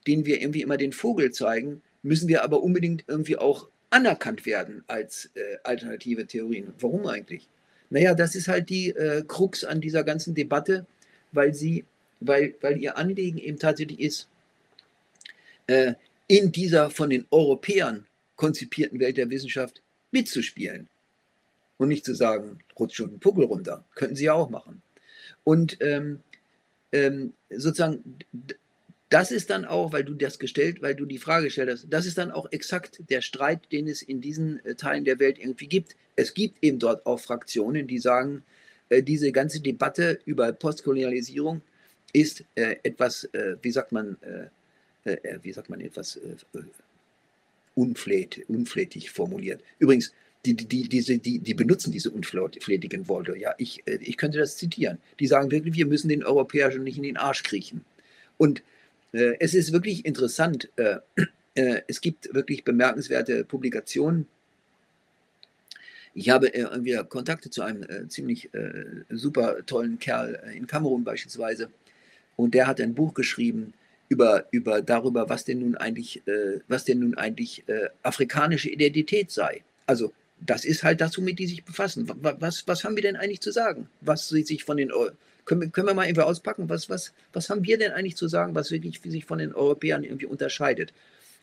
denen 0.07 0.25
wir 0.27 0.41
irgendwie 0.41 0.63
immer 0.63 0.77
den 0.77 0.93
Vogel 0.93 1.33
zeigen, 1.33 1.83
müssen 2.03 2.29
wir 2.29 2.45
aber 2.45 2.63
unbedingt 2.63 3.05
irgendwie 3.09 3.37
auch 3.37 3.69
anerkannt 3.91 4.47
werden 4.47 4.85
als 4.87 5.31
äh, 5.35 5.57
alternative 5.65 6.27
Theorien. 6.27 6.73
Warum 6.79 7.07
eigentlich? 7.07 7.49
Naja, 7.91 8.15
das 8.15 8.35
ist 8.35 8.49
halt 8.49 8.69
die 8.69 8.91
äh, 8.91 9.25
Krux 9.27 9.65
an 9.65 9.81
dieser 9.81 10.05
ganzen 10.05 10.35
Debatte, 10.35 10.87
weil 11.33 11.55
sie, 11.55 11.85
weil, 12.21 12.55
weil 12.61 12.79
ihr 12.79 12.97
Anliegen 12.97 13.39
eben 13.39 13.59
tatsächlich 13.59 14.01
ist, 14.01 14.29
äh, 15.69 15.95
in 16.27 16.53
dieser 16.53 16.91
von 16.91 17.11
den 17.11 17.27
Europäern 17.31 18.07
konzipierten 18.37 19.01
Welt 19.01 19.17
der 19.17 19.31
Wissenschaft 19.31 19.83
mitzuspielen. 20.11 20.89
Und 21.79 21.89
nicht 21.89 22.05
zu 22.05 22.15
sagen, 22.15 22.59
rutscht 22.79 22.97
schon 22.97 23.11
einen 23.11 23.21
Puckel 23.21 23.45
runter. 23.45 23.85
Könnten 23.95 24.17
sie 24.17 24.25
ja 24.25 24.35
auch 24.35 24.49
machen. 24.49 24.83
Und 25.45 25.77
ähm, 25.81 26.21
ähm, 26.93 27.35
sozusagen, 27.51 28.19
das 29.09 29.31
ist 29.31 29.51
dann 29.51 29.65
auch, 29.65 29.93
weil 29.93 30.05
du 30.05 30.15
das 30.15 30.39
gestellt, 30.39 30.83
weil 30.83 30.95
du 30.95 31.05
die 31.05 31.19
Frage 31.19 31.45
gestellt 31.45 31.71
hast, 31.71 31.87
das 31.89 32.07
ist 32.07 32.19
dann 32.19 32.33
auch 32.33 32.51
exakt 32.51 33.01
der 33.11 33.21
Streit, 33.21 33.71
den 33.71 33.87
es 33.89 34.03
in 34.03 34.21
diesen 34.21 34.65
äh, 34.65 34.75
Teilen 34.75 35.05
der 35.05 35.19
Welt 35.19 35.39
irgendwie 35.39 35.69
gibt. 35.69 35.95
Es 36.17 36.35
gibt 36.35 36.63
eben 36.63 36.79
dort 36.79 37.05
auch 37.07 37.21
Fraktionen, 37.21 37.87
die 37.87 37.99
sagen, 37.99 38.43
äh, 38.89 39.03
diese 39.03 39.31
ganze 39.33 39.61
Debatte 39.61 40.19
über 40.25 40.53
Postkolonialisierung 40.53 41.63
ist 42.13 42.45
äh, 42.55 42.77
etwas, 42.83 43.25
äh, 43.33 43.57
wie 43.63 43.71
sagt 43.71 43.93
man, 43.93 44.17
äh, 45.05 45.13
äh, 45.13 45.39
wie 45.43 45.53
sagt 45.53 45.71
man 45.71 45.81
etwas 45.81 46.19
unflätig, 47.75 48.49
unflätig 48.49 49.11
formuliert. 49.11 49.63
Übrigens, 49.79 50.13
die, 50.55 50.69
die, 50.69 50.89
diese, 50.89 51.19
die, 51.19 51.39
die 51.39 51.55
benutzen 51.55 51.93
diese 51.93 52.11
unflätigen 52.11 53.09
Worte. 53.09 53.37
Ja, 53.37 53.55
ich, 53.59 53.83
äh, 53.87 53.99
ich 54.01 54.17
könnte 54.17 54.39
das 54.39 54.57
zitieren. 54.57 54.99
Die 55.21 55.27
sagen 55.27 55.51
wirklich, 55.51 55.75
wir 55.75 55.87
müssen 55.87 56.09
den 56.09 56.25
Europäern 56.25 56.73
schon 56.73 56.85
nicht 56.85 56.97
in 56.97 57.03
den 57.03 57.17
Arsch 57.17 57.43
kriechen. 57.43 57.85
Und 58.39 58.63
äh, 59.13 59.37
es 59.41 59.55
ist 59.55 59.73
wirklich 59.73 60.05
interessant. 60.05 60.71
Äh, 60.77 60.99
äh, 61.57 61.83
es 61.89 62.01
gibt 62.01 62.33
wirklich 62.35 62.65
bemerkenswerte 62.65 63.45
Publikationen. 63.45 64.27
Ich 66.15 66.31
habe 66.31 66.55
äh, 66.55 66.85
wieder 66.85 67.05
Kontakte 67.05 67.51
zu 67.51 67.63
einem 67.63 67.83
äh, 67.83 68.09
ziemlich 68.09 68.51
super 69.11 69.65
tollen 69.67 69.99
Kerl 69.99 70.41
in 70.55 70.67
Kamerun 70.67 71.05
beispielsweise. 71.05 71.71
Und 72.37 72.55
der 72.55 72.67
hat 72.67 72.81
ein 72.81 72.95
Buch 72.95 73.15
geschrieben 73.15 73.73
über, 74.09 74.47
über 74.51 74.83
darüber, 74.83 75.29
was 75.29 75.45
denn 75.45 75.61
nun 75.61 75.75
eigentlich, 75.75 76.23
was 76.69 76.85
denn 76.85 77.01
nun 77.01 77.17
eigentlich 77.17 77.65
afrikanische 78.03 78.69
Identität 78.69 79.31
sei. 79.31 79.63
Also 79.87 80.13
das 80.41 80.65
ist 80.65 80.83
halt 80.83 81.01
das, 81.01 81.17
womit 81.17 81.39
die 81.39 81.47
sich 81.47 81.65
befassen. 81.65 82.11
Was, 82.21 82.67
was 82.67 82.85
haben 82.85 82.97
wir 82.97 83.03
denn 83.03 83.17
eigentlich 83.17 83.41
zu 83.41 83.53
sagen? 83.53 83.89
Was 84.01 84.29
sich 84.29 84.65
von 84.65 84.77
den 84.77 84.93
können 85.45 85.73
können 85.73 85.87
wir 85.87 85.95
mal 85.95 86.07
irgendwie 86.07 86.23
auspacken, 86.23 86.69
was, 86.69 86.91
was, 86.91 87.13
was 87.33 87.49
haben 87.49 87.65
wir 87.65 87.79
denn 87.79 87.93
eigentlich 87.93 88.17
zu 88.17 88.29
sagen, 88.29 88.55
was 88.55 88.71
wirklich 88.71 89.01
sich 89.05 89.25
von 89.25 89.39
den 89.39 89.55
Europäern 89.55 90.05
irgendwie 90.05 90.27
unterscheidet? 90.27 90.93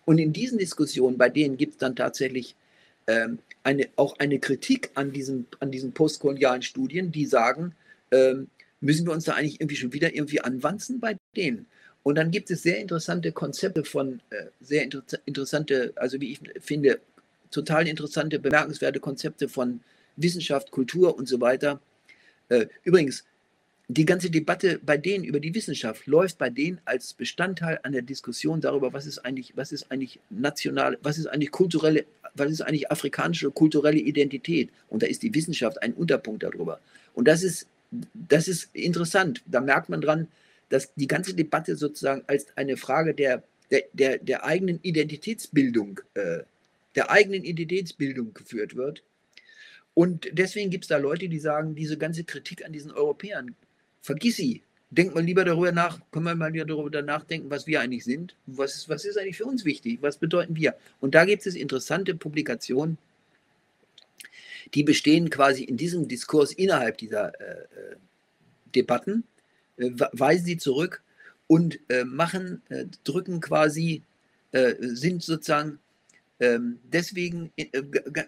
Und 0.05 0.17
in 0.17 0.33
diesen 0.33 0.57
Diskussionen, 0.57 1.17
bei 1.17 1.29
denen 1.29 1.57
gibt 1.57 1.73
es 1.73 1.77
dann 1.77 1.95
tatsächlich 1.95 2.55
ähm, 3.07 3.39
eine, 3.63 3.87
auch 3.95 4.19
eine 4.19 4.39
Kritik 4.39 4.91
an 4.95 5.13
diesen, 5.13 5.47
an 5.59 5.71
diesen 5.71 5.93
postkolonialen 5.93 6.61
Studien, 6.61 7.11
die 7.11 7.25
sagen, 7.25 7.73
ähm, 8.11 8.49
müssen 8.81 9.07
wir 9.07 9.13
uns 9.13 9.23
da 9.23 9.33
eigentlich 9.33 9.61
irgendwie 9.61 9.77
schon 9.77 9.93
wieder 9.93 10.13
irgendwie 10.13 10.41
anwanzen 10.41 10.99
bei 10.99 11.15
denen? 11.35 11.65
Und 12.03 12.15
dann 12.15 12.31
gibt 12.31 12.51
es 12.51 12.63
sehr 12.63 12.79
interessante 12.79 13.31
Konzepte 13.31 13.85
von, 13.85 14.19
äh, 14.29 14.47
sehr 14.59 14.83
inter 14.83 15.03
interessante, 15.25 15.93
also 15.95 16.19
wie 16.19 16.33
ich 16.33 16.39
finde, 16.59 16.99
total 17.53 17.87
interessante, 17.87 18.39
bemerkenswerte 18.39 18.99
Konzepte 18.99 19.47
von 19.47 19.81
Wissenschaft, 20.15 20.71
Kultur 20.71 21.17
und 21.17 21.27
so 21.27 21.39
weiter. 21.41 21.79
Äh, 22.49 22.67
übrigens, 22.83 23.23
die 23.87 24.05
ganze 24.05 24.29
Debatte 24.29 24.79
bei 24.81 24.97
denen 24.97 25.23
über 25.23 25.39
die 25.39 25.53
Wissenschaft 25.53 26.07
läuft 26.07 26.37
bei 26.37 26.49
denen 26.49 26.79
als 26.85 27.13
Bestandteil 27.13 27.79
einer 27.83 28.01
Diskussion 28.01 28.61
darüber, 28.61 28.93
was 28.93 29.05
ist 29.05 29.19
eigentlich, 29.19 29.53
was 29.55 29.71
ist 29.71 29.91
eigentlich 29.91 30.19
national, 30.29 30.97
was 31.01 31.17
ist 31.17 31.27
eigentlich 31.27 31.51
kulturelle, 31.51 32.05
was 32.33 32.51
ist 32.51 32.61
eigentlich 32.61 32.91
afrikanische 32.91 33.51
kulturelle 33.51 33.99
Identität. 33.99 34.69
Und 34.89 35.03
da 35.03 35.07
ist 35.07 35.21
die 35.21 35.33
Wissenschaft 35.33 35.81
ein 35.81 35.93
Unterpunkt 35.93 36.43
darüber. 36.43 36.79
Und 37.13 37.27
das 37.27 37.43
ist, 37.43 37.67
das 38.13 38.47
ist 38.47 38.69
interessant. 38.73 39.41
Da 39.45 39.59
merkt 39.59 39.89
man 39.89 40.01
dran, 40.01 40.27
dass 40.69 40.93
die 40.95 41.07
ganze 41.07 41.33
Debatte 41.33 41.75
sozusagen 41.75 42.23
als 42.27 42.47
eine 42.55 42.77
Frage 42.77 43.13
der, 43.13 43.43
der, 43.69 43.83
der, 43.93 44.17
der 44.17 44.45
eigenen 44.45 44.79
Identitätsbildung 44.81 45.99
äh, 46.15 46.39
der 46.95 47.09
eigenen 47.11 47.43
Identitätsbildung 47.43 48.33
geführt 48.33 48.75
wird. 48.75 49.03
Und 49.93 50.27
deswegen 50.31 50.69
gibt 50.69 50.85
es 50.85 50.87
da 50.87 50.97
Leute, 50.97 51.29
die 51.29 51.39
sagen, 51.39 51.75
diese 51.75 51.97
ganze 51.97 52.23
Kritik 52.23 52.65
an 52.65 52.73
diesen 52.73 52.91
Europäern, 52.91 53.55
vergiss 54.01 54.37
sie. 54.37 54.63
Denkt 54.89 55.15
mal 55.15 55.23
lieber 55.23 55.43
darüber 55.43 55.71
nach, 55.71 55.99
können 56.11 56.25
wir 56.25 56.35
mal 56.35 56.53
wieder 56.53 56.65
darüber 56.65 57.01
nachdenken, 57.01 57.49
was 57.49 57.65
wir 57.65 57.81
eigentlich 57.81 58.03
sind. 58.03 58.35
Was 58.45 58.75
ist, 58.75 58.89
was 58.89 59.05
ist 59.05 59.17
eigentlich 59.17 59.37
für 59.37 59.45
uns 59.45 59.65
wichtig? 59.65 59.99
Was 60.01 60.17
bedeuten 60.17 60.55
wir? 60.55 60.75
Und 60.99 61.15
da 61.15 61.25
gibt 61.25 61.45
es 61.47 61.55
interessante 61.55 62.13
Publikationen, 62.13 62.99
die 64.73 64.83
bestehen 64.83 65.29
quasi 65.29 65.63
in 65.63 65.77
diesem 65.77 66.07
Diskurs 66.07 66.51
innerhalb 66.51 66.97
dieser 66.97 67.39
äh, 67.39 67.63
äh 67.63 67.95
Debatten, 68.75 69.23
äh, 69.77 69.91
weisen 70.13 70.45
sie 70.45 70.57
zurück 70.57 71.03
und 71.47 71.79
äh, 71.89 72.03
machen, 72.03 72.61
äh, 72.69 72.85
drücken 73.03 73.39
quasi, 73.39 74.01
äh, 74.51 74.73
sind 74.79 75.21
sozusagen 75.21 75.79
deswegen 76.39 77.51
äh, 77.55 77.81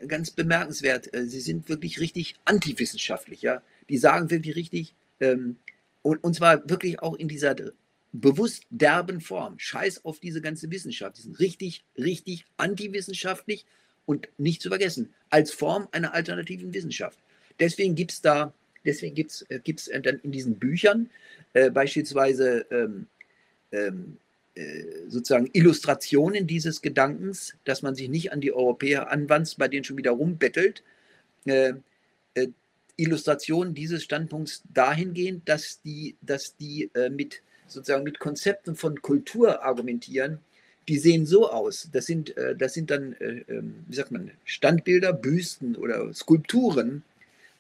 ganz 0.07 0.31
bemerkenswert, 0.31 1.13
äh, 1.13 1.25
sie 1.25 1.41
sind 1.41 1.67
wirklich 1.69 1.99
richtig 1.99 2.35
antiwissenschaftlich. 2.45 3.41
Ja? 3.41 3.61
Die 3.89 3.97
sagen 3.97 4.29
wirklich 4.29 4.55
richtig, 4.55 4.93
ähm, 5.19 5.57
und, 6.01 6.35
zwar 6.35 6.69
wirklich 6.69 7.01
auch 7.01 7.15
in 7.15 7.27
dieser 7.27 7.55
bewusst 8.13 8.63
derben 8.69 9.21
Form. 9.21 9.57
Scheiß 9.57 10.05
auf 10.05 10.19
diese 10.19 10.41
ganze 10.41 10.69
Wissenschaft. 10.71 11.17
Die 11.17 11.23
sind 11.23 11.39
richtig, 11.39 11.83
richtig 11.97 12.45
antiwissenschaftlich 12.57 13.65
und 14.05 14.29
nicht 14.37 14.61
zu 14.61 14.69
vergessen, 14.69 15.13
als 15.29 15.51
Form 15.51 15.87
einer 15.91 16.13
alternativen 16.13 16.73
Wissenschaft. 16.73 17.19
Deswegen 17.59 17.95
gibt 17.95 18.11
es 18.11 18.21
da, 18.21 18.53
deswegen 18.85 19.15
gibt 19.15 19.31
es 19.31 19.87
äh, 19.87 20.01
dann 20.01 20.19
in 20.19 20.31
diesen 20.31 20.57
Büchern 20.59 21.09
äh, 21.53 21.69
beispielsweise 21.71 22.65
ähm, 22.69 23.07
ähm, 23.71 24.17
äh, 24.21 24.24
sozusagen 25.09 25.49
Illustrationen 25.51 26.47
dieses 26.47 26.81
Gedankens, 26.81 27.55
dass 27.65 27.81
man 27.81 27.95
sich 27.95 28.09
nicht 28.09 28.31
an 28.31 28.41
die 28.41 28.53
Europäer 28.53 29.11
anwandt, 29.11 29.55
bei 29.57 29.67
denen 29.67 29.83
schon 29.83 29.97
wieder 29.97 30.11
rumbettelt. 30.11 30.83
Äh, 31.45 31.73
äh, 32.35 32.47
Illustrationen 32.97 33.73
dieses 33.73 34.03
Standpunkts 34.03 34.63
dahingehend, 34.73 35.49
dass 35.49 35.81
die, 35.81 36.15
dass 36.21 36.55
die 36.55 36.89
äh, 36.93 37.09
mit 37.09 37.41
sozusagen 37.67 38.03
mit 38.03 38.19
Konzepten 38.19 38.75
von 38.75 39.01
Kultur 39.01 39.63
argumentieren, 39.63 40.39
die 40.87 40.99
sehen 40.99 41.25
so 41.25 41.49
aus. 41.49 41.89
Das 41.91 42.05
sind, 42.05 42.37
äh, 42.37 42.55
das 42.55 42.73
sind 42.73 42.91
dann, 42.91 43.13
äh, 43.13 43.43
ähm, 43.49 43.83
wie 43.87 43.95
sagt 43.95 44.11
man, 44.11 44.31
Standbilder, 44.45 45.11
Büsten 45.11 45.75
oder 45.75 46.13
Skulpturen 46.13 47.03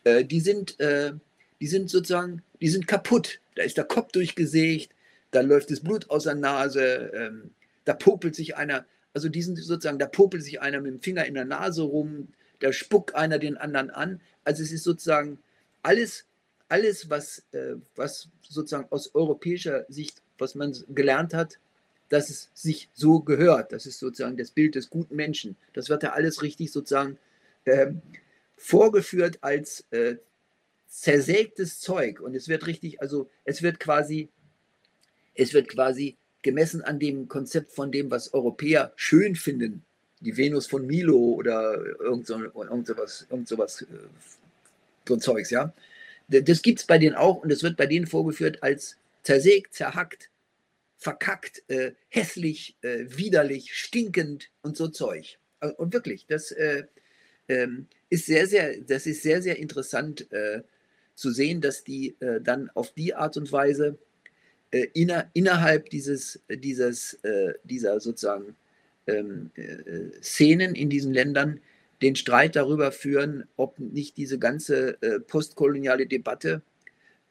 äh, 0.05 0.23
die, 0.23 0.39
sind, 0.39 0.79
äh, 0.79 1.11
die 1.59 1.67
sind 1.67 1.89
sozusagen, 1.89 2.41
die 2.61 2.69
sind 2.69 2.87
kaputt. 2.87 3.41
Da 3.55 3.63
ist 3.63 3.77
der 3.77 3.83
Kopf 3.83 4.11
durchgesägt, 4.13 4.89
da 5.35 5.41
läuft 5.41 5.69
das 5.69 5.81
Blut 5.81 6.09
aus 6.09 6.23
der 6.23 6.35
Nase, 6.35 7.11
ähm, 7.13 7.51
da 7.83 7.93
popelt 7.93 8.35
sich 8.35 8.55
einer, 8.55 8.85
also 9.13 9.27
die 9.27 9.41
sind 9.41 9.57
sozusagen, 9.57 9.99
da 9.99 10.07
popelt 10.07 10.43
sich 10.43 10.61
einer 10.61 10.79
mit 10.79 10.93
dem 10.93 11.01
Finger 11.01 11.25
in 11.25 11.33
der 11.33 11.45
Nase 11.45 11.83
rum, 11.83 12.29
da 12.59 12.71
spuckt 12.71 13.15
einer 13.15 13.37
den 13.37 13.57
anderen 13.57 13.89
an. 13.89 14.21
Also 14.45 14.63
es 14.63 14.71
ist 14.71 14.83
sozusagen 14.83 15.39
alles, 15.83 16.25
alles 16.69 17.09
was, 17.09 17.43
äh, 17.51 17.75
was 17.95 18.29
sozusagen 18.41 18.87
aus 18.91 19.13
europäischer 19.13 19.85
Sicht, 19.89 20.21
was 20.37 20.55
man 20.55 20.73
gelernt 20.89 21.33
hat, 21.33 21.59
dass 22.07 22.29
es 22.29 22.49
sich 22.53 22.89
so 22.93 23.19
gehört. 23.19 23.73
Das 23.73 23.85
ist 23.85 23.99
sozusagen 23.99 24.37
das 24.37 24.51
Bild 24.51 24.75
des 24.75 24.89
guten 24.89 25.15
Menschen. 25.15 25.57
Das 25.73 25.89
wird 25.89 26.03
ja 26.03 26.13
alles 26.13 26.43
richtig 26.43 26.71
sozusagen 26.71 27.17
äh, 27.65 27.91
vorgeführt 28.55 29.39
als 29.41 29.85
äh, 29.91 30.15
zersägtes 30.87 31.81
Zeug. 31.81 32.21
Und 32.21 32.35
es 32.35 32.47
wird 32.47 32.67
richtig, 32.67 33.01
also 33.01 33.29
es 33.43 33.61
wird 33.61 33.79
quasi, 33.79 34.29
es 35.35 35.53
wird 35.53 35.69
quasi 35.69 36.17
gemessen 36.41 36.81
an 36.81 36.99
dem 36.99 37.27
Konzept 37.27 37.71
von 37.71 37.91
dem, 37.91 38.11
was 38.11 38.33
Europäer 38.33 38.93
schön 38.95 39.35
finden. 39.35 39.83
Die 40.21 40.37
Venus 40.37 40.67
von 40.67 40.85
Milo 40.85 41.17
oder 41.17 41.83
irgend, 41.99 42.27
so, 42.27 42.39
irgend 42.39 42.87
sowas, 42.87 43.27
irgend 43.29 43.47
sowas, 43.47 43.81
äh, 43.81 43.85
so 45.07 45.15
ein 45.15 45.21
Zeugs, 45.21 45.49
ja. 45.49 45.73
Das 46.27 46.61
gibt 46.61 46.79
es 46.79 46.85
bei 46.85 46.97
denen 46.97 47.15
auch 47.15 47.43
und 47.43 47.51
es 47.51 47.61
wird 47.61 47.77
bei 47.77 47.85
denen 47.85 48.07
vorgeführt 48.07 48.63
als 48.63 48.97
zersägt, 49.21 49.73
zerhackt, 49.75 50.31
verkackt, 50.97 51.63
äh, 51.67 51.91
hässlich, 52.09 52.77
äh, 52.81 53.05
widerlich, 53.07 53.73
stinkend 53.73 54.49
und 54.61 54.75
so 54.77 54.87
Zeug. 54.87 55.37
Äh, 55.59 55.69
und 55.69 55.93
wirklich, 55.93 56.25
das 56.27 56.51
äh, 56.51 56.83
ähm, 57.47 57.87
ist 58.09 58.25
sehr, 58.25 58.47
sehr, 58.47 58.79
das 58.81 59.05
ist 59.05 59.21
sehr, 59.21 59.41
sehr 59.41 59.57
interessant 59.57 60.31
äh, 60.31 60.63
zu 61.15 61.31
sehen, 61.31 61.61
dass 61.61 61.85
die 61.85 62.17
dann 62.41 62.69
auf 62.71 62.91
die 62.91 63.13
Art 63.13 63.37
und 63.37 63.49
Weise 63.49 63.97
inner, 64.71 65.29
innerhalb 65.33 65.89
dieses, 65.89 66.41
dieses, 66.49 67.17
dieser 67.63 67.99
sozusagen 67.99 68.55
ähm, 69.07 69.51
Szenen 70.21 70.75
in 70.75 70.89
diesen 70.89 71.13
Ländern 71.13 71.59
den 72.01 72.15
Streit 72.15 72.55
darüber 72.55 72.91
führen, 72.91 73.45
ob 73.55 73.79
nicht 73.79 74.17
diese 74.17 74.37
ganze 74.37 74.97
postkoloniale 75.27 76.07
Debatte 76.07 76.61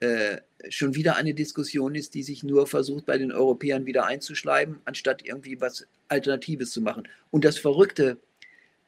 äh, 0.04 0.40
schon 0.68 0.94
wieder 0.94 1.16
eine 1.16 1.34
Diskussion 1.34 1.94
ist, 1.94 2.14
die 2.14 2.22
sich 2.22 2.42
nur 2.42 2.66
versucht, 2.66 3.06
bei 3.06 3.16
den 3.16 3.32
Europäern 3.32 3.86
wieder 3.86 4.06
einzuschleiben, 4.06 4.80
anstatt 4.84 5.24
irgendwie 5.24 5.60
was 5.60 5.86
Alternatives 6.08 6.72
zu 6.72 6.80
machen. 6.80 7.08
Und 7.30 7.44
das 7.44 7.58
Verrückte, 7.58 8.18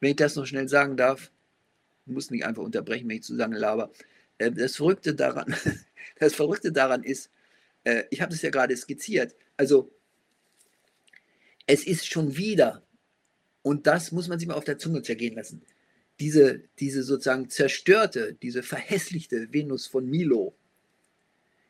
wenn 0.01 0.11
ich 0.11 0.17
das 0.17 0.37
noch 0.37 0.47
schnell 0.47 0.69
sagen 0.69 0.97
darf, 0.97 1.31
muss 2.07 2.31
mich 2.31 2.45
einfach 2.45 2.63
unterbrechen, 2.63 3.09
wenn 3.09 3.17
ich 3.17 3.23
zu 3.23 3.35
lange 3.35 3.59
laber. 3.59 3.91
Äh, 4.39 4.53
das 4.53 4.77
Verrückte 4.77 5.15
daran, 5.15 5.55
das 6.19 6.35
Verrückte 6.35 6.73
daran 6.73 7.03
ist, 7.03 7.31
äh, 7.87 8.05
ich 8.11 8.21
habe 8.21 8.35
es 8.35 8.43
ja 8.43 8.51
gerade 8.51 8.77
skizziert, 8.77 9.35
also 9.57 9.93
es 11.67 11.87
ist 11.87 12.07
schon 12.07 12.37
wieder, 12.37 12.85
und 13.63 13.87
das 13.87 14.13
muss 14.13 14.29
man 14.29 14.39
sich 14.39 14.49
mal 14.49 14.55
auf 14.55 14.65
der 14.65 14.79
Zunge 14.79 15.03
zergehen 15.03 15.37
lassen, 15.37 15.63
diese, 16.19 16.65
diese 16.79 17.03
sozusagen 17.03 17.49
zerstörte, 17.49 18.35
diese 18.35 18.63
verhässlichte 18.63 19.53
Venus 19.53 19.87
von 19.87 20.07
Milo, 20.07 20.57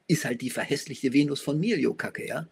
ist 0.08 0.24
halt 0.24 0.40
die 0.40 0.50
verhässlichte 0.50 1.12
Venus 1.12 1.40
von 1.40 1.60
Milio-Kacke, 1.60 2.26
ja. 2.26 2.48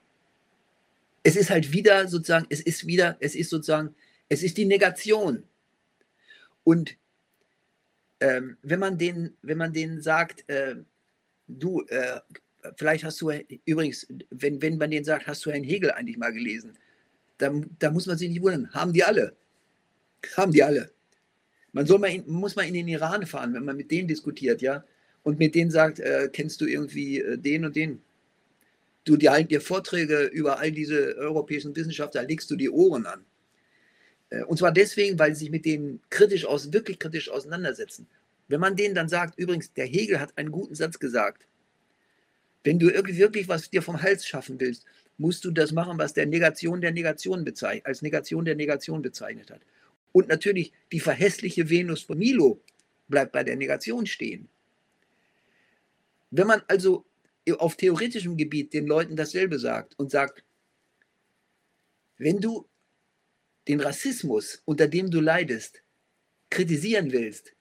Es 1.22 1.36
ist 1.36 1.48
halt 1.48 1.72
wieder 1.72 2.06
sozusagen, 2.08 2.46
es 2.50 2.60
ist 2.60 2.86
wieder, 2.86 3.16
es 3.20 3.34
ist 3.34 3.48
sozusagen, 3.48 3.94
es 4.28 4.42
ist 4.42 4.58
die 4.58 4.66
Negation. 4.66 5.44
Und 6.64 6.98
ähm, 8.20 8.58
wenn 8.62 8.80
man 8.80 8.98
den, 8.98 9.36
wenn 9.40 9.56
man 9.56 9.72
denen 9.72 10.02
sagt, 10.02 10.46
äh, 10.50 10.76
du, 11.46 11.80
äh, 11.86 12.20
vielleicht 12.76 13.04
hast 13.04 13.20
du, 13.20 13.30
übrigens, 13.64 14.06
wenn, 14.30 14.60
wenn 14.62 14.78
man 14.78 14.90
denen 14.90 15.04
sagt, 15.04 15.26
hast 15.26 15.44
du 15.44 15.50
Herrn 15.50 15.64
Hegel 15.64 15.90
eigentlich 15.90 16.16
mal 16.16 16.32
gelesen, 16.32 16.78
dann, 17.38 17.70
da 17.78 17.90
muss 17.90 18.06
man 18.06 18.16
sich 18.16 18.28
nicht 18.28 18.42
wundern, 18.42 18.72
haben 18.72 18.92
die 18.92 19.04
alle. 19.04 19.36
Haben 20.36 20.52
die 20.52 20.62
alle. 20.62 20.90
Man 21.72 21.86
soll 21.86 21.98
mal 21.98 22.10
in, 22.10 22.24
muss 22.26 22.56
mal 22.56 22.66
in 22.66 22.74
den 22.74 22.88
Iran 22.88 23.26
fahren, 23.26 23.52
wenn 23.54 23.64
man 23.64 23.76
mit 23.76 23.90
denen 23.90 24.08
diskutiert, 24.08 24.62
ja 24.62 24.84
und 25.24 25.38
mit 25.38 25.54
denen 25.56 25.70
sagt, 25.70 25.98
äh, 25.98 26.28
kennst 26.32 26.60
du 26.60 26.66
irgendwie 26.66 27.20
äh, 27.20 27.36
den 27.36 27.64
und 27.64 27.74
den? 27.74 28.00
Du, 29.04 29.16
die 29.16 29.28
halten 29.28 29.48
dir 29.48 29.60
Vorträge 29.60 30.24
über 30.24 30.58
all 30.58 30.70
diese 30.70 31.16
europäischen 31.16 31.74
Wissenschaftler, 31.74 32.22
legst 32.22 32.50
du 32.50 32.56
die 32.56 32.70
Ohren 32.70 33.06
an. 33.06 33.24
Äh, 34.30 34.44
und 34.44 34.58
zwar 34.58 34.70
deswegen, 34.70 35.18
weil 35.18 35.34
sie 35.34 35.40
sich 35.40 35.50
mit 35.50 35.64
denen 35.64 36.00
kritisch 36.10 36.44
aus, 36.44 36.72
wirklich 36.72 36.98
kritisch 36.98 37.30
auseinandersetzen. 37.30 38.06
Wenn 38.48 38.60
man 38.60 38.76
denen 38.76 38.94
dann 38.94 39.08
sagt, 39.08 39.38
übrigens, 39.38 39.72
der 39.72 39.86
Hegel 39.86 40.20
hat 40.20 40.36
einen 40.36 40.52
guten 40.52 40.74
Satz 40.74 40.98
gesagt, 40.98 41.46
wenn 42.64 42.78
du 42.78 42.86
wirklich, 42.86 43.46
was 43.46 43.70
dir 43.70 43.82
vom 43.82 44.00
Hals 44.02 44.26
schaffen 44.26 44.58
willst, 44.58 44.84
musst 45.18 45.44
du 45.44 45.50
das 45.50 45.70
machen, 45.70 45.98
was 45.98 46.14
der 46.14 46.26
Negation 46.26 46.80
der 46.80 46.92
Negation 46.92 47.44
bezeichnet, 47.44 47.86
als 47.86 48.02
Negation 48.02 48.44
der 48.44 48.56
Negation 48.56 49.02
bezeichnet 49.02 49.50
hat. 49.50 49.60
Und 50.12 50.28
natürlich 50.28 50.72
die 50.90 51.00
verhässliche 51.00 51.68
Venus 51.68 52.02
von 52.02 52.18
Milo 52.18 52.60
bleibt 53.06 53.32
bei 53.32 53.44
der 53.44 53.56
Negation 53.56 54.06
stehen. 54.06 54.48
Wenn 56.30 56.46
man 56.46 56.62
also 56.66 57.04
auf 57.58 57.76
theoretischem 57.76 58.36
Gebiet 58.36 58.72
den 58.72 58.86
Leuten 58.86 59.14
dasselbe 59.14 59.58
sagt 59.58 59.96
und 59.98 60.10
sagt, 60.10 60.42
wenn 62.16 62.40
du 62.40 62.66
den 63.68 63.80
Rassismus, 63.80 64.62
unter 64.64 64.88
dem 64.88 65.10
du 65.10 65.20
leidest, 65.20 65.82
kritisieren 66.48 67.12
willst, 67.12 67.52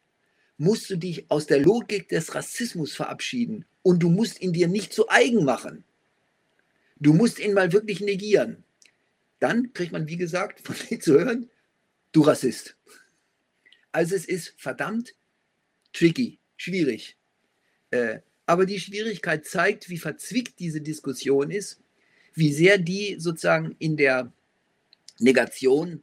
musst 0.58 0.90
du 0.90 0.96
dich 0.96 1.30
aus 1.30 1.46
der 1.46 1.60
Logik 1.60 2.08
des 2.08 2.34
Rassismus 2.34 2.94
verabschieden 2.94 3.66
und 3.84 4.02
du 4.02 4.10
musst 4.10 4.42
ihn 4.42 4.54
dir 4.54 4.68
nicht 4.68 4.94
zu 4.94 5.10
eigen 5.10 5.46
machen. 5.46 5.84
Du 7.00 7.14
musst 7.14 7.40
ihn 7.40 7.54
mal 7.54 7.72
wirklich 7.72 8.00
negieren. 8.00 8.64
Dann 9.40 9.74
kriegt 9.74 9.92
man, 9.92 10.08
wie 10.08 10.18
gesagt, 10.18 10.66
von 10.66 10.76
dir 10.90 11.00
zu 11.00 11.20
hören, 11.20 11.50
du 12.14 12.22
Rassist. 12.22 12.76
Also 13.92 14.16
es 14.16 14.26
ist 14.26 14.54
verdammt 14.58 15.14
tricky, 15.92 16.40
schwierig. 16.58 17.18
Äh, 17.92 18.20
aber 18.46 18.66
die 18.66 18.80
Schwierigkeit 18.80 19.46
zeigt, 19.46 19.90
wie 19.90 19.98
verzwickt 19.98 20.60
diese 20.60 20.82
Diskussion 20.82 21.52
ist, 21.52 21.80
wie 22.34 22.52
sehr 22.52 22.78
die 22.78 23.18
sozusagen 23.20 23.76
in 23.80 23.96
der 23.96 24.32
Negation 25.20 26.02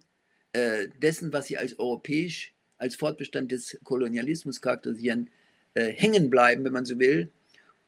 äh, 0.52 0.88
dessen, 1.02 1.32
was 1.32 1.46
sie 1.46 1.58
als 1.58 1.78
europäisch, 1.78 2.54
als 2.78 2.96
Fortbestand 2.96 3.52
des 3.52 3.78
Kolonialismus 3.84 4.60
charakterisieren, 4.60 5.30
äh, 5.74 5.92
hängen 5.92 6.30
bleiben, 6.30 6.64
wenn 6.64 6.72
man 6.72 6.84
so 6.84 6.98
will, 6.98 7.30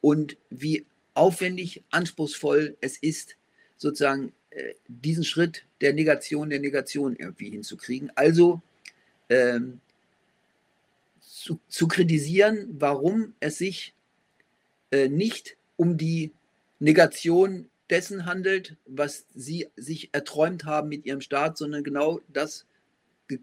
und 0.03 0.35
wie 0.49 0.85
aufwendig, 1.13 1.81
anspruchsvoll 1.89 2.75
es 2.81 2.97
ist, 2.97 3.37
sozusagen 3.77 4.33
äh, 4.49 4.73
diesen 4.89 5.23
Schritt 5.23 5.63
der 5.79 5.93
Negation 5.93 6.49
der 6.49 6.59
Negation 6.59 7.15
irgendwie 7.15 7.49
hinzukriegen. 7.49 8.11
Also 8.15 8.61
ähm, 9.29 9.79
zu, 11.21 11.57
zu 11.69 11.87
kritisieren, 11.87 12.67
warum 12.77 13.33
es 13.39 13.57
sich 13.57 13.93
äh, 14.91 15.07
nicht 15.07 15.55
um 15.77 15.97
die 15.97 16.33
Negation 16.79 17.69
dessen 17.89 18.25
handelt, 18.25 18.75
was 18.85 19.25
sie 19.33 19.69
sich 19.77 20.09
erträumt 20.11 20.65
haben 20.65 20.89
mit 20.89 21.05
ihrem 21.05 21.21
Staat, 21.21 21.57
sondern 21.57 21.85
genau 21.85 22.19
das, 22.27 22.65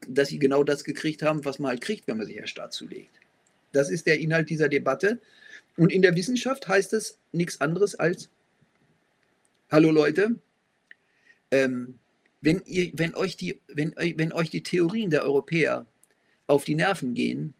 dass 0.07 0.28
sie 0.28 0.39
genau 0.39 0.62
das 0.62 0.85
gekriegt 0.85 1.23
haben, 1.23 1.43
was 1.47 1.59
man 1.59 1.70
halt 1.70 1.81
kriegt, 1.81 2.07
wenn 2.07 2.19
man 2.19 2.27
sich 2.27 2.39
als 2.39 2.51
Staat 2.51 2.74
zulegt. 2.74 3.19
Das 3.72 3.90
ist 3.90 4.06
der 4.06 4.18
Inhalt 4.18 4.51
dieser 4.51 4.68
Debatte. 4.68 5.20
Und 5.76 5.92
in 5.92 6.02
der 6.02 6.14
Wissenschaft 6.16 6.68
heißt 6.68 6.92
es 6.92 7.18
nichts 7.32 7.60
anderes 7.60 7.94
als, 7.94 8.28
hallo 9.70 9.90
Leute, 9.90 10.36
ähm, 11.51 11.98
wenn, 12.40 12.62
ihr, 12.66 12.90
wenn, 12.94 13.14
euch 13.14 13.36
die, 13.36 13.60
wenn, 13.68 13.94
wenn 13.97 14.32
euch 14.32 14.51
die 14.51 14.62
Theorien 14.62 15.10
der 15.10 15.22
Europäer 15.22 15.86
auf 16.47 16.64
die 16.64 16.74
Nerven 16.74 17.14
gehen, 17.14 17.55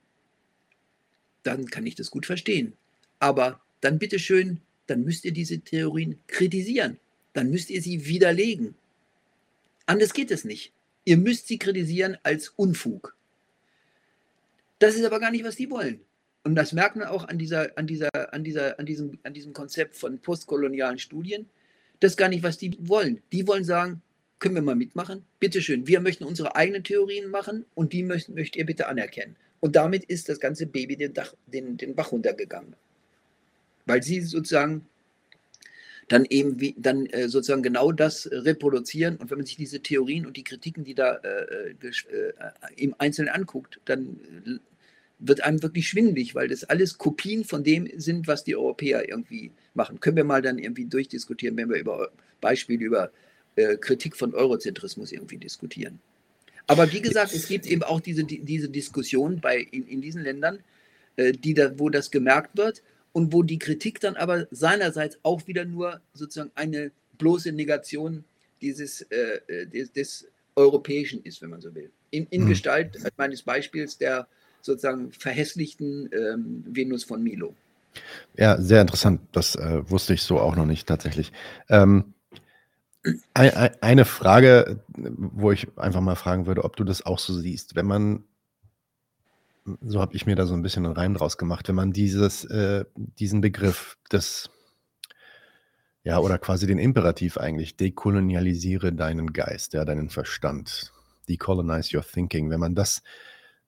dann 1.43 1.67
kann 1.67 1.87
ich 1.87 1.95
das 1.95 2.11
gut 2.11 2.27
verstehen. 2.27 2.75
Aber 3.19 3.61
dann 3.81 3.99
bitteschön, 3.99 4.61
dann 4.87 5.05
müsst 5.05 5.25
ihr 5.25 5.33
diese 5.33 5.61
Theorien 5.61 6.19
kritisieren. 6.27 6.99
Dann 7.33 7.51
müsst 7.51 7.71
ihr 7.71 7.81
sie 7.81 8.07
widerlegen. 8.07 8.75
Anders 9.87 10.13
geht 10.13 10.31
es 10.31 10.45
nicht. 10.45 10.73
Ihr 11.05 11.17
müsst 11.17 11.49
sie 11.49 11.59
kritisieren 11.59 12.19
als 12.23 12.49
Unfug. 12.51 13.17
Das 14.81 14.97
ist 14.97 15.05
aber 15.05 15.21
gar 15.21 15.31
nicht, 15.31 15.45
was 15.45 15.55
die 15.55 15.71
wollen. 15.71 16.01
Und 16.43 16.57
das 16.57 16.73
merkt 16.73 16.97
man 16.97 17.07
auch 17.07 17.29
an, 17.29 17.39
dieser, 17.39 17.79
an, 17.79 17.87
dieser, 17.87 18.09
an, 18.33 18.43
dieser, 18.43 18.79
an, 18.81 18.87
diesem, 18.87 19.19
an 19.23 19.33
diesem 19.33 19.53
Konzept 19.53 19.95
von 19.95 20.19
postkolonialen 20.19 20.99
Studien. 20.99 21.49
Das 22.01 22.13
ist 22.13 22.17
gar 22.17 22.29
nicht, 22.29 22.43
was 22.43 22.59
die 22.59 22.77
wollen. 22.81 23.23
Die 23.31 23.47
wollen 23.47 23.63
sagen, 23.63 24.03
können 24.41 24.57
wir 24.57 24.63
mal 24.63 24.75
mitmachen? 24.75 25.25
Bitteschön, 25.39 25.87
wir 25.87 26.01
möchten 26.01 26.25
unsere 26.25 26.57
eigenen 26.57 26.83
Theorien 26.83 27.31
machen 27.31 27.67
und 27.75 27.93
die 27.93 28.03
möcht, 28.03 28.31
möchtet 28.31 28.57
ihr 28.57 28.67
bitte 28.67 28.89
anerkennen. 28.89 29.37
Und 29.61 29.77
damit 29.77 30.05
ist 30.05 30.29
das 30.29 30.41
ganze 30.41 30.67
Baby 30.67 30.97
den, 30.97 31.15
Dach, 31.15 31.35
den, 31.47 31.77
den 31.77 31.95
Bach 31.95 32.11
runtergegangen 32.11 32.75
weil 33.91 34.03
sie 34.03 34.21
sozusagen 34.21 34.87
dann 36.09 36.25
eben 36.25 36.61
wie, 36.61 36.75
dann 36.79 37.07
äh, 37.07 37.29
sozusagen 37.29 37.63
genau 37.63 37.93
das 37.93 38.27
äh, 38.27 38.37
reproduzieren. 38.37 39.17
Und 39.17 39.31
wenn 39.31 39.39
man 39.39 39.47
sich 39.47 39.57
diese 39.57 39.81
Theorien 39.81 40.27
und 40.27 40.37
die 40.37 40.45
Kritiken, 40.45 40.85
die 40.85 40.95
da 40.95 41.17
äh, 41.17 41.71
äh, 41.71 41.89
äh 42.11 42.33
im 42.77 42.95
Einzelnen 42.99 43.29
anguckt, 43.29 43.81
dann 43.85 44.61
wird 45.21 45.45
einem 45.45 45.63
wirklich 45.63 45.89
schwindlig, 45.89 46.35
weil 46.35 46.49
das 46.49 46.65
alles 46.65 46.99
Kopien 46.99 47.45
von 47.45 47.63
dem 47.63 47.89
sind, 47.97 48.27
was 48.27 48.43
die 48.43 48.57
Europäer 48.57 49.09
irgendwie 49.09 49.53
machen. 49.75 50.01
Können 50.01 50.17
wir 50.17 50.25
mal 50.25 50.43
dann 50.43 50.59
irgendwie 50.59 50.87
durchdiskutieren, 50.87 51.57
wenn 51.57 51.69
wir 51.69 51.79
über 51.79 52.11
Beispiele 52.41 52.85
über 52.85 53.13
äh, 53.57 53.77
Kritik 53.77 54.17
von 54.17 54.35
Eurozentrismus 54.35 55.13
irgendwie 55.13 55.37
diskutieren. 55.37 56.01
Aber 56.67 56.91
wie 56.93 57.01
gesagt, 57.01 57.35
es 57.35 57.49
gibt 57.49 57.67
eben 57.67 57.83
auch 57.83 58.01
diese, 58.01 58.25
diese 58.25 58.69
Diskussion 58.69 59.41
bei, 59.41 59.59
in, 59.59 59.87
in 59.87 60.01
diesen 60.01 60.23
Ländern, 60.23 60.61
äh, 61.17 61.33
die 61.33 61.55
da, 61.55 61.79
wo 61.79 61.91
das 61.91 62.11
gemerkt 62.11 62.57
wird 62.57 62.83
und 63.13 63.33
wo 63.33 63.43
die 63.43 63.59
Kritik 63.59 64.01
dann 64.01 64.17
aber 64.17 64.47
seinerseits 64.51 65.19
auch 65.23 65.47
wieder 65.47 65.65
nur 65.65 66.01
sozusagen 66.15 66.53
eine 66.55 66.93
bloße 67.19 67.53
Negation 67.53 68.25
dieses, 68.63 69.03
äh, 69.03 69.41
äh 69.49 69.67
des, 69.67 69.93
des, 69.93 70.29
Europäischen 70.57 71.23
ist, 71.23 71.41
wenn 71.41 71.51
man 71.51 71.61
so 71.61 71.75
will. 71.75 71.91
In, 72.11 72.27
in 72.31 72.45
mhm. 72.45 72.49
Gestalt 72.49 72.99
meines 73.17 73.43
Beispiels 73.43 73.97
der 73.97 74.27
sozusagen 74.63 75.13
verhässlichten 75.13 76.09
ähm, 76.13 76.65
Venus 76.67 77.05
von 77.05 77.23
Milo. 77.23 77.55
Ja, 78.37 78.61
sehr 78.61 78.81
interessant. 78.81 79.21
Das 79.33 79.57
äh, 79.57 79.89
wusste 79.91 80.15
ich 80.15 80.23
so 80.23 80.39
auch 80.39 80.57
noch 80.57 80.67
nicht 80.67 80.87
tatsächlich. 80.87 81.33
Ähm, 81.69 82.15
eine 83.33 84.05
Frage, 84.05 84.85
wo 84.95 85.53
ich 85.53 85.67
einfach 85.79 86.03
mal 86.03 86.17
fragen 86.17 86.47
würde, 86.47 86.65
ob 86.65 86.77
du 86.77 86.85
das 86.85 87.05
auch 87.05 87.19
so 87.19 87.33
siehst. 87.33 87.75
Wenn 87.75 87.87
man, 87.87 88.25
so 89.81 90.01
habe 90.01 90.15
ich 90.15 90.27
mir 90.27 90.37
da 90.37 90.47
so 90.47 90.55
ein 90.55 90.63
bisschen 90.63 90.85
einen 90.85 90.95
Reim 90.95 91.15
draus 91.15 91.39
gemacht, 91.39 91.69
wenn 91.69 91.75
man 91.75 91.93
dieses, 91.93 92.45
äh, 92.45 92.85
diesen 92.95 93.41
Begriff 93.41 93.97
des, 94.13 94.51
ja, 96.03 96.19
oder 96.19 96.39
quasi 96.39 96.67
den 96.67 96.79
Imperativ 96.79 97.39
eigentlich, 97.39 97.77
dekolonialisiere 97.77 98.93
deinen 98.93 99.33
Geist, 99.33 99.73
ja, 99.73 99.85
deinen 99.87 100.11
Verstand, 100.11 100.93
decolonize 101.29 101.97
your 101.97 102.05
thinking, 102.05 102.51
wenn 102.51 102.61
man 102.61 102.75
das 102.75 103.03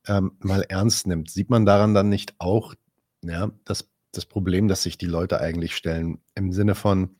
ähm, 0.06 0.32
mal 0.40 0.62
ernst 0.68 1.06
nimmt, 1.06 1.30
sieht 1.30 1.50
man 1.50 1.64
daran 1.64 1.94
dann 1.94 2.08
nicht 2.08 2.34
auch 2.38 2.74
ja, 3.24 3.50
das, 3.64 3.88
das 4.12 4.26
Problem, 4.26 4.68
das 4.68 4.82
sich 4.82 4.98
die 4.98 5.06
Leute 5.06 5.40
eigentlich 5.40 5.76
stellen, 5.76 6.20
im 6.34 6.52
Sinne 6.52 6.74
von, 6.74 7.16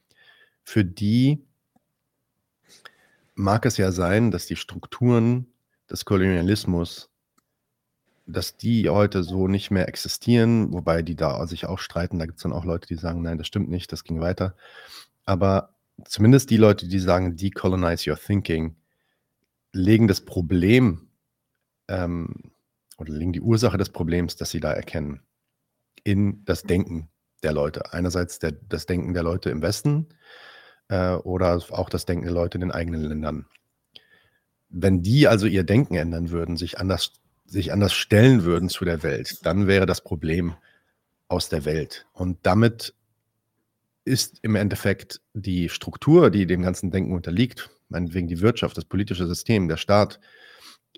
für 0.65 0.85
die 0.85 1.45
mag 3.35 3.67
es 3.67 3.77
ja 3.77 3.93
sein, 3.93 4.31
dass 4.31 4.47
die 4.47 4.57
Strukturen 4.57 5.47
des 5.91 6.05
Kolonialismus, 6.05 7.11
dass 8.27 8.57
die 8.57 8.89
heute 8.89 9.23
so 9.23 9.49
nicht 9.49 9.71
mehr 9.71 9.89
existieren, 9.89 10.73
wobei 10.73 11.03
die 11.03 11.17
da 11.17 11.47
sich 11.47 11.67
auch 11.67 11.79
streiten. 11.79 12.19
Da 12.19 12.27
gibt 12.27 12.39
es 12.39 12.43
dann 12.43 12.53
auch 12.53 12.65
Leute, 12.65 12.87
die 12.87 12.95
sagen, 12.95 13.23
nein, 13.23 13.39
das 13.39 13.47
stimmt 13.47 13.69
nicht, 13.69 13.91
das 13.93 14.05
ging 14.05 14.21
weiter. 14.21 14.55
Aber 15.25 15.75
zumindest 16.05 16.51
die 16.51 16.57
Leute, 16.57 16.89
die 16.89 16.99
sagen, 16.99 17.37
decolonize 17.37 18.09
your 18.09 18.19
thinking, 18.19 18.77
legen 19.73 20.09
das 20.09 20.21
Problem 20.21 21.09
ähm, 21.89 22.52
oder 23.03 23.13
legen 23.13 23.33
die 23.33 23.41
Ursache 23.41 23.79
des 23.79 23.91
Problems, 23.91 24.37
das 24.37 24.51
sie 24.51 24.61
da 24.61 24.73
erkennen, 24.73 25.21
in 26.05 26.45
das 26.45 26.63
Denken 26.63 27.09
der 27.43 27.53
Leute. 27.53 27.93
Einerseits 27.93 28.39
der, 28.39 28.53
das 28.53 28.87
Denken 28.87 29.13
der 29.13 29.23
Leute 29.23 29.51
im 29.51 29.63
Westen, 29.63 30.09
äh, 30.89 31.15
oder 31.15 31.63
auch 31.71 31.91
das 31.91 32.07
Denken 32.07 32.25
der 32.25 32.35
Leute 32.35 32.57
in 32.57 32.63
den 32.63 32.71
eigenen 32.71 33.03
Ländern. 33.03 33.47
Wenn 34.69 35.03
die 35.03 35.29
also 35.29 35.47
ihr 35.47 35.65
Denken 35.65 35.97
ändern 35.97 36.31
würden, 36.31 36.57
sich 36.57 36.79
anders, 36.79 37.13
sich 37.45 37.73
anders 37.73 37.93
stellen 37.93 38.45
würden 38.45 38.69
zu 38.69 38.85
der 38.85 39.03
Welt, 39.03 39.45
dann 39.45 39.67
wäre 39.67 39.87
das 39.87 40.01
Problem 40.01 40.55
aus 41.29 41.49
der 41.49 41.65
Welt. 41.65 42.07
Und 42.13 42.39
damit 42.43 42.95
ist 44.05 44.39
im 44.43 44.55
Endeffekt 44.55 45.21
die 45.35 45.69
Struktur, 45.69 46.31
die 46.31 46.47
dem 46.47 46.63
ganzen 46.63 46.91
Denken 46.91 47.15
unterliegt, 47.15 47.71
meinetwegen 47.89 48.29
die 48.29 48.41
Wirtschaft, 48.41 48.77
das 48.77 48.85
politische 48.85 49.27
System, 49.27 49.69
der 49.69 49.77
Staat, 49.77 50.21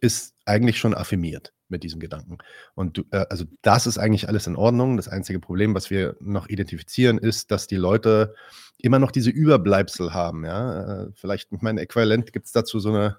ist 0.01 0.35
eigentlich 0.45 0.79
schon 0.79 0.95
affirmiert 0.95 1.53
mit 1.75 1.83
diesem 1.83 1.99
Gedanken. 1.99 2.39
Und 2.75 2.99
du, 2.99 3.03
äh, 3.11 3.27
also 3.29 3.45
das 3.63 3.87
ist 3.87 3.99
eigentlich 3.99 4.29
alles 4.29 4.47
in 4.47 4.55
Ordnung. 4.55 4.97
Das 4.97 5.09
einzige 5.09 5.41
Problem, 5.41 5.75
was 5.75 5.91
wir 5.91 6.17
noch 6.21 6.49
identifizieren, 6.49 7.19
ist, 7.19 7.51
dass 7.51 7.67
die 7.67 7.77
Leute 7.77 8.35
immer 8.79 9.01
noch 9.01 9.11
diese 9.11 9.31
Überbleibsel 9.31 10.15
haben. 10.15 10.45
Ja? 10.45 11.03
Äh, 11.03 11.11
vielleicht, 11.15 11.51
ich 11.53 11.63
meine, 11.63 11.81
äquivalent 11.81 12.33
gibt 12.33 12.47
es 12.47 12.53
dazu 12.53 12.79
so 12.79 12.91
eine, 12.91 13.19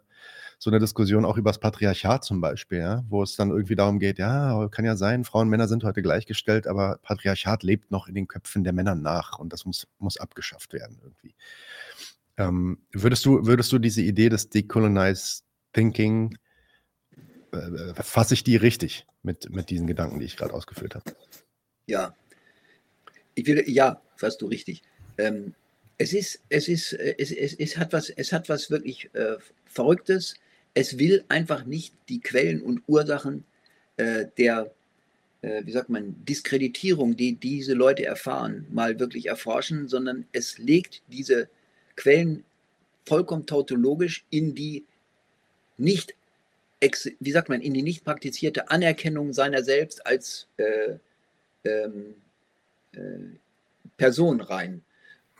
so 0.58 0.70
eine 0.70 0.80
Diskussion 0.80 1.26
auch 1.26 1.38
über 1.38 1.50
das 1.50 1.60
Patriarchat 1.60 2.24
zum 2.24 2.40
Beispiel, 2.40 2.80
ja? 2.80 3.04
wo 3.10 3.24
es 3.24 3.36
dann 3.36 3.50
irgendwie 3.50 3.76
darum 3.76 4.00
geht, 4.00 4.18
ja, 4.18 4.70
kann 4.70 4.86
ja 4.86 4.96
sein, 4.96 5.26
Frauen 5.26 5.44
und 5.44 5.50
Männer 5.50 5.68
sind 5.68 5.84
heute 5.84 6.02
gleichgestellt, 6.02 6.66
aber 6.66 6.98
Patriarchat 7.02 7.64
lebt 7.64 7.92
noch 7.92 8.08
in 8.08 8.16
den 8.16 8.28
Köpfen 8.28 8.64
der 8.64 8.72
Männer 8.72 8.96
nach 8.96 9.38
und 9.38 9.52
das 9.52 9.66
muss, 9.66 9.86
muss 10.00 10.18
abgeschafft 10.18 10.72
werden 10.72 10.98
irgendwie. 11.04 11.36
Ähm, 12.38 12.80
würdest, 12.94 13.26
du, 13.26 13.46
würdest 13.46 13.72
du 13.72 13.80
diese 13.80 14.02
Idee 14.02 14.30
des 14.30 14.50
Decolonized 14.50 15.44
Thinking 15.74 16.38
äh, 17.56 18.04
fasse 18.04 18.34
ich 18.34 18.44
die 18.44 18.56
richtig 18.56 19.06
mit, 19.24 19.50
mit 19.50 19.70
diesen 19.70 19.88
Gedanken, 19.88 20.20
die 20.20 20.26
ich 20.26 20.38
gerade 20.38 20.54
ausgeführt 20.54 20.96
habe? 20.96 21.16
Ja. 21.88 22.16
Ich 23.36 23.46
will, 23.46 23.64
ja, 23.68 24.02
fasst 24.16 24.42
du 24.42 24.48
richtig. 24.48 24.82
Ähm, 25.18 25.54
es 25.98 26.14
ist, 26.14 26.42
es 26.50 26.68
ist, 26.68 26.94
äh, 26.94 27.16
es, 27.18 27.32
es, 27.32 27.54
es 27.54 27.78
hat 27.78 27.94
was, 27.94 28.10
es 28.10 28.32
hat 28.32 28.50
was 28.50 28.70
wirklich 28.70 29.10
äh, 29.14 29.38
Verrücktes. 29.66 30.36
Es 30.74 30.98
will 31.00 31.24
einfach 31.30 31.66
nicht 31.66 31.94
die 32.10 32.20
Quellen 32.20 32.62
und 32.62 32.84
Ursachen 32.88 33.46
äh, 33.98 34.26
der, 34.38 34.72
äh, 35.42 35.66
wie 35.66 35.72
sagt 35.72 35.90
man, 35.90 36.16
Diskreditierung, 36.26 37.16
die 37.16 37.36
diese 37.36 37.74
Leute 37.74 38.06
erfahren, 38.06 38.68
mal 38.72 39.00
wirklich 39.00 39.28
erforschen, 39.28 39.88
sondern 39.88 40.26
es 40.32 40.58
legt 40.58 41.02
diese 41.08 41.50
Quellen 41.96 42.44
vollkommen 43.06 43.46
tautologisch 43.46 44.26
in 44.30 44.56
die 44.56 44.86
nicht 45.78 46.16
wie 47.20 47.32
sagt 47.32 47.50
man, 47.50 47.62
in 47.62 47.74
die 47.74 47.84
nicht 47.84 48.04
praktizierte 48.04 48.70
Anerkennung 48.70 49.34
seiner 49.34 49.64
selbst 49.64 50.06
als 50.06 50.48
äh, 50.58 50.98
ähm, 51.64 52.16
äh, 52.94 53.00
Person 53.98 54.42
rein. 54.42 54.82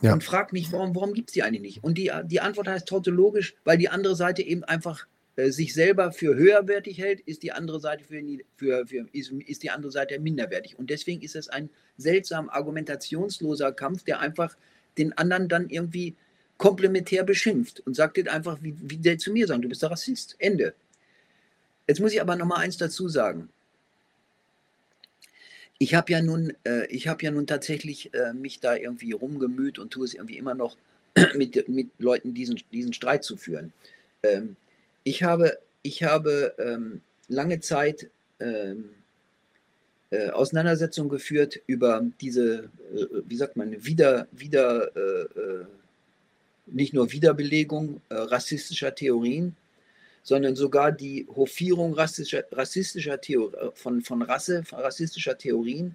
Ja. 0.02 0.12
Und 0.12 0.22
fragt 0.22 0.52
mich, 0.52 0.72
warum, 0.72 0.94
warum 0.94 1.14
gibt 1.14 1.30
es 1.30 1.34
die 1.34 1.42
eigentlich 1.42 1.62
nicht? 1.62 1.84
Und 1.84 1.96
die, 1.96 2.12
die 2.24 2.40
Antwort 2.40 2.68
heißt 2.68 2.86
tautologisch, 2.86 3.54
weil 3.64 3.78
die 3.78 3.88
andere 3.88 4.14
Seite 4.14 4.42
eben 4.42 4.62
einfach 4.64 5.06
äh, 5.36 5.50
sich 5.50 5.72
selber 5.72 6.12
für 6.12 6.34
höherwertig 6.34 6.98
hält, 6.98 7.20
ist 7.20 7.42
die 7.42 7.52
andere 7.52 7.80
Seite 7.80 8.04
für, 8.04 8.22
für, 8.56 8.86
für 8.86 9.06
ist, 9.12 9.30
ist, 9.32 9.62
die 9.62 9.70
andere 9.70 9.92
Seite 9.92 10.18
minderwertig. 10.18 10.78
Und 10.78 10.90
deswegen 10.90 11.22
ist 11.22 11.36
es 11.36 11.48
ein 11.48 11.70
seltsam 11.96 12.48
argumentationsloser 12.50 13.72
Kampf, 13.72 14.02
der 14.04 14.20
einfach 14.20 14.56
den 14.98 15.12
anderen 15.14 15.48
dann 15.48 15.68
irgendwie 15.68 16.14
komplementär 16.58 17.22
beschimpft 17.22 17.80
und 17.80 17.94
sagt 17.94 18.16
dir 18.16 18.32
einfach, 18.32 18.58
wie, 18.62 18.74
wie 18.80 18.96
der 18.96 19.18
zu 19.18 19.30
mir 19.30 19.46
sagt, 19.46 19.62
du 19.62 19.68
bist 19.68 19.82
der 19.82 19.90
Rassist. 19.90 20.36
Ende. 20.38 20.74
Jetzt 21.86 22.00
muss 22.00 22.12
ich 22.12 22.20
aber 22.20 22.36
noch 22.36 22.46
mal 22.46 22.56
eins 22.56 22.76
dazu 22.76 23.08
sagen. 23.08 23.48
Ich 25.78 25.94
habe 25.94 26.10
ja 26.10 26.22
nun, 26.22 26.52
äh, 26.64 26.86
ich 26.86 27.04
ja 27.04 27.30
nun 27.30 27.46
tatsächlich 27.46 28.12
äh, 28.14 28.32
mich 28.32 28.60
da 28.60 28.74
irgendwie 28.74 29.12
rumgemüht 29.12 29.78
und 29.78 29.90
tue 29.90 30.06
es 30.06 30.14
irgendwie 30.14 30.38
immer 30.38 30.54
noch 30.54 30.76
mit, 31.34 31.68
mit 31.68 31.90
Leuten 31.98 32.34
diesen, 32.34 32.60
diesen 32.72 32.92
Streit 32.92 33.24
zu 33.24 33.36
führen. 33.36 33.72
Ähm, 34.22 34.56
ich 35.04 35.22
habe, 35.22 35.58
ich 35.82 36.02
habe 36.02 36.54
ähm, 36.58 37.02
lange 37.28 37.60
Zeit 37.60 38.10
ähm, 38.40 38.90
äh, 40.10 40.30
Auseinandersetzungen 40.30 41.10
geführt 41.10 41.60
über 41.66 42.04
diese, 42.20 42.70
äh, 42.94 43.06
wie 43.26 43.36
sagt 43.36 43.56
man, 43.56 43.84
wieder, 43.84 44.28
wieder, 44.32 44.94
äh, 44.96 45.22
äh, 45.22 45.66
nicht 46.66 46.94
nur 46.94 47.12
Wiederbelegung 47.12 48.00
rassistischer 48.10 48.92
Theorien, 48.92 49.54
sondern 50.26 50.56
sogar 50.56 50.90
die 50.90 51.24
Hofierung 51.28 51.94
rassischer, 51.94 52.42
rassistischer 52.50 53.20
Theor 53.20 53.72
von, 53.76 54.02
von 54.02 54.22
Rasse, 54.22 54.64
von 54.64 54.80
rassistischer 54.80 55.38
Theorien 55.38 55.94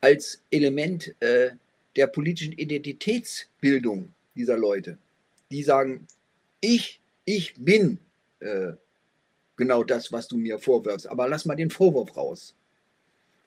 als 0.00 0.40
Element 0.50 1.14
äh, 1.20 1.50
der 1.94 2.06
politischen 2.06 2.54
Identitätsbildung 2.54 4.14
dieser 4.34 4.56
Leute. 4.56 4.96
Die 5.50 5.62
sagen, 5.62 6.06
ich, 6.62 6.98
ich 7.26 7.52
bin 7.58 7.98
äh, 8.40 8.72
genau 9.56 9.84
das, 9.84 10.10
was 10.10 10.28
du 10.28 10.38
mir 10.38 10.58
vorwirfst, 10.58 11.06
aber 11.06 11.28
lass 11.28 11.44
mal 11.44 11.54
den 11.54 11.68
Vorwurf 11.68 12.16
raus. 12.16 12.54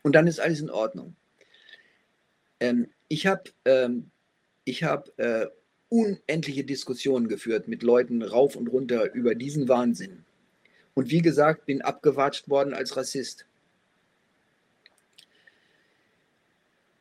Und 0.03 0.13
dann 0.13 0.27
ist 0.27 0.39
alles 0.39 0.59
in 0.59 0.69
Ordnung. 0.69 1.15
Ähm, 2.59 2.91
ich 3.07 3.25
habe 3.25 3.49
ähm, 3.65 4.11
hab, 4.67 5.09
äh, 5.17 5.47
unendliche 5.95 6.63
Diskussionen 6.63 7.27
geführt 7.27 7.67
mit 7.67 7.81
Leuten 7.83 8.21
rauf 8.21 8.55
und 8.55 8.67
runter 8.67 9.13
über 9.13 9.33
diesen 9.33 9.69
Wahnsinn. 9.69 10.25
Und 10.93 11.09
wie 11.09 11.21
gesagt, 11.21 11.65
bin 11.65 11.81
abgewatscht 11.81 12.49
worden 12.49 12.73
als 12.73 12.97
Rassist. 12.97 13.45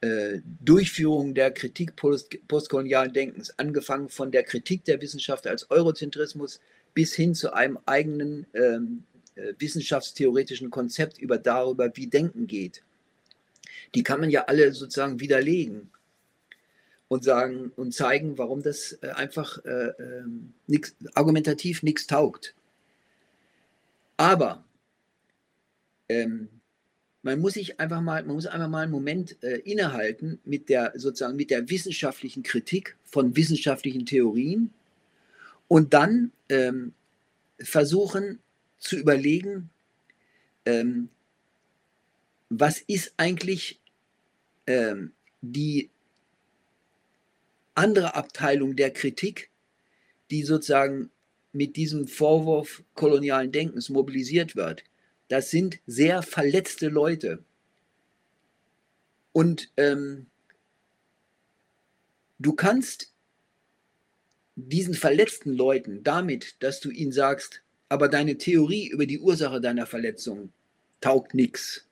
äh, 0.00 0.40
Durchführung 0.60 1.34
der 1.34 1.52
Kritik 1.52 1.96
post 1.96 2.36
postkolonialen 2.48 3.12
Denkens, 3.12 3.56
angefangen 3.58 4.08
von 4.08 4.32
der 4.32 4.42
Kritik 4.42 4.84
der 4.84 5.00
Wissenschaft 5.00 5.46
als 5.46 5.70
Eurozentrismus 5.70 6.60
bis 6.94 7.14
hin 7.14 7.34
zu 7.34 7.54
einem 7.54 7.78
eigenen 7.86 8.46
ähm, 8.54 9.04
äh, 9.36 9.54
wissenschaftstheoretischen 9.58 10.70
Konzept 10.70 11.18
über 11.18 11.38
darüber, 11.38 11.90
wie 11.94 12.08
Denken 12.08 12.46
geht 12.46 12.82
die 13.94 14.02
kann 14.02 14.20
man 14.20 14.30
ja 14.30 14.44
alle 14.44 14.72
sozusagen 14.72 15.20
widerlegen 15.20 15.90
und 17.08 17.24
sagen 17.24 17.72
und 17.76 17.92
zeigen, 17.92 18.38
warum 18.38 18.62
das 18.62 18.98
äh, 19.02 19.10
einfach 19.10 19.62
äh, 19.64 19.88
äh, 19.88 20.24
nix, 20.66 20.96
argumentativ 21.14 21.82
nichts 21.82 22.06
taugt. 22.06 22.54
Aber 24.16 24.64
ähm, 26.08 26.48
man 27.22 27.40
muss 27.40 27.54
sich 27.54 27.78
einfach 27.78 28.00
mal, 28.00 28.24
man 28.24 28.34
muss 28.34 28.46
einfach 28.46 28.68
mal 28.68 28.84
einen 28.84 28.92
Moment 28.92 29.42
äh, 29.42 29.58
innehalten 29.58 30.40
mit 30.44 30.68
der 30.68 30.92
sozusagen 30.96 31.36
mit 31.36 31.50
der 31.50 31.68
wissenschaftlichen 31.68 32.42
Kritik 32.42 32.96
von 33.04 33.36
wissenschaftlichen 33.36 34.06
Theorien 34.06 34.72
und 35.68 35.92
dann 35.94 36.32
ähm, 36.48 36.94
versuchen 37.60 38.38
zu 38.78 38.96
überlegen, 38.96 39.70
ähm, 40.64 41.10
was 42.48 42.80
ist 42.80 43.14
eigentlich 43.18 43.81
ähm, 44.66 45.12
die 45.40 45.90
andere 47.74 48.14
Abteilung 48.14 48.76
der 48.76 48.90
Kritik, 48.90 49.50
die 50.30 50.42
sozusagen 50.42 51.10
mit 51.52 51.76
diesem 51.76 52.08
Vorwurf 52.08 52.82
kolonialen 52.94 53.52
Denkens 53.52 53.88
mobilisiert 53.88 54.56
wird, 54.56 54.84
das 55.28 55.50
sind 55.50 55.80
sehr 55.86 56.22
verletzte 56.22 56.88
Leute. 56.88 57.42
Und 59.32 59.70
ähm, 59.76 60.26
du 62.38 62.52
kannst 62.52 63.12
diesen 64.56 64.94
verletzten 64.94 65.54
Leuten 65.54 66.02
damit, 66.04 66.62
dass 66.62 66.80
du 66.80 66.90
ihnen 66.90 67.12
sagst, 67.12 67.62
aber 67.88 68.08
deine 68.08 68.36
Theorie 68.36 68.88
über 68.88 69.06
die 69.06 69.18
Ursache 69.18 69.60
deiner 69.60 69.86
Verletzung 69.86 70.52
taugt 71.00 71.34
nichts 71.34 71.86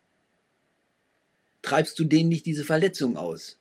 treibst 1.63 1.99
du 1.99 2.05
denen 2.05 2.29
nicht 2.29 2.47
diese 2.47 2.65
Verletzung 2.65 3.17
aus. 3.17 3.59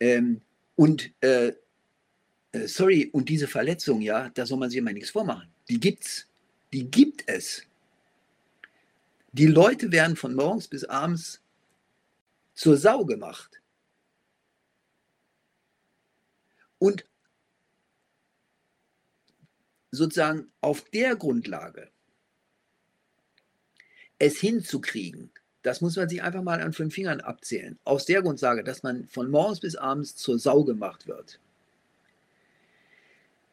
Ähm, 0.00 0.40
und 0.76 1.12
äh, 1.20 1.52
äh, 2.52 2.68
sorry, 2.68 3.10
und 3.12 3.28
diese 3.28 3.48
Verletzung, 3.48 4.00
ja, 4.00 4.30
da 4.30 4.46
soll 4.46 4.58
man 4.58 4.70
sich 4.70 4.78
immer 4.78 4.92
nichts 4.92 5.10
vormachen. 5.10 5.48
Die 5.68 5.80
gibt's. 5.80 6.26
Die 6.72 6.90
gibt 6.90 7.24
es. 7.28 7.62
Die 9.32 9.46
Leute 9.46 9.90
werden 9.90 10.16
von 10.16 10.34
morgens 10.34 10.68
bis 10.68 10.84
abends 10.84 11.40
zur 12.54 12.76
Sau 12.76 13.04
gemacht. 13.04 13.60
Und 16.78 17.04
sozusagen 19.90 20.52
auf 20.60 20.82
der 20.90 21.16
Grundlage 21.16 21.90
es 24.18 24.38
hinzukriegen, 24.38 25.32
das 25.64 25.80
muss 25.80 25.96
man 25.96 26.10
sich 26.10 26.22
einfach 26.22 26.42
mal 26.42 26.60
an 26.60 26.74
fünf 26.74 26.94
Fingern 26.94 27.22
abzählen. 27.22 27.78
Aus 27.84 28.04
der 28.04 28.20
Grundlage, 28.20 28.62
dass 28.62 28.82
man 28.82 29.08
von 29.08 29.30
morgens 29.30 29.60
bis 29.60 29.76
abends 29.76 30.14
zur 30.14 30.38
Sau 30.38 30.62
gemacht 30.62 31.06
wird. 31.06 31.40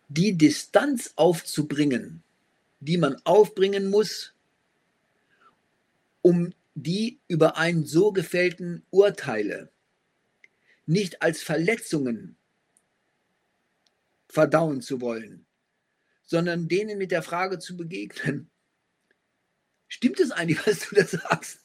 Die 0.09 0.37
Distanz 0.37 1.13
aufzubringen, 1.15 2.21
die 2.81 2.97
man 2.97 3.15
aufbringen 3.23 3.89
muss, 3.89 4.33
um 6.21 6.53
die 6.75 7.21
über 7.29 7.55
einen 7.55 7.85
so 7.85 8.11
gefällten 8.11 8.85
Urteile 8.89 9.71
nicht 10.85 11.21
als 11.21 11.41
Verletzungen 11.41 12.35
verdauen 14.27 14.81
zu 14.81 14.99
wollen, 14.99 15.45
sondern 16.23 16.67
denen 16.67 16.97
mit 16.97 17.11
der 17.11 17.23
Frage 17.23 17.59
zu 17.59 17.77
begegnen, 17.77 18.49
stimmt 19.87 20.19
es 20.19 20.31
eigentlich, 20.31 20.67
was 20.67 20.89
du 20.89 20.95
da 20.95 21.05
sagst? 21.05 21.60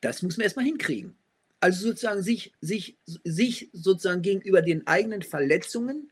Das 0.00 0.22
muss 0.22 0.36
man 0.36 0.44
erstmal 0.44 0.64
hinkriegen. 0.64 1.16
Also 1.60 1.88
sozusagen 1.88 2.22
sich, 2.22 2.52
sich, 2.60 2.96
sich 3.24 3.68
sozusagen 3.72 4.22
gegenüber 4.22 4.62
den 4.62 4.86
eigenen 4.86 5.22
Verletzungen 5.22 6.10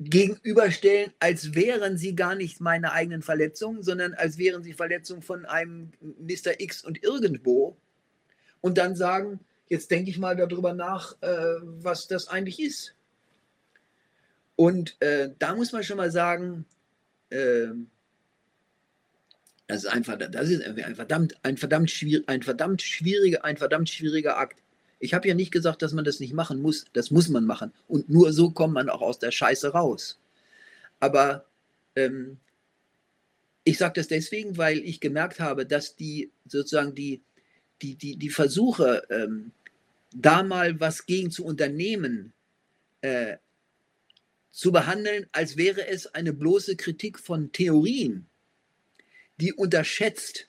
gegenüberstellen, 0.00 1.12
als 1.20 1.54
wären 1.54 1.98
sie 1.98 2.14
gar 2.14 2.34
nicht 2.34 2.60
meine 2.60 2.92
eigenen 2.92 3.22
Verletzungen, 3.22 3.82
sondern 3.82 4.14
als 4.14 4.38
wären 4.38 4.62
sie 4.62 4.72
Verletzungen 4.72 5.22
von 5.22 5.44
einem 5.44 5.92
Mr. 6.00 6.58
X 6.58 6.82
und 6.82 7.02
irgendwo. 7.02 7.76
Und 8.62 8.78
dann 8.78 8.96
sagen, 8.96 9.40
jetzt 9.68 9.90
denke 9.90 10.10
ich 10.10 10.18
mal 10.18 10.36
darüber 10.36 10.72
nach, 10.72 11.16
äh, 11.20 11.56
was 11.62 12.08
das 12.08 12.28
eigentlich 12.28 12.60
ist. 12.60 12.94
Und 14.56 15.00
äh, 15.00 15.30
da 15.38 15.54
muss 15.54 15.72
man 15.72 15.84
schon 15.84 15.98
mal 15.98 16.10
sagen, 16.10 16.64
äh, 17.28 17.68
das 19.70 19.84
ist 19.84 19.90
einfach, 19.90 20.18
das 20.18 20.48
ist 20.48 20.64
ein 20.64 20.96
verdammt, 20.96 21.36
ein 21.44 21.56
verdammt, 21.56 21.90
schwierig, 21.92 22.28
ein 22.28 22.42
verdammt 22.42 22.82
schwieriger, 22.82 23.44
ein 23.44 23.56
verdammt 23.56 23.88
schwieriger 23.88 24.36
Akt. 24.36 24.60
Ich 24.98 25.14
habe 25.14 25.28
ja 25.28 25.34
nicht 25.34 25.52
gesagt, 25.52 25.82
dass 25.82 25.92
man 25.92 26.04
das 26.04 26.18
nicht 26.18 26.32
machen 26.32 26.60
muss. 26.60 26.86
Das 26.92 27.12
muss 27.12 27.28
man 27.28 27.46
machen. 27.46 27.72
Und 27.86 28.10
nur 28.10 28.32
so 28.32 28.50
kommt 28.50 28.74
man 28.74 28.90
auch 28.90 29.00
aus 29.00 29.20
der 29.20 29.30
Scheiße 29.30 29.68
raus. 29.68 30.18
Aber 30.98 31.46
ähm, 31.94 32.38
ich 33.62 33.78
sage 33.78 33.94
das 33.94 34.08
deswegen, 34.08 34.58
weil 34.58 34.78
ich 34.78 34.98
gemerkt 34.98 35.38
habe, 35.38 35.64
dass 35.64 35.94
die 35.94 36.32
sozusagen 36.46 36.96
die, 36.96 37.22
die, 37.80 37.94
die, 37.94 38.16
die 38.16 38.30
Versuche, 38.30 39.04
ähm, 39.08 39.52
da 40.12 40.42
mal 40.42 40.80
was 40.80 41.06
gegen 41.06 41.30
zu 41.30 41.44
unternehmen, 41.44 42.32
äh, 43.02 43.36
zu 44.50 44.72
behandeln, 44.72 45.28
als 45.30 45.56
wäre 45.56 45.86
es 45.86 46.08
eine 46.08 46.32
bloße 46.32 46.74
Kritik 46.74 47.20
von 47.20 47.52
Theorien, 47.52 48.26
die 49.40 49.52
unterschätzt, 49.52 50.48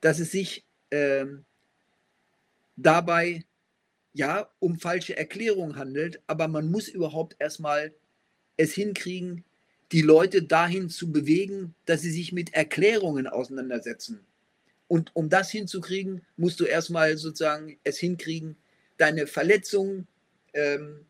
dass 0.00 0.18
es 0.18 0.30
sich 0.30 0.64
ähm, 0.90 1.44
dabei 2.76 3.44
ja 4.12 4.50
um 4.58 4.78
falsche 4.78 5.16
Erklärungen 5.16 5.76
handelt, 5.76 6.20
aber 6.26 6.48
man 6.48 6.70
muss 6.70 6.88
überhaupt 6.88 7.36
erstmal 7.38 7.94
es 8.56 8.72
hinkriegen, 8.72 9.44
die 9.92 10.02
Leute 10.02 10.42
dahin 10.42 10.90
zu 10.90 11.10
bewegen, 11.12 11.74
dass 11.86 12.02
sie 12.02 12.10
sich 12.10 12.32
mit 12.32 12.54
Erklärungen 12.54 13.26
auseinandersetzen. 13.26 14.26
Und 14.86 15.14
um 15.14 15.28
das 15.28 15.50
hinzukriegen, 15.50 16.22
musst 16.36 16.60
du 16.60 16.64
erstmal 16.64 17.16
sozusagen 17.16 17.78
es 17.84 17.98
hinkriegen, 17.98 18.56
deine 18.96 19.26
Verletzungen 19.26 20.06
ähm, 20.54 21.06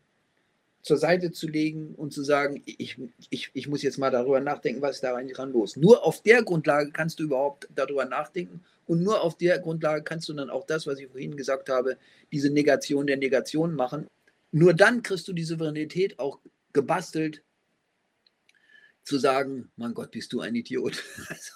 zur 0.81 0.97
Seite 0.97 1.31
zu 1.31 1.47
legen 1.47 1.93
und 1.95 2.13
zu 2.13 2.23
sagen, 2.23 2.61
ich, 2.65 2.97
ich, 3.29 3.51
ich 3.53 3.67
muss 3.67 3.81
jetzt 3.81 3.97
mal 3.97 4.11
darüber 4.11 4.39
nachdenken, 4.39 4.81
was 4.81 4.95
ist 4.95 5.03
da 5.03 5.15
eigentlich 5.15 5.35
dran 5.35 5.51
los. 5.51 5.75
Nur 5.75 6.05
auf 6.05 6.21
der 6.21 6.43
Grundlage 6.43 6.91
kannst 6.91 7.19
du 7.19 7.23
überhaupt 7.23 7.67
darüber 7.75 8.05
nachdenken 8.05 8.63
und 8.85 9.03
nur 9.03 9.21
auf 9.21 9.37
der 9.37 9.59
Grundlage 9.59 10.03
kannst 10.03 10.29
du 10.29 10.33
dann 10.33 10.49
auch 10.49 10.65
das, 10.65 10.87
was 10.87 10.99
ich 10.99 11.07
vorhin 11.07 11.35
gesagt 11.35 11.69
habe, 11.69 11.97
diese 12.31 12.49
Negation 12.49 13.07
der 13.07 13.17
Negation 13.17 13.75
machen. 13.75 14.07
Nur 14.51 14.73
dann 14.73 15.03
kriegst 15.03 15.27
du 15.27 15.33
die 15.33 15.43
Souveränität 15.43 16.17
auch 16.17 16.39
gebastelt, 16.73 17.43
zu 19.03 19.17
sagen, 19.17 19.71
mein 19.75 19.93
Gott, 19.93 20.11
bist 20.11 20.33
du 20.33 20.41
ein 20.41 20.55
Idiot. 20.55 21.03
Also, 21.29 21.53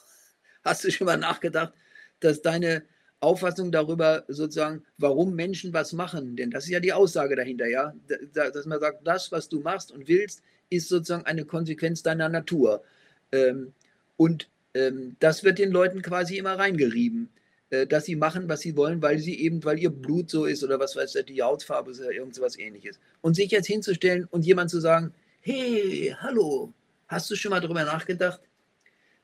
hast 0.64 0.84
du 0.84 0.92
schon 0.92 1.06
mal 1.06 1.18
nachgedacht, 1.18 1.74
dass 2.20 2.42
deine 2.42 2.84
Auffassung 3.24 3.72
darüber 3.72 4.24
sozusagen, 4.28 4.84
warum 4.98 5.36
Menschen 5.36 5.74
was 5.74 5.94
machen. 5.94 6.36
Denn 6.36 6.52
das 6.52 6.66
ist 6.66 6.72
ja 6.72 6.80
die 6.80 6.94
Aussage 6.94 7.36
dahinter, 7.36 7.68
ja. 7.68 7.94
Dass 8.34 8.66
man 8.66 8.80
sagt, 8.80 9.08
das, 9.08 9.32
was 9.32 9.50
du 9.50 9.62
machst 9.62 9.92
und 9.92 10.08
willst, 10.08 10.42
ist 10.70 10.90
sozusagen 10.90 11.26
eine 11.26 11.46
Konsequenz 11.46 12.04
deiner 12.04 12.30
Natur. 12.30 12.84
Ähm, 13.32 13.74
und 14.18 14.50
ähm, 14.74 15.16
das 15.20 15.44
wird 15.44 15.58
den 15.60 15.72
Leuten 15.72 16.02
quasi 16.02 16.38
immer 16.38 16.58
reingerieben. 16.60 17.30
äh, 17.74 17.88
dass 17.88 18.06
sie 18.06 18.16
machen, 18.16 18.48
was 18.50 18.62
sie 18.62 18.78
wollen, 18.78 19.02
weil 19.02 19.18
sie 19.18 19.40
eben, 19.42 19.64
weil 19.64 19.80
ihr 19.80 19.90
Blut 19.90 20.30
so 20.30 20.46
ist 20.46 20.64
oder 20.64 20.80
was 20.80 20.96
weiß 20.96 21.16
ich, 21.16 21.26
die 21.26 21.42
Hautfarbe 21.42 21.92
ist 21.92 22.00
oder 22.00 22.12
irgendwas 22.12 22.58
ähnliches. 22.60 23.00
Und 23.22 23.36
sich 23.36 23.50
jetzt 23.52 23.66
hinzustellen 23.68 24.26
und 24.30 24.46
jemand 24.46 24.70
zu 24.70 24.80
sagen, 24.80 25.12
hey, 25.42 26.16
hallo, 26.20 26.72
hast 27.08 27.32
du 27.32 27.36
schon 27.36 27.50
mal 27.50 27.62
darüber 27.62 27.84
nachgedacht, 27.84 28.42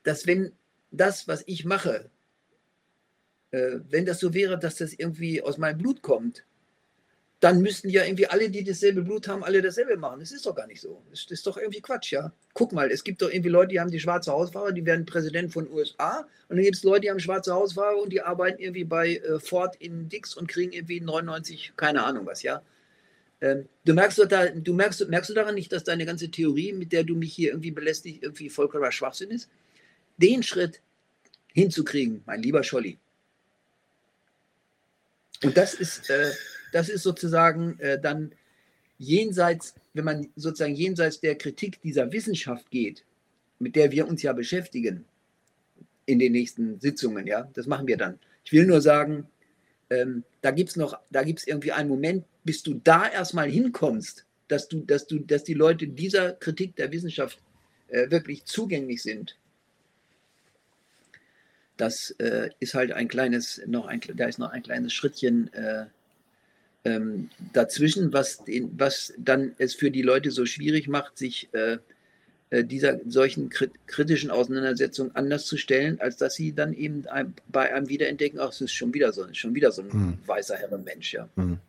dass 0.04 0.26
wenn 0.26 0.52
das, 0.92 1.28
was 1.28 1.44
ich 1.46 1.64
mache, 1.66 2.10
wenn 3.52 4.06
das 4.06 4.20
so 4.20 4.34
wäre, 4.34 4.60
dass 4.60 4.76
das 4.76 4.94
irgendwie 4.94 5.42
aus 5.42 5.58
meinem 5.58 5.78
Blut 5.78 6.02
kommt, 6.02 6.44
dann 7.40 7.62
müssten 7.62 7.90
ja 7.90 8.04
irgendwie 8.04 8.28
alle, 8.28 8.50
die 8.50 8.64
dasselbe 8.64 9.02
Blut 9.02 9.28
haben, 9.28 9.44
alle 9.44 9.62
dasselbe 9.62 9.96
machen. 9.96 10.20
Das 10.20 10.32
ist 10.32 10.46
doch 10.46 10.56
gar 10.56 10.68
nicht 10.68 10.82
so. 10.82 11.02
Das 11.10 11.26
ist 11.30 11.48
doch 11.48 11.58
irgendwie 11.58 11.80
Quatsch, 11.80 12.12
ja. 12.12 12.34
Guck 12.54 12.74
mal, 12.74 12.92
es 12.92 13.04
gibt 13.04 13.22
doch 13.22 13.30
irgendwie 13.30 13.50
Leute, 13.50 13.70
die 13.70 13.80
haben 13.80 13.92
die 13.92 14.00
schwarze 14.00 14.34
Hausfahrer, 14.34 14.74
die 14.74 14.86
werden 14.86 15.06
Präsident 15.06 15.54
von 15.54 15.70
USA. 15.72 16.28
Und 16.50 16.58
dann 16.58 16.64
gibt 16.64 16.76
es 16.76 16.84
Leute, 16.84 17.02
die 17.02 17.10
haben 17.10 17.20
schwarze 17.20 17.54
Hausfahrer 17.54 17.98
und 18.02 18.12
die 18.12 18.22
arbeiten 18.22 18.62
irgendwie 18.62 18.84
bei 18.84 19.16
äh, 19.16 19.40
Ford 19.40 19.78
in 19.78 20.10
Dix 20.10 20.36
und 20.36 20.48
kriegen 20.48 20.74
irgendwie 20.74 21.00
99, 21.00 21.74
keine 21.78 22.04
Ahnung 22.04 22.26
was, 22.26 22.44
ja. 22.44 22.62
Ähm, 23.40 23.70
du 23.86 23.94
merkst 23.94 24.20
doch 24.20 24.28
da, 24.28 24.48
du 24.48 24.74
merkst, 24.74 25.08
merkst 25.08 25.30
du 25.30 25.34
daran 25.34 25.56
nicht, 25.56 25.72
dass 25.72 25.86
deine 25.86 26.06
ganze 26.06 26.30
Theorie, 26.30 26.74
mit 26.74 26.92
der 26.92 27.06
du 27.06 27.16
mich 27.16 27.34
hier 27.34 27.52
irgendwie 27.52 27.72
belästigt, 27.72 28.22
irgendwie 28.22 28.50
vollkommener 28.50 28.92
Schwachsinn 28.92 29.32
ist? 29.32 29.50
Den 30.18 30.44
Schritt 30.44 30.82
hinzukriegen, 31.54 32.22
mein 32.26 32.44
lieber 32.44 32.64
Scholli. 32.64 32.98
Und 35.44 35.56
das 35.56 35.74
ist, 35.74 36.10
äh, 36.10 36.32
das 36.72 36.90
ist 36.90 37.03
sozusagen 37.03 37.80
äh, 37.80 37.99
dann 37.99 38.32
jenseits, 38.98 39.74
wenn 39.94 40.06
man 40.06 40.28
sozusagen 40.36 40.76
jenseits 40.76 41.20
der 41.20 41.36
Kritik 41.36 41.82
dieser 41.82 42.11
Wissenschaft 42.11 42.70
geht, 42.70 43.06
mit 43.60 43.76
der 43.76 43.91
wir 43.91 44.07
uns 44.07 44.22
ja 44.22 44.34
beschäftigen 44.34 45.06
in 46.06 46.20
den 46.20 46.34
nächsten 46.34 46.80
Sitzungen, 46.80 47.28
ja, 47.28 47.49
das 47.53 47.68
machen 47.68 47.88
wir 47.88 47.98
dann. 47.98 48.20
Ich 48.44 48.52
will 48.52 48.66
nur 48.66 48.82
sagen, 48.82 49.28
ähm, 49.90 50.24
da 50.41 50.52
gibt 50.52 50.72
es 50.72 50.76
noch, 50.76 50.98
da 51.10 51.24
gibt 51.24 51.40
es 51.40 51.48
irgendwie 51.48 51.72
einen 51.72 51.90
Moment, 51.90 52.26
bis 52.44 52.64
du 52.64 52.76
da 52.84 53.07
erstmal 53.07 53.49
hinkommst, 53.49 54.26
dass 54.48 54.68
du, 54.68 54.82
dass 54.82 55.07
du, 55.07 55.20
dass 55.20 55.44
die 55.44 55.53
Leute 55.53 55.88
dieser 55.88 56.34
Kritik 56.34 56.76
der 56.76 56.91
Wissenschaft 56.91 57.40
äh, 57.88 58.10
wirklich 58.10 58.45
zugänglich 58.45 59.02
sind. 59.02 59.38
Das 61.80 62.12
äh, 62.20 62.50
ist 62.60 62.74
halt 62.74 62.92
ein 62.92 63.08
kleines, 63.08 63.62
noch 63.66 63.88
ein, 63.88 64.02
da 64.16 64.28
ist 64.28 64.38
noch 64.38 64.52
ein 64.52 64.64
kleines 64.64 64.92
Schrittchen 64.92 65.52
äh, 65.54 65.86
ähm, 66.84 67.30
dazwischen, 67.54 68.12
was, 68.12 68.44
den, 68.44 68.78
was 68.78 69.14
dann 69.18 69.56
es 69.60 69.76
für 69.76 69.90
die 69.90 70.02
Leute 70.02 70.30
so 70.32 70.46
schwierig 70.46 70.90
macht, 70.90 71.18
sich 71.18 71.48
äh, 71.54 71.78
äh 72.50 72.66
dieser 72.66 73.00
solchen 73.08 73.50
kritischen 73.50 74.30
Auseinandersetzungen 74.30 75.16
anders 75.16 75.46
zu 75.46 75.56
stellen, 75.56 76.02
als 76.02 76.18
dass 76.18 76.36
sie 76.36 76.52
dann 76.54 76.74
eben 76.74 77.06
bei 77.48 77.74
einem 77.74 77.88
wiederentdecken, 77.88 78.42
ach, 78.42 78.50
es 78.50 78.60
ist 78.60 78.74
schon 78.74 78.94
wieder 78.94 79.14
so, 79.14 79.26
schon 79.34 79.56
wieder 79.56 79.72
so 79.72 79.82
ein 79.84 79.88
mhm. 79.88 80.18
weißer 80.26 80.58
Herrenmensch, 80.58 81.14
ja. 81.14 81.30
Mhm. 81.38 81.60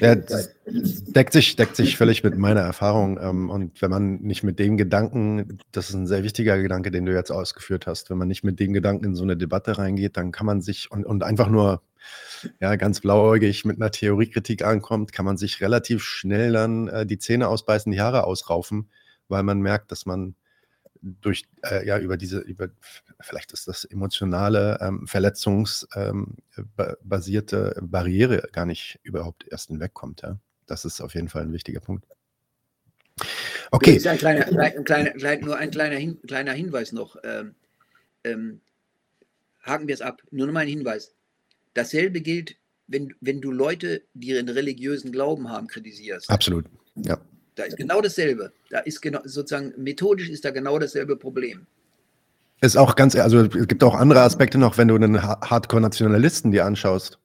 Ja, 0.00 0.14
deckt 0.14 1.32
sich, 1.32 1.56
deckt 1.56 1.76
sich 1.76 1.96
völlig 1.96 2.24
mit 2.24 2.36
meiner 2.36 2.60
Erfahrung. 2.60 3.18
Ähm, 3.20 3.50
und 3.50 3.80
wenn 3.82 3.90
man 3.90 4.16
nicht 4.20 4.42
mit 4.42 4.58
dem 4.58 4.76
Gedanken, 4.76 5.58
das 5.72 5.88
ist 5.90 5.94
ein 5.94 6.06
sehr 6.06 6.22
wichtiger 6.22 6.60
Gedanke, 6.60 6.90
den 6.90 7.06
du 7.06 7.12
jetzt 7.12 7.30
ausgeführt 7.30 7.86
hast, 7.86 8.10
wenn 8.10 8.18
man 8.18 8.28
nicht 8.28 8.44
mit 8.44 8.60
dem 8.60 8.72
Gedanken 8.72 9.04
in 9.04 9.14
so 9.14 9.22
eine 9.22 9.36
Debatte 9.36 9.78
reingeht, 9.78 10.16
dann 10.16 10.32
kann 10.32 10.46
man 10.46 10.60
sich 10.60 10.90
und, 10.90 11.04
und 11.04 11.22
einfach 11.22 11.48
nur 11.48 11.82
ja, 12.60 12.76
ganz 12.76 13.00
blauäugig 13.00 13.64
mit 13.64 13.80
einer 13.80 13.90
Theoriekritik 13.90 14.64
ankommt, 14.64 15.12
kann 15.12 15.24
man 15.24 15.36
sich 15.36 15.60
relativ 15.60 16.02
schnell 16.02 16.52
dann 16.52 16.88
äh, 16.88 17.06
die 17.06 17.18
Zähne 17.18 17.48
ausbeißen, 17.48 17.90
die 17.92 18.00
Haare 18.00 18.24
ausraufen, 18.24 18.90
weil 19.28 19.42
man 19.42 19.60
merkt, 19.60 19.92
dass 19.92 20.06
man 20.06 20.34
durch, 21.02 21.44
äh, 21.62 21.86
ja, 21.86 21.98
über 21.98 22.16
diese, 22.16 22.38
über, 22.38 22.68
vielleicht 23.20 23.52
ist 23.52 23.68
das 23.68 23.84
emotionale, 23.84 24.78
ähm, 24.80 25.06
verletzungsbasierte 25.06 27.74
ähm, 27.78 27.90
Barriere 27.90 28.48
gar 28.52 28.66
nicht 28.66 28.98
überhaupt 29.02 29.46
erst 29.48 29.68
hinwegkommt. 29.68 30.22
Ja? 30.22 30.38
Das 30.66 30.84
ist 30.84 31.00
auf 31.00 31.14
jeden 31.14 31.28
Fall 31.28 31.42
ein 31.42 31.52
wichtiger 31.52 31.80
Punkt. 31.80 32.06
Okay. 33.70 34.00
Ein 34.06 34.18
kleiner, 34.18 34.46
ein 34.46 34.84
kleiner, 34.84 35.44
nur 35.44 35.56
ein 35.56 35.70
kleiner, 35.70 35.96
Hin, 35.96 36.20
kleiner 36.26 36.52
Hinweis 36.52 36.92
noch. 36.92 37.16
Ähm, 37.22 37.54
ähm, 38.24 38.60
haken 39.62 39.88
wir 39.88 39.94
es 39.94 40.00
ab. 40.00 40.22
Nur 40.30 40.46
noch 40.46 40.54
mal 40.54 40.60
ein 40.60 40.68
Hinweis. 40.68 41.14
Dasselbe 41.74 42.20
gilt, 42.20 42.56
wenn, 42.86 43.14
wenn 43.20 43.40
du 43.40 43.52
Leute, 43.52 44.02
die 44.14 44.28
ihren 44.28 44.48
religiösen 44.48 45.12
Glauben 45.12 45.50
haben, 45.50 45.66
kritisierst. 45.66 46.30
Absolut, 46.30 46.66
ja. 46.96 47.20
Da 47.58 47.64
ist 47.64 47.76
genau 47.76 48.00
dasselbe. 48.00 48.52
Da 48.70 48.78
ist 48.78 49.02
genau, 49.02 49.18
sozusagen 49.24 49.72
methodisch 49.76 50.30
ist 50.30 50.44
da 50.44 50.50
genau 50.50 50.78
dasselbe 50.78 51.16
Problem. 51.16 51.66
Ist 52.60 52.76
auch 52.76 52.94
ganz, 52.94 53.16
also 53.16 53.40
es 53.40 53.66
gibt 53.66 53.82
auch 53.82 53.94
andere 53.94 54.20
Aspekte 54.20 54.58
noch, 54.58 54.78
wenn 54.78 54.86
du 54.86 54.94
einen 54.94 55.20
Hardcore-Nationalisten 55.22 56.52
dir 56.52 56.64
anschaust. 56.64 57.18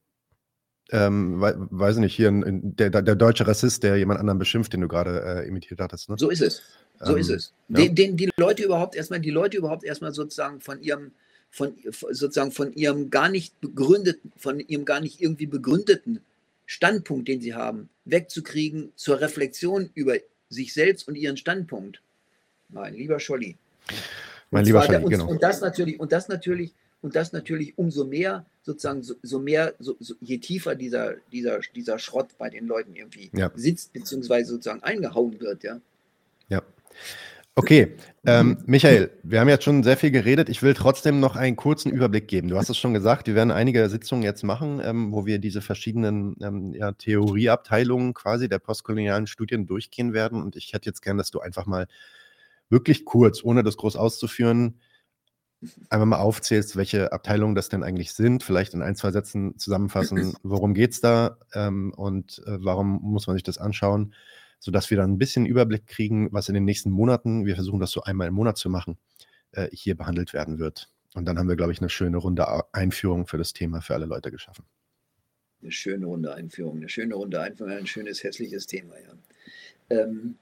Ähm, 0.91 1.39
we 1.39 1.55
weiß 1.69 1.97
nicht, 1.97 2.15
hier 2.15 2.30
ein, 2.30 2.76
der, 2.76 2.89
der, 2.89 3.15
deutsche 3.15 3.47
Rassist, 3.47 3.84
der 3.84 3.97
jemand 3.97 4.19
anderen 4.19 4.39
beschimpft, 4.39 4.73
den 4.73 4.81
du 4.81 4.88
gerade 4.88 5.23
äh, 5.23 5.47
imitiert 5.47 5.80
hattest. 5.80 6.10
Ne? 6.10 6.15
So 6.18 6.30
ist 6.30 6.41
es. 6.41 6.61
So 6.99 7.14
ähm, 7.14 7.19
ist 7.19 7.30
es. 7.30 7.53
Den, 7.68 7.85
ja. 7.85 7.93
den, 7.93 8.18
die 8.18 8.30
Leute 8.38 8.64
überhaupt 8.64 8.95
erstmal, 8.95 9.19
die 9.19 9.31
Leute 9.31 9.57
überhaupt 9.57 9.84
erstmal 9.84 10.14
sozusagen 10.14 10.61
von 10.61 10.81
ihrem, 10.81 11.11
von 11.51 11.76
sozusagen 12.11 12.51
von 12.51 12.73
ihrem 12.73 13.11
gar 13.11 13.30
nicht 13.30 13.60
begründeten, 13.61 14.34
von 14.38 14.60
ihrem 14.60 14.85
gar 14.85 14.99
nicht 14.99 15.22
irgendwie 15.22 15.47
begründeten 15.47 16.22
Standpunkt, 16.74 17.28
den 17.28 17.40
sie 17.40 17.54
haben, 17.54 17.90
wegzukriegen 18.06 18.91
zur 18.95 19.22
Reflexion 19.22 19.90
über 19.94 20.16
sich 20.50 20.74
selbst 20.74 21.08
und 21.08 21.16
ihren 21.16 21.38
Standpunkt. 21.38 22.02
Mein 22.70 22.95
lieber 22.95 23.20
Scholli. 23.20 23.58
Mein 24.50 24.66
lieber 24.66 24.82
Scholli, 24.84 25.06
genau. 25.08 25.28
Und 25.30 25.44
das 25.44 25.62
natürlich, 25.62 26.00
und 26.00 26.12
das 26.12 26.28
natürlich, 26.28 26.74
und 27.02 27.16
das 27.16 27.32
natürlich 27.32 27.78
umso 27.78 28.06
mehr, 28.06 28.45
sozusagen, 28.64 29.04
so, 29.04 29.14
so 29.22 29.40
mehr, 29.40 29.76
so, 29.78 29.95
so, 30.00 30.16
je 30.20 30.40
tiefer 30.40 30.74
dieser, 30.74 31.16
dieser, 31.32 31.60
dieser 31.76 32.00
Schrott 32.00 32.30
bei 32.40 32.50
den 32.50 32.66
Leuten 32.66 32.95
irgendwie 32.95 33.30
ja. 33.34 33.52
sitzt, 33.56 33.94
beziehungsweise 33.94 34.52
sozusagen 34.52 34.82
eingehauen 34.82 35.40
wird, 35.40 35.64
ja. 35.64 35.80
Ja. 36.50 36.64
Okay, 37.55 37.95
ähm, 38.25 38.57
Michael, 38.65 39.11
wir 39.21 39.39
haben 39.39 39.47
jetzt 39.47 39.63
schon 39.63 39.84
sehr 39.84 39.95
viel 39.95 40.09
geredet. 40.09 40.49
Ich 40.49 40.63
will 40.63 40.73
trotzdem 40.73 41.19
noch 41.19 41.35
einen 41.35 41.55
kurzen 41.55 41.91
Überblick 41.91 42.27
geben. 42.27 42.47
Du 42.47 42.57
hast 42.57 42.69
es 42.69 42.80
schon 42.80 42.95
gesagt, 42.95 43.27
wir 43.27 43.35
werden 43.35 43.51
einige 43.51 43.88
Sitzungen 43.89 44.23
jetzt 44.23 44.41
machen, 44.41 44.81
ähm, 44.84 45.11
wo 45.11 45.27
wir 45.27 45.38
diese 45.38 45.61
verschiedenen 45.61 46.35
ähm, 46.41 46.73
ja, 46.73 46.93
Theorieabteilungen 46.93 48.15
quasi 48.15 48.49
der 48.49 48.57
postkolonialen 48.57 49.27
Studien 49.27 49.67
durchgehen 49.67 50.13
werden. 50.13 50.41
Und 50.41 50.55
ich 50.55 50.73
hätte 50.73 50.89
jetzt 50.89 51.01
gern, 51.01 51.19
dass 51.19 51.30
du 51.30 51.41
einfach 51.41 51.67
mal 51.67 51.85
wirklich 52.69 53.05
kurz, 53.05 53.43
ohne 53.43 53.61
das 53.61 53.77
groß 53.77 53.97
auszuführen, 53.97 54.80
einfach 55.91 56.07
mal 56.07 56.17
aufzählst, 56.17 56.75
welche 56.75 57.13
Abteilungen 57.13 57.53
das 57.53 57.69
denn 57.69 57.84
eigentlich 57.84 58.13
sind. 58.13 58.41
Vielleicht 58.41 58.73
in 58.73 58.81
ein, 58.81 58.95
zwei 58.95 59.11
Sätzen 59.11 59.59
zusammenfassen, 59.59 60.35
worum 60.41 60.73
geht 60.73 60.93
es 60.93 61.01
da 61.01 61.38
ähm, 61.53 61.93
und 61.95 62.41
äh, 62.47 62.57
warum 62.63 62.99
muss 63.03 63.27
man 63.27 63.35
sich 63.35 63.43
das 63.43 63.59
anschauen 63.59 64.15
sodass 64.64 64.90
wir 64.90 64.95
dann 64.95 65.11
ein 65.11 65.18
bisschen 65.18 65.45
Überblick 65.45 65.88
kriegen, 65.88 66.31
was 66.31 66.48
in 66.48 66.53
den 66.53 66.64
nächsten 66.64 66.90
Monaten, 66.90 67.45
wir 67.45 67.56
versuchen 67.56 67.81
das 67.81 67.91
so 67.91 68.02
einmal 68.03 68.30
im 68.30 68.34
Monat 68.34 68.57
zu 68.57 68.69
machen, 68.69 68.98
äh, 69.52 69.68
hier 69.73 69.94
behandelt 69.94 70.31
werden 70.31 70.57
wird. 70.57 70.90
Und 71.15 71.26
dann 71.26 71.38
haben 71.38 71.49
wir, 71.49 71.57
glaube 71.57 71.73
ich, 71.73 71.81
eine 71.81 71.90
schöne 71.90 72.15
runde 72.15 72.45
Einführung 72.73 73.27
für 73.27 73.38
das 73.38 73.52
Thema 73.52 73.81
für 73.81 73.94
alle 73.94 74.06
Leute 74.06 74.31
geschaffen. 74.31 74.64
Eine 75.61 75.72
schöne 75.73 76.06
runde 76.06 76.34
Einführung, 76.34 76.77
eine 76.77 76.88
schöne 76.88 77.14
runde 77.14 77.41
Einführung, 77.41 77.73
ein 77.73 77.88
schönes, 77.88 78.23
hässliches 78.23 78.65
Thema, 78.65 78.94
ja. 78.99 79.98
Ähm, 79.98 80.35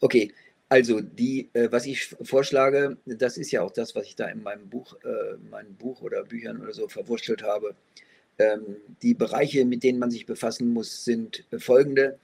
okay, 0.00 0.32
also 0.68 1.00
die, 1.00 1.48
äh, 1.52 1.70
was 1.70 1.86
ich 1.86 2.16
vorschlage, 2.20 2.96
das 3.06 3.38
ist 3.38 3.52
ja 3.52 3.62
auch 3.62 3.70
das, 3.70 3.94
was 3.94 4.06
ich 4.06 4.16
da 4.16 4.26
in 4.26 4.42
meinem 4.42 4.68
Buch, 4.68 4.96
äh, 5.04 5.36
meinem 5.48 5.76
Buch 5.76 6.02
oder 6.02 6.24
Büchern 6.24 6.60
oder 6.60 6.72
so 6.72 6.88
verwurschtelt 6.88 7.44
habe. 7.44 7.76
Ähm, 8.38 8.76
die 9.02 9.14
Bereiche, 9.14 9.64
mit 9.64 9.84
denen 9.84 10.00
man 10.00 10.10
sich 10.10 10.26
befassen 10.26 10.72
muss, 10.72 11.04
sind 11.04 11.44
folgende 11.58 12.18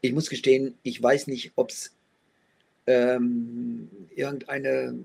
ich 0.00 0.12
muss 0.12 0.30
gestehen, 0.30 0.74
ich 0.82 1.02
weiß 1.02 1.26
nicht, 1.26 1.52
ob 1.56 1.70
es 1.70 1.96
ähm, 2.86 3.88
irgendeine 4.14 4.98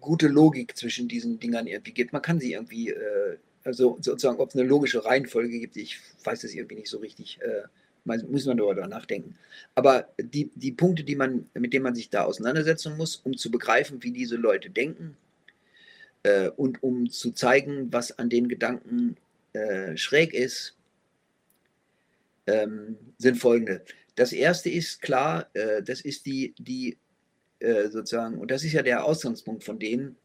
gute 0.00 0.28
Logik 0.28 0.76
zwischen 0.76 1.08
diesen 1.08 1.40
Dingern 1.40 1.66
irgendwie 1.66 1.92
gibt. 1.92 2.12
Man 2.12 2.22
kann 2.22 2.38
sie 2.38 2.52
irgendwie, 2.52 2.90
äh, 2.90 3.36
also 3.64 3.98
sozusagen, 4.00 4.38
ob 4.38 4.50
es 4.50 4.54
eine 4.54 4.68
logische 4.68 5.04
Reihenfolge 5.04 5.58
gibt, 5.58 5.76
ich 5.76 5.98
weiß 6.24 6.44
es 6.44 6.54
irgendwie 6.54 6.76
nicht 6.76 6.88
so 6.88 6.98
richtig. 6.98 7.40
Äh, 7.40 7.62
muss 8.06 8.46
man 8.46 8.56
darüber 8.56 8.86
nachdenken. 8.86 9.34
Aber 9.74 10.08
die, 10.18 10.50
die 10.54 10.72
Punkte, 10.72 11.02
die 11.02 11.16
man, 11.16 11.48
mit 11.54 11.72
denen 11.72 11.82
man 11.82 11.94
sich 11.94 12.08
da 12.08 12.22
auseinandersetzen 12.22 12.96
muss, 12.96 13.16
um 13.16 13.36
zu 13.36 13.50
begreifen, 13.50 14.02
wie 14.02 14.12
diese 14.12 14.36
Leute 14.36 14.70
denken 14.70 15.16
äh, 16.22 16.50
und 16.50 16.82
um 16.82 17.10
zu 17.10 17.32
zeigen, 17.32 17.92
was 17.92 18.16
an 18.16 18.30
den 18.30 18.48
Gedanken 18.48 19.16
äh, 19.54 19.96
schräg 19.96 20.34
ist, 20.34 20.75
ähm, 22.46 22.96
sind 23.18 23.36
folgende. 23.36 23.84
Das 24.14 24.32
erste 24.32 24.70
ist 24.70 25.02
klar, 25.02 25.48
äh, 25.54 25.82
das 25.82 26.00
ist 26.00 26.26
die, 26.26 26.54
die 26.58 26.96
äh, 27.60 27.88
sozusagen, 27.88 28.38
und 28.38 28.50
das 28.50 28.64
ist 28.64 28.72
ja 28.72 28.82
der 28.82 29.04
Ausgangspunkt 29.04 29.64
von 29.64 29.78
denen, 29.78 30.16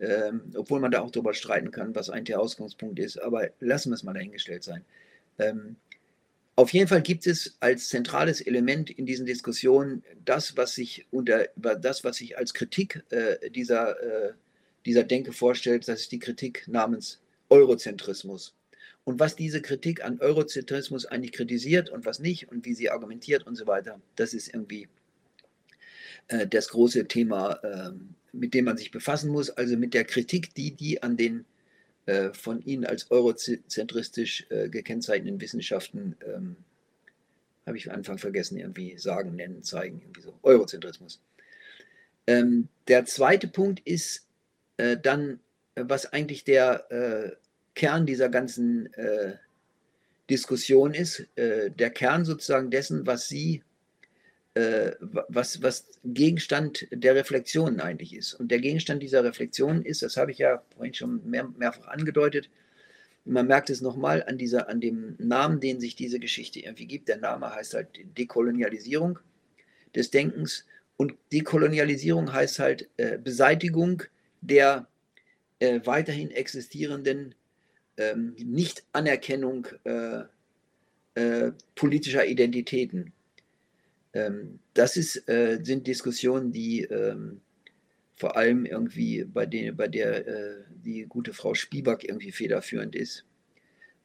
ähm, 0.00 0.52
obwohl 0.54 0.80
man 0.80 0.90
da 0.90 1.00
auch 1.00 1.10
darüber 1.10 1.34
streiten 1.34 1.70
kann, 1.70 1.94
was 1.94 2.10
eigentlich 2.10 2.26
der 2.26 2.40
Ausgangspunkt 2.40 2.98
ist, 2.98 3.20
aber 3.20 3.50
lassen 3.60 3.90
wir 3.90 3.94
es 3.94 4.04
mal 4.04 4.14
dahingestellt 4.14 4.62
sein. 4.62 4.84
Ähm, 5.38 5.76
auf 6.58 6.72
jeden 6.72 6.88
Fall 6.88 7.02
gibt 7.02 7.26
es 7.26 7.56
als 7.60 7.88
zentrales 7.88 8.40
Element 8.40 8.90
in 8.90 9.06
diesen 9.06 9.26
Diskussionen 9.26 10.02
das, 10.24 10.56
was 10.56 10.74
sich 10.74 11.06
unter 11.12 11.46
das, 11.54 12.02
was 12.02 12.16
sich 12.16 12.36
als 12.36 12.52
Kritik 12.52 13.04
äh, 13.10 13.50
dieser, 13.50 14.00
äh, 14.02 14.32
dieser 14.84 15.04
Denke 15.04 15.32
vorstellt, 15.32 15.86
das 15.86 16.00
ist 16.00 16.12
die 16.12 16.18
Kritik 16.18 16.66
namens 16.66 17.20
Eurozentrismus. 17.48 18.54
Und 19.08 19.18
was 19.20 19.36
diese 19.36 19.62
Kritik 19.62 20.04
an 20.04 20.20
Eurozentrismus 20.20 21.06
eigentlich 21.06 21.32
kritisiert 21.32 21.88
und 21.88 22.04
was 22.04 22.18
nicht 22.18 22.50
und 22.50 22.66
wie 22.66 22.74
sie 22.74 22.90
argumentiert 22.90 23.46
und 23.46 23.56
so 23.56 23.66
weiter, 23.66 23.98
das 24.16 24.34
ist 24.34 24.48
irgendwie 24.48 24.86
äh, 26.26 26.46
das 26.46 26.68
große 26.68 27.08
Thema, 27.08 27.52
äh, 27.64 27.92
mit 28.32 28.52
dem 28.52 28.66
man 28.66 28.76
sich 28.76 28.90
befassen 28.90 29.30
muss. 29.30 29.48
Also 29.48 29.78
mit 29.78 29.94
der 29.94 30.04
Kritik, 30.04 30.52
die 30.52 30.72
die 30.72 31.02
an 31.02 31.16
den 31.16 31.46
äh, 32.04 32.34
von 32.34 32.60
Ihnen 32.60 32.84
als 32.84 33.10
eurozentristisch 33.10 34.44
äh, 34.50 34.68
gekennzeichneten 34.68 35.40
Wissenschaften, 35.40 36.14
ähm, 36.26 36.56
habe 37.64 37.78
ich 37.78 37.88
am 37.88 37.96
Anfang 37.96 38.18
vergessen, 38.18 38.58
irgendwie 38.58 38.98
sagen, 38.98 39.36
nennen, 39.36 39.62
zeigen, 39.62 40.02
irgendwie 40.02 40.20
so, 40.20 40.38
Eurozentrismus. 40.42 41.18
Ähm, 42.26 42.68
der 42.88 43.06
zweite 43.06 43.48
Punkt 43.48 43.80
ist 43.86 44.26
äh, 44.76 44.98
dann, 44.98 45.40
was 45.76 46.12
eigentlich 46.12 46.44
der 46.44 46.90
äh, 46.90 47.47
Kern 47.78 48.06
dieser 48.06 48.28
ganzen 48.28 48.92
äh, 48.94 49.36
Diskussion 50.28 50.94
ist, 50.94 51.26
äh, 51.36 51.70
der 51.70 51.90
Kern 51.90 52.24
sozusagen 52.24 52.70
dessen, 52.72 53.06
was 53.06 53.28
Sie, 53.28 53.62
äh, 54.54 54.90
was, 55.28 55.62
was 55.62 55.86
Gegenstand 56.02 56.88
der 56.90 57.14
Reflexion 57.14 57.78
eigentlich 57.78 58.16
ist. 58.16 58.34
Und 58.34 58.50
der 58.50 58.58
Gegenstand 58.58 59.00
dieser 59.00 59.22
Reflexion 59.22 59.82
ist, 59.82 60.02
das 60.02 60.16
habe 60.16 60.32
ich 60.32 60.38
ja 60.38 60.60
vorhin 60.74 60.92
schon 60.92 61.24
mehr, 61.30 61.48
mehrfach 61.56 61.86
angedeutet, 61.86 62.50
man 63.24 63.46
merkt 63.46 63.70
es 63.70 63.80
nochmal 63.80 64.24
an, 64.24 64.38
an 64.66 64.80
dem 64.80 65.14
Namen, 65.18 65.60
den 65.60 65.78
sich 65.78 65.94
diese 65.94 66.18
Geschichte 66.18 66.60
irgendwie 66.60 66.86
gibt. 66.86 67.08
Der 67.08 67.18
Name 67.18 67.54
heißt 67.54 67.74
halt 67.74 67.88
Dekolonialisierung 68.16 69.20
des 69.94 70.10
Denkens. 70.10 70.64
Und 70.96 71.14
Dekolonialisierung 71.32 72.32
heißt 72.32 72.58
halt 72.58 72.88
äh, 72.96 73.18
Beseitigung 73.18 74.02
der 74.40 74.88
äh, 75.60 75.80
weiterhin 75.84 76.30
existierenden 76.30 77.34
ähm, 77.98 78.34
Nichtanerkennung 78.38 79.66
äh, 79.84 80.22
äh, 81.14 81.52
politischer 81.74 82.26
Identitäten. 82.26 83.12
Ähm, 84.12 84.60
das 84.74 84.96
ist, 84.96 85.28
äh, 85.28 85.58
sind 85.62 85.86
Diskussionen, 85.86 86.52
die 86.52 86.84
ähm, 86.84 87.40
vor 88.14 88.36
allem 88.36 88.66
irgendwie 88.66 89.24
bei, 89.24 89.46
den, 89.46 89.76
bei 89.76 89.88
der 89.88 90.26
äh, 90.26 90.54
die 90.84 91.06
gute 91.08 91.32
Frau 91.32 91.54
Spieback 91.54 92.04
irgendwie 92.04 92.32
federführend 92.32 92.96
ist. 92.96 93.24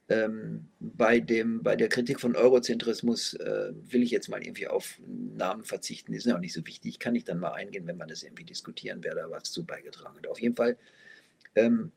Ähm, 0.09 0.67
bei, 0.79 1.19
dem, 1.19 1.63
bei 1.63 1.75
der 1.75 1.87
Kritik 1.87 2.19
von 2.19 2.35
Eurozentrismus 2.35 3.35
äh, 3.35 3.71
will 3.73 4.03
ich 4.03 4.11
jetzt 4.11 4.27
mal 4.27 4.43
irgendwie 4.43 4.67
auf 4.67 4.99
Namen 5.07 5.63
verzichten. 5.63 6.13
Ist 6.13 6.25
ja 6.25 6.35
auch 6.35 6.39
nicht 6.39 6.53
so 6.53 6.65
wichtig. 6.67 6.99
Kann 6.99 7.15
ich 7.15 7.23
dann 7.23 7.39
mal 7.39 7.53
eingehen, 7.53 7.87
wenn 7.87 7.97
man 7.97 8.09
das 8.09 8.23
irgendwie 8.23 8.43
diskutieren, 8.43 8.99
wer 9.01 9.15
da 9.15 9.29
was 9.29 9.51
zu 9.51 9.65
beigetragen 9.65 10.17
hat. 10.17 10.27
Auf 10.27 10.41
jeden 10.41 10.55
Fall 10.55 10.77
ähm, 11.55 11.91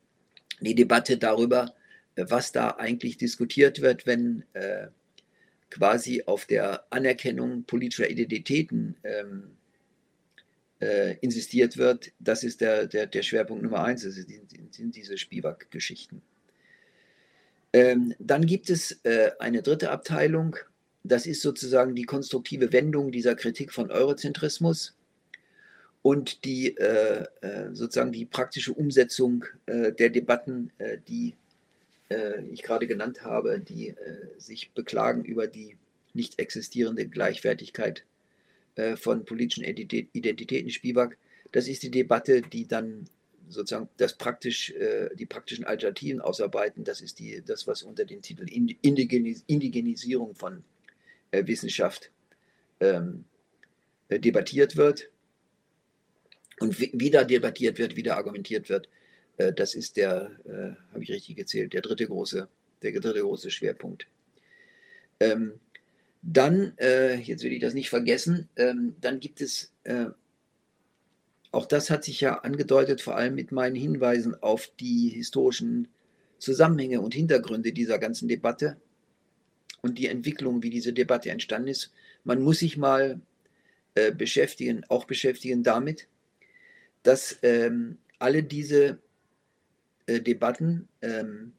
die 0.61 0.75
Debatte 0.75 1.17
darüber, 1.17 1.75
was 2.17 2.51
da 2.51 2.71
eigentlich 2.71 3.17
diskutiert 3.17 3.81
wird, 3.81 4.05
wenn 4.05 4.43
äh, 4.53 4.87
quasi 5.69 6.23
auf 6.25 6.45
der 6.45 6.85
Anerkennung 6.91 7.63
politischer 7.63 8.09
Identitäten 8.09 8.95
ähm, 9.03 9.51
äh, 10.79 11.17
insistiert 11.19 11.77
wird, 11.77 12.11
das 12.19 12.43
ist 12.43 12.61
der, 12.61 12.87
der, 12.87 13.07
der 13.07 13.23
Schwerpunkt 13.23 13.63
Nummer 13.63 13.83
eins, 13.83 14.03
das 14.03 14.15
sind, 14.15 14.73
sind 14.73 14.95
diese 14.95 15.17
Spivak-Geschichten. 15.17 16.21
Ähm, 17.73 18.13
dann 18.19 18.45
gibt 18.45 18.69
es 18.69 18.99
äh, 19.03 19.31
eine 19.39 19.61
dritte 19.61 19.91
Abteilung, 19.91 20.55
das 21.03 21.25
ist 21.25 21.41
sozusagen 21.41 21.95
die 21.95 22.03
konstruktive 22.03 22.71
Wendung 22.73 23.11
dieser 23.11 23.35
Kritik 23.35 23.71
von 23.71 23.91
Eurozentrismus 23.91 24.97
und 26.01 26.43
die 26.45 26.75
äh, 26.77 27.25
äh 27.41 27.73
sozusagen 27.73 28.11
die 28.11 28.25
praktische 28.25 28.73
Umsetzung 28.73 29.45
äh, 29.65 29.91
der 29.93 30.09
Debatten, 30.09 30.71
die 31.07 31.35
äh, 32.09 32.41
ich 32.51 32.63
gerade 32.63 32.87
genannt 32.87 33.23
habe, 33.23 33.59
die 33.59 33.89
äh, 33.89 33.95
sich 34.37 34.71
beklagen 34.71 35.23
über 35.23 35.47
die 35.47 35.77
nicht 36.13 36.39
existierende 36.39 37.07
Gleichwertigkeit 37.07 38.03
äh, 38.75 38.95
von 38.95 39.25
politischen 39.25 39.63
Identitäten 39.63 40.71
Spivak. 40.71 41.17
Das 41.51 41.67
ist 41.67 41.83
die 41.83 41.91
Debatte, 41.91 42.41
die 42.41 42.67
dann 42.67 43.07
sozusagen 43.49 43.89
das 43.97 44.15
praktisch, 44.15 44.71
äh, 44.71 45.09
die 45.15 45.25
praktischen 45.25 45.65
Alternativen 45.65 46.21
ausarbeiten. 46.21 46.83
Das 46.83 47.01
ist 47.01 47.19
die, 47.19 47.41
das, 47.45 47.67
was 47.67 47.83
unter 47.83 48.05
dem 48.05 48.21
Titel 48.21 48.45
Indigenis 48.49 49.43
Indigenisierung 49.47 50.35
von 50.35 50.63
äh, 51.31 51.45
Wissenschaft 51.47 52.11
ähm, 52.79 53.25
äh, 54.09 54.19
debattiert 54.19 54.75
wird. 54.75 55.09
Und 56.59 56.79
wieder 56.79 57.23
debattiert 57.23 57.77
wird, 57.77 57.95
wieder 57.95 58.17
argumentiert 58.17 58.67
wird. 58.69 58.89
Äh, 59.37 59.53
das 59.53 59.75
ist 59.75 59.97
der, 59.97 60.31
äh, 60.45 60.75
habe 60.91 61.03
ich 61.03 61.11
richtig 61.11 61.37
gezählt, 61.37 61.73
der 61.73 61.81
dritte 61.81 62.05
große, 62.07 62.47
der 62.81 62.91
dritte 62.91 63.21
große 63.21 63.49
Schwerpunkt. 63.49 64.07
Ähm, 65.19 65.59
dann, 66.21 66.73
äh, 66.77 67.15
jetzt 67.15 67.43
will 67.43 67.53
ich 67.53 67.61
das 67.61 67.73
nicht 67.73 67.89
vergessen, 67.89 68.49
ähm, 68.57 68.95
dann 68.99 69.19
gibt 69.19 69.39
es, 69.41 69.71
auch 71.51 71.65
das 71.65 71.89
hat 71.89 72.03
sich 72.03 72.19
ja 72.19 72.39
angedeutet, 72.39 72.99
vor 72.99 73.15
allem 73.15 73.35
mit 73.35 73.53
meinen 73.53 73.77
Hinweisen 73.77 74.35
auf 74.43 74.69
die 74.81 75.07
historischen 75.07 75.87
Zusammenhänge 76.39 76.99
und 76.99 77.13
Hintergründe 77.13 77.71
dieser 77.71 77.99
ganzen 77.99 78.27
Debatte 78.27 78.75
und 79.81 79.97
die 79.97 80.07
Entwicklung, 80.07 80.61
wie 80.61 80.69
diese 80.69 80.91
Debatte 80.91 81.29
entstanden 81.29 81.69
ist. 81.69 81.93
Man 82.25 82.41
muss 82.41 82.59
sich 82.59 82.75
mal 82.75 83.21
beschäftigen, 84.17 84.83
auch 84.89 85.05
beschäftigen 85.05 85.63
damit, 85.63 86.09
dass 87.03 87.39
ähm, 87.43 87.97
alle 88.19 88.43
diese 88.43 88.99
äh, 90.07 90.19
Debatten 90.19 90.87
ähm, 91.01 91.53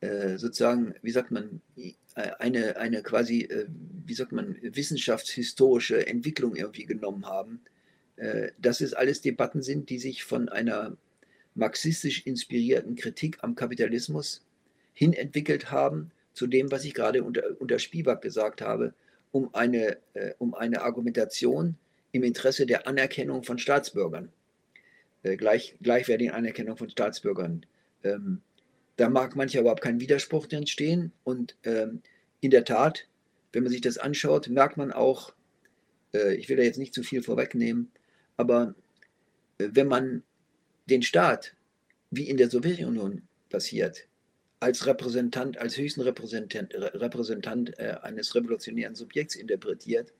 äh, 0.00 0.38
sozusagen, 0.38 0.94
wie 1.02 1.10
sagt 1.10 1.30
man, 1.30 1.60
äh, 1.76 1.92
eine, 2.38 2.76
eine 2.76 3.02
quasi, 3.02 3.42
äh, 3.42 3.66
wie 4.06 4.14
sagt 4.14 4.32
man, 4.32 4.56
wissenschaftshistorische 4.62 6.06
Entwicklung 6.06 6.56
irgendwie 6.56 6.86
genommen 6.86 7.26
haben. 7.26 7.60
Äh, 8.16 8.52
dass 8.58 8.80
es 8.80 8.94
alles 8.94 9.20
Debatten 9.20 9.62
sind, 9.62 9.90
die 9.90 9.98
sich 9.98 10.24
von 10.24 10.48
einer 10.48 10.96
marxistisch 11.54 12.26
inspirierten 12.26 12.94
Kritik 12.94 13.38
am 13.42 13.56
Kapitalismus 13.56 14.42
hin 14.92 15.12
entwickelt 15.12 15.70
haben 15.72 16.12
zu 16.32 16.46
dem, 16.46 16.70
was 16.70 16.84
ich 16.84 16.94
gerade 16.94 17.24
unter, 17.24 17.42
unter 17.60 17.78
Spivak 17.78 18.22
gesagt 18.22 18.60
habe, 18.60 18.94
um 19.32 19.52
eine, 19.54 19.98
äh, 20.14 20.34
um 20.38 20.54
eine 20.54 20.82
Argumentation 20.82 21.76
im 22.12 22.22
Interesse 22.22 22.66
der 22.66 22.86
Anerkennung 22.86 23.42
von 23.42 23.58
Staatsbürgern 23.58 24.30
äh, 25.24 25.36
gleich, 25.36 25.76
gleichwertigen 25.82 26.32
Anerkennung 26.32 26.76
von 26.76 26.88
Staatsbürgern. 26.88 27.66
Ähm, 28.04 28.40
da 28.96 29.08
mag 29.08 29.34
manchmal 29.34 29.62
überhaupt 29.62 29.82
kein 29.82 30.00
Widerspruch 30.00 30.46
entstehen. 30.50 31.12
Und 31.24 31.56
ähm, 31.64 32.02
in 32.40 32.50
der 32.50 32.64
Tat, 32.64 33.08
wenn 33.52 33.64
man 33.64 33.72
sich 33.72 33.80
das 33.80 33.98
anschaut, 33.98 34.48
merkt 34.48 34.76
man 34.76 34.92
auch, 34.92 35.32
äh, 36.14 36.34
ich 36.34 36.48
will 36.48 36.56
da 36.56 36.62
jetzt 36.62 36.78
nicht 36.78 36.94
zu 36.94 37.02
viel 37.02 37.22
vorwegnehmen, 37.22 37.90
aber 38.36 38.74
äh, 39.58 39.68
wenn 39.72 39.88
man 39.88 40.22
den 40.86 41.02
Staat, 41.02 41.54
wie 42.10 42.28
in 42.28 42.36
der 42.36 42.50
Sowjetunion 42.50 43.22
passiert, 43.48 44.06
als 44.60 44.86
Repräsentant, 44.86 45.58
als 45.58 45.76
höchsten 45.76 46.02
Repräsentant, 46.02 46.74
Repräsentant 46.74 47.78
äh, 47.78 47.96
eines 48.02 48.34
revolutionären 48.34 48.94
Subjekts 48.94 49.34
interpretiert, 49.34 50.12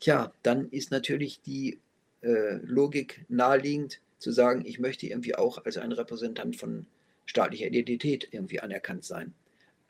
tja, 0.00 0.32
dann 0.42 0.68
ist 0.70 0.90
natürlich 0.90 1.40
die 1.42 1.80
äh, 2.22 2.56
Logik 2.62 3.24
naheliegend, 3.28 4.00
zu 4.20 4.30
sagen, 4.30 4.64
ich 4.64 4.78
möchte 4.78 5.06
irgendwie 5.06 5.34
auch 5.34 5.64
als 5.64 5.76
ein 5.76 5.92
Repräsentant 5.92 6.56
von 6.56 6.86
staatlicher 7.26 7.66
Identität 7.66 8.28
irgendwie 8.30 8.60
anerkannt 8.60 9.04
sein. 9.04 9.34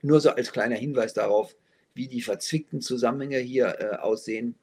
Nur 0.03 0.21
so 0.21 0.31
als 0.31 0.53
kleiner 0.53 0.77
Hinweis 0.77 1.13
darauf, 1.13 1.55
wie 1.95 2.09
die 2.09 2.23
verzwickten 2.23 2.81
Zusammenhänge 2.81 3.39
hier 3.39 3.77
äh, 3.79 3.97
aussehen 3.97 4.55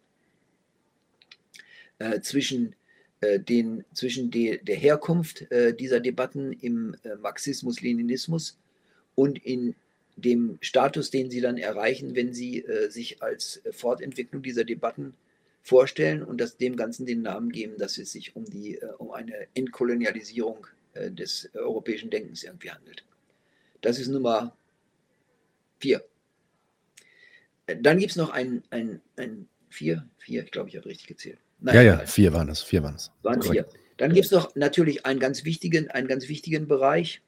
äh, 1.99 2.21
zwischen, 2.21 2.75
äh, 3.21 3.39
den, 3.39 3.83
zwischen 3.93 4.31
de, 4.31 4.63
der 4.63 4.77
Herkunft 4.77 5.51
äh, 5.51 5.75
dieser 5.75 5.99
Debatten 5.99 6.53
im 6.53 6.95
äh, 7.03 7.15
Marxismus-Leninismus 7.15 8.57
und 9.15 9.43
in 9.43 9.75
dem 10.15 10.57
Status, 10.61 11.11
den 11.11 11.29
sie 11.29 11.41
dann 11.41 11.57
erreichen, 11.57 12.15
wenn 12.15 12.33
sie 12.33 12.63
äh, 12.63 12.89
sich 12.89 13.21
als 13.21 13.61
Fortentwicklung 13.71 14.41
dieser 14.41 14.63
Debatten 14.63 15.13
vorstellen 15.67 16.23
und 16.23 16.39
das 16.39 16.55
dem 16.55 16.77
Ganzen 16.77 17.05
den 17.05 17.21
Namen 17.21 17.51
geben, 17.51 17.77
dass 17.77 17.97
es 17.97 18.13
sich 18.13 18.35
um, 18.37 18.45
die, 18.45 18.75
äh, 18.75 18.85
um 18.97 19.11
eine 19.11 19.47
Entkolonialisierung 19.53 20.65
äh, 20.93 21.11
des 21.11 21.49
europäischen 21.53 22.09
Denkens 22.09 22.43
irgendwie 22.43 22.71
handelt. 22.71 23.03
Das 23.81 23.99
ist 23.99 24.07
Nummer 24.07 24.55
vier. 25.79 26.05
Äh, 27.65 27.75
dann 27.81 27.99
gibt 27.99 28.11
es 28.11 28.15
noch 28.15 28.29
ein, 28.29 28.63
ein, 28.69 29.01
ein 29.17 29.49
vier, 29.69 30.07
vier, 30.17 30.45
ich 30.45 30.51
glaube, 30.51 30.69
ich 30.69 30.77
habe 30.77 30.85
richtig 30.85 31.07
gezählt. 31.07 31.39
Nein, 31.59 31.75
ja, 31.75 31.81
ja, 31.81 31.97
vier 32.05 32.31
waren 32.31 32.47
es, 32.47 32.61
vier 32.61 32.81
waren 32.83 32.95
es. 32.95 33.11
Waren 33.23 33.41
vier. 33.41 33.67
Dann 33.97 34.13
gibt 34.13 34.27
es 34.27 34.31
noch 34.31 34.55
natürlich 34.55 35.05
einen 35.05 35.19
ganz 35.19 35.43
wichtigen, 35.43 35.91
einen 35.91 36.07
ganz 36.07 36.29
wichtigen 36.29 36.67
Bereich 36.67 37.21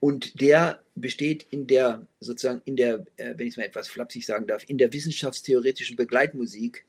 und 0.00 0.40
der 0.40 0.82
besteht 0.96 1.46
in 1.50 1.66
der, 1.66 2.06
sozusagen 2.20 2.60
in 2.66 2.76
der, 2.76 3.06
wenn 3.16 3.46
ich 3.46 3.54
es 3.54 3.56
mal 3.56 3.62
etwas 3.62 3.88
flapsig 3.88 4.26
sagen 4.26 4.46
darf, 4.46 4.64
in 4.68 4.76
der 4.76 4.92
wissenschaftstheoretischen 4.92 5.96
Begleitmusik 5.96 6.84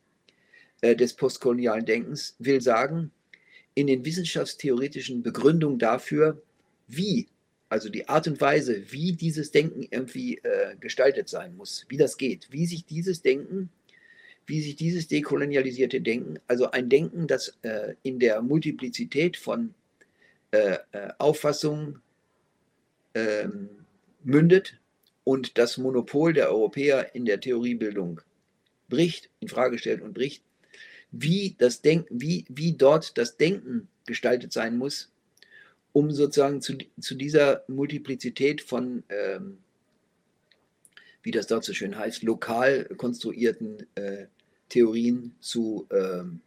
des 0.81 1.13
postkolonialen 1.13 1.85
Denkens 1.85 2.35
will 2.39 2.61
sagen, 2.61 3.11
in 3.73 3.87
den 3.87 4.03
wissenschaftstheoretischen 4.03 5.23
Begründungen 5.23 5.79
dafür, 5.79 6.41
wie, 6.87 7.27
also 7.69 7.89
die 7.89 8.09
Art 8.09 8.27
und 8.27 8.41
Weise, 8.41 8.91
wie 8.91 9.13
dieses 9.13 9.51
Denken 9.51 9.87
irgendwie 9.89 10.37
äh, 10.37 10.75
gestaltet 10.79 11.29
sein 11.29 11.55
muss, 11.55 11.85
wie 11.87 11.97
das 11.97 12.17
geht, 12.17 12.47
wie 12.51 12.65
sich 12.65 12.85
dieses 12.85 13.21
Denken, 13.21 13.69
wie 14.45 14.61
sich 14.61 14.75
dieses 14.75 15.07
dekolonialisierte 15.07 16.01
Denken, 16.01 16.39
also 16.47 16.71
ein 16.71 16.89
Denken, 16.89 17.27
das 17.27 17.57
äh, 17.61 17.93
in 18.01 18.19
der 18.19 18.41
Multiplizität 18.41 19.37
von 19.37 19.73
äh, 20.51 20.77
äh 20.91 21.11
Auffassungen 21.19 22.01
ähm, 23.13 23.69
mündet 24.23 24.79
und 25.23 25.57
das 25.57 25.77
Monopol 25.77 26.33
der 26.33 26.49
Europäer 26.49 27.13
in 27.13 27.25
der 27.25 27.39
Theoriebildung 27.39 28.21
bricht, 28.89 29.29
in 29.39 29.47
Frage 29.47 29.77
stellt 29.77 30.01
und 30.01 30.13
bricht, 30.13 30.43
wie, 31.11 31.55
das 31.57 31.81
Denken, 31.81 32.21
wie, 32.21 32.45
wie 32.49 32.73
dort 32.73 33.17
das 33.17 33.37
Denken 33.37 33.87
gestaltet 34.05 34.53
sein 34.53 34.77
muss, 34.77 35.11
um 35.91 36.11
sozusagen 36.11 36.61
zu, 36.61 36.77
zu 36.99 37.15
dieser 37.15 37.63
Multiplizität 37.67 38.61
von, 38.61 39.03
ähm, 39.09 39.57
wie 41.23 41.31
das 41.31 41.47
dort 41.47 41.63
so 41.63 41.73
schön 41.73 41.97
heißt, 41.97 42.23
lokal 42.23 42.85
konstruierten 42.97 43.85
äh, 43.95 44.27
Theorien 44.69 45.35
zu 45.39 45.87
ähm, 45.91 46.41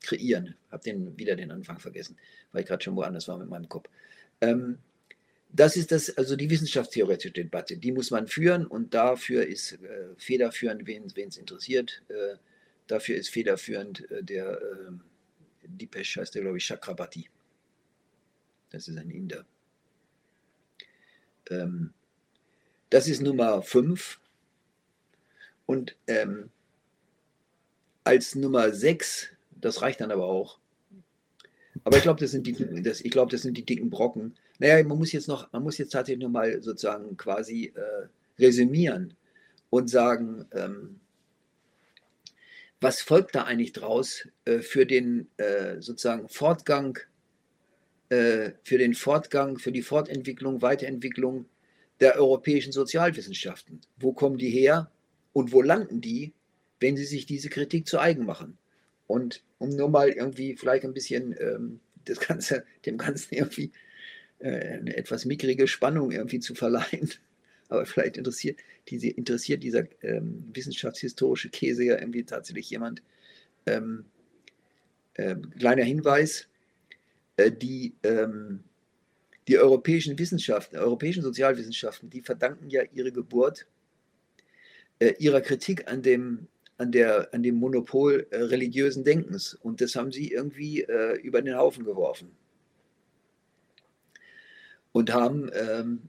kreieren. 0.00 0.54
Habe 0.70 0.84
den 0.84 1.18
wieder 1.18 1.34
den 1.34 1.50
Anfang 1.50 1.78
vergessen, 1.78 2.16
weil 2.52 2.62
ich 2.62 2.68
gerade 2.68 2.82
schon 2.82 2.96
woanders 2.96 3.26
war 3.28 3.38
mit 3.38 3.48
meinem 3.48 3.68
Kopf. 3.68 3.88
Ähm, 4.40 4.78
das 5.50 5.76
ist 5.76 5.92
das, 5.92 6.16
also 6.16 6.36
die 6.36 6.50
wissenschaftstheoretische 6.50 7.32
Debatte, 7.32 7.76
die 7.78 7.92
muss 7.92 8.10
man 8.10 8.28
führen 8.28 8.66
und 8.66 8.94
dafür 8.94 9.46
ist 9.46 9.72
äh, 9.72 10.08
federführend, 10.16 10.86
wen 10.86 11.04
es 11.06 11.36
interessiert, 11.36 12.02
äh, 12.08 12.36
Dafür 12.88 13.16
ist 13.16 13.28
federführend 13.28 14.10
äh, 14.10 14.24
der 14.24 14.60
äh, 14.60 14.92
Dipesh, 15.62 16.16
heißt 16.16 16.34
der, 16.34 16.42
glaube 16.42 16.56
ich, 16.56 16.66
Chakrabarti. 16.66 17.30
Das 18.70 18.88
ist 18.88 18.98
ein 18.98 19.10
Inder. 19.10 19.44
Ähm, 21.50 21.92
das 22.90 23.06
ist 23.06 23.20
Nummer 23.20 23.62
5. 23.62 24.20
Und 25.66 25.96
ähm, 26.06 26.50
als 28.04 28.34
Nummer 28.34 28.72
6, 28.72 29.28
das 29.50 29.82
reicht 29.82 30.00
dann 30.00 30.10
aber 30.10 30.24
auch. 30.24 30.58
Aber 31.84 31.96
ich 31.96 32.02
glaube, 32.02 32.20
das, 32.20 32.30
sind 32.30 32.46
die, 32.46 32.82
das, 32.82 33.02
glaub, 33.02 33.28
das 33.28 33.42
sind 33.42 33.56
die 33.56 33.64
dicken 33.64 33.90
Brocken. 33.90 34.34
Naja, 34.58 34.82
man 34.82 34.98
muss 34.98 35.12
jetzt 35.12 35.28
noch, 35.28 35.52
man 35.52 35.62
muss 35.62 35.78
jetzt 35.78 35.92
tatsächlich 35.92 36.24
nochmal 36.24 36.62
sozusagen 36.62 37.16
quasi 37.16 37.72
äh, 37.74 38.08
resümieren 38.38 39.14
und 39.70 39.88
sagen, 39.88 40.46
ähm, 40.52 41.00
was 42.80 43.00
folgt 43.00 43.34
da 43.34 43.44
eigentlich 43.44 43.72
draus 43.72 44.28
äh, 44.44 44.58
für 44.58 44.86
den 44.86 45.28
äh, 45.36 45.80
sozusagen 45.80 46.28
Fortgang, 46.28 46.98
äh, 48.08 48.52
für 48.64 48.78
den 48.78 48.94
Fortgang, 48.94 49.58
für 49.58 49.72
die 49.72 49.82
Fortentwicklung, 49.82 50.62
Weiterentwicklung 50.62 51.46
der 52.00 52.16
europäischen 52.16 52.72
Sozialwissenschaften? 52.72 53.80
Wo 53.96 54.12
kommen 54.12 54.38
die 54.38 54.50
her 54.50 54.90
und 55.32 55.52
wo 55.52 55.62
landen 55.62 56.00
die, 56.00 56.32
wenn 56.80 56.96
sie 56.96 57.04
sich 57.04 57.26
diese 57.26 57.48
Kritik 57.48 57.88
zu 57.88 57.98
eigen 57.98 58.24
machen? 58.24 58.58
Und 59.06 59.42
um 59.58 59.70
nur 59.70 59.88
mal 59.88 60.10
irgendwie 60.10 60.56
vielleicht 60.56 60.84
ein 60.84 60.94
bisschen 60.94 61.34
ähm, 61.40 61.80
das 62.04 62.20
Ganze, 62.20 62.64
dem 62.86 62.98
Ganzen 62.98 63.34
irgendwie 63.34 63.72
äh, 64.38 64.78
eine 64.78 64.96
etwas 64.96 65.24
mickrige 65.24 65.66
Spannung 65.66 66.12
irgendwie 66.12 66.40
zu 66.40 66.54
verleihen, 66.54 67.10
aber 67.68 67.86
vielleicht 67.86 68.16
interessiert, 68.16 68.58
diese, 68.88 69.08
interessiert 69.08 69.62
dieser 69.62 69.84
ähm, 70.02 70.44
wissenschaftshistorische 70.52 71.50
Käse 71.50 71.84
ja 71.84 71.98
irgendwie 71.98 72.24
tatsächlich 72.24 72.70
jemand. 72.70 73.02
Ähm, 73.66 74.06
äh, 75.14 75.36
kleiner 75.58 75.84
Hinweis, 75.84 76.48
äh, 77.36 77.52
die, 77.52 77.94
ähm, 78.02 78.64
die 79.46 79.58
europäischen 79.58 80.18
Wissenschaften, 80.18 80.76
europäischen 80.76 81.22
Sozialwissenschaften, 81.22 82.10
die 82.10 82.22
verdanken 82.22 82.70
ja 82.70 82.82
ihre 82.92 83.12
Geburt 83.12 83.66
äh, 85.00 85.14
ihrer 85.18 85.40
Kritik 85.40 85.90
an 85.90 86.02
dem, 86.02 86.48
an, 86.76 86.92
der, 86.92 87.32
an 87.32 87.42
dem 87.42 87.56
Monopol 87.56 88.26
äh, 88.30 88.42
religiösen 88.42 89.04
Denkens. 89.04 89.54
Und 89.54 89.80
das 89.80 89.94
haben 89.96 90.12
sie 90.12 90.32
irgendwie 90.32 90.82
äh, 90.82 91.20
über 91.20 91.42
den 91.42 91.56
Haufen 91.56 91.84
geworfen. 91.84 92.30
Und 94.92 95.12
haben 95.12 95.50
ähm, 95.54 95.78
ähm, 95.80 96.08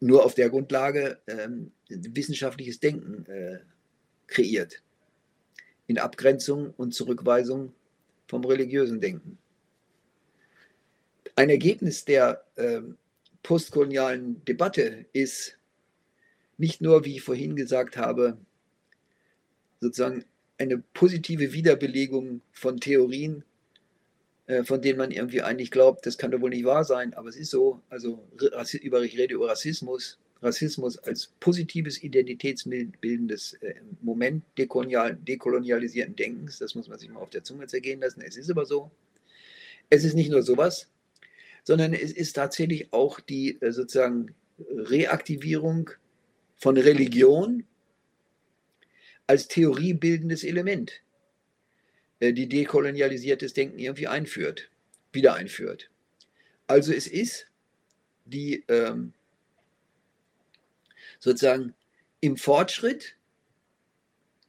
nur 0.00 0.24
auf 0.24 0.34
der 0.34 0.50
Grundlage 0.50 1.18
ähm, 1.26 1.72
wissenschaftliches 1.88 2.80
Denken 2.80 3.26
äh, 3.26 3.58
kreiert. 4.26 4.82
In 5.86 5.98
Abgrenzung 5.98 6.74
und 6.76 6.94
Zurückweisung 6.94 7.72
vom 8.26 8.44
religiösen 8.44 9.00
Denken. 9.00 9.38
Ein 11.34 11.50
Ergebnis 11.50 12.04
der 12.04 12.44
äh, 12.56 12.82
postkolonialen 13.42 14.44
Debatte 14.44 15.06
ist 15.12 15.58
nicht 16.58 16.80
nur, 16.80 17.04
wie 17.04 17.16
ich 17.16 17.22
vorhin 17.22 17.56
gesagt 17.56 17.96
habe, 17.96 18.36
sozusagen 19.80 20.24
eine 20.58 20.78
positive 20.78 21.52
Wiederbelegung 21.52 22.42
von 22.50 22.80
Theorien 22.80 23.44
von 24.64 24.80
denen 24.80 24.98
man 24.98 25.10
irgendwie 25.10 25.42
eigentlich 25.42 25.70
glaubt, 25.70 26.06
das 26.06 26.16
kann 26.16 26.30
doch 26.30 26.40
wohl 26.40 26.50
nicht 26.50 26.64
wahr 26.64 26.84
sein, 26.84 27.12
aber 27.14 27.28
es 27.28 27.36
ist 27.36 27.50
so. 27.50 27.82
Also 27.90 28.26
über, 28.80 29.02
ich 29.02 29.18
rede 29.18 29.34
über 29.34 29.48
Rassismus, 29.48 30.18
Rassismus 30.42 30.98
als 30.98 31.34
positives 31.40 32.02
identitätsbildendes 32.02 33.54
äh, 33.54 33.74
Moment 34.00 34.44
dekolonial, 34.56 35.16
dekolonialisierten 35.16 36.16
Denkens, 36.16 36.58
das 36.58 36.74
muss 36.74 36.88
man 36.88 36.98
sich 36.98 37.10
mal 37.10 37.20
auf 37.20 37.30
der 37.30 37.44
Zunge 37.44 37.66
zergehen 37.66 38.00
lassen. 38.00 38.22
Es 38.22 38.36
ist 38.36 38.50
aber 38.50 38.64
so. 38.64 38.90
Es 39.90 40.04
ist 40.04 40.14
nicht 40.14 40.30
nur 40.30 40.42
sowas, 40.42 40.88
sondern 41.64 41.92
es 41.92 42.12
ist 42.12 42.34
tatsächlich 42.34 42.92
auch 42.92 43.20
die 43.20 43.60
äh, 43.60 43.72
sozusagen 43.72 44.34
Reaktivierung 44.58 45.90
von 46.56 46.76
Religion 46.76 47.64
als 49.26 49.48
theoriebildendes 49.48 50.44
Element. 50.44 51.02
Äh, 52.20 52.32
die 52.32 52.48
dekolonialisiertes 52.48 53.52
Denken 53.52 53.78
irgendwie 53.78 54.08
einführt, 54.08 54.70
wieder 55.12 55.34
einführt. 55.34 55.90
Also 56.66 56.92
es 56.92 57.06
ist 57.06 57.46
die 58.24 58.64
ähm, 58.68 59.12
sozusagen 61.20 61.74
im 62.20 62.36
Fortschritt 62.36 63.14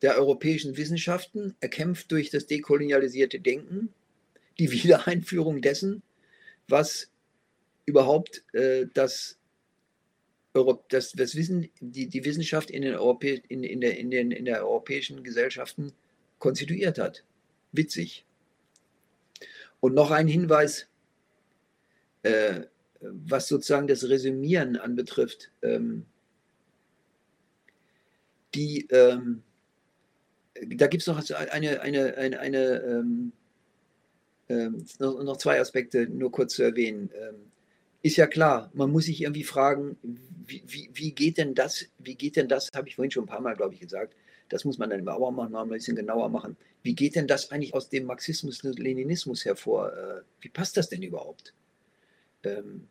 der 0.02 0.18
europäischen 0.18 0.78
Wissenschaften, 0.78 1.56
erkämpft 1.60 2.12
durch 2.12 2.30
das 2.30 2.48
dekolonialisierte 2.48 3.40
Denken, 3.40 3.94
die 4.58 4.72
Wiedereinführung 4.72 5.62
dessen, 5.62 6.04
was 6.68 7.10
überhaupt 7.86 8.44
äh, 8.54 8.88
das, 8.94 9.38
das, 10.90 11.12
das 11.12 11.36
Wissen, 11.36 11.70
die, 11.80 12.08
die 12.08 12.26
Wissenschaft 12.26 12.72
in 12.72 12.82
den, 12.82 12.96
Europä 12.96 13.42
in, 13.50 13.64
in, 13.64 13.82
der, 13.82 13.98
in, 13.98 14.10
den, 14.10 14.32
in 14.32 14.46
der 14.46 14.66
europäischen 14.66 15.24
Gesellschaften 15.24 15.92
konstituiert 16.40 16.98
hat 16.98 17.24
witzig. 17.72 18.26
Und 19.80 19.94
noch 19.94 20.12
ein 20.12 20.28
Hinweis, 20.28 20.88
äh, 22.24 22.62
was 23.02 23.48
sozusagen 23.48 23.88
das 23.88 24.08
Resümieren 24.08 24.76
anbetrifft. 24.76 25.52
Ähm, 25.62 26.06
die, 28.56 28.88
ähm, 28.92 29.44
da 30.68 30.88
gibt 30.88 31.02
es 31.02 31.08
noch 31.08 31.18
eine, 31.52 31.82
eine, 31.82 32.18
eine, 32.18 32.40
eine 32.40 32.82
ähm, 32.82 33.32
ähm, 34.50 34.86
noch, 34.98 35.24
noch, 35.24 35.38
zwei 35.38 35.60
Aspekte 35.60 36.08
nur 36.08 36.32
kurz 36.32 36.56
zu 36.56 36.64
erwähnen. 36.64 37.12
Ähm, 37.16 37.36
ist 38.02 38.18
ja 38.18 38.28
klar, 38.28 38.72
man 38.74 38.92
muss 38.92 39.06
sich 39.06 39.22
irgendwie 39.22 39.44
fragen, 39.44 39.98
wie, 40.46 40.64
wie, 40.66 40.90
wie 40.94 41.12
geht 41.12 41.38
denn 41.38 41.54
das, 41.54 41.86
wie 42.00 42.16
geht 42.16 42.36
denn 42.36 42.48
das, 42.48 42.70
habe 42.74 42.88
ich 42.88 42.96
vorhin 42.96 43.12
schon 43.12 43.26
ein 43.26 43.28
paar 43.28 43.42
Mal, 43.42 43.56
glaube 43.56 43.76
ich, 43.76 43.80
gesagt, 43.80 44.16
das 44.50 44.66
muss 44.66 44.78
man 44.78 44.90
dann 44.90 45.08
aber 45.08 45.32
mal 45.32 45.50
noch 45.50 45.62
ein 45.62 45.70
bisschen 45.70 45.96
genauer 45.96 46.30
machen. 46.30 46.58
Wie 46.84 46.96
geht 46.96 47.16
denn 47.16 47.28
das 47.28 47.52
eigentlich 47.52 47.74
aus 47.74 47.90
dem 47.90 48.06
Marxismus 48.06 48.64
und 48.64 48.80
Leninismus 48.80 49.46
hervor? 49.46 49.94
Äh, 49.94 50.22
wie 50.42 50.50
passt 50.50 50.78
das 50.78 50.90
denn 50.90 51.04
überhaupt? 51.04 51.54
Ähm, 52.44 52.88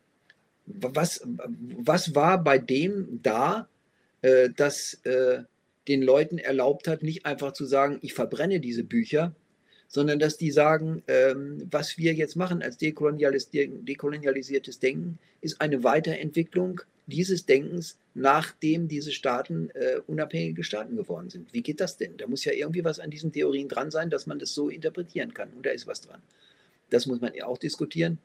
was, 0.66 1.22
was 1.24 2.14
war 2.14 2.42
bei 2.42 2.58
dem 2.58 3.20
da, 3.22 3.68
äh, 4.22 4.50
das 4.54 4.94
äh, 5.04 5.42
den 5.88 6.02
Leuten 6.02 6.38
erlaubt 6.38 6.86
hat, 6.86 7.02
nicht 7.02 7.26
einfach 7.26 7.52
zu 7.52 7.64
sagen, 7.64 7.98
ich 8.02 8.14
verbrenne 8.14 8.60
diese 8.60 8.84
Bücher, 8.84 9.34
sondern 9.88 10.18
dass 10.18 10.36
die 10.36 10.50
sagen, 10.50 11.02
ähm, 11.08 11.66
was 11.70 11.96
wir 11.96 12.12
jetzt 12.12 12.36
machen 12.36 12.62
als 12.62 12.76
dekolonialisiertes 12.76 14.78
Denken, 14.78 15.18
ist 15.40 15.60
eine 15.60 15.82
Weiterentwicklung 15.82 16.82
dieses 17.08 17.46
Denkens, 17.46 17.96
nachdem 18.14 18.86
diese 18.86 19.12
Staaten 19.12 19.70
äh, 19.70 20.00
unabhängige 20.06 20.62
Staaten 20.62 20.96
geworden 20.96 21.30
sind. 21.30 21.52
Wie 21.52 21.62
geht 21.62 21.80
das 21.80 21.96
denn? 21.96 22.16
Da 22.18 22.26
muss 22.26 22.44
ja 22.44 22.52
irgendwie 22.52 22.84
was 22.84 23.00
an 23.00 23.10
diesen 23.10 23.32
Theorien 23.32 23.68
dran 23.68 23.90
sein, 23.90 24.10
dass 24.10 24.26
man 24.26 24.38
das 24.38 24.54
so 24.54 24.68
interpretieren 24.68 25.32
kann. 25.32 25.50
Und 25.56 25.64
da 25.64 25.70
ist 25.70 25.86
was 25.86 26.02
dran. 26.02 26.20
Das 26.90 27.06
muss 27.06 27.20
man 27.20 27.34
ja 27.34 27.46
auch 27.46 27.58
diskutieren. 27.58 28.18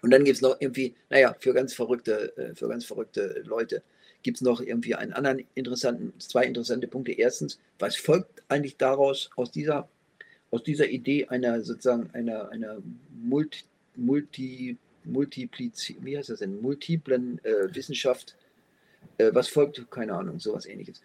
Und 0.00 0.10
dann 0.10 0.24
gibt 0.24 0.36
es 0.36 0.42
noch 0.42 0.56
irgendwie, 0.58 0.94
naja, 1.10 1.36
für 1.38 1.52
ganz 1.52 1.74
verrückte, 1.74 2.36
äh, 2.38 2.54
für 2.54 2.68
ganz 2.68 2.86
verrückte 2.86 3.42
Leute 3.44 3.82
gibt 4.22 4.38
es 4.38 4.42
noch 4.42 4.60
irgendwie 4.60 4.94
einen 4.94 5.12
anderen 5.12 5.44
interessanten, 5.54 6.18
zwei 6.18 6.44
interessante 6.44 6.88
Punkte. 6.88 7.12
Erstens, 7.12 7.60
was 7.78 7.96
folgt 7.96 8.42
eigentlich 8.48 8.76
daraus, 8.76 9.30
aus 9.36 9.50
dieser, 9.50 9.88
aus 10.50 10.62
dieser 10.62 10.88
Idee 10.88 11.26
einer 11.26 11.60
sozusagen 11.62 12.10
einer, 12.14 12.48
einer 12.50 12.78
Multi, 13.22 13.64
Multi, 13.96 14.78
Multipliz, 15.04 15.92
wie 16.00 16.16
heißt 16.16 16.30
das 16.30 16.40
denn, 16.40 16.60
multiplen 16.60 17.42
äh, 17.44 17.74
Wissenschaft, 17.74 18.36
äh, 19.18 19.30
was 19.32 19.48
folgt, 19.48 19.90
keine 19.90 20.14
Ahnung, 20.14 20.38
sowas 20.40 20.66
ähnliches. 20.66 21.00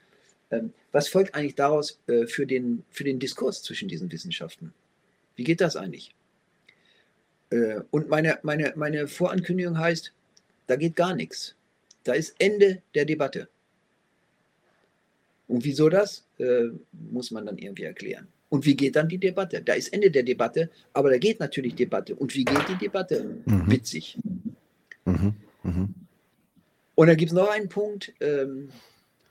Ähm, 0.51 0.73
was 0.91 1.07
folgt 1.07 1.35
eigentlich 1.35 1.55
daraus 1.55 1.99
äh, 2.07 2.27
für, 2.27 2.45
den, 2.45 2.83
für 2.89 3.03
den 3.03 3.19
Diskurs 3.19 3.63
zwischen 3.63 3.87
diesen 3.87 4.11
Wissenschaften? 4.11 4.73
Wie 5.35 5.43
geht 5.43 5.61
das 5.61 5.75
eigentlich? 5.75 6.13
Äh, 7.49 7.81
und 7.91 8.09
meine, 8.09 8.39
meine, 8.43 8.73
meine 8.75 9.07
Vorankündigung 9.07 9.77
heißt, 9.77 10.13
da 10.67 10.75
geht 10.75 10.95
gar 10.95 11.15
nichts. 11.15 11.55
Da 12.03 12.13
ist 12.13 12.35
Ende 12.39 12.81
der 12.95 13.05
Debatte. 13.05 13.47
Und 15.47 15.63
wieso 15.63 15.89
das, 15.89 16.25
äh, 16.39 16.69
muss 16.91 17.31
man 17.31 17.45
dann 17.45 17.57
irgendwie 17.57 17.83
erklären. 17.83 18.27
Und 18.53 18.67
wie 18.67 18.75
geht 18.75 18.95
dann 18.95 19.09
die 19.09 19.17
Debatte? 19.17 19.63
Da 19.63 19.73
ist 19.73 19.91
Ende 19.91 20.11
der 20.11 20.21
Debatte, 20.21 20.69
aber 20.93 21.09
da 21.09 21.17
geht 21.17 21.39
natürlich 21.39 21.73
Debatte. 21.73 22.13
Und 22.13 22.35
wie 22.35 22.45
geht 22.45 22.69
die 22.69 22.75
Debatte? 22.75 23.41
Mhm. 23.45 23.71
Witzig. 23.71 24.15
Mhm. 25.05 25.33
Mhm. 25.63 25.95
Und 26.93 27.07
dann 27.07 27.17
gibt 27.17 27.31
es 27.31 27.35
noch 27.35 27.49
einen 27.49 27.67
Punkt, 27.67 28.13
ähm, 28.19 28.69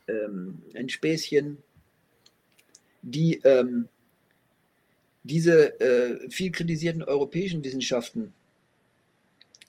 ähm, 0.09 0.63
ein 0.75 0.89
Späßchen, 0.89 1.59
die 3.03 3.37
ähm, 3.45 3.87
diese 5.23 5.79
äh, 5.81 6.29
viel 6.29 6.51
kritisierten 6.51 7.05
europäischen 7.05 7.63
Wissenschaften, 7.63 8.33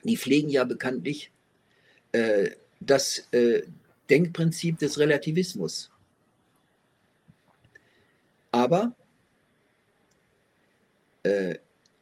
die 0.04 0.18
pflegen 0.18 0.50
ja 0.50 0.64
bekanntlich 0.64 1.30
äh, 2.12 2.50
das 2.80 3.28
äh, 3.30 3.62
Denkprinzip 4.10 4.80
des 4.80 4.98
Relativismus. 4.98 5.92
Aber 8.50 8.96
äh, 11.24 11.56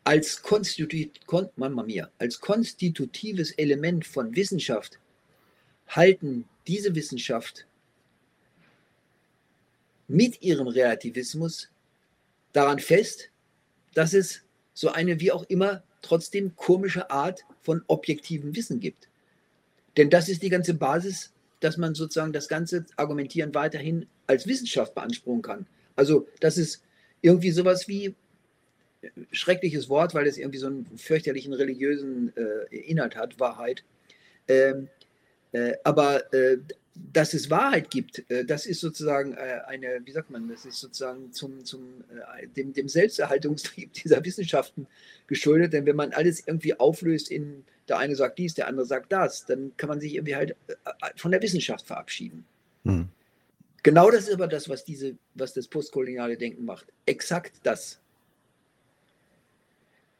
als, 0.03 0.41
konstitut, 0.41 1.25
kon, 1.25 1.49
mia, 1.55 2.09
als 2.17 2.39
konstitutives 2.39 3.51
Element 3.51 4.05
von 4.05 4.35
Wissenschaft 4.35 4.99
halten 5.87 6.45
diese 6.67 6.95
Wissenschaft 6.95 7.67
mit 10.07 10.41
ihrem 10.41 10.67
Relativismus 10.67 11.69
daran 12.53 12.79
fest, 12.79 13.29
dass 13.93 14.13
es 14.13 14.41
so 14.73 14.89
eine 14.89 15.19
wie 15.19 15.31
auch 15.31 15.43
immer 15.43 15.83
trotzdem 16.01 16.55
komische 16.55 17.09
Art 17.09 17.41
von 17.61 17.83
objektivem 17.87 18.55
Wissen 18.55 18.79
gibt. 18.79 19.07
Denn 19.97 20.09
das 20.09 20.29
ist 20.29 20.41
die 20.41 20.49
ganze 20.49 20.73
Basis, 20.73 21.31
dass 21.59 21.77
man 21.77 21.93
sozusagen 21.93 22.33
das 22.33 22.47
ganze 22.47 22.85
Argumentieren 22.95 23.53
weiterhin 23.53 24.07
als 24.27 24.47
Wissenschaft 24.47 24.95
beanspruchen 24.95 25.41
kann. 25.41 25.67
Also 25.95 26.27
das 26.39 26.57
ist 26.57 26.83
irgendwie 27.21 27.51
sowas 27.51 27.87
wie 27.87 28.15
schreckliches 29.31 29.89
Wort, 29.89 30.13
weil 30.13 30.27
es 30.27 30.37
irgendwie 30.37 30.59
so 30.59 30.67
einen 30.67 30.97
fürchterlichen 30.97 31.53
religiösen 31.53 32.33
äh, 32.35 32.75
Inhalt 32.75 33.15
hat, 33.15 33.39
Wahrheit. 33.39 33.83
Ähm, 34.47 34.89
äh, 35.51 35.73
aber 35.83 36.33
äh, 36.33 36.57
dass 36.93 37.33
es 37.33 37.49
Wahrheit 37.49 37.89
gibt, 37.89 38.29
äh, 38.29 38.45
das 38.45 38.65
ist 38.65 38.81
sozusagen 38.81 39.33
äh, 39.33 39.59
eine, 39.67 40.01
wie 40.03 40.11
sagt 40.11 40.29
man, 40.29 40.47
das 40.49 40.65
ist 40.65 40.79
sozusagen 40.79 41.31
zum, 41.31 41.63
zum, 41.63 42.03
äh, 42.37 42.47
dem, 42.47 42.73
dem 42.73 42.87
Selbsterhaltungstrieb 42.87 43.93
dieser 44.03 44.23
Wissenschaften 44.23 44.87
geschuldet. 45.27 45.73
Denn 45.73 45.85
wenn 45.85 45.95
man 45.95 46.11
alles 46.11 46.45
irgendwie 46.45 46.79
auflöst 46.79 47.31
in, 47.31 47.63
der 47.87 47.97
eine 47.97 48.15
sagt 48.15 48.39
dies, 48.39 48.53
der 48.53 48.67
andere 48.67 48.85
sagt 48.85 49.11
das, 49.11 49.45
dann 49.45 49.71
kann 49.77 49.89
man 49.89 49.99
sich 49.99 50.15
irgendwie 50.15 50.35
halt 50.35 50.55
von 51.15 51.31
der 51.31 51.41
Wissenschaft 51.41 51.85
verabschieden. 51.87 52.45
Hm. 52.83 53.09
Genau 53.83 54.11
das 54.11 54.27
ist 54.27 54.35
aber 54.35 54.47
das, 54.47 54.69
was, 54.69 54.83
diese, 54.83 55.15
was 55.33 55.53
das 55.53 55.67
postkoloniale 55.67 56.37
Denken 56.37 56.65
macht. 56.65 56.85
Exakt 57.05 57.53
das. 57.63 58.00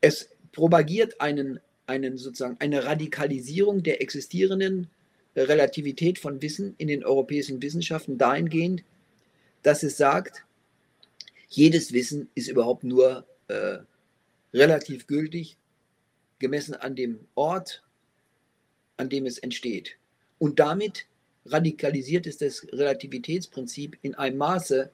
Es 0.02 0.30
propagiert 0.52 1.22
einen, 1.22 1.60
einen 1.86 2.18
sozusagen 2.18 2.57
eine 2.60 2.84
Radikalisierung 2.84 3.84
der 3.84 4.02
existierenden 4.02 4.90
Relativität 5.36 6.19
von 6.19 6.41
Wissen 6.41 6.76
in 6.78 6.88
den 6.88 7.06
europäischen 7.06 7.61
Wissenschaften 7.61 8.18
dahingehend, 8.18 8.84
dass 9.64 9.84
es 9.84 9.98
sagt, 9.98 10.44
jedes 11.48 11.94
Wissen 11.94 12.30
ist 12.36 12.49
überhaupt 12.49 12.84
nur 12.84 13.26
äh, 13.48 13.80
relativ 14.53 15.07
gültig, 15.07 15.57
gemessen 16.40 16.73
an 16.73 16.95
dem 16.95 17.19
Ort, 17.36 17.84
an 18.98 19.10
dem 19.10 19.26
es 19.26 19.38
entsteht. 19.38 19.98
Und 20.40 20.60
damit 20.60 21.06
radikalisiert 21.45 22.28
es 22.28 22.38
das 22.38 22.65
Relativitätsprinzip 22.72 23.98
in 24.02 24.15
einem 24.15 24.38
Maße, 24.38 24.91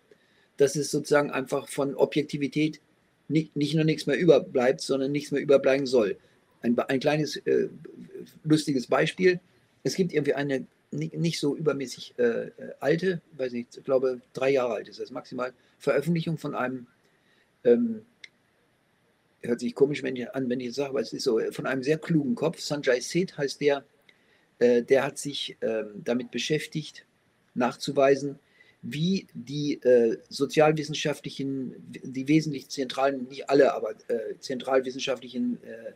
dass 0.57 0.75
es 0.75 0.91
sozusagen 0.91 1.31
einfach 1.31 1.69
von 1.69 1.95
Objektivität 1.95 2.81
nicht, 3.27 3.55
nicht 3.55 3.75
nur 3.75 3.83
nichts 3.83 4.05
mehr 4.05 4.17
überbleibt, 4.17 4.81
sondern 4.81 5.11
nichts 5.11 5.31
mehr 5.31 5.41
überbleiben 5.41 5.85
soll. 5.85 6.17
Ein, 6.61 6.77
ein 6.79 6.99
kleines 6.99 7.37
äh, 7.37 7.69
lustiges 8.43 8.87
Beispiel. 8.87 9.39
Es 9.83 9.95
gibt 9.95 10.13
irgendwie 10.13 10.33
eine 10.33 10.65
nicht 10.91 11.39
so 11.39 11.55
übermäßig 11.55 12.17
äh, 12.17 12.51
alte, 12.79 13.21
weiß 13.33 13.51
nicht, 13.51 13.77
ich 13.77 13.83
glaube 13.83 14.21
drei 14.33 14.51
Jahre 14.51 14.75
alt 14.75 14.87
ist 14.87 14.99
das 14.99 15.11
maximal, 15.11 15.53
Veröffentlichung 15.79 16.37
von 16.37 16.55
einem, 16.55 16.87
ähm, 17.63 18.05
hört 19.41 19.59
sich 19.59 19.75
komisch 19.75 20.01
wenn 20.03 20.15
ich, 20.15 20.33
an, 20.33 20.49
wenn 20.49 20.59
ich 20.59 20.67
das 20.67 20.77
sage, 20.77 20.89
aber 20.91 21.01
es 21.01 21.11
ist 21.11 21.23
so, 21.23 21.39
von 21.51 21.65
einem 21.65 21.83
sehr 21.83 21.97
klugen 21.97 22.35
Kopf, 22.35 22.59
Sanjay 22.59 23.01
Seth 23.01 23.37
heißt 23.37 23.59
der, 23.59 23.83
äh, 24.59 24.81
der 24.81 25.03
hat 25.03 25.17
sich 25.17 25.57
äh, 25.59 25.83
damit 25.95 26.31
beschäftigt, 26.31 27.05
nachzuweisen, 27.53 28.39
wie 28.89 29.27
die 29.33 29.81
äh, 29.83 30.17
sozialwissenschaftlichen, 30.29 31.75
die 31.89 32.27
wesentlich 32.27 32.69
zentralen, 32.69 33.27
nicht 33.27 33.49
alle, 33.49 33.73
aber 33.73 33.91
äh, 34.07 34.37
zentralwissenschaftlichen 34.39 35.61
äh, 35.63 35.91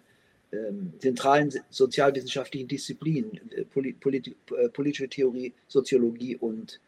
ähm, 0.53 0.91
zentralen 0.99 1.53
sozialwissenschaftlichen 1.69 2.67
Disziplinen, 2.67 3.39
äh, 3.51 3.63
Poli 3.63 3.93
Polit 3.93 4.27
äh, 4.27 4.67
politische 4.67 5.07
Theorie, 5.07 5.53
Soziologie 5.69 6.35
und, 6.35 6.81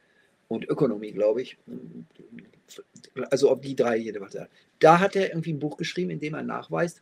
und 0.50 0.68
Ökonomie, 0.68 1.12
glaube 1.12 1.44
ich. 1.44 1.58
Also 3.30 3.50
ob 3.50 3.62
die 3.62 3.76
drei 3.76 3.96
jede 3.96 4.20
was 4.20 4.36
Da 4.80 5.00
hat 5.00 5.16
er 5.16 5.30
irgendwie 5.30 5.54
ein 5.54 5.60
Buch 5.60 5.78
geschrieben, 5.78 6.10
in 6.12 6.20
dem 6.20 6.34
er 6.34 6.44
nachweist, 6.44 7.02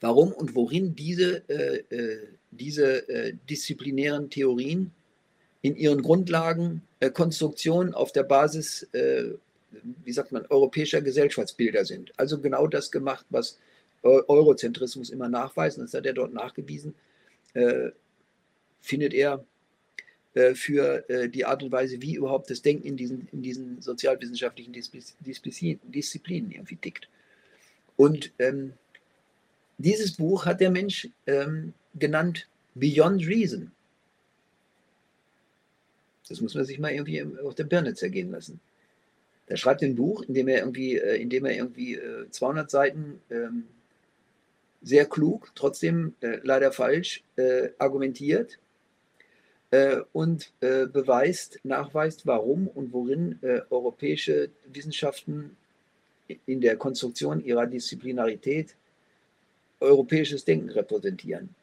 warum 0.00 0.32
und 0.32 0.56
worin 0.56 0.96
diese, 0.96 1.48
äh, 1.48 1.84
äh, 1.94 2.28
diese 2.50 3.08
äh, 3.08 3.34
disziplinären 3.48 4.30
Theorien 4.30 4.90
in 5.64 5.76
ihren 5.76 6.02
Grundlagen 6.02 6.82
äh, 7.00 7.10
Konstruktionen 7.10 7.94
auf 7.94 8.12
der 8.12 8.22
Basis, 8.22 8.86
wie 10.04 10.12
sagt 10.12 10.30
man, 10.30 10.46
europäischer 10.46 11.00
Gesellschaftsbilder 11.00 11.84
sind. 11.84 12.12
Also 12.16 12.40
genau 12.40 12.68
das 12.68 12.92
gemacht, 12.92 13.26
was 13.30 13.58
Eurozentrismus 14.04 15.10
immer 15.10 15.28
nachweisen, 15.28 15.80
das 15.80 15.94
hat 15.94 16.06
er 16.06 16.12
dort 16.12 16.34
nachgewiesen, 16.34 16.94
äh, 17.54 17.90
findet 18.80 19.14
er 19.14 19.44
äh, 20.34 20.54
für 20.54 21.08
äh, 21.08 21.28
die 21.28 21.44
Art 21.44 21.62
und 21.62 21.72
Weise, 21.72 22.02
wie 22.02 22.16
überhaupt 22.16 22.50
das 22.50 22.60
Denken 22.60 22.86
in 22.86 22.96
diesen, 22.96 23.28
in 23.32 23.42
diesen 23.42 23.80
sozialwissenschaftlichen 23.80 24.72
Disziplinen 24.72 26.50
irgendwie 26.50 26.76
tickt. 26.76 27.08
Und 27.96 28.32
ähm, 28.38 28.74
dieses 29.78 30.16
Buch 30.16 30.44
hat 30.44 30.60
der 30.60 30.70
Mensch 30.70 31.08
ähm, 31.26 31.72
genannt 31.94 32.48
Beyond 32.74 33.26
Reason. 33.26 33.70
Das 36.28 36.40
muss 36.40 36.54
man 36.54 36.64
sich 36.64 36.78
mal 36.78 36.92
irgendwie 36.92 37.24
auf 37.44 37.54
der 37.54 37.64
Birne 37.64 37.94
zergehen 37.94 38.30
lassen. 38.30 38.60
Er 39.46 39.56
schreibt 39.56 39.82
ein 39.82 39.94
Buch, 39.94 40.22
in 40.22 40.34
dem 40.34 40.48
er 40.48 40.60
irgendwie, 40.60 40.96
äh, 40.96 41.20
in 41.20 41.28
dem 41.28 41.44
er 41.44 41.54
irgendwie 41.54 42.00
200 42.30 42.70
Seiten 42.70 43.20
ähm, 43.30 43.64
sehr 44.84 45.06
klug, 45.06 45.50
trotzdem 45.54 46.14
äh, 46.20 46.38
leider 46.42 46.70
falsch, 46.70 47.24
äh, 47.36 47.70
argumentiert 47.78 48.58
äh, 49.70 49.96
und 50.12 50.52
äh, 50.60 50.86
beweist, 50.86 51.58
nachweist, 51.64 52.26
warum 52.26 52.68
und 52.68 52.92
worin 52.92 53.38
äh, 53.42 53.62
europäische 53.70 54.50
Wissenschaften 54.66 55.56
in 56.46 56.60
der 56.60 56.76
Konstruktion 56.76 57.44
ihrer 57.44 57.66
Disziplinarität 57.66 58.76
europäisches 59.80 60.44
Denken 60.44 60.70
repräsentieren. 60.70 61.54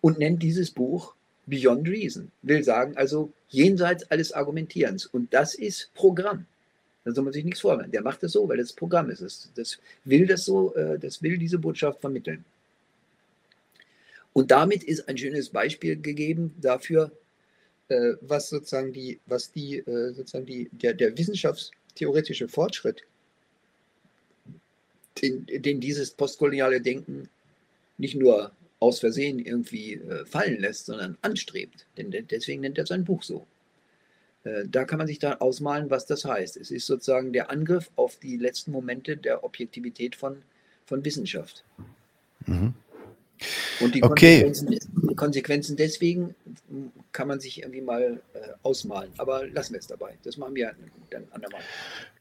Und 0.00 0.18
nennt 0.18 0.42
dieses 0.42 0.70
Buch 0.70 1.14
Beyond 1.46 1.88
Reason, 1.88 2.30
will 2.42 2.62
sagen, 2.64 2.96
also 2.96 3.32
jenseits 3.48 4.10
alles 4.10 4.32
Argumentierens. 4.32 5.06
Und 5.06 5.32
das 5.32 5.54
ist 5.54 5.92
Programm. 5.94 6.46
Da 7.04 7.12
soll 7.12 7.22
man 7.22 7.32
sich 7.32 7.44
nichts 7.44 7.60
vorwenden. 7.60 7.92
Der 7.92 8.02
macht 8.02 8.22
das 8.22 8.32
so, 8.32 8.48
weil 8.48 8.56
das 8.56 8.72
Programm 8.72 9.10
ist. 9.10 9.22
Das, 9.22 9.48
das 9.54 9.78
will 10.04 10.26
das 10.26 10.44
so, 10.44 10.74
äh, 10.74 10.98
das 10.98 11.22
will 11.22 11.38
diese 11.38 11.58
Botschaft 11.58 12.00
vermitteln. 12.00 12.44
Und 14.32 14.50
damit 14.50 14.82
ist 14.82 15.08
ein 15.08 15.16
schönes 15.16 15.48
Beispiel 15.48 15.96
gegeben 15.96 16.52
dafür, 16.60 17.12
äh, 17.88 18.14
was 18.22 18.48
sozusagen 18.48 18.92
die, 18.92 19.20
was 19.26 19.52
die, 19.52 19.78
äh, 19.78 20.12
sozusagen 20.12 20.46
die, 20.46 20.68
der, 20.72 20.94
der 20.94 21.16
wissenschaftstheoretische 21.16 22.48
Fortschritt, 22.48 23.04
den, 25.22 25.46
den 25.46 25.80
dieses 25.80 26.10
postkoloniale 26.10 26.80
Denken 26.80 27.28
nicht 27.98 28.16
nur 28.16 28.50
aus 28.78 29.00
Versehen 29.00 29.38
irgendwie 29.38 30.00
fallen 30.26 30.60
lässt, 30.60 30.86
sondern 30.86 31.16
anstrebt. 31.22 31.86
Denn 31.96 32.10
deswegen 32.30 32.60
nennt 32.60 32.78
er 32.78 32.86
sein 32.86 33.04
Buch 33.04 33.22
so. 33.22 33.46
Äh, 34.46 34.64
da 34.68 34.84
kann 34.84 34.98
man 34.98 35.06
sich 35.06 35.18
da 35.18 35.34
ausmalen, 35.34 35.90
was 35.90 36.06
das 36.06 36.24
heißt. 36.24 36.56
Es 36.56 36.70
ist 36.70 36.86
sozusagen 36.86 37.32
der 37.32 37.50
Angriff 37.50 37.90
auf 37.96 38.16
die 38.16 38.36
letzten 38.36 38.70
Momente 38.70 39.16
der 39.16 39.44
Objektivität 39.44 40.16
von, 40.16 40.42
von 40.86 41.04
Wissenschaft. 41.04 41.64
Mhm. 42.46 42.74
Und 43.80 43.94
die, 43.94 44.02
okay. 44.02 44.44
Konsequenzen, 44.44 44.95
Konsequenzen, 45.16 45.76
deswegen 45.76 46.34
kann 47.12 47.28
man 47.28 47.40
sich 47.40 47.62
irgendwie 47.62 47.80
mal 47.80 48.20
äh, 48.34 48.38
ausmalen. 48.62 49.10
Aber 49.18 49.46
lassen 49.46 49.72
wir 49.72 49.80
es 49.80 49.86
dabei. 49.86 50.16
Das 50.22 50.36
machen 50.36 50.54
wir 50.54 50.72
dann 51.10 51.24
andermal. 51.30 51.60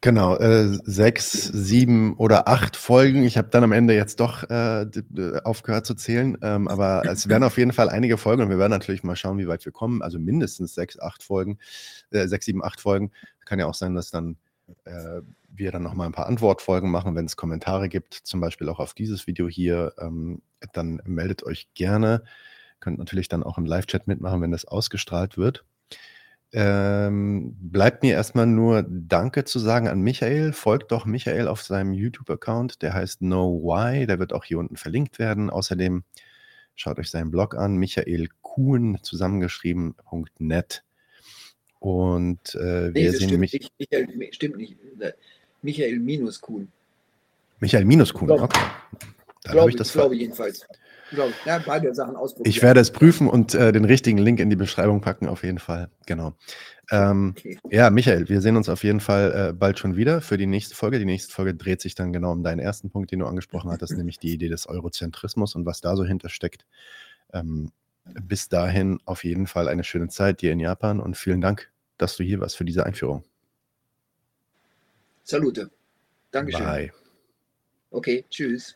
Genau, 0.01 0.35
äh, 0.37 0.67
sechs, 0.83 1.31
sieben 1.31 2.15
oder 2.17 2.47
acht 2.47 2.75
Folgen. 2.75 3.23
Ich 3.23 3.37
habe 3.37 3.49
dann 3.49 3.63
am 3.63 3.71
Ende 3.71 3.95
jetzt 3.95 4.19
doch 4.19 4.43
äh, 4.49 4.85
aufgehört 5.43 5.85
zu 5.85 5.95
zählen. 5.95 6.37
Ähm, 6.41 6.67
aber 6.67 7.03
es 7.09 7.27
werden 7.27 7.43
auf 7.43 7.57
jeden 7.57 7.73
Fall 7.73 7.89
einige 7.89 8.17
Folgen 8.17 8.43
und 8.43 8.49
wir 8.49 8.59
werden 8.59 8.71
natürlich 8.71 9.03
mal 9.03 9.15
schauen, 9.15 9.37
wie 9.37 9.47
weit 9.47 9.65
wir 9.65 9.71
kommen. 9.71 10.01
Also 10.01 10.19
mindestens 10.19 10.75
sechs, 10.75 10.99
acht 10.99 11.23
Folgen, 11.23 11.59
äh, 12.11 12.27
sechs, 12.27 12.45
sieben, 12.45 12.63
acht 12.63 12.79
Folgen. 12.79 13.11
Kann 13.45 13.59
ja 13.59 13.65
auch 13.65 13.73
sein, 13.73 13.95
dass 13.95 14.11
dann 14.11 14.37
äh, 14.85 15.21
wir 15.49 15.71
dann 15.71 15.83
nochmal 15.83 16.07
ein 16.07 16.13
paar 16.13 16.27
Antwortfolgen 16.27 16.89
machen, 16.89 17.15
wenn 17.15 17.25
es 17.25 17.37
Kommentare 17.37 17.89
gibt, 17.89 18.13
zum 18.13 18.41
Beispiel 18.41 18.69
auch 18.69 18.79
auf 18.79 18.93
dieses 18.93 19.27
Video 19.27 19.47
hier, 19.47 19.93
ähm, 19.99 20.41
dann 20.73 21.01
meldet 21.05 21.43
euch 21.43 21.67
gerne. 21.73 22.23
Könnt 22.85 22.99
natürlich 22.99 23.29
dann 23.29 23.41
auch 23.41 23.57
im 23.57 23.65
Live-Chat 23.65 24.05
mitmachen, 24.05 24.43
wenn 24.43 24.51
das 24.51 24.65
ausgestrahlt 24.65 25.39
wird. 25.39 25.65
Ähm, 26.53 27.55
bleibt 27.59 28.03
mir 28.03 28.13
erstmal 28.13 28.45
nur 28.45 28.85
Danke 28.87 29.43
zu 29.43 29.57
sagen 29.57 29.87
an 29.87 30.01
Michael. 30.01 30.53
Folgt 30.53 30.91
doch 30.91 31.07
Michael 31.07 31.47
auf 31.47 31.63
seinem 31.63 31.93
YouTube-Account, 31.93 32.83
der 32.83 32.93
heißt 32.93 33.21
Know 33.21 33.59
Why, 33.63 34.05
der 34.05 34.19
wird 34.19 34.33
auch 34.33 34.43
hier 34.43 34.59
unten 34.59 34.75
verlinkt 34.75 35.17
werden. 35.17 35.49
Außerdem 35.49 36.03
schaut 36.75 36.99
euch 36.99 37.09
seinen 37.09 37.31
Blog 37.31 37.55
an, 37.55 37.77
Michael 37.77 38.27
Kuhn 38.43 38.99
zusammengeschrieben.net. 39.01 40.83
Und 41.79 42.53
äh, 42.53 42.93
wir 42.93 43.09
nee, 43.09 43.09
sehen 43.09 43.39
mich. 43.39 43.71
Michael, 43.79 44.09
stimmt 44.31 44.57
nicht. 44.57 44.77
Michael 45.63 45.97
minus 45.97 46.39
Kuhn. 46.39 46.71
Michael 47.59 47.85
minus 47.85 48.13
Kuhn, 48.13 48.29
okay. 48.29 48.59
Dann 49.41 49.59
habe 49.59 49.71
ich 49.71 49.75
das 49.75 49.91
glaube 49.91 50.15
jedenfalls. 50.15 50.67
Glaube 51.11 51.31
ich. 51.31 51.45
Ja, 51.45 51.59
beide 51.59 51.93
Sachen 51.93 52.15
ausprobieren. 52.15 52.49
Ich 52.49 52.61
werde 52.61 52.79
es 52.79 52.91
prüfen 52.91 53.27
und 53.27 53.53
äh, 53.53 53.71
den 53.71 53.85
richtigen 53.85 54.17
Link 54.17 54.39
in 54.39 54.49
die 54.49 54.55
Beschreibung 54.55 55.01
packen, 55.01 55.27
auf 55.27 55.43
jeden 55.43 55.59
Fall. 55.59 55.89
Genau. 56.05 56.33
Ähm, 56.91 57.35
okay. 57.37 57.59
Ja, 57.69 57.89
Michael, 57.89 58.27
wir 58.29 58.41
sehen 58.41 58.57
uns 58.57 58.69
auf 58.69 58.83
jeden 58.83 58.99
Fall 58.99 59.49
äh, 59.49 59.53
bald 59.53 59.79
schon 59.79 59.95
wieder 59.95 60.21
für 60.21 60.37
die 60.37 60.47
nächste 60.47 60.75
Folge. 60.75 60.99
Die 60.99 61.05
nächste 61.05 61.33
Folge 61.33 61.55
dreht 61.55 61.81
sich 61.81 61.95
dann 61.95 62.13
genau 62.13 62.31
um 62.31 62.43
deinen 62.43 62.59
ersten 62.59 62.89
Punkt, 62.89 63.11
den 63.11 63.19
du 63.19 63.27
angesprochen 63.27 63.71
hattest, 63.71 63.93
nämlich 63.97 64.19
die 64.19 64.33
Idee 64.33 64.49
des 64.49 64.67
Eurozentrismus 64.67 65.55
und 65.55 65.65
was 65.65 65.81
da 65.81 65.95
so 65.95 66.03
hintersteckt. 66.03 66.65
Ähm, 67.33 67.71
bis 68.05 68.49
dahin 68.49 68.99
auf 69.05 69.23
jeden 69.23 69.47
Fall 69.47 69.67
eine 69.67 69.83
schöne 69.83 70.09
Zeit 70.09 70.41
dir 70.41 70.51
in 70.51 70.59
Japan 70.59 70.99
und 70.99 71.17
vielen 71.17 71.41
Dank, 71.41 71.71
dass 71.97 72.17
du 72.17 72.23
hier 72.23 72.39
warst 72.39 72.57
für 72.57 72.65
diese 72.65 72.85
Einführung. 72.85 73.23
Salute. 75.23 75.71
Dankeschön. 76.31 76.65
Bye. 76.65 76.91
Okay, 77.89 78.25
tschüss. 78.29 78.75